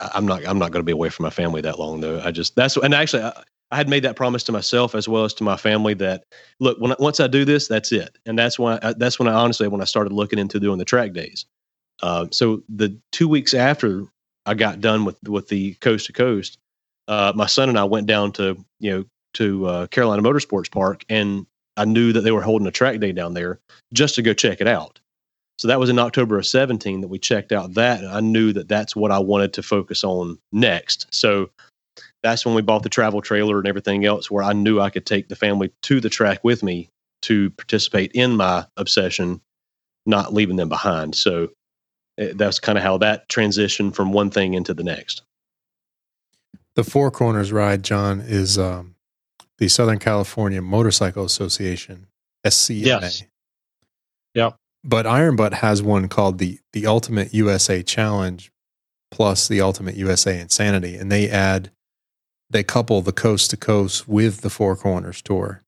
I'm 0.00 0.26
not, 0.26 0.46
I'm 0.46 0.58
not 0.58 0.72
going 0.72 0.80
to 0.82 0.86
be 0.86 0.92
away 0.92 1.10
from 1.10 1.24
my 1.24 1.30
family 1.30 1.62
that 1.62 1.78
long 1.78 2.00
though. 2.00 2.20
I 2.20 2.30
just, 2.32 2.56
that's, 2.56 2.76
and 2.76 2.94
actually, 2.94 3.24
I, 3.24 3.42
I 3.72 3.76
had 3.76 3.88
made 3.88 4.04
that 4.04 4.16
promise 4.16 4.44
to 4.44 4.52
myself 4.52 4.94
as 4.94 5.08
well 5.08 5.24
as 5.24 5.34
to 5.34 5.44
my 5.44 5.56
family 5.56 5.94
that, 5.94 6.24
look, 6.60 6.78
when 6.80 6.92
I, 6.92 6.96
once 7.00 7.20
I 7.20 7.28
do 7.28 7.44
this, 7.44 7.68
that's 7.68 7.92
it, 7.92 8.16
and 8.26 8.38
that's 8.38 8.58
why, 8.58 8.78
I, 8.82 8.94
that's 8.94 9.18
when 9.18 9.28
I 9.28 9.34
honestly, 9.34 9.68
when 9.68 9.80
I 9.80 9.84
started 9.84 10.12
looking 10.12 10.38
into 10.40 10.60
doing 10.60 10.78
the 10.78 10.84
track 10.84 11.12
days. 11.14 11.46
Uh, 12.02 12.26
so 12.30 12.62
the 12.68 12.98
two 13.12 13.28
weeks 13.28 13.54
after 13.54 14.04
I 14.46 14.54
got 14.54 14.80
done 14.80 15.04
with 15.04 15.22
with 15.26 15.48
the 15.48 15.74
coast 15.74 16.06
to 16.06 16.12
coast, 16.12 16.58
uh, 17.08 17.32
my 17.34 17.46
son 17.46 17.68
and 17.68 17.78
I 17.78 17.84
went 17.84 18.06
down 18.06 18.32
to 18.32 18.56
you 18.80 18.90
know 18.90 19.04
to 19.34 19.66
uh, 19.66 19.86
Carolina 19.88 20.22
Motorsports 20.22 20.70
Park, 20.70 21.04
and 21.08 21.46
I 21.76 21.84
knew 21.84 22.12
that 22.12 22.20
they 22.20 22.30
were 22.30 22.42
holding 22.42 22.68
a 22.68 22.72
track 22.72 23.00
day 23.00 23.12
down 23.12 23.34
there 23.34 23.58
just 23.92 24.14
to 24.16 24.22
go 24.22 24.32
check 24.32 24.60
it 24.60 24.68
out. 24.68 25.00
So 25.58 25.68
that 25.68 25.78
was 25.78 25.88
in 25.88 25.98
October 25.98 26.38
of 26.38 26.46
17 26.46 27.00
that 27.00 27.08
we 27.08 27.18
checked 27.18 27.52
out 27.52 27.74
that. 27.74 28.00
And 28.00 28.08
I 28.08 28.20
knew 28.20 28.52
that 28.52 28.68
that's 28.68 28.96
what 28.96 29.12
I 29.12 29.20
wanted 29.20 29.52
to 29.54 29.62
focus 29.62 30.02
on 30.02 30.38
next. 30.52 31.06
So 31.14 31.50
that's 32.22 32.44
when 32.44 32.54
we 32.54 32.62
bought 32.62 32.82
the 32.82 32.88
travel 32.88 33.20
trailer 33.20 33.58
and 33.58 33.68
everything 33.68 34.04
else, 34.04 34.30
where 34.30 34.42
I 34.42 34.52
knew 34.52 34.80
I 34.80 34.90
could 34.90 35.06
take 35.06 35.28
the 35.28 35.36
family 35.36 35.72
to 35.82 36.00
the 36.00 36.10
track 36.10 36.42
with 36.42 36.62
me 36.62 36.88
to 37.22 37.50
participate 37.50 38.12
in 38.12 38.36
my 38.36 38.66
obsession, 38.76 39.40
not 40.06 40.34
leaving 40.34 40.56
them 40.56 40.68
behind. 40.68 41.14
So 41.14 41.50
eh, 42.18 42.32
that's 42.34 42.58
kind 42.58 42.78
of 42.78 42.84
how 42.84 42.98
that 42.98 43.28
transitioned 43.28 43.94
from 43.94 44.12
one 44.12 44.30
thing 44.30 44.54
into 44.54 44.74
the 44.74 44.84
next. 44.84 45.22
the 46.74 46.84
Four 46.84 47.10
Corners 47.10 47.52
ride, 47.52 47.82
John, 47.82 48.20
is 48.20 48.58
um, 48.58 48.94
the 49.58 49.68
Southern 49.68 49.98
California 49.98 50.60
Motorcycle 50.60 51.24
Association, 51.24 52.06
SCMA. 52.44 52.84
Yes. 52.84 53.22
Yep. 54.34 54.56
But 54.82 55.06
Iron 55.06 55.36
Butt 55.36 55.54
has 55.54 55.82
one 55.82 56.08
called 56.08 56.38
the 56.38 56.58
the 56.72 56.86
Ultimate 56.86 57.32
USA 57.32 57.82
Challenge 57.82 58.50
plus 59.10 59.48
the 59.48 59.60
Ultimate 59.60 59.94
USA 59.94 60.38
Insanity, 60.38 60.96
and 60.96 61.10
they 61.10 61.30
add 61.30 61.70
they 62.50 62.62
couple 62.62 63.00
the 63.00 63.12
coast 63.12 63.50
to 63.50 63.56
coast 63.56 64.06
with 64.08 64.42
the 64.42 64.50
Four 64.50 64.76
Corners 64.76 65.22
tour. 65.22 65.62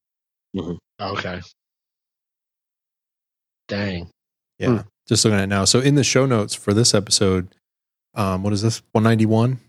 Okay. 1.01 1.41
Dang. 3.67 4.09
Yeah. 4.59 4.83
Just 5.07 5.23
looking 5.23 5.37
at 5.39 5.43
it 5.43 5.47
now. 5.47 5.65
So 5.65 5.79
in 5.79 5.95
the 5.95 6.03
show 6.03 6.25
notes 6.25 6.53
for 6.53 6.73
this 6.73 6.93
episode, 6.93 7.55
um, 8.13 8.43
what 8.43 8.53
is 8.53 8.61
this? 8.61 8.81
191? 8.91 9.59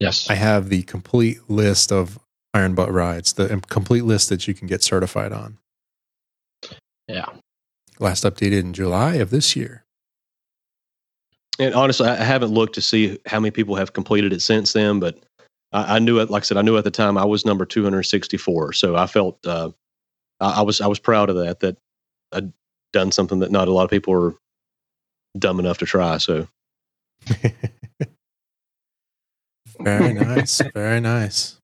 Yes. 0.00 0.28
I 0.28 0.34
have 0.34 0.68
the 0.68 0.82
complete 0.82 1.38
list 1.48 1.92
of 1.92 2.18
Iron 2.54 2.74
Butt 2.74 2.90
rides, 2.92 3.34
the 3.34 3.52
um, 3.52 3.60
complete 3.60 4.04
list 4.04 4.28
that 4.30 4.48
you 4.48 4.54
can 4.54 4.66
get 4.66 4.82
certified 4.82 5.32
on. 5.32 5.58
yeah. 7.06 7.26
Last 7.98 8.24
updated 8.24 8.60
in 8.60 8.72
July 8.72 9.16
of 9.16 9.30
this 9.30 9.54
year. 9.54 9.84
And 11.58 11.74
honestly, 11.74 12.08
I 12.08 12.14
I 12.14 12.24
haven't 12.24 12.50
looked 12.50 12.74
to 12.76 12.80
see 12.80 13.18
how 13.26 13.38
many 13.38 13.50
people 13.50 13.76
have 13.76 13.92
completed 13.92 14.32
it 14.32 14.40
since 14.40 14.72
then, 14.72 14.98
but 14.98 15.18
I, 15.72 15.96
I 15.96 15.98
knew 15.98 16.18
it. 16.18 16.30
Like 16.30 16.42
I 16.42 16.44
said, 16.44 16.56
I 16.56 16.62
knew 16.62 16.78
at 16.78 16.84
the 16.84 16.90
time 16.90 17.18
I 17.18 17.26
was 17.26 17.44
number 17.44 17.66
264, 17.66 18.72
so 18.72 18.96
I 18.96 19.06
felt 19.06 19.46
uh, 19.46 19.70
I, 20.40 20.60
I 20.60 20.62
was 20.62 20.80
I 20.80 20.86
was 20.86 20.98
proud 20.98 21.28
of 21.28 21.36
that. 21.36 21.60
That 21.60 21.76
I'd 22.32 22.52
done 22.94 23.12
something 23.12 23.40
that 23.40 23.50
not 23.50 23.68
a 23.68 23.72
lot 23.72 23.84
of 23.84 23.90
people 23.90 24.14
are 24.14 24.34
dumb 25.38 25.60
enough 25.60 25.78
to 25.78 25.86
try. 25.86 26.18
So 26.18 26.46
Very 29.80 30.12
nice. 30.12 30.60
Very 30.74 31.00
nice. 31.00 31.56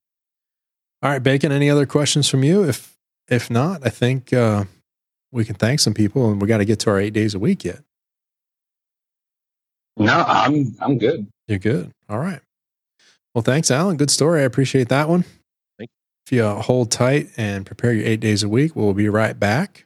All 1.02 1.10
right, 1.10 1.22
Bacon, 1.22 1.52
any 1.52 1.68
other 1.70 1.86
questions 1.86 2.28
from 2.28 2.42
you? 2.42 2.64
If 2.64 2.96
if 3.28 3.50
not, 3.50 3.86
I 3.86 3.90
think 3.90 4.32
uh, 4.32 4.64
we 5.32 5.44
can 5.44 5.56
thank 5.56 5.80
some 5.80 5.94
people 5.94 6.30
and 6.30 6.40
we 6.40 6.48
got 6.48 6.58
to 6.58 6.64
get 6.64 6.78
to 6.80 6.90
our 6.90 6.98
eight 6.98 7.12
days 7.12 7.34
a 7.34 7.38
week 7.38 7.64
yet. 7.64 7.80
No, 9.96 10.24
I'm 10.26 10.74
I'm 10.80 10.98
good. 10.98 11.26
You're 11.48 11.58
good. 11.58 11.92
All 12.08 12.18
right. 12.18 12.40
Well, 13.34 13.42
thanks, 13.42 13.70
Alan. 13.70 13.96
Good 13.96 14.10
story. 14.10 14.40
I 14.40 14.44
appreciate 14.44 14.88
that 14.88 15.08
one. 15.08 15.24
Thank 15.78 15.90
If 16.26 16.32
you 16.32 16.44
uh, 16.44 16.62
hold 16.62 16.90
tight 16.90 17.28
and 17.36 17.66
prepare 17.66 17.92
your 17.92 18.06
eight 18.06 18.20
days 18.20 18.42
a 18.42 18.48
week, 18.48 18.74
we'll 18.74 18.94
be 18.94 19.08
right 19.08 19.38
back. 19.38 19.86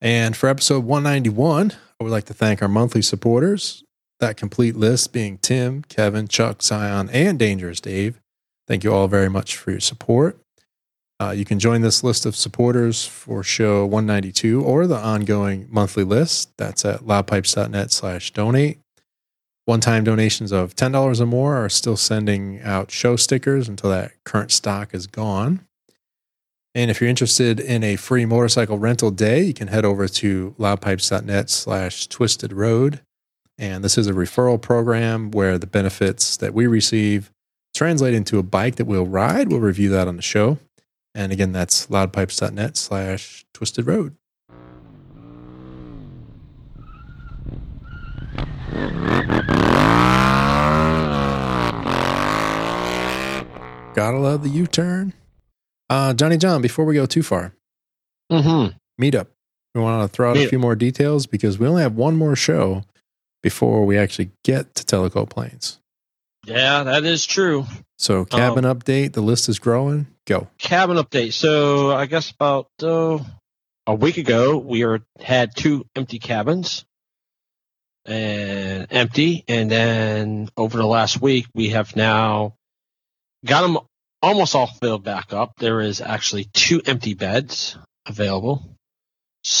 And 0.00 0.36
for 0.36 0.48
episode 0.48 0.84
191, 0.84 1.72
I 2.00 2.04
would 2.04 2.10
like 2.10 2.24
to 2.24 2.34
thank 2.34 2.60
our 2.60 2.68
monthly 2.68 3.02
supporters. 3.02 3.84
That 4.20 4.36
complete 4.36 4.76
list 4.76 5.12
being 5.12 5.38
Tim, 5.38 5.82
Kevin, 5.82 6.28
Chuck, 6.28 6.62
Zion, 6.62 7.10
and 7.10 7.38
Dangerous 7.38 7.80
Dave. 7.80 8.20
Thank 8.66 8.84
you 8.84 8.92
all 8.92 9.08
very 9.08 9.28
much 9.28 9.56
for 9.56 9.70
your 9.70 9.80
support. 9.80 10.38
Uh, 11.20 11.30
you 11.30 11.44
can 11.44 11.58
join 11.58 11.80
this 11.80 12.02
list 12.02 12.26
of 12.26 12.34
supporters 12.34 13.06
for 13.06 13.42
show 13.42 13.86
192 13.86 14.62
or 14.62 14.86
the 14.86 14.98
ongoing 14.98 15.66
monthly 15.70 16.04
list. 16.04 16.50
That's 16.56 16.84
at 16.84 17.00
loudpipes.net 17.00 17.92
slash 17.92 18.32
donate. 18.32 18.80
One-time 19.66 20.04
donations 20.04 20.52
of 20.52 20.76
$10 20.76 21.20
or 21.20 21.26
more 21.26 21.56
are 21.56 21.70
still 21.70 21.96
sending 21.96 22.60
out 22.60 22.90
show 22.90 23.16
stickers 23.16 23.68
until 23.68 23.90
that 23.90 24.12
current 24.24 24.52
stock 24.52 24.92
is 24.92 25.06
gone. 25.06 25.66
And 26.76 26.90
if 26.90 27.00
you're 27.00 27.10
interested 27.10 27.60
in 27.60 27.84
a 27.84 27.94
free 27.94 28.26
motorcycle 28.26 28.78
rental 28.78 29.12
day, 29.12 29.42
you 29.42 29.54
can 29.54 29.68
head 29.68 29.84
over 29.84 30.08
to 30.08 30.56
loudpipes.net 30.58 31.48
slash 31.48 32.08
twisted 32.08 32.52
road. 32.52 33.00
And 33.56 33.84
this 33.84 33.96
is 33.96 34.08
a 34.08 34.12
referral 34.12 34.60
program 34.60 35.30
where 35.30 35.56
the 35.56 35.68
benefits 35.68 36.36
that 36.38 36.52
we 36.52 36.66
receive 36.66 37.30
translate 37.74 38.14
into 38.14 38.38
a 38.38 38.42
bike 38.42 38.74
that 38.76 38.86
we'll 38.86 39.06
ride. 39.06 39.48
We'll 39.48 39.60
review 39.60 39.88
that 39.90 40.08
on 40.08 40.16
the 40.16 40.22
show. 40.22 40.58
And 41.14 41.30
again, 41.30 41.52
that's 41.52 41.86
loudpipes.net 41.86 42.76
slash 42.76 43.46
twisted 43.52 43.86
road. 43.86 44.16
Gotta 53.94 54.18
love 54.18 54.42
the 54.42 54.50
U 54.50 54.66
turn. 54.66 55.12
Uh, 55.94 56.12
Johnny 56.12 56.36
John, 56.36 56.60
before 56.60 56.84
we 56.84 56.94
go 56.94 57.06
too 57.06 57.22
far, 57.22 57.54
Mm-hmm. 58.32 58.76
meetup. 59.00 59.28
We 59.76 59.80
want 59.80 60.02
to 60.10 60.14
throw 60.14 60.30
out 60.30 60.36
a 60.36 60.48
few 60.48 60.58
more 60.58 60.74
details 60.74 61.26
because 61.26 61.58
we 61.58 61.68
only 61.68 61.82
have 61.82 61.94
one 61.94 62.16
more 62.16 62.34
show 62.34 62.82
before 63.44 63.84
we 63.84 63.96
actually 63.98 64.30
get 64.42 64.74
to 64.76 64.84
Tellico 64.84 65.28
Plains. 65.28 65.78
Yeah, 66.46 66.82
that 66.84 67.04
is 67.04 67.24
true. 67.26 67.64
So, 67.98 68.24
cabin 68.24 68.64
update, 68.64 69.12
the 69.12 69.20
list 69.20 69.48
is 69.48 69.58
growing. 69.58 70.06
Go. 70.26 70.48
cabin 70.58 70.96
update. 70.96 71.32
So 71.32 71.92
I 71.92 72.06
guess 72.06 72.30
about 72.30 72.68
uh, 72.82 73.18
a 73.86 73.94
week 73.94 74.16
ago, 74.16 74.58
we 74.58 74.82
are, 74.84 75.00
had 75.20 75.54
two 75.54 75.86
empty 75.94 76.18
cabins 76.18 76.84
and 78.06 78.86
empty, 78.90 79.44
and 79.48 79.70
then 79.70 80.48
over 80.56 80.76
the 80.78 80.86
last 80.86 81.20
week, 81.20 81.46
we 81.54 81.70
have 81.70 81.94
now 81.96 82.54
got 83.44 83.62
them 83.62 83.78
almost 84.24 84.54
all 84.54 84.66
filled 84.66 85.04
back 85.04 85.32
up. 85.32 85.56
There 85.58 85.80
is 85.80 86.00
actually 86.00 86.44
two 86.52 86.80
empty 86.86 87.14
beds 87.14 87.76
available 88.06 88.76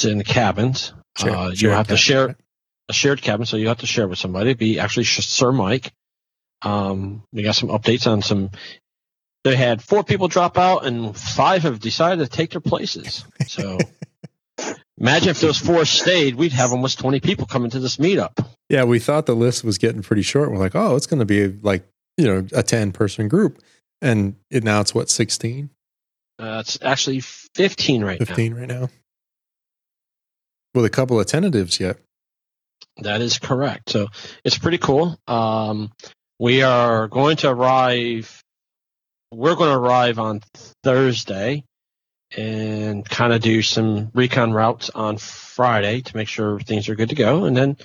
in 0.04 0.18
the 0.18 0.24
cabins. 0.24 0.92
Uh, 1.20 1.52
you 1.54 1.70
have 1.70 1.88
to 1.88 1.96
share 1.96 2.28
right? 2.28 2.36
a 2.88 2.92
shared 2.92 3.22
cabin, 3.22 3.46
so 3.46 3.56
you 3.56 3.68
have 3.68 3.78
to 3.78 3.86
share 3.86 4.08
with 4.08 4.18
somebody. 4.18 4.50
It'd 4.50 4.58
be 4.58 4.80
actually 4.80 5.04
Sir 5.04 5.52
Mike. 5.52 5.92
Um, 6.62 7.22
we 7.32 7.42
got 7.42 7.54
some 7.54 7.68
updates 7.68 8.10
on 8.10 8.22
some. 8.22 8.50
They 9.44 9.56
had 9.56 9.82
four 9.82 10.02
people 10.02 10.28
drop 10.28 10.56
out, 10.56 10.86
and 10.86 11.16
five 11.16 11.62
have 11.64 11.78
decided 11.78 12.24
to 12.24 12.30
take 12.34 12.50
their 12.50 12.62
places. 12.62 13.24
So, 13.46 13.78
imagine 14.98 15.28
if 15.28 15.40
those 15.40 15.58
four 15.58 15.84
stayed, 15.84 16.34
we'd 16.34 16.52
have 16.52 16.72
almost 16.72 16.98
twenty 16.98 17.20
people 17.20 17.46
coming 17.46 17.70
to 17.70 17.78
this 17.78 17.98
meetup. 17.98 18.44
Yeah, 18.70 18.84
we 18.84 18.98
thought 18.98 19.26
the 19.26 19.36
list 19.36 19.62
was 19.62 19.78
getting 19.78 20.02
pretty 20.02 20.22
short. 20.22 20.50
We're 20.50 20.58
like, 20.58 20.74
oh, 20.74 20.96
it's 20.96 21.06
going 21.06 21.20
to 21.20 21.26
be 21.26 21.48
like, 21.48 21.86
you 22.16 22.24
know, 22.24 22.46
a 22.52 22.62
10 22.62 22.92
person 22.92 23.28
group. 23.28 23.58
And 24.02 24.36
it, 24.50 24.64
now 24.64 24.80
it's 24.80 24.94
what, 24.94 25.08
16, 25.08 25.70
Uh, 26.38 26.58
it's 26.60 26.78
actually 26.82 27.20
fifteen 27.20 28.04
right 28.04 28.18
15 28.18 28.54
right 28.54 28.68
now? 28.68 28.88
With 30.74 30.84
a 30.84 30.90
couple 30.90 31.18
of 31.20 31.26
tentatives 31.26 31.78
yet. 31.78 31.98
That 32.98 33.20
is 33.20 33.38
correct. 33.38 33.90
So 33.90 34.08
it's 34.44 34.58
pretty 34.58 34.78
cool. 34.78 35.18
Um, 35.26 35.92
we 36.38 36.62
are 36.62 37.08
going 37.08 37.36
to 37.38 37.50
arrive. 37.50 38.42
We're 39.32 39.54
going 39.54 39.70
to 39.70 39.78
arrive 39.78 40.18
on 40.18 40.42
Thursday 40.82 41.64
and 42.36 43.08
kind 43.08 43.32
of 43.32 43.40
do 43.40 43.62
some 43.62 44.10
recon 44.14 44.52
routes 44.52 44.90
on 44.90 45.18
Friday 45.18 46.00
to 46.02 46.16
make 46.16 46.28
sure 46.28 46.58
things 46.60 46.88
are 46.88 46.94
good 46.96 47.10
to 47.10 47.14
go. 47.14 47.44
And 47.44 47.56
then 47.56 47.76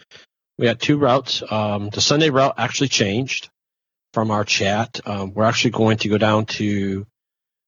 we 0.57 0.65
got 0.65 0.79
two 0.79 0.97
routes. 0.97 1.43
Um, 1.49 1.89
the 1.89 2.01
Sunday 2.01 2.29
route 2.31 2.55
actually 2.57 2.89
changed 2.89 3.49
from 4.13 4.31
our 4.31 4.43
chat. 4.43 4.99
Um, 5.05 5.33
we're 5.33 5.45
actually 5.45 5.71
going 5.71 5.97
to 5.97 6.09
go 6.09 6.17
down 6.17 6.45
to 6.47 7.05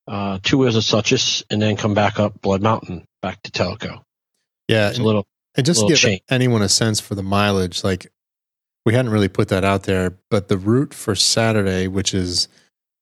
uh, 0.08 0.40
Two 0.44 0.58
Wheels 0.58 0.76
of 0.76 0.84
Suches 0.84 1.44
and 1.50 1.62
then 1.62 1.76
come 1.78 1.94
back 1.94 2.20
up 2.20 2.42
Blood 2.42 2.62
Mountain 2.62 3.06
back 3.22 3.42
to 3.44 3.52
Tellico. 3.52 4.02
Yeah. 4.68 4.90
It's 4.90 5.00
a 5.00 5.04
little 5.04 5.26
And 5.56 5.66
just 5.66 5.80
to 5.80 5.86
little 5.86 5.90
give 5.90 6.00
change. 6.00 6.22
anyone 6.30 6.62
a 6.62 6.70
sense 6.70 7.00
for 7.00 7.16
the 7.16 7.24
mileage, 7.24 7.84
like 7.84 8.12
we 8.86 8.94
hadn't 8.94 9.12
really 9.12 9.28
put 9.28 9.50
that 9.50 9.64
out 9.64 9.84
there, 9.84 10.18
but 10.30 10.48
the 10.48 10.58
route 10.58 10.94
for 10.94 11.14
Saturday, 11.16 11.88
which 11.88 12.14
is 12.14 12.48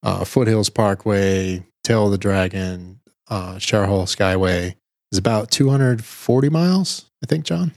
uh, 0.04 0.26
Foothills 0.26 0.70
Parkway, 0.70 1.64
Tail 1.84 2.06
of 2.06 2.12
the 2.12 2.18
Dragon, 2.18 3.00
uh, 3.30 3.54
Skyway, 3.56 4.76
is 5.12 5.18
about 5.18 5.52
240 5.52 6.50
miles, 6.50 7.06
I 7.24 7.28
think, 7.28 7.46
John. 7.46 7.72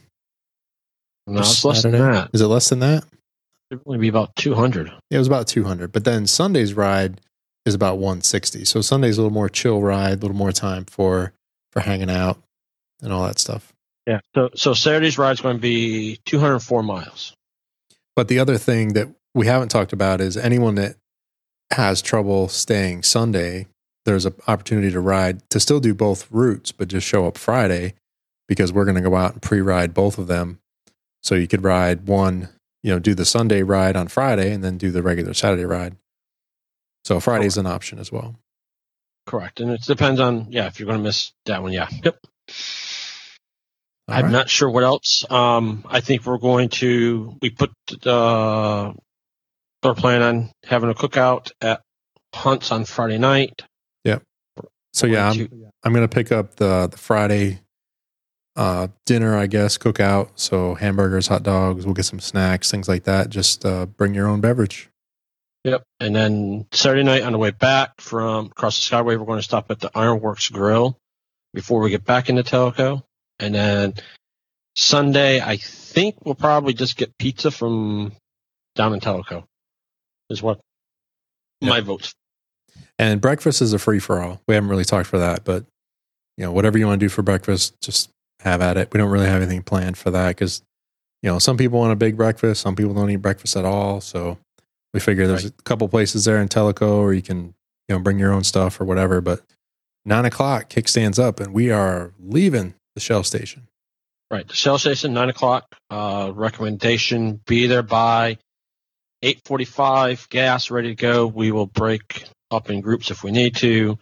no, 1.27 1.39
it's 1.39 1.63
less 1.63 1.83
than 1.83 1.93
that. 1.93 2.29
Is 2.33 2.41
it 2.41 2.47
less 2.47 2.69
than 2.69 2.79
that? 2.79 3.05
It'd 3.71 3.81
only 3.85 3.99
be 3.99 4.07
about 4.07 4.35
200. 4.35 4.91
It 5.09 5.17
was 5.17 5.27
about 5.27 5.47
200. 5.47 5.91
But 5.91 6.05
then 6.05 6.27
Sunday's 6.27 6.73
ride 6.73 7.21
is 7.65 7.73
about 7.73 7.97
160. 7.97 8.65
So 8.65 8.81
Sunday's 8.81 9.17
a 9.17 9.21
little 9.21 9.33
more 9.33 9.49
chill 9.49 9.81
ride, 9.81 10.13
a 10.13 10.21
little 10.21 10.35
more 10.37 10.51
time 10.51 10.85
for 10.85 11.33
for 11.71 11.79
hanging 11.79 12.11
out 12.11 12.37
and 13.01 13.11
all 13.11 13.23
that 13.23 13.39
stuff. 13.39 13.73
Yeah. 14.05 14.19
So 14.35 14.49
so 14.55 14.73
Saturday's 14.73 15.17
ride 15.17 15.33
is 15.33 15.41
going 15.41 15.55
to 15.55 15.61
be 15.61 16.19
204 16.25 16.83
miles. 16.83 17.33
But 18.15 18.27
the 18.27 18.39
other 18.39 18.57
thing 18.57 18.93
that 18.93 19.09
we 19.33 19.47
haven't 19.47 19.69
talked 19.69 19.93
about 19.93 20.21
is 20.21 20.37
anyone 20.37 20.75
that 20.75 20.97
has 21.71 22.01
trouble 22.01 22.47
staying 22.47 23.03
Sunday, 23.03 23.67
there's 24.05 24.25
an 24.25 24.35
opportunity 24.47 24.91
to 24.91 24.99
ride 24.99 25.41
to 25.49 25.59
still 25.59 25.79
do 25.79 25.93
both 25.93 26.29
routes, 26.29 26.71
but 26.71 26.87
just 26.87 27.07
show 27.07 27.25
up 27.25 27.37
Friday 27.37 27.95
because 28.47 28.71
we're 28.71 28.85
going 28.85 28.95
to 28.95 29.01
go 29.01 29.15
out 29.15 29.33
and 29.33 29.41
pre-ride 29.41 29.93
both 29.93 30.17
of 30.17 30.27
them. 30.27 30.59
So 31.23 31.35
you 31.35 31.47
could 31.47 31.63
ride 31.63 32.07
one, 32.07 32.49
you 32.83 32.91
know, 32.91 32.99
do 32.99 33.15
the 33.15 33.25
Sunday 33.25 33.63
ride 33.63 33.95
on 33.95 34.07
Friday 34.07 34.51
and 34.53 34.63
then 34.63 34.77
do 34.77 34.91
the 34.91 35.01
regular 35.01 35.33
Saturday 35.33 35.65
ride. 35.65 35.95
So 37.05 37.19
Friday's 37.19 37.57
an 37.57 37.65
option 37.65 37.97
as 37.99 38.11
well. 38.11 38.35
Correct. 39.25 39.59
And 39.59 39.71
it 39.71 39.81
depends 39.81 40.19
on 40.19 40.47
yeah 40.49 40.67
if 40.67 40.79
you're 40.79 40.87
going 40.87 40.99
to 40.99 41.03
miss 41.03 41.31
that 41.45 41.61
one. 41.61 41.71
Yeah. 41.71 41.87
Yep. 42.03 42.17
All 44.09 44.15
I'm 44.15 44.25
right. 44.25 44.31
not 44.31 44.49
sure 44.49 44.69
what 44.69 44.83
else. 44.83 45.25
Um, 45.29 45.85
I 45.89 46.01
think 46.01 46.25
we're 46.25 46.37
going 46.37 46.69
to 46.69 47.37
we 47.41 47.49
put 47.49 47.71
uh, 48.05 48.91
we're 49.81 49.93
planning 49.93 50.23
on 50.23 50.51
having 50.65 50.89
a 50.89 50.93
cookout 50.93 51.51
at 51.61 51.81
Hunts 52.35 52.71
on 52.71 52.83
Friday 52.83 53.17
night. 53.17 53.61
Yep. 54.03 54.23
So 54.91 55.07
yeah, 55.07 55.29
I'm, 55.29 55.71
I'm 55.83 55.93
gonna 55.93 56.09
pick 56.09 56.33
up 56.33 56.55
the 56.55 56.87
the 56.91 56.97
Friday 56.97 57.61
uh, 58.55 58.87
dinner, 59.05 59.35
I 59.35 59.47
guess, 59.47 59.77
cook 59.77 59.99
out. 59.99 60.31
So 60.35 60.75
hamburgers, 60.75 61.27
hot 61.27 61.43
dogs, 61.43 61.85
we'll 61.85 61.95
get 61.95 62.05
some 62.05 62.19
snacks, 62.19 62.69
things 62.69 62.87
like 62.87 63.03
that. 63.03 63.29
Just 63.29 63.65
uh, 63.65 63.85
bring 63.85 64.13
your 64.13 64.27
own 64.27 64.41
beverage. 64.41 64.89
Yep. 65.63 65.83
And 65.99 66.15
then 66.15 66.67
Saturday 66.71 67.03
night 67.03 67.23
on 67.23 67.31
the 67.31 67.37
way 67.37 67.51
back 67.51 68.01
from 68.01 68.47
across 68.47 68.77
the 68.77 68.95
Skyway, 68.95 69.17
we're 69.17 69.25
going 69.25 69.39
to 69.39 69.43
stop 69.43 69.71
at 69.71 69.79
the 69.79 69.91
Ironworks 69.95 70.49
Grill 70.49 70.97
before 71.53 71.79
we 71.79 71.89
get 71.89 72.03
back 72.03 72.29
into 72.29 72.43
Tellico. 72.43 73.03
And 73.39 73.55
then 73.55 73.93
Sunday, 74.75 75.39
I 75.39 75.57
think 75.57 76.25
we'll 76.25 76.35
probably 76.35 76.73
just 76.73 76.97
get 76.97 77.17
pizza 77.17 77.49
from 77.49 78.11
down 78.75 78.93
in 78.93 78.99
Tellico. 78.99 79.45
Is 80.29 80.41
what 80.41 80.59
my 81.61 81.81
votes. 81.81 82.13
And 82.97 83.21
breakfast 83.21 83.61
is 83.61 83.73
a 83.73 83.79
free 83.79 83.99
for 83.99 84.21
all. 84.21 84.41
We 84.47 84.55
haven't 84.55 84.69
really 84.69 84.85
talked 84.85 85.07
for 85.07 85.19
that, 85.19 85.43
but 85.43 85.65
you 86.37 86.45
know, 86.45 86.51
whatever 86.51 86.77
you 86.77 86.87
want 86.87 86.99
to 86.99 87.05
do 87.05 87.09
for 87.09 87.21
breakfast, 87.21 87.75
just 87.81 88.09
have 88.43 88.61
at 88.61 88.77
it. 88.77 88.89
We 88.93 88.97
don't 88.97 89.11
really 89.11 89.27
have 89.27 89.41
anything 89.41 89.63
planned 89.63 89.97
for 89.97 90.11
that 90.11 90.29
because 90.29 90.61
you 91.21 91.29
know 91.29 91.39
some 91.39 91.57
people 91.57 91.79
want 91.79 91.91
a 91.93 91.97
big 91.97 92.17
breakfast, 92.17 92.61
some 92.61 92.75
people 92.75 92.93
don't 92.93 93.09
eat 93.09 93.17
breakfast 93.17 93.55
at 93.55 93.65
all. 93.65 94.01
So 94.01 94.37
we 94.93 94.99
figure 94.99 95.27
there's 95.27 95.45
Right. 95.45 95.53
a 95.57 95.63
couple 95.63 95.87
places 95.89 96.25
there 96.25 96.41
in 96.41 96.47
Tellico, 96.49 96.97
or 96.97 97.13
you 97.13 97.21
can 97.21 97.53
you 97.87 97.95
know 97.95 97.99
bring 97.99 98.19
your 98.19 98.31
own 98.33 98.43
stuff 98.43 98.79
or 98.79 98.85
whatever. 98.85 99.21
But 99.21 99.41
nine 100.05 100.25
o'clock, 100.25 100.69
kickstands 100.69 101.17
up, 101.19 101.39
and 101.39 101.53
we 101.53 101.71
are 101.71 102.13
leaving 102.19 102.75
the 102.95 103.01
Shell 103.01 103.23
station. 103.23 103.67
Right. 104.31 104.47
The 104.47 104.55
Shell 104.55 104.79
station, 104.79 105.13
nine 105.13 105.29
o'clock. 105.29 105.65
Uh, 105.89 106.31
recommendation: 106.33 107.39
be 107.45 107.67
there 107.67 107.83
by 107.83 108.37
eight 109.21 109.41
forty-five. 109.45 110.27
Gas 110.29 110.69
ready 110.71 110.89
to 110.89 110.95
go. 110.95 111.27
We 111.27 111.51
will 111.51 111.67
break 111.67 112.25
up 112.51 112.69
in 112.69 112.81
groups 112.81 113.09
if 113.11 113.23
we 113.23 113.31
need 113.31 113.55
to, 113.57 113.97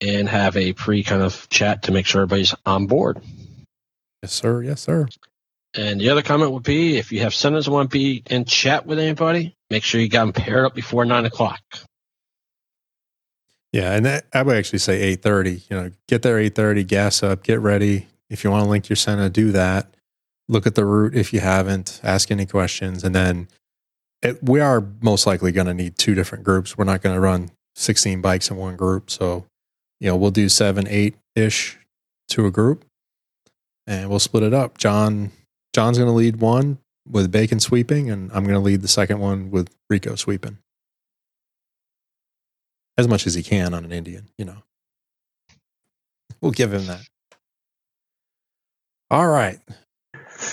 and 0.00 0.28
have 0.28 0.56
a 0.56 0.72
pre 0.72 1.02
kind 1.02 1.22
of 1.22 1.48
chat 1.50 1.84
to 1.84 1.92
make 1.92 2.06
sure 2.06 2.22
everybody's 2.22 2.54
on 2.66 2.86
board. 2.86 3.20
Yes, 4.22 4.32
sir. 4.32 4.62
Yes, 4.62 4.80
sir. 4.80 5.08
And 5.74 6.00
the 6.00 6.10
other 6.10 6.22
comment 6.22 6.52
would 6.52 6.62
be: 6.62 6.98
if 6.98 7.12
you 7.12 7.20
have 7.20 7.34
who 7.34 7.72
want 7.72 7.90
to 7.90 7.98
be 7.98 8.22
in 8.28 8.44
chat 8.44 8.86
with 8.86 8.98
anybody, 8.98 9.56
make 9.70 9.84
sure 9.84 10.00
you 10.00 10.08
got 10.08 10.26
them 10.26 10.32
paired 10.32 10.64
up 10.64 10.74
before 10.74 11.04
nine 11.04 11.24
o'clock. 11.24 11.60
Yeah, 13.72 13.94
and 13.94 14.04
that, 14.04 14.26
I 14.34 14.42
would 14.42 14.56
actually 14.56 14.80
say 14.80 15.00
eight 15.00 15.22
thirty. 15.22 15.62
You 15.70 15.76
know, 15.76 15.90
get 16.08 16.22
there 16.22 16.38
eight 16.38 16.54
thirty, 16.54 16.84
gas 16.84 17.22
up, 17.22 17.42
get 17.42 17.58
ready. 17.60 18.06
If 18.28 18.44
you 18.44 18.50
want 18.50 18.64
to 18.64 18.70
link 18.70 18.88
your 18.88 18.96
Sena, 18.96 19.30
do 19.30 19.50
that. 19.52 19.94
Look 20.48 20.66
at 20.66 20.74
the 20.74 20.84
route 20.84 21.14
if 21.14 21.32
you 21.32 21.40
haven't. 21.40 22.00
Ask 22.02 22.30
any 22.30 22.44
questions, 22.44 23.02
and 23.02 23.14
then 23.14 23.48
it, 24.20 24.42
we 24.42 24.60
are 24.60 24.86
most 25.00 25.26
likely 25.26 25.52
going 25.52 25.68
to 25.68 25.74
need 25.74 25.96
two 25.96 26.14
different 26.14 26.44
groups. 26.44 26.76
We're 26.76 26.84
not 26.84 27.00
going 27.00 27.14
to 27.14 27.20
run 27.20 27.50
sixteen 27.74 28.20
bikes 28.20 28.50
in 28.50 28.58
one 28.58 28.76
group, 28.76 29.10
so 29.10 29.46
you 30.00 30.08
know 30.08 30.16
we'll 30.16 30.30
do 30.30 30.50
seven, 30.50 30.86
eight 30.88 31.16
ish 31.34 31.78
to 32.28 32.44
a 32.44 32.50
group, 32.50 32.84
and 33.86 34.08
we'll 34.10 34.18
split 34.18 34.42
it 34.42 34.54
up. 34.54 34.78
John, 34.78 35.30
John's 35.74 35.98
going 35.98 36.08
to 36.08 36.14
lead 36.14 36.36
one 36.36 36.78
with 37.08 37.30
Bacon 37.32 37.60
sweeping, 37.60 38.10
and 38.10 38.30
I'm 38.32 38.44
going 38.44 38.54
to 38.54 38.60
lead 38.60 38.82
the 38.82 38.88
second 38.88 39.18
one 39.18 39.50
with 39.50 39.68
Rico 39.90 40.14
sweeping 40.14 40.58
as 42.98 43.08
much 43.08 43.26
as 43.26 43.34
he 43.34 43.42
can 43.42 43.74
on 43.74 43.84
an 43.84 43.92
Indian, 43.92 44.28
you 44.38 44.44
know. 44.44 44.58
We'll 46.40 46.52
give 46.52 46.72
him 46.72 46.86
that. 46.86 47.00
All 49.10 49.26
right. 49.28 49.58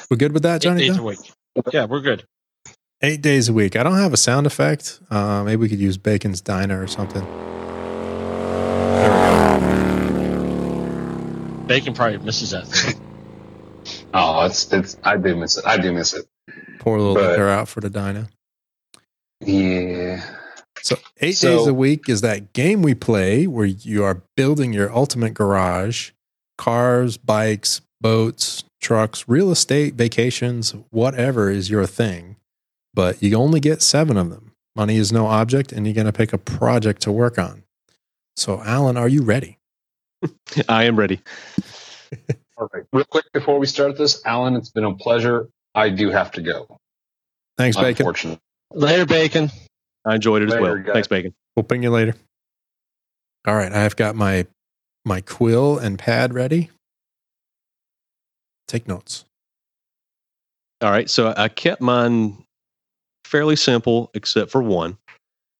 We're 0.10 0.18
good 0.18 0.34
with 0.34 0.44
that, 0.44 0.58
Eight 0.58 0.62
Johnny? 0.62 0.88
days 0.88 0.98
Joe? 0.98 1.04
a 1.04 1.06
week. 1.06 1.20
Yeah, 1.74 1.86
we're 1.86 2.02
good. 2.02 2.24
Eight 3.02 3.22
days 3.22 3.50
a 3.50 3.54
week. 3.54 3.76
I 3.76 3.84
don't 3.84 3.96
have 3.98 4.14
a 4.14 4.18
sound 4.18 4.46
effect. 4.46 5.00
Uh, 5.10 5.44
maybe 5.44 5.58
we 5.58 5.70
could 5.70 5.80
use 5.80 5.98
Bacon's 5.98 6.42
Diner 6.42 6.82
or 6.82 6.88
something. 6.88 7.24
Bacon 11.68 11.94
probably 11.94 12.18
misses 12.20 12.52
that. 12.52 12.96
thing. 14.12 14.22
Oh, 14.22 14.46
it's 14.46 14.72
it's. 14.72 14.98
I 15.04 15.18
do 15.18 15.36
miss 15.36 15.58
it. 15.58 15.66
I 15.66 15.78
do 15.78 15.92
miss 15.94 16.14
it. 16.14 16.26
Pour 16.80 16.96
a 16.96 17.00
little 17.00 17.16
But- 17.16 17.32
liquor 17.32 17.50
out 17.50 17.68
for 17.68 17.82
the 17.82 17.90
diner. 17.90 18.28
Yeah. 19.42 20.24
So 20.82 20.98
eight 21.22 21.34
So- 21.38 21.58
days 21.58 21.68
a 21.68 21.74
week 21.74 22.08
is 22.10 22.22
that 22.22 22.54
game 22.54 22.82
we 22.82 22.94
play 22.96 23.48
where 23.48 23.66
you 23.66 24.04
are 24.04 24.24
building 24.38 24.74
your 24.74 24.94
ultimate 24.96 25.34
garage, 25.34 26.12
cars, 26.58 27.18
bikes, 27.18 27.82
boats, 28.02 28.64
trucks, 28.82 29.26
real 29.28 29.52
estate, 29.52 29.96
vacations, 29.96 30.74
whatever 30.90 31.50
is 31.50 31.70
your 31.70 31.86
thing. 31.86 32.38
But 32.94 33.22
you 33.22 33.36
only 33.36 33.60
get 33.60 33.82
seven 33.82 34.18
of 34.18 34.30
them. 34.30 34.54
Money 34.76 34.96
is 34.98 35.12
no 35.12 35.28
object, 35.28 35.72
and 35.74 35.86
you're 35.86 35.94
going 35.94 36.06
to 36.06 36.14
pick 36.14 36.32
a 36.32 36.38
project 36.38 37.02
to 37.02 37.12
work 37.12 37.38
on. 37.38 37.64
So, 38.38 38.62
Alan, 38.64 38.96
are 38.98 39.10
you 39.10 39.22
ready? 39.22 39.58
I 40.70 40.86
am 40.86 40.96
ready. 40.98 41.20
Perfect. 42.60 42.90
Real 42.92 43.06
quick 43.06 43.24
before 43.32 43.58
we 43.58 43.66
start 43.66 43.98
this, 43.98 44.22
Alan, 44.26 44.56
it's 44.58 44.70
been 44.70 44.84
a 44.84 44.94
pleasure. 44.94 45.48
I 45.74 45.88
do 45.88 46.10
have 46.10 46.32
to 46.32 46.42
go. 46.42 46.78
Thanks, 47.58 47.78
Bacon. 47.78 48.38
Later, 48.74 49.06
Bacon. 49.06 49.50
I 50.06 50.16
enjoyed 50.16 50.42
it 50.42 50.52
as 50.52 50.60
well. 50.60 50.76
guys. 50.78 50.92
Thanks, 50.92 51.08
Bacon. 51.08 51.34
We'll 51.56 51.64
ping 51.64 51.84
you 51.84 51.90
later. 51.90 52.16
All 53.48 53.56
right, 53.56 53.72
I've 53.72 53.96
got 53.96 54.16
my 54.16 54.46
my 55.06 55.22
quill 55.22 55.78
and 55.78 55.98
pad 55.98 56.34
ready. 56.34 56.70
Take 58.68 58.90
notes. 58.90 59.24
All 60.82 60.92
right. 60.92 61.10
So 61.10 61.34
I 61.36 61.48
kept 61.48 61.82
mine 61.82 62.44
fairly 63.24 63.56
simple, 63.56 64.12
except 64.14 64.52
for 64.52 64.62
one. 64.62 64.98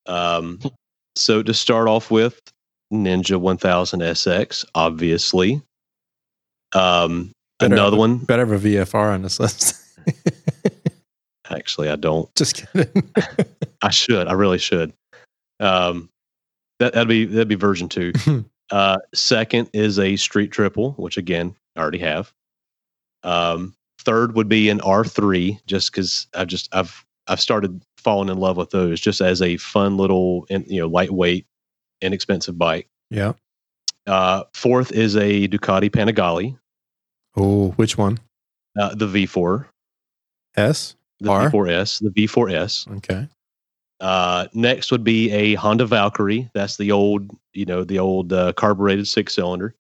Um, 0.06 0.60
so 1.16 1.42
to 1.44 1.54
start 1.54 1.88
off 1.88 2.12
with, 2.12 2.40
Ninja 2.94 3.40
1000 3.40 4.02
SX, 4.02 4.66
obviously. 4.76 5.62
Um, 6.74 7.32
Better 7.60 7.74
another 7.74 7.96
a- 7.98 8.00
one. 8.00 8.18
Better 8.20 8.46
have 8.46 8.66
a 8.66 8.68
VFR 8.68 9.14
on 9.14 9.22
this 9.22 9.40
list. 9.40 9.76
Actually, 11.50 11.90
I 11.90 11.96
don't. 11.96 12.34
Just 12.36 12.56
kidding. 12.74 13.10
I 13.82 13.90
should. 13.90 14.28
I 14.28 14.34
really 14.34 14.60
should. 14.60 14.94
Um, 15.60 16.10
that 16.80 16.94
that'd 16.94 17.08
be 17.08 17.26
that'd 17.26 17.48
be 17.48 17.56
version 17.56 17.90
two. 17.90 18.14
uh, 18.72 18.98
second 19.14 19.70
is 19.74 20.00
a 20.00 20.16
street 20.16 20.52
triple, 20.52 20.92
which 20.94 21.18
again 21.18 21.56
I 21.76 21.82
already 21.82 21.98
have. 22.00 22.32
Um, 23.24 23.74
third 24.02 24.36
would 24.36 24.48
be 24.48 24.70
an 24.70 24.80
R 24.82 25.04
three, 25.04 25.60
just 25.66 25.92
because 25.92 26.28
I've 26.36 26.48
just 26.48 26.74
I've 26.74 27.04
I've 27.28 27.42
started 27.42 27.82
falling 27.98 28.30
in 28.30 28.38
love 28.38 28.56
with 28.58 28.70
those, 28.70 29.02
just 29.02 29.20
as 29.20 29.42
a 29.42 29.58
fun 29.58 29.98
little 29.98 30.46
and 30.50 30.66
you 30.68 30.80
know 30.82 30.88
lightweight, 30.88 31.46
inexpensive 32.02 32.58
bike. 32.58 32.88
yeah. 33.10 33.34
Uh, 34.08 34.44
fourth 34.54 34.92
is 34.92 35.16
a 35.16 35.48
Ducati 35.48 35.90
Panigale, 35.90 36.58
Oh, 37.38 37.70
which 37.72 37.98
one? 37.98 38.20
uh, 38.80 38.96
the 38.96 39.06
V4, 39.08 39.66
S? 40.56 40.96
the 41.20 41.30
R? 41.30 41.50
V4S, 41.52 42.02
the 42.02 42.10
V4S. 42.28 42.88
Okay. 42.98 43.28
Uh, 44.00 44.48
next 44.54 44.92
would 44.92 45.04
be 45.04 45.30
a 45.32 45.56
Honda 45.56 45.86
Valkyrie. 45.86 46.50
That's 46.54 46.78
the 46.78 46.92
old, 46.92 47.30
you 47.54 47.66
know, 47.66 47.84
the 47.84 48.00
old 48.00 48.32
uh, 48.32 48.54
carbureted 48.54 49.08
six 49.08 49.36
cylinder. 49.36 49.76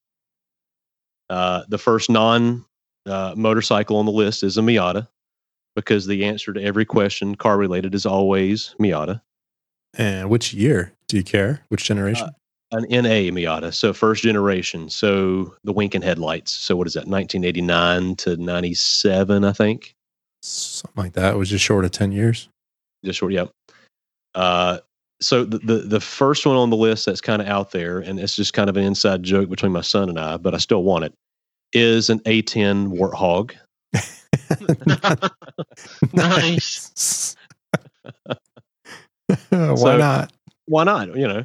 Uh, 1.30 1.64
the 1.70 1.78
first 1.78 2.10
non 2.10 2.66
uh, 3.06 3.34
motorcycle 3.38 3.96
on 3.98 4.06
the 4.06 4.12
list 4.12 4.44
is 4.44 4.58
a 4.58 4.62
Miata 4.62 5.08
because 5.76 6.06
the 6.06 6.26
answer 6.26 6.52
to 6.52 6.62
every 6.62 6.84
question 6.86 7.36
car 7.36 7.58
related 7.58 7.96
is 7.96 8.06
always 8.06 8.76
Miata. 8.80 9.22
And 9.98 10.30
which 10.30 10.54
year? 10.54 10.92
Do 11.08 11.16
you 11.18 11.24
care? 11.24 11.62
Which 11.70 11.86
generation? 11.86 12.30
An 12.72 12.84
NA 12.90 13.32
Miata, 13.34 13.74
so 13.74 13.94
first 13.94 14.22
generation. 14.24 14.90
So 14.90 15.56
the 15.64 15.74
winking 15.74 16.02
headlights. 16.04 16.52
So 16.52 16.76
what 16.76 16.86
is 16.88 16.94
that? 16.94 17.08
1989 17.08 18.16
to 18.18 18.38
97, 18.38 19.44
I 19.44 19.52
think. 19.54 19.94
Something 20.44 21.04
like 21.04 21.14
that. 21.14 21.34
It 21.34 21.38
was 21.38 21.50
just 21.50 21.66
short 21.66 21.84
of 21.86 21.92
10 21.92 22.12
years. 22.12 22.48
just 23.04 23.20
short 23.20 23.34
yep 23.34 23.50
uh 24.36 24.78
so 25.22 25.44
the, 25.44 25.58
the 25.60 25.74
the 25.80 26.00
first 26.00 26.46
one 26.46 26.56
on 26.56 26.70
the 26.70 26.76
list 26.78 27.06
that's 27.08 27.20
kind 27.22 27.42
of 27.42 27.48
out 27.48 27.72
there 27.72 27.98
and 28.00 28.20
it's 28.20 28.36
just 28.36 28.54
kind 28.54 28.70
of 28.70 28.78
an 28.78 28.84
inside 28.84 29.24
joke 29.24 29.50
between 29.50 29.72
my 29.72 29.82
son 29.82 30.08
and 30.08 30.20
i 30.20 30.38
but 30.38 30.54
i 30.54 30.58
still 30.58 30.84
want 30.84 31.04
it 31.04 31.12
is 31.74 32.12
an 32.12 32.20
a10 32.20 32.94
warthog 32.96 33.54
Nice. 36.14 37.36
Why 39.50 39.76
So- 39.76 39.98
not? 39.98 40.32
why 40.68 40.84
not 40.84 41.16
you 41.16 41.28
know 41.28 41.44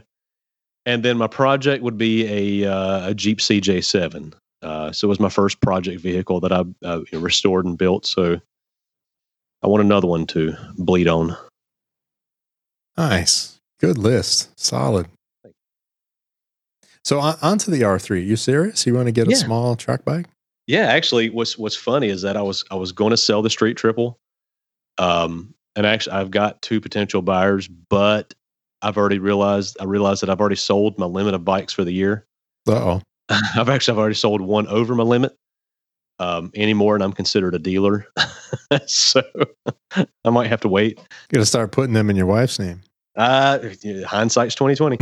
and 0.86 1.02
then 1.02 1.16
my 1.16 1.26
project 1.26 1.82
would 1.82 1.98
be 1.98 2.62
a 2.62 2.70
uh, 2.70 3.10
a 3.10 3.14
jeep 3.14 3.38
cj7 3.38 4.32
uh, 4.62 4.92
so 4.92 5.06
it 5.06 5.08
was 5.08 5.20
my 5.20 5.28
first 5.28 5.60
project 5.60 6.00
vehicle 6.00 6.40
that 6.40 6.52
i 6.52 6.64
uh, 6.84 7.00
restored 7.12 7.64
and 7.64 7.78
built 7.78 8.06
so 8.06 8.40
i 9.62 9.66
want 9.66 9.82
another 9.82 10.06
one 10.06 10.26
to 10.26 10.54
bleed 10.76 11.08
on 11.08 11.36
Nice. 12.96 13.58
Good 13.80 13.98
list. 13.98 14.58
Solid. 14.58 15.06
So 17.04 17.20
on, 17.20 17.36
on 17.42 17.58
to 17.58 17.70
the 17.70 17.82
R3. 17.82 18.24
You 18.24 18.36
serious? 18.36 18.86
You 18.86 18.94
want 18.94 19.06
to 19.06 19.12
get 19.12 19.28
a 19.28 19.36
small 19.36 19.76
track 19.76 20.04
bike? 20.04 20.26
Yeah, 20.66 20.86
actually, 20.86 21.28
what's 21.28 21.58
what's 21.58 21.76
funny 21.76 22.08
is 22.08 22.22
that 22.22 22.36
I 22.36 22.42
was 22.42 22.64
I 22.70 22.76
was 22.76 22.92
going 22.92 23.10
to 23.10 23.18
sell 23.18 23.42
the 23.42 23.50
street 23.50 23.76
triple, 23.76 24.18
um, 24.96 25.54
and 25.76 25.84
actually 25.84 26.16
I've 26.16 26.30
got 26.30 26.62
two 26.62 26.80
potential 26.80 27.20
buyers, 27.20 27.68
but 27.68 28.32
I've 28.84 28.96
already 28.96 29.18
realized 29.18 29.76
I 29.80 29.84
realized 29.84 30.22
that 30.22 30.30
I've 30.30 30.40
already 30.40 30.56
sold 30.56 30.98
my 30.98 31.06
limit 31.06 31.34
of 31.34 31.44
bikes 31.44 31.72
for 31.72 31.84
the 31.84 31.92
year, 31.92 32.26
Uh 32.68 32.72
oh. 32.72 33.02
I've 33.56 33.68
actually 33.68 33.92
I've 33.92 33.98
already 33.98 34.14
sold 34.14 34.40
one 34.40 34.66
over 34.68 34.94
my 34.94 35.04
limit. 35.04 35.36
Um, 36.20 36.52
anymore, 36.54 36.94
and 36.94 37.02
I'm 37.02 37.12
considered 37.12 37.56
a 37.56 37.58
dealer, 37.58 38.06
so 38.86 39.20
I 40.24 40.30
might 40.30 40.46
have 40.46 40.60
to 40.60 40.68
wait. 40.68 40.98
Got 41.28 41.40
to 41.40 41.44
start 41.46 41.72
putting 41.72 41.92
them 41.92 42.08
in 42.08 42.14
your 42.14 42.26
wife's 42.26 42.60
name. 42.60 42.82
Uh, 43.16 43.58
hindsight's 44.06 44.54
twenty 44.54 44.76
twenty. 44.76 44.98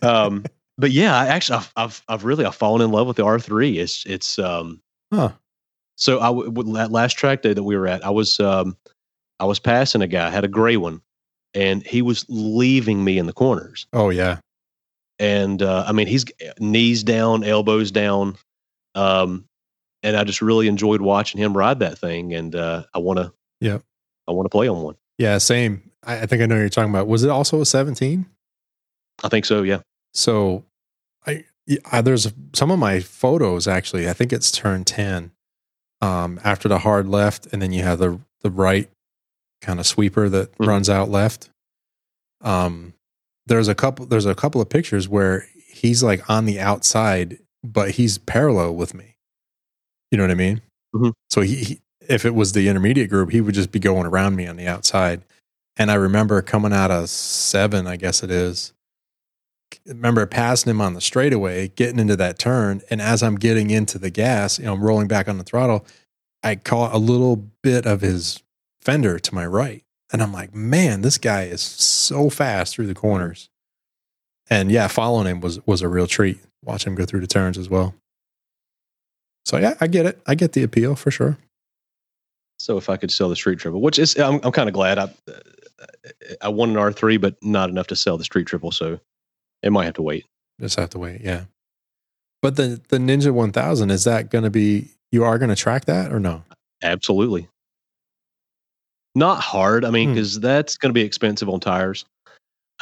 um, 0.00 0.44
but 0.78 0.92
yeah, 0.92 1.14
I 1.14 1.26
actually 1.26 1.58
I've, 1.58 1.72
I've 1.76 2.02
I've 2.08 2.24
really 2.24 2.46
I've 2.46 2.54
fallen 2.54 2.80
in 2.80 2.90
love 2.90 3.06
with 3.06 3.18
the 3.18 3.24
R 3.24 3.38
three. 3.38 3.78
It's 3.78 4.04
it's 4.06 4.38
um 4.38 4.80
Huh. 5.12 5.32
so 5.96 6.20
I 6.20 6.28
w- 6.28 6.72
that 6.74 6.90
last 6.90 7.18
track 7.18 7.42
day 7.42 7.52
that 7.52 7.62
we 7.62 7.76
were 7.76 7.86
at, 7.86 8.02
I 8.04 8.10
was 8.10 8.40
um 8.40 8.78
I 9.40 9.44
was 9.44 9.58
passing 9.58 10.00
a 10.00 10.06
guy 10.06 10.30
had 10.30 10.44
a 10.44 10.48
gray 10.48 10.78
one, 10.78 11.02
and 11.54 11.86
he 11.86 12.02
was 12.02 12.24
leaving 12.28 13.02
me 13.04 13.18
in 13.18 13.26
the 13.26 13.32
corners. 13.32 13.86
Oh 13.92 14.10
yeah. 14.10 14.38
and 15.18 15.62
uh, 15.62 15.84
I 15.86 15.92
mean 15.92 16.06
he's 16.06 16.24
knees 16.60 17.02
down, 17.02 17.44
elbows 17.44 17.90
down, 17.90 18.36
um, 18.94 19.44
and 20.02 20.16
I 20.16 20.24
just 20.24 20.42
really 20.42 20.68
enjoyed 20.68 21.00
watching 21.00 21.40
him 21.40 21.56
ride 21.56 21.80
that 21.80 21.98
thing, 21.98 22.34
and 22.34 22.54
uh, 22.54 22.84
I 22.94 22.98
want 22.98 23.18
to, 23.18 23.32
Yep. 23.60 23.82
I 24.28 24.32
want 24.32 24.46
to 24.46 24.50
play 24.50 24.68
on 24.68 24.82
one. 24.82 24.96
Yeah. 25.18 25.38
Same. 25.38 25.90
I, 26.04 26.20
I 26.20 26.26
think 26.26 26.42
I 26.42 26.46
know 26.46 26.54
what 26.54 26.60
you're 26.60 26.68
talking 26.68 26.90
about. 26.90 27.08
Was 27.08 27.24
it 27.24 27.30
also 27.30 27.60
a 27.60 27.66
17? 27.66 28.24
I 29.24 29.28
think 29.28 29.44
so, 29.46 29.62
yeah. 29.62 29.80
So, 30.14 30.64
I, 31.26 31.44
I 31.90 32.00
there's 32.02 32.32
some 32.54 32.70
of 32.70 32.78
my 32.78 33.00
photos 33.00 33.66
actually. 33.66 34.08
I 34.08 34.12
think 34.12 34.32
it's 34.32 34.50
turn 34.52 34.84
10. 34.84 35.32
Um, 36.00 36.38
after 36.44 36.68
the 36.68 36.78
hard 36.78 37.08
left, 37.08 37.48
and 37.52 37.60
then 37.60 37.72
you 37.72 37.82
have 37.82 37.98
the 37.98 38.20
the 38.42 38.50
right 38.52 38.88
kind 39.60 39.80
of 39.80 39.86
sweeper 39.86 40.28
that 40.28 40.52
Mhm. 40.58 40.66
runs 40.66 40.88
out 40.90 41.10
left. 41.10 41.50
Um, 42.40 42.94
there's 43.46 43.68
a 43.68 43.74
couple. 43.74 44.06
There's 44.06 44.26
a 44.26 44.34
couple 44.34 44.60
of 44.60 44.68
pictures 44.68 45.08
where 45.08 45.46
he's 45.68 46.02
like 46.02 46.28
on 46.30 46.44
the 46.44 46.60
outside, 46.60 47.38
but 47.64 47.92
he's 47.92 48.18
parallel 48.18 48.74
with 48.76 48.94
me. 48.94 49.16
You 50.10 50.18
know 50.18 50.24
what 50.24 50.30
I 50.30 50.34
mean? 50.34 50.62
Mhm. 50.94 51.12
So 51.30 51.40
he, 51.42 51.56
he, 51.56 51.80
if 52.08 52.24
it 52.24 52.34
was 52.34 52.52
the 52.52 52.68
intermediate 52.68 53.10
group, 53.10 53.30
he 53.30 53.40
would 53.40 53.54
just 53.54 53.72
be 53.72 53.78
going 53.78 54.06
around 54.06 54.36
me 54.36 54.46
on 54.46 54.56
the 54.56 54.66
outside. 54.66 55.22
And 55.76 55.90
I 55.90 55.94
remember 55.94 56.40
coming 56.42 56.72
out 56.72 56.90
of 56.90 57.08
seven, 57.10 57.86
I 57.86 57.96
guess 57.96 58.22
it 58.22 58.30
is. 58.30 58.72
Remember 59.86 60.24
passing 60.26 60.70
him 60.70 60.80
on 60.80 60.94
the 60.94 61.00
straightaway, 61.00 61.68
getting 61.68 61.98
into 61.98 62.16
that 62.16 62.38
turn, 62.38 62.80
and 62.90 63.00
as 63.02 63.22
I'm 63.22 63.36
getting 63.36 63.70
into 63.70 63.98
the 63.98 64.10
gas, 64.10 64.58
you 64.58 64.64
know, 64.64 64.72
I'm 64.74 64.82
rolling 64.82 65.08
back 65.08 65.28
on 65.28 65.38
the 65.38 65.44
throttle. 65.44 65.86
I 66.42 66.56
caught 66.56 66.94
a 66.94 66.98
little 66.98 67.36
bit 67.62 67.86
of 67.86 68.00
his 68.00 68.42
fender 68.80 69.18
to 69.18 69.34
my 69.34 69.46
right, 69.46 69.84
and 70.12 70.22
I'm 70.22 70.32
like, 70.32 70.54
man, 70.54 71.02
this 71.02 71.18
guy 71.18 71.44
is 71.44 71.60
so 71.60 72.30
fast 72.30 72.74
through 72.74 72.86
the 72.86 72.94
corners. 72.94 73.50
And 74.50 74.70
yeah, 74.70 74.88
following 74.88 75.26
him 75.26 75.40
was 75.40 75.64
was 75.66 75.82
a 75.82 75.88
real 75.88 76.06
treat. 76.06 76.38
Watch 76.64 76.86
him 76.86 76.94
go 76.94 77.04
through 77.04 77.20
the 77.20 77.26
turns 77.26 77.58
as 77.58 77.68
well. 77.68 77.94
So 79.44 79.58
yeah, 79.58 79.74
I 79.80 79.86
get 79.86 80.06
it. 80.06 80.20
I 80.26 80.34
get 80.34 80.52
the 80.52 80.62
appeal 80.62 80.94
for 80.94 81.10
sure. 81.10 81.38
So 82.58 82.76
if 82.76 82.88
I 82.88 82.96
could 82.96 83.10
sell 83.10 83.28
the 83.28 83.36
street 83.36 83.58
triple, 83.58 83.80
which 83.80 83.98
is, 83.98 84.18
I'm, 84.18 84.40
I'm 84.42 84.50
kind 84.50 84.68
of 84.68 84.74
glad. 84.74 84.98
I, 84.98 85.08
I 86.42 86.48
won 86.48 86.70
an 86.70 86.76
R 86.76 86.92
three, 86.92 87.16
but 87.16 87.36
not 87.42 87.70
enough 87.70 87.86
to 87.88 87.96
sell 87.96 88.18
the 88.18 88.24
street 88.24 88.46
triple, 88.46 88.72
so 88.72 88.98
it 89.62 89.70
might 89.70 89.84
have 89.84 89.94
to 89.94 90.02
wait. 90.02 90.26
Just 90.60 90.78
have 90.78 90.90
to 90.90 90.98
wait. 90.98 91.20
Yeah. 91.22 91.44
But 92.42 92.56
the 92.56 92.80
the 92.88 92.98
Ninja 92.98 93.32
1000 93.32 93.90
is 93.90 94.04
that 94.04 94.30
going 94.30 94.44
to 94.44 94.50
be? 94.50 94.88
You 95.10 95.24
are 95.24 95.38
going 95.38 95.48
to 95.50 95.56
track 95.56 95.86
that 95.86 96.12
or 96.12 96.20
no? 96.20 96.44
Absolutely. 96.82 97.48
Not 99.14 99.40
hard. 99.40 99.84
I 99.84 99.90
mean, 99.90 100.10
Hmm. 100.10 100.14
because 100.14 100.38
that's 100.40 100.76
going 100.76 100.90
to 100.90 100.94
be 100.94 101.02
expensive 101.02 101.48
on 101.48 101.60
tires. 101.60 102.04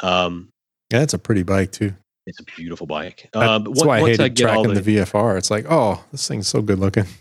Um, 0.03 0.49
Yeah, 0.91 1.01
it's 1.01 1.13
a 1.13 1.19
pretty 1.19 1.43
bike 1.43 1.71
too. 1.71 1.93
it's 2.25 2.39
a 2.39 2.43
beautiful 2.43 2.85
bike. 2.87 3.29
That- 3.33 3.47
Um, 3.47 3.63
but 3.63 3.69
That's 3.71 3.81
on- 3.81 3.87
why 3.87 3.97
I 3.97 4.01
once 4.01 4.17
hated 4.17 4.35
get 4.35 4.49
all 4.49 4.63
tracking 4.65 4.83
the, 4.83 4.97
VFR. 4.97 5.37
It's 5.37 5.49
like, 5.49 5.65
oh, 5.69 6.03
this 6.11 6.27
thing's 6.27 6.47
so 6.47 6.61
good 6.61 6.79
looking. 6.79 7.05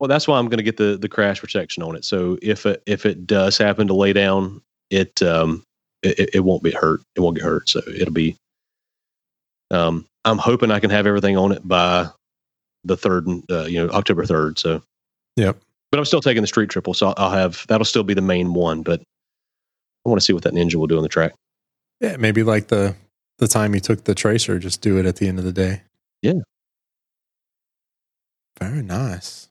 Well, 0.00 0.08
that's 0.08 0.26
why 0.28 0.38
I'm 0.38 0.46
going 0.46 0.58
to 0.58 0.64
get 0.64 0.76
the 0.76 0.96
the 0.96 1.08
crash 1.08 1.40
protection 1.40 1.82
on 1.84 1.94
it. 1.96 2.04
So 2.04 2.36
if 2.42 2.66
it 2.66 2.82
if 2.86 3.04
it 3.06 3.26
does 3.26 3.58
happen 3.58 3.86
to 3.88 3.94
lay 3.94 4.12
down, 4.12 4.60
it 4.90 5.20
um 5.22 5.62
it, 6.02 6.18
it- 6.18 6.30
it 6.34 6.40
won't 6.40 6.62
be 6.62 6.70
hurt. 6.72 7.00
It 7.16 7.20
won't 7.20 7.36
get 7.36 7.44
hurt. 7.44 7.68
So 7.68 7.80
it'll 7.86 8.12
be. 8.12 8.36
Um, 9.70 10.06
I'm 10.24 10.38
hoping 10.38 10.70
I 10.70 10.78
can 10.80 10.90
have 10.90 11.06
everything 11.06 11.36
on 11.36 11.52
it 11.52 11.66
by 11.66 12.08
the 12.84 12.96
third, 12.96 13.26
uh, 13.50 13.64
you 13.64 13.84
know, 13.84 13.92
October 13.92 14.24
third. 14.24 14.58
So. 14.58 14.82
Yep. 15.36 15.58
But 15.90 15.98
I'm 15.98 16.04
still 16.04 16.20
taking 16.20 16.42
the 16.42 16.48
street 16.48 16.70
triple, 16.70 16.94
so 16.94 17.08
I'll, 17.08 17.14
I'll 17.16 17.30
have 17.30 17.64
that'll 17.68 17.84
still 17.84 18.04
be 18.04 18.14
the 18.14 18.22
main 18.22 18.52
one. 18.52 18.82
But 18.82 19.00
I 19.00 20.08
want 20.08 20.20
to 20.20 20.24
see 20.24 20.32
what 20.32 20.44
that 20.44 20.54
ninja 20.54 20.74
will 20.76 20.86
do 20.86 20.96
on 20.96 21.02
the 21.02 21.08
track. 21.08 21.34
Yeah, 22.00 22.16
maybe 22.16 22.42
like 22.42 22.68
the 22.68 22.94
the 23.38 23.48
time 23.48 23.74
you 23.74 23.80
took 23.80 24.04
the 24.04 24.14
tracer, 24.14 24.58
just 24.58 24.80
do 24.80 24.98
it 24.98 25.06
at 25.06 25.16
the 25.16 25.28
end 25.28 25.38
of 25.38 25.44
the 25.44 25.52
day. 25.52 25.82
Yeah. 26.22 26.40
Very 28.58 28.82
nice. 28.82 29.48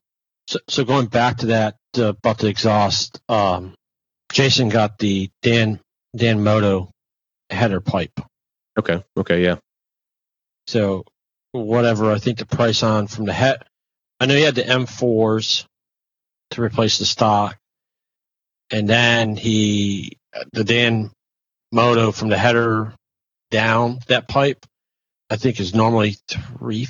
So, 0.48 0.58
so 0.68 0.84
going 0.84 1.06
back 1.06 1.38
to 1.38 1.46
that 1.46 1.76
uh, 1.98 2.08
about 2.08 2.38
the 2.38 2.48
exhaust, 2.48 3.20
um, 3.28 3.74
Jason 4.32 4.68
got 4.68 4.98
the 4.98 5.30
Dan 5.42 5.80
Dan 6.14 6.42
Moto 6.42 6.90
header 7.50 7.80
pipe. 7.80 8.20
Okay. 8.78 9.02
Okay. 9.16 9.42
Yeah. 9.42 9.56
So 10.66 11.04
whatever 11.52 12.12
I 12.12 12.18
think 12.18 12.38
the 12.38 12.46
price 12.46 12.82
on 12.82 13.06
from 13.06 13.24
the 13.24 13.32
head, 13.32 13.64
I 14.20 14.26
know 14.26 14.34
he 14.34 14.42
had 14.42 14.54
the 14.54 14.62
M4s 14.62 15.64
to 16.50 16.62
replace 16.62 16.98
the 16.98 17.06
stock, 17.06 17.56
and 18.70 18.88
then 18.88 19.36
he 19.36 20.16
the 20.52 20.64
Dan 20.64 21.10
Moto 21.72 22.12
from 22.12 22.28
the 22.28 22.38
header 22.38 22.94
down 23.50 23.98
that 24.08 24.28
pipe. 24.28 24.64
I 25.30 25.36
think 25.36 25.60
is 25.60 25.74
normally 25.74 26.16
three 26.28 26.88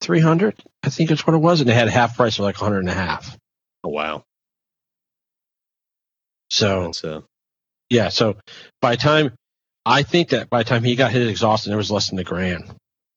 three 0.00 0.20
hundred. 0.20 0.54
I 0.84 0.88
think 0.90 1.10
is 1.10 1.26
what 1.26 1.34
it 1.34 1.38
was, 1.38 1.60
and 1.60 1.68
they 1.68 1.74
had 1.74 1.88
half 1.88 2.16
price 2.16 2.38
of 2.38 2.44
like 2.44 2.60
100 2.60 2.78
and 2.80 2.88
a 2.88 2.92
hundred 2.92 3.02
and 3.02 3.10
a 3.10 3.12
half. 3.12 3.36
Oh 3.84 3.88
wow. 3.88 4.24
So 6.50 6.84
That's 6.84 7.04
uh. 7.04 7.20
yeah, 7.88 8.08
so 8.08 8.36
by 8.80 8.92
the 8.92 9.02
time 9.02 9.32
I 9.84 10.02
think 10.04 10.28
that 10.30 10.48
by 10.48 10.58
the 10.62 10.68
time 10.68 10.84
he 10.84 10.94
got 10.94 11.10
his 11.10 11.28
exhaust, 11.28 11.66
and 11.66 11.74
it 11.74 11.76
was 11.76 11.90
less 11.90 12.10
than 12.10 12.18
a 12.20 12.24
grand, 12.24 12.72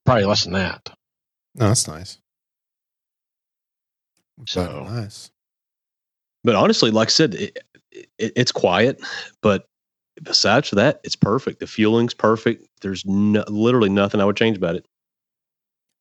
probably 0.05 0.25
less 0.25 0.45
than 0.45 0.53
that. 0.53 0.81
No, 1.53 1.67
that's 1.67 1.88
nice. 1.88 2.17
So- 4.47 4.83
But 4.86 4.91
nice. 4.91 5.31
But 6.46 6.56
honestly, 6.56 6.91
like 6.91 7.08
I 7.08 7.12
said, 7.12 7.36
it, 7.36 7.60
it, 7.91 8.08
it's 8.36 8.52
quiet, 8.52 9.02
but 9.41 9.68
besides 10.22 10.70
that, 10.72 11.02
it's 11.04 11.16
perfect. 11.16 11.60
The 11.60 11.68
fueling's 11.68 12.14
perfect. 12.14 12.68
There's 12.82 13.06
no, 13.06 13.43
literally 13.48 13.89
nothing 13.89 14.22
I 14.22 14.26
would 14.26 14.38
change 14.38 14.56
about 14.56 14.76
it. 14.76 14.86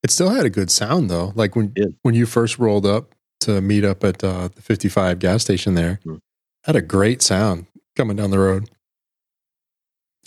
It 0.03 0.11
still 0.11 0.29
had 0.29 0.45
a 0.45 0.51
good 0.51 0.69
sound 0.69 1.09
though. 1.09 1.33
Like 1.35 1.55
when 1.55 1.73
when 2.03 2.13
you 2.13 2.27
first 2.27 2.59
rolled 2.59 2.85
up 2.85 3.15
to 3.41 3.59
meet 3.59 3.83
up 3.83 4.03
at 4.03 4.23
uh, 4.23 4.49
the 4.49 4.61
55 4.61 5.17
gas 5.19 5.41
station 5.41 5.73
there, 5.73 5.99
Hmm. 6.03 6.17
had 6.63 6.75
a 6.75 6.81
great 6.81 7.21
sound 7.23 7.65
coming 7.95 8.15
down 8.15 8.29
the 8.29 8.39
road. 8.39 8.69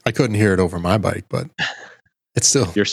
I 0.05 0.11
couldn't 0.11 0.36
hear 0.36 0.53
it 0.53 0.59
over 0.61 0.78
my 0.81 0.99
bike, 0.99 1.27
but 1.28 1.49
it's 2.35 2.49
still. 2.49 2.73
You're, 2.74 2.86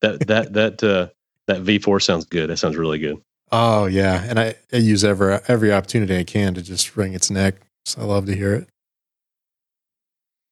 that 0.00 0.26
that 0.26 0.52
that 0.54 0.82
uh, 0.82 1.08
that 1.46 1.62
V4 1.62 2.02
sounds 2.02 2.24
good. 2.24 2.50
That 2.50 2.56
sounds 2.56 2.76
really 2.76 2.98
good. 2.98 3.22
Oh 3.54 3.84
yeah, 3.86 4.24
and 4.24 4.40
I, 4.40 4.54
I 4.72 4.78
use 4.78 5.04
every 5.04 5.38
every 5.46 5.72
opportunity 5.72 6.16
I 6.16 6.24
can 6.24 6.54
to 6.54 6.62
just 6.62 6.96
wring 6.96 7.12
its 7.12 7.30
neck. 7.30 7.56
So 7.84 8.00
I 8.00 8.04
love 8.04 8.26
to 8.26 8.34
hear 8.34 8.54
it. 8.54 8.66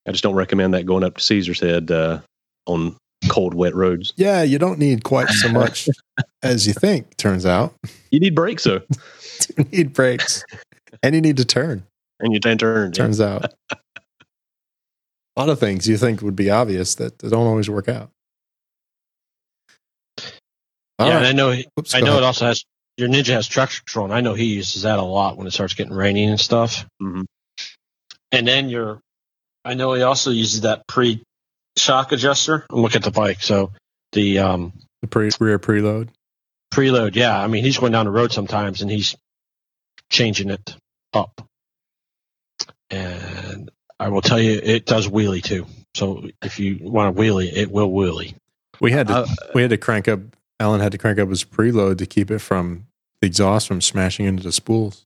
I 0.07 0.11
just 0.11 0.23
don't 0.23 0.35
recommend 0.35 0.73
that 0.73 0.85
going 0.85 1.03
up 1.03 1.17
to 1.17 1.21
Caesar's 1.23 1.59
Head 1.59 1.89
uh, 1.91 2.19
on 2.67 2.95
cold, 3.29 3.53
wet 3.53 3.73
roads. 3.75 4.13
Yeah, 4.17 4.43
you 4.43 4.57
don't 4.59 4.77
need 4.79 5.03
quite 5.03 5.29
so 5.29 5.49
much 5.49 5.87
as 6.43 6.67
you 6.67 6.73
think. 6.73 7.17
Turns 7.17 7.45
out, 7.45 7.73
You 8.11 8.19
need 8.19 8.35
brakes 8.35 8.63
though, 8.65 8.81
you 9.57 9.63
need 9.71 9.93
brakes, 9.93 10.43
and 11.01 11.15
you 11.15 11.21
need 11.21 11.37
to 11.37 11.45
turn. 11.45 11.83
and 12.19 12.33
you 12.33 12.39
can 12.39 12.57
turn. 12.57 12.91
Turns 12.91 13.19
out, 13.21 13.51
a 13.71 13.77
lot 15.37 15.49
of 15.49 15.59
things 15.59 15.87
you 15.87 15.97
think 15.97 16.21
would 16.21 16.35
be 16.35 16.49
obvious 16.51 16.93
that 16.95 17.17
don't 17.19 17.47
always 17.47 17.69
work 17.69 17.89
out. 17.89 18.09
All 20.99 21.07
yeah, 21.07 21.15
right. 21.15 21.25
and 21.25 21.27
I 21.27 21.31
know 21.31 21.55
Oops, 21.79 21.95
I 21.95 21.99
know 22.01 22.07
ahead. 22.11 22.17
it 22.17 22.25
also 22.25 22.45
has 22.45 22.63
your 22.97 23.09
Ninja 23.09 23.33
has 23.33 23.47
traction 23.47 23.83
control, 23.85 24.05
and 24.05 24.13
I 24.13 24.21
know 24.21 24.33
he 24.33 24.45
uses 24.45 24.83
that 24.83 24.99
a 24.99 25.03
lot 25.03 25.37
when 25.37 25.47
it 25.47 25.51
starts 25.51 25.73
getting 25.73 25.93
raining 25.93 26.29
and 26.29 26.39
stuff. 26.39 26.85
Mhm. 27.01 27.25
And 28.31 28.47
then 28.47 28.69
your, 28.69 29.01
I 29.65 29.73
know 29.73 29.93
he 29.93 30.01
also 30.01 30.31
uses 30.31 30.61
that 30.61 30.87
pre 30.87 31.21
shock 31.77 32.11
adjuster. 32.11 32.65
Look 32.69 32.95
at 32.95 33.03
the 33.03 33.11
bike, 33.11 33.41
so 33.41 33.71
the 34.11 34.39
um, 34.39 34.73
the 35.01 35.07
pre- 35.07 35.31
rear 35.39 35.59
preload. 35.59 36.09
preload. 36.73 37.15
Yeah, 37.15 37.37
I 37.37 37.47
mean 37.47 37.63
he's 37.63 37.77
going 37.77 37.91
down 37.91 38.05
the 38.05 38.11
road 38.11 38.31
sometimes, 38.31 38.81
and 38.81 38.89
he's 38.91 39.15
changing 40.09 40.49
it 40.49 40.75
up. 41.13 41.47
And 42.89 43.71
I 43.99 44.09
will 44.09 44.21
tell 44.21 44.39
you, 44.39 44.59
it 44.61 44.85
does 44.85 45.07
wheelie 45.07 45.43
too. 45.43 45.65
So 45.95 46.29
if 46.41 46.59
you 46.59 46.79
want 46.81 47.15
to 47.15 47.21
wheelie, 47.21 47.51
it 47.51 47.71
will 47.71 47.89
wheelie. 47.89 48.35
We 48.79 48.91
had 48.91 49.07
to 49.07 49.13
Uh, 49.13 49.27
we 49.53 49.61
had 49.61 49.71
to 49.71 49.77
crank 49.77 50.07
up. 50.07 50.19
Alan 50.61 50.79
had 50.79 50.91
to 50.91 50.97
crank 50.99 51.17
up 51.17 51.27
his 51.29 51.43
preload 51.43 51.97
to 51.97 52.05
keep 52.05 52.29
it 52.29 52.39
from 52.39 52.85
the 53.19 53.27
exhaust 53.27 53.67
from 53.67 53.81
smashing 53.81 54.25
into 54.27 54.43
the 54.43 54.51
spools. 54.51 55.05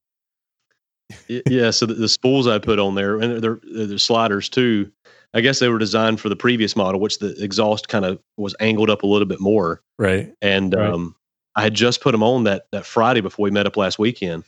Yeah, 1.28 1.72
so 1.72 1.86
the, 1.86 1.94
the 1.94 2.10
spools 2.10 2.46
I 2.46 2.60
put 2.60 2.78
on 2.78 2.96
there, 2.96 3.20
and 3.20 3.42
they're, 3.42 3.60
they're 3.64 3.98
sliders 3.98 4.50
too. 4.50 4.92
I 5.34 5.42
guess 5.42 5.60
they 5.60 5.70
were 5.70 5.78
designed 5.78 6.20
for 6.20 6.30
the 6.30 6.36
previous 6.36 6.76
model, 6.76 7.00
which 7.00 7.20
the 7.20 7.42
exhaust 7.42 7.88
kind 7.88 8.04
of 8.06 8.20
was 8.38 8.56
angled 8.60 8.90
up 8.90 9.04
a 9.04 9.08
little 9.08 9.28
bit 9.28 9.40
more. 9.40 9.82
Right. 9.98 10.34
And 10.42 10.74
Right. 10.74 10.90
um, 10.92 11.16
I 11.56 11.62
had 11.62 11.74
just 11.74 12.02
put 12.02 12.12
them 12.12 12.24
on 12.24 12.44
that 12.46 12.66
that 12.72 12.86
Friday 12.86 13.22
before 13.22 13.44
we 13.46 13.52
met 13.52 13.66
up 13.66 13.78
last 13.78 13.98
weekend, 13.98 14.44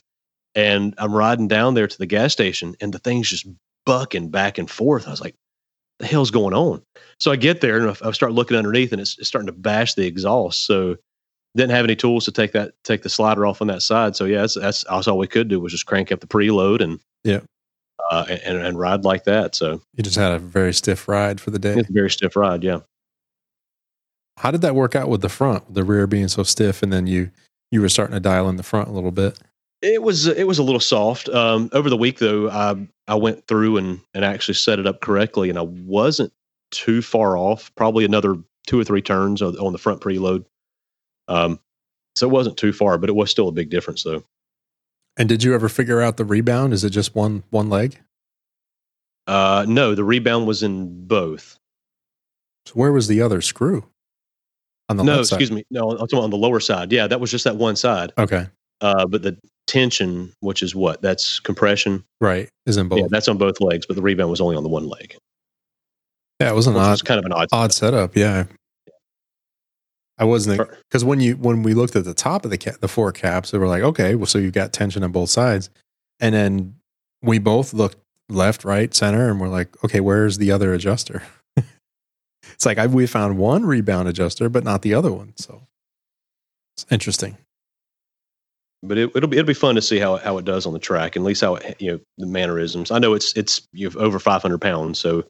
and 0.54 0.94
I'm 0.98 1.14
riding 1.14 1.48
down 1.48 1.72
there 1.74 1.86
to 1.86 1.98
the 1.98 2.06
gas 2.06 2.32
station, 2.32 2.74
and 2.80 2.92
the 2.92 2.98
thing's 2.98 3.30
just 3.30 3.46
bucking 3.86 4.28
back 4.28 4.58
and 4.58 4.68
forth. 4.70 5.06
I 5.06 5.10
was 5.10 5.20
like, 5.22 5.36
"The 5.98 6.06
hell's 6.06 6.30
going 6.30 6.54
on?" 6.54 6.82
So 7.20 7.30
I 7.32 7.36
get 7.36 7.60
there 7.60 7.78
and 7.78 7.90
I 8.02 8.08
I 8.08 8.12
start 8.12 8.32
looking 8.32 8.56
underneath, 8.56 8.92
and 8.92 9.00
it's, 9.00 9.18
it's 9.18 9.28
starting 9.28 9.46
to 9.46 9.52
bash 9.52 9.94
the 9.94 10.06
exhaust. 10.06 10.64
So 10.66 10.96
didn't 11.56 11.70
have 11.72 11.84
any 11.84 11.96
tools 11.96 12.24
to 12.26 12.32
take 12.32 12.52
that 12.52 12.72
take 12.84 13.02
the 13.02 13.08
slider 13.08 13.46
off 13.46 13.60
on 13.60 13.66
that 13.68 13.82
side. 13.82 14.14
So 14.16 14.24
yeah, 14.26 14.42
that's 14.42 14.54
that's, 14.54 14.84
that's 14.84 15.08
all 15.08 15.18
we 15.18 15.26
could 15.26 15.48
do 15.48 15.58
was 15.60 15.72
just 15.72 15.86
crank 15.86 16.12
up 16.12 16.20
the 16.20 16.26
preload 16.26 16.80
and 16.82 17.00
Yeah. 17.24 17.40
uh, 18.10 18.26
and 18.28 18.58
and 18.58 18.78
ride 18.78 19.04
like 19.04 19.24
that. 19.24 19.54
So 19.54 19.80
You 19.94 20.02
just 20.04 20.16
had 20.16 20.32
a 20.32 20.38
very 20.38 20.72
stiff 20.74 21.08
ride 21.08 21.40
for 21.40 21.50
the 21.50 21.58
day. 21.58 21.74
it's 21.74 21.88
a 21.88 21.92
very 21.92 22.10
stiff 22.10 22.36
ride. 22.36 22.62
Yeah. 22.62 22.80
How 24.36 24.50
did 24.52 24.60
that 24.60 24.74
work 24.76 24.94
out 24.94 25.08
with 25.08 25.20
the 25.20 25.28
front, 25.28 25.74
the 25.74 25.82
rear 25.82 26.06
being 26.06 26.28
so 26.28 26.44
stiff, 26.44 26.82
and 26.82 26.92
then 26.92 27.06
you 27.06 27.30
you 27.72 27.80
were 27.80 27.88
starting 27.88 28.14
to 28.14 28.20
dial 28.20 28.48
in 28.48 28.56
the 28.56 28.62
front 28.62 28.88
a 28.88 28.92
little 28.92 29.10
bit? 29.10 29.38
It 29.80 30.02
was 30.02 30.26
it 30.26 30.46
was 30.46 30.58
a 30.58 30.62
little 30.62 30.80
soft. 30.80 31.28
Um, 31.28 31.70
over 31.72 31.88
the 31.88 31.96
week 31.96 32.18
though, 32.18 32.50
I 32.50 32.88
I 33.06 33.14
went 33.14 33.46
through 33.46 33.76
and 33.76 34.00
and 34.14 34.24
actually 34.24 34.54
set 34.54 34.78
it 34.78 34.86
up 34.86 35.00
correctly, 35.00 35.50
and 35.50 35.58
I 35.58 35.62
wasn't 35.62 36.32
too 36.70 37.00
far 37.00 37.36
off. 37.36 37.72
Probably 37.76 38.04
another 38.04 38.36
two 38.66 38.78
or 38.78 38.84
three 38.84 39.02
turns 39.02 39.40
on, 39.40 39.56
on 39.58 39.72
the 39.72 39.78
front 39.78 40.00
preload. 40.00 40.44
Um, 41.28 41.60
so 42.16 42.28
it 42.28 42.32
wasn't 42.32 42.56
too 42.56 42.72
far, 42.72 42.98
but 42.98 43.08
it 43.08 43.14
was 43.14 43.30
still 43.30 43.48
a 43.48 43.52
big 43.52 43.70
difference 43.70 44.02
though. 44.02 44.24
And 45.16 45.28
did 45.28 45.42
you 45.44 45.54
ever 45.54 45.68
figure 45.68 46.00
out 46.00 46.16
the 46.16 46.24
rebound? 46.24 46.72
Is 46.72 46.84
it 46.84 46.90
just 46.90 47.14
one 47.14 47.44
one 47.50 47.70
leg? 47.70 47.98
Uh, 49.28 49.64
no, 49.68 49.94
the 49.94 50.04
rebound 50.04 50.46
was 50.46 50.62
in 50.62 51.06
both. 51.06 51.58
So 52.66 52.72
where 52.74 52.92
was 52.92 53.06
the 53.08 53.20
other 53.22 53.40
screw? 53.40 53.84
On 54.88 54.96
the 54.96 55.04
no, 55.04 55.20
excuse 55.20 55.52
me. 55.52 55.64
No, 55.70 55.90
I'm 55.90 55.98
talking 55.98 56.18
on 56.18 56.30
the 56.30 56.36
lower 56.36 56.60
side. 56.60 56.90
Yeah, 56.92 57.06
that 57.06 57.20
was 57.20 57.30
just 57.30 57.44
that 57.44 57.56
one 57.56 57.76
side. 57.76 58.12
Okay, 58.18 58.46
Uh, 58.80 59.06
but 59.06 59.22
the 59.22 59.36
tension, 59.68 60.32
which 60.40 60.62
is 60.62 60.74
what 60.74 61.00
that's 61.02 61.38
compression. 61.38 62.04
right, 62.20 62.48
is 62.66 62.76
in 62.76 62.88
both. 62.88 63.00
Yeah, 63.00 63.06
that's 63.10 63.28
on 63.28 63.38
both 63.38 63.60
legs, 63.60 63.86
but 63.86 63.94
the 63.96 64.02
rebound 64.02 64.30
was 64.30 64.40
only 64.40 64.56
on 64.56 64.62
the 64.62 64.68
one 64.68 64.88
leg. 64.88 65.16
Yeah, 66.40 66.50
it 66.50 66.54
was 66.54 66.66
an 66.66 66.76
odd 66.76 66.90
was 66.90 67.02
kind 67.02 67.18
of 67.18 67.24
an 67.26 67.32
odd. 67.32 67.48
odd 67.52 67.72
setup. 67.72 68.16
Yeah, 68.16 68.44
I 70.18 70.24
wasn't 70.24 70.68
because 70.88 71.04
when 71.04 71.20
you 71.20 71.36
when 71.36 71.62
we 71.62 71.74
looked 71.74 71.94
at 71.94 72.04
the 72.04 72.14
top 72.14 72.44
of 72.44 72.50
the 72.50 72.58
ca- 72.58 72.76
the 72.80 72.88
four 72.88 73.12
caps, 73.12 73.52
they 73.52 73.58
were 73.58 73.68
like, 73.68 73.82
okay, 73.82 74.16
well, 74.16 74.26
so 74.26 74.38
you've 74.38 74.52
got 74.52 74.72
tension 74.72 75.04
on 75.04 75.12
both 75.12 75.30
sides, 75.30 75.70
and 76.18 76.34
then 76.34 76.74
we 77.22 77.38
both 77.38 77.72
looked 77.72 77.98
left, 78.28 78.64
right, 78.64 78.92
center, 78.94 79.30
and 79.30 79.40
we're 79.40 79.48
like, 79.48 79.82
okay, 79.84 80.00
where's 80.00 80.38
the 80.38 80.50
other 80.50 80.74
adjuster? 80.74 81.22
it's 81.56 82.66
like 82.66 82.78
I, 82.78 82.86
we 82.86 83.06
found 83.06 83.38
one 83.38 83.64
rebound 83.64 84.08
adjuster, 84.08 84.48
but 84.48 84.64
not 84.64 84.82
the 84.82 84.92
other 84.92 85.12
one. 85.12 85.34
So 85.36 85.62
it's 86.76 86.84
interesting. 86.90 87.38
But 88.82 88.96
it, 88.98 89.10
it'll 89.14 89.28
be 89.28 89.36
it'll 89.38 89.46
be 89.46 89.54
fun 89.54 89.74
to 89.74 89.82
see 89.82 89.98
how 89.98 90.16
how 90.16 90.38
it 90.38 90.44
does 90.44 90.66
on 90.66 90.72
the 90.72 90.78
track, 90.78 91.16
and 91.16 91.24
at 91.24 91.26
least 91.26 91.40
how 91.40 91.56
it, 91.56 91.80
you 91.80 91.92
know 91.92 92.00
the 92.18 92.26
mannerisms. 92.26 92.90
I 92.90 92.98
know 92.98 93.14
it's 93.14 93.36
it's 93.36 93.66
you 93.72 93.86
have 93.86 93.96
over 93.96 94.18
500 94.18 94.60
pounds, 94.60 94.98
so 94.98 95.24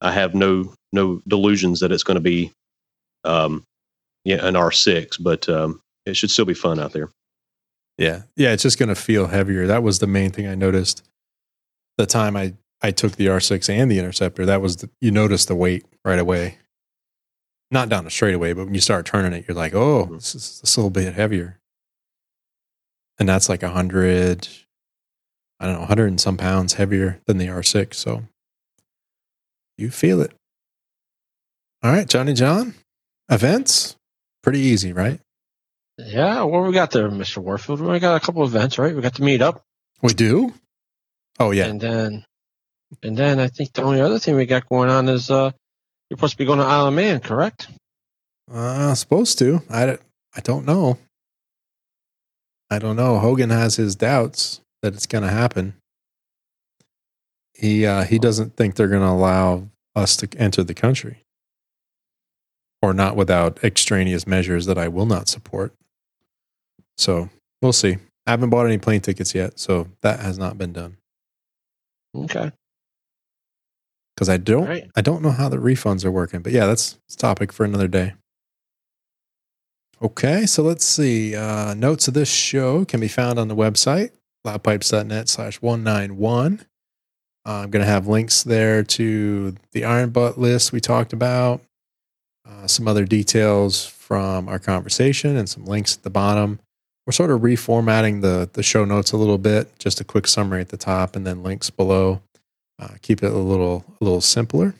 I 0.00 0.12
have 0.12 0.34
no 0.34 0.74
no 0.92 1.20
delusions 1.26 1.80
that 1.80 1.90
it's 1.92 2.04
going 2.04 2.16
to 2.16 2.20
be, 2.20 2.52
um, 3.24 3.64
yeah, 4.24 4.46
an 4.46 4.54
R6, 4.54 5.16
but 5.20 5.48
um, 5.48 5.80
it 6.06 6.16
should 6.16 6.30
still 6.30 6.44
be 6.44 6.54
fun 6.54 6.78
out 6.78 6.92
there. 6.92 7.10
Yeah. 7.98 8.22
Yeah. 8.36 8.52
It's 8.52 8.62
just 8.62 8.78
going 8.78 8.88
to 8.90 8.94
feel 8.94 9.26
heavier. 9.28 9.66
That 9.66 9.82
was 9.82 9.98
the 9.98 10.06
main 10.06 10.30
thing 10.30 10.46
I 10.46 10.54
noticed 10.54 11.02
the 11.98 12.06
time 12.06 12.36
I, 12.36 12.54
I 12.82 12.90
took 12.90 13.12
the 13.16 13.26
R6 13.26 13.68
and 13.68 13.90
the 13.90 13.98
Interceptor. 13.98 14.46
That 14.46 14.60
was, 14.60 14.76
the, 14.78 14.90
you 15.00 15.10
notice 15.10 15.44
the 15.46 15.54
weight 15.54 15.84
right 16.04 16.18
away. 16.18 16.58
Not 17.70 17.88
down 17.88 18.06
a 18.06 18.10
straightaway, 18.10 18.52
but 18.52 18.66
when 18.66 18.74
you 18.74 18.80
start 18.80 19.06
turning 19.06 19.32
it, 19.32 19.46
you're 19.48 19.56
like, 19.56 19.74
oh, 19.74 20.06
Mhm. 20.06 20.14
this 20.16 20.34
is 20.34 20.60
it's 20.62 20.76
a 20.76 20.80
little 20.80 20.90
bit 20.90 21.14
heavier. 21.14 21.58
And 23.18 23.28
that's 23.28 23.48
like 23.48 23.62
a 23.62 23.70
hundred, 23.70 24.48
I 25.60 25.66
don't 25.66 25.74
know, 25.74 25.80
100 25.80 26.06
and 26.06 26.20
some 26.20 26.36
pounds 26.36 26.74
heavier 26.74 27.20
than 27.26 27.38
the 27.38 27.46
R6. 27.46 27.94
So 27.94 28.24
you 29.78 29.90
feel 29.90 30.20
it. 30.20 30.32
All 31.82 31.92
right, 31.92 32.08
Johnny 32.08 32.32
John, 32.32 32.74
events, 33.30 33.96
pretty 34.42 34.60
easy, 34.60 34.92
right? 34.92 35.20
Yeah, 35.98 36.42
what 36.42 36.64
we 36.64 36.72
got 36.72 36.90
there, 36.90 37.08
Mr. 37.08 37.38
Warfield? 37.38 37.80
We 37.80 37.98
got 38.00 38.16
a 38.16 38.24
couple 38.24 38.42
events, 38.42 38.78
right? 38.78 38.94
We 38.94 39.02
got 39.02 39.14
the 39.14 39.22
meetup, 39.22 39.60
We 40.02 40.12
do? 40.14 40.54
Oh, 41.38 41.50
yeah. 41.50 41.66
and 41.66 41.80
then, 41.80 42.24
and 43.02 43.16
then 43.16 43.38
I 43.38 43.48
think 43.48 43.72
the 43.72 43.82
only 43.82 44.00
other 44.00 44.18
thing 44.18 44.34
we 44.34 44.46
got 44.46 44.68
going 44.68 44.88
on 44.88 45.08
is 45.08 45.30
uh, 45.30 45.50
you're 46.08 46.16
supposed 46.16 46.32
to 46.32 46.38
be 46.38 46.46
going 46.46 46.58
to 46.58 46.64
Isle 46.64 46.88
of 46.88 46.94
Man, 46.94 47.20
correct? 47.20 47.68
Uh, 48.50 48.94
supposed 48.94 49.38
to. 49.40 49.62
I, 49.70 49.98
I 50.34 50.40
don't 50.40 50.64
know. 50.66 50.98
I 52.74 52.78
don't 52.80 52.96
know. 52.96 53.18
Hogan 53.20 53.50
has 53.50 53.76
his 53.76 53.94
doubts 53.94 54.60
that 54.82 54.94
it's 54.94 55.06
going 55.06 55.22
to 55.22 55.30
happen. 55.30 55.74
He 57.54 57.86
uh, 57.86 58.02
he 58.02 58.18
doesn't 58.18 58.56
think 58.56 58.74
they're 58.74 58.88
going 58.88 59.02
to 59.02 59.08
allow 59.08 59.68
us 59.94 60.16
to 60.16 60.28
enter 60.36 60.64
the 60.64 60.74
country, 60.74 61.22
or 62.82 62.92
not 62.92 63.14
without 63.14 63.62
extraneous 63.62 64.26
measures 64.26 64.66
that 64.66 64.76
I 64.76 64.88
will 64.88 65.06
not 65.06 65.28
support. 65.28 65.72
So 66.98 67.30
we'll 67.62 67.72
see. 67.72 67.98
I 68.26 68.32
haven't 68.32 68.50
bought 68.50 68.66
any 68.66 68.78
plane 68.78 69.02
tickets 69.02 69.36
yet, 69.36 69.60
so 69.60 69.86
that 70.02 70.18
has 70.18 70.36
not 70.36 70.58
been 70.58 70.72
done 70.72 70.96
Okay, 72.16 72.50
because 74.16 74.28
I 74.28 74.36
don't 74.36 74.66
Right. 74.66 74.90
I 74.96 75.00
don't 75.00 75.22
know 75.22 75.30
how 75.30 75.48
the 75.48 75.58
refunds 75.58 76.04
are 76.04 76.10
working. 76.10 76.42
But 76.42 76.52
yeah, 76.52 76.66
that's, 76.66 76.94
that's 77.06 77.16
topic 77.16 77.52
for 77.52 77.64
another 77.64 77.88
day. 77.88 78.14
Okay, 80.02 80.44
so 80.46 80.62
let's 80.62 80.84
see. 80.84 81.36
Uh, 81.36 81.74
notes 81.74 82.08
of 82.08 82.14
this 82.14 82.28
show 82.28 82.84
can 82.84 83.00
be 83.00 83.08
found 83.08 83.38
on 83.38 83.48
the 83.48 83.56
website, 83.56 84.10
loudpipes.net 84.46 85.28
slash 85.28 85.62
191. 85.62 86.66
Uh, 87.46 87.50
I'm 87.50 87.70
going 87.70 87.84
to 87.84 87.90
have 87.90 88.06
links 88.06 88.42
there 88.42 88.82
to 88.82 89.54
the 89.72 89.84
Iron 89.84 90.10
Butt 90.10 90.38
list 90.38 90.72
we 90.72 90.80
talked 90.80 91.12
about, 91.12 91.60
uh, 92.48 92.66
some 92.66 92.88
other 92.88 93.04
details 93.04 93.86
from 93.86 94.48
our 94.48 94.58
conversation, 94.58 95.36
and 95.36 95.48
some 95.48 95.64
links 95.64 95.96
at 95.96 96.02
the 96.02 96.10
bottom. 96.10 96.58
We're 97.06 97.12
sort 97.12 97.30
of 97.30 97.42
reformatting 97.42 98.22
the, 98.22 98.48
the 98.52 98.62
show 98.62 98.84
notes 98.84 99.12
a 99.12 99.16
little 99.16 99.38
bit, 99.38 99.78
just 99.78 100.00
a 100.00 100.04
quick 100.04 100.26
summary 100.26 100.62
at 100.62 100.70
the 100.70 100.76
top 100.76 101.14
and 101.14 101.26
then 101.26 101.42
links 101.42 101.70
below. 101.70 102.22
Uh, 102.78 102.88
keep 103.02 103.22
it 103.22 103.30
a 103.30 103.36
little 103.36 103.84
a 104.00 104.04
little 104.04 104.20
simpler. 104.20 104.74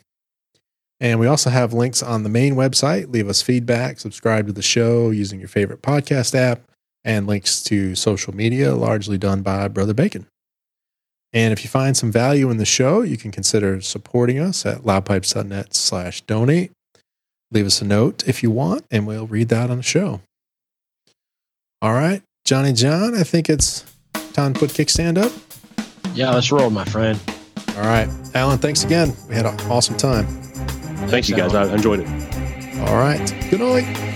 And 1.00 1.18
we 1.18 1.26
also 1.26 1.50
have 1.50 1.72
links 1.72 2.02
on 2.02 2.22
the 2.22 2.28
main 2.28 2.54
website. 2.54 3.12
Leave 3.12 3.28
us 3.28 3.42
feedback, 3.42 3.98
subscribe 4.00 4.46
to 4.46 4.52
the 4.52 4.62
show 4.62 5.10
using 5.10 5.40
your 5.40 5.48
favorite 5.48 5.82
podcast 5.82 6.34
app, 6.34 6.60
and 7.04 7.26
links 7.26 7.62
to 7.64 7.94
social 7.94 8.34
media, 8.34 8.74
largely 8.74 9.18
done 9.18 9.42
by 9.42 9.68
Brother 9.68 9.92
Bacon. 9.94 10.26
And 11.32 11.52
if 11.52 11.64
you 11.64 11.68
find 11.68 11.96
some 11.96 12.12
value 12.12 12.48
in 12.48 12.58
the 12.58 12.64
show, 12.64 13.02
you 13.02 13.16
can 13.16 13.32
consider 13.32 13.80
supporting 13.80 14.38
us 14.38 14.64
at 14.64 14.82
loudpipes.net 14.82 15.74
slash 15.74 16.20
donate. 16.22 16.70
Leave 17.50 17.66
us 17.66 17.82
a 17.82 17.84
note 17.84 18.26
if 18.28 18.42
you 18.42 18.50
want, 18.52 18.84
and 18.90 19.06
we'll 19.06 19.26
read 19.26 19.48
that 19.48 19.68
on 19.68 19.78
the 19.78 19.82
show. 19.82 20.20
All 21.82 21.92
right, 21.92 22.22
Johnny 22.44 22.72
John, 22.72 23.14
I 23.14 23.24
think 23.24 23.50
it's 23.50 23.84
time 24.32 24.54
to 24.54 24.60
put 24.60 24.70
kickstand 24.70 25.18
up. 25.18 25.32
yeah, 26.14 26.30
let's 26.30 26.50
roll, 26.52 26.70
my 26.70 26.84
friend. 26.84 27.20
All 27.76 27.82
right, 27.82 28.08
Alan, 28.34 28.58
thanks 28.58 28.84
again. 28.84 29.12
We 29.28 29.34
had 29.34 29.44
an 29.44 29.60
awesome 29.70 29.96
time. 29.96 30.26
Thank 31.08 31.28
you 31.28 31.36
guys. 31.36 31.54
I 31.54 31.72
enjoyed 31.72 32.00
it. 32.00 32.08
All 32.88 32.96
right, 32.96 33.20
good 33.50 33.60
night. 33.60 34.13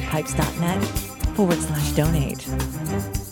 Loudpipes.net 0.00 0.82
forward 1.36 1.58
slash 1.58 1.92
donate. 1.92 3.29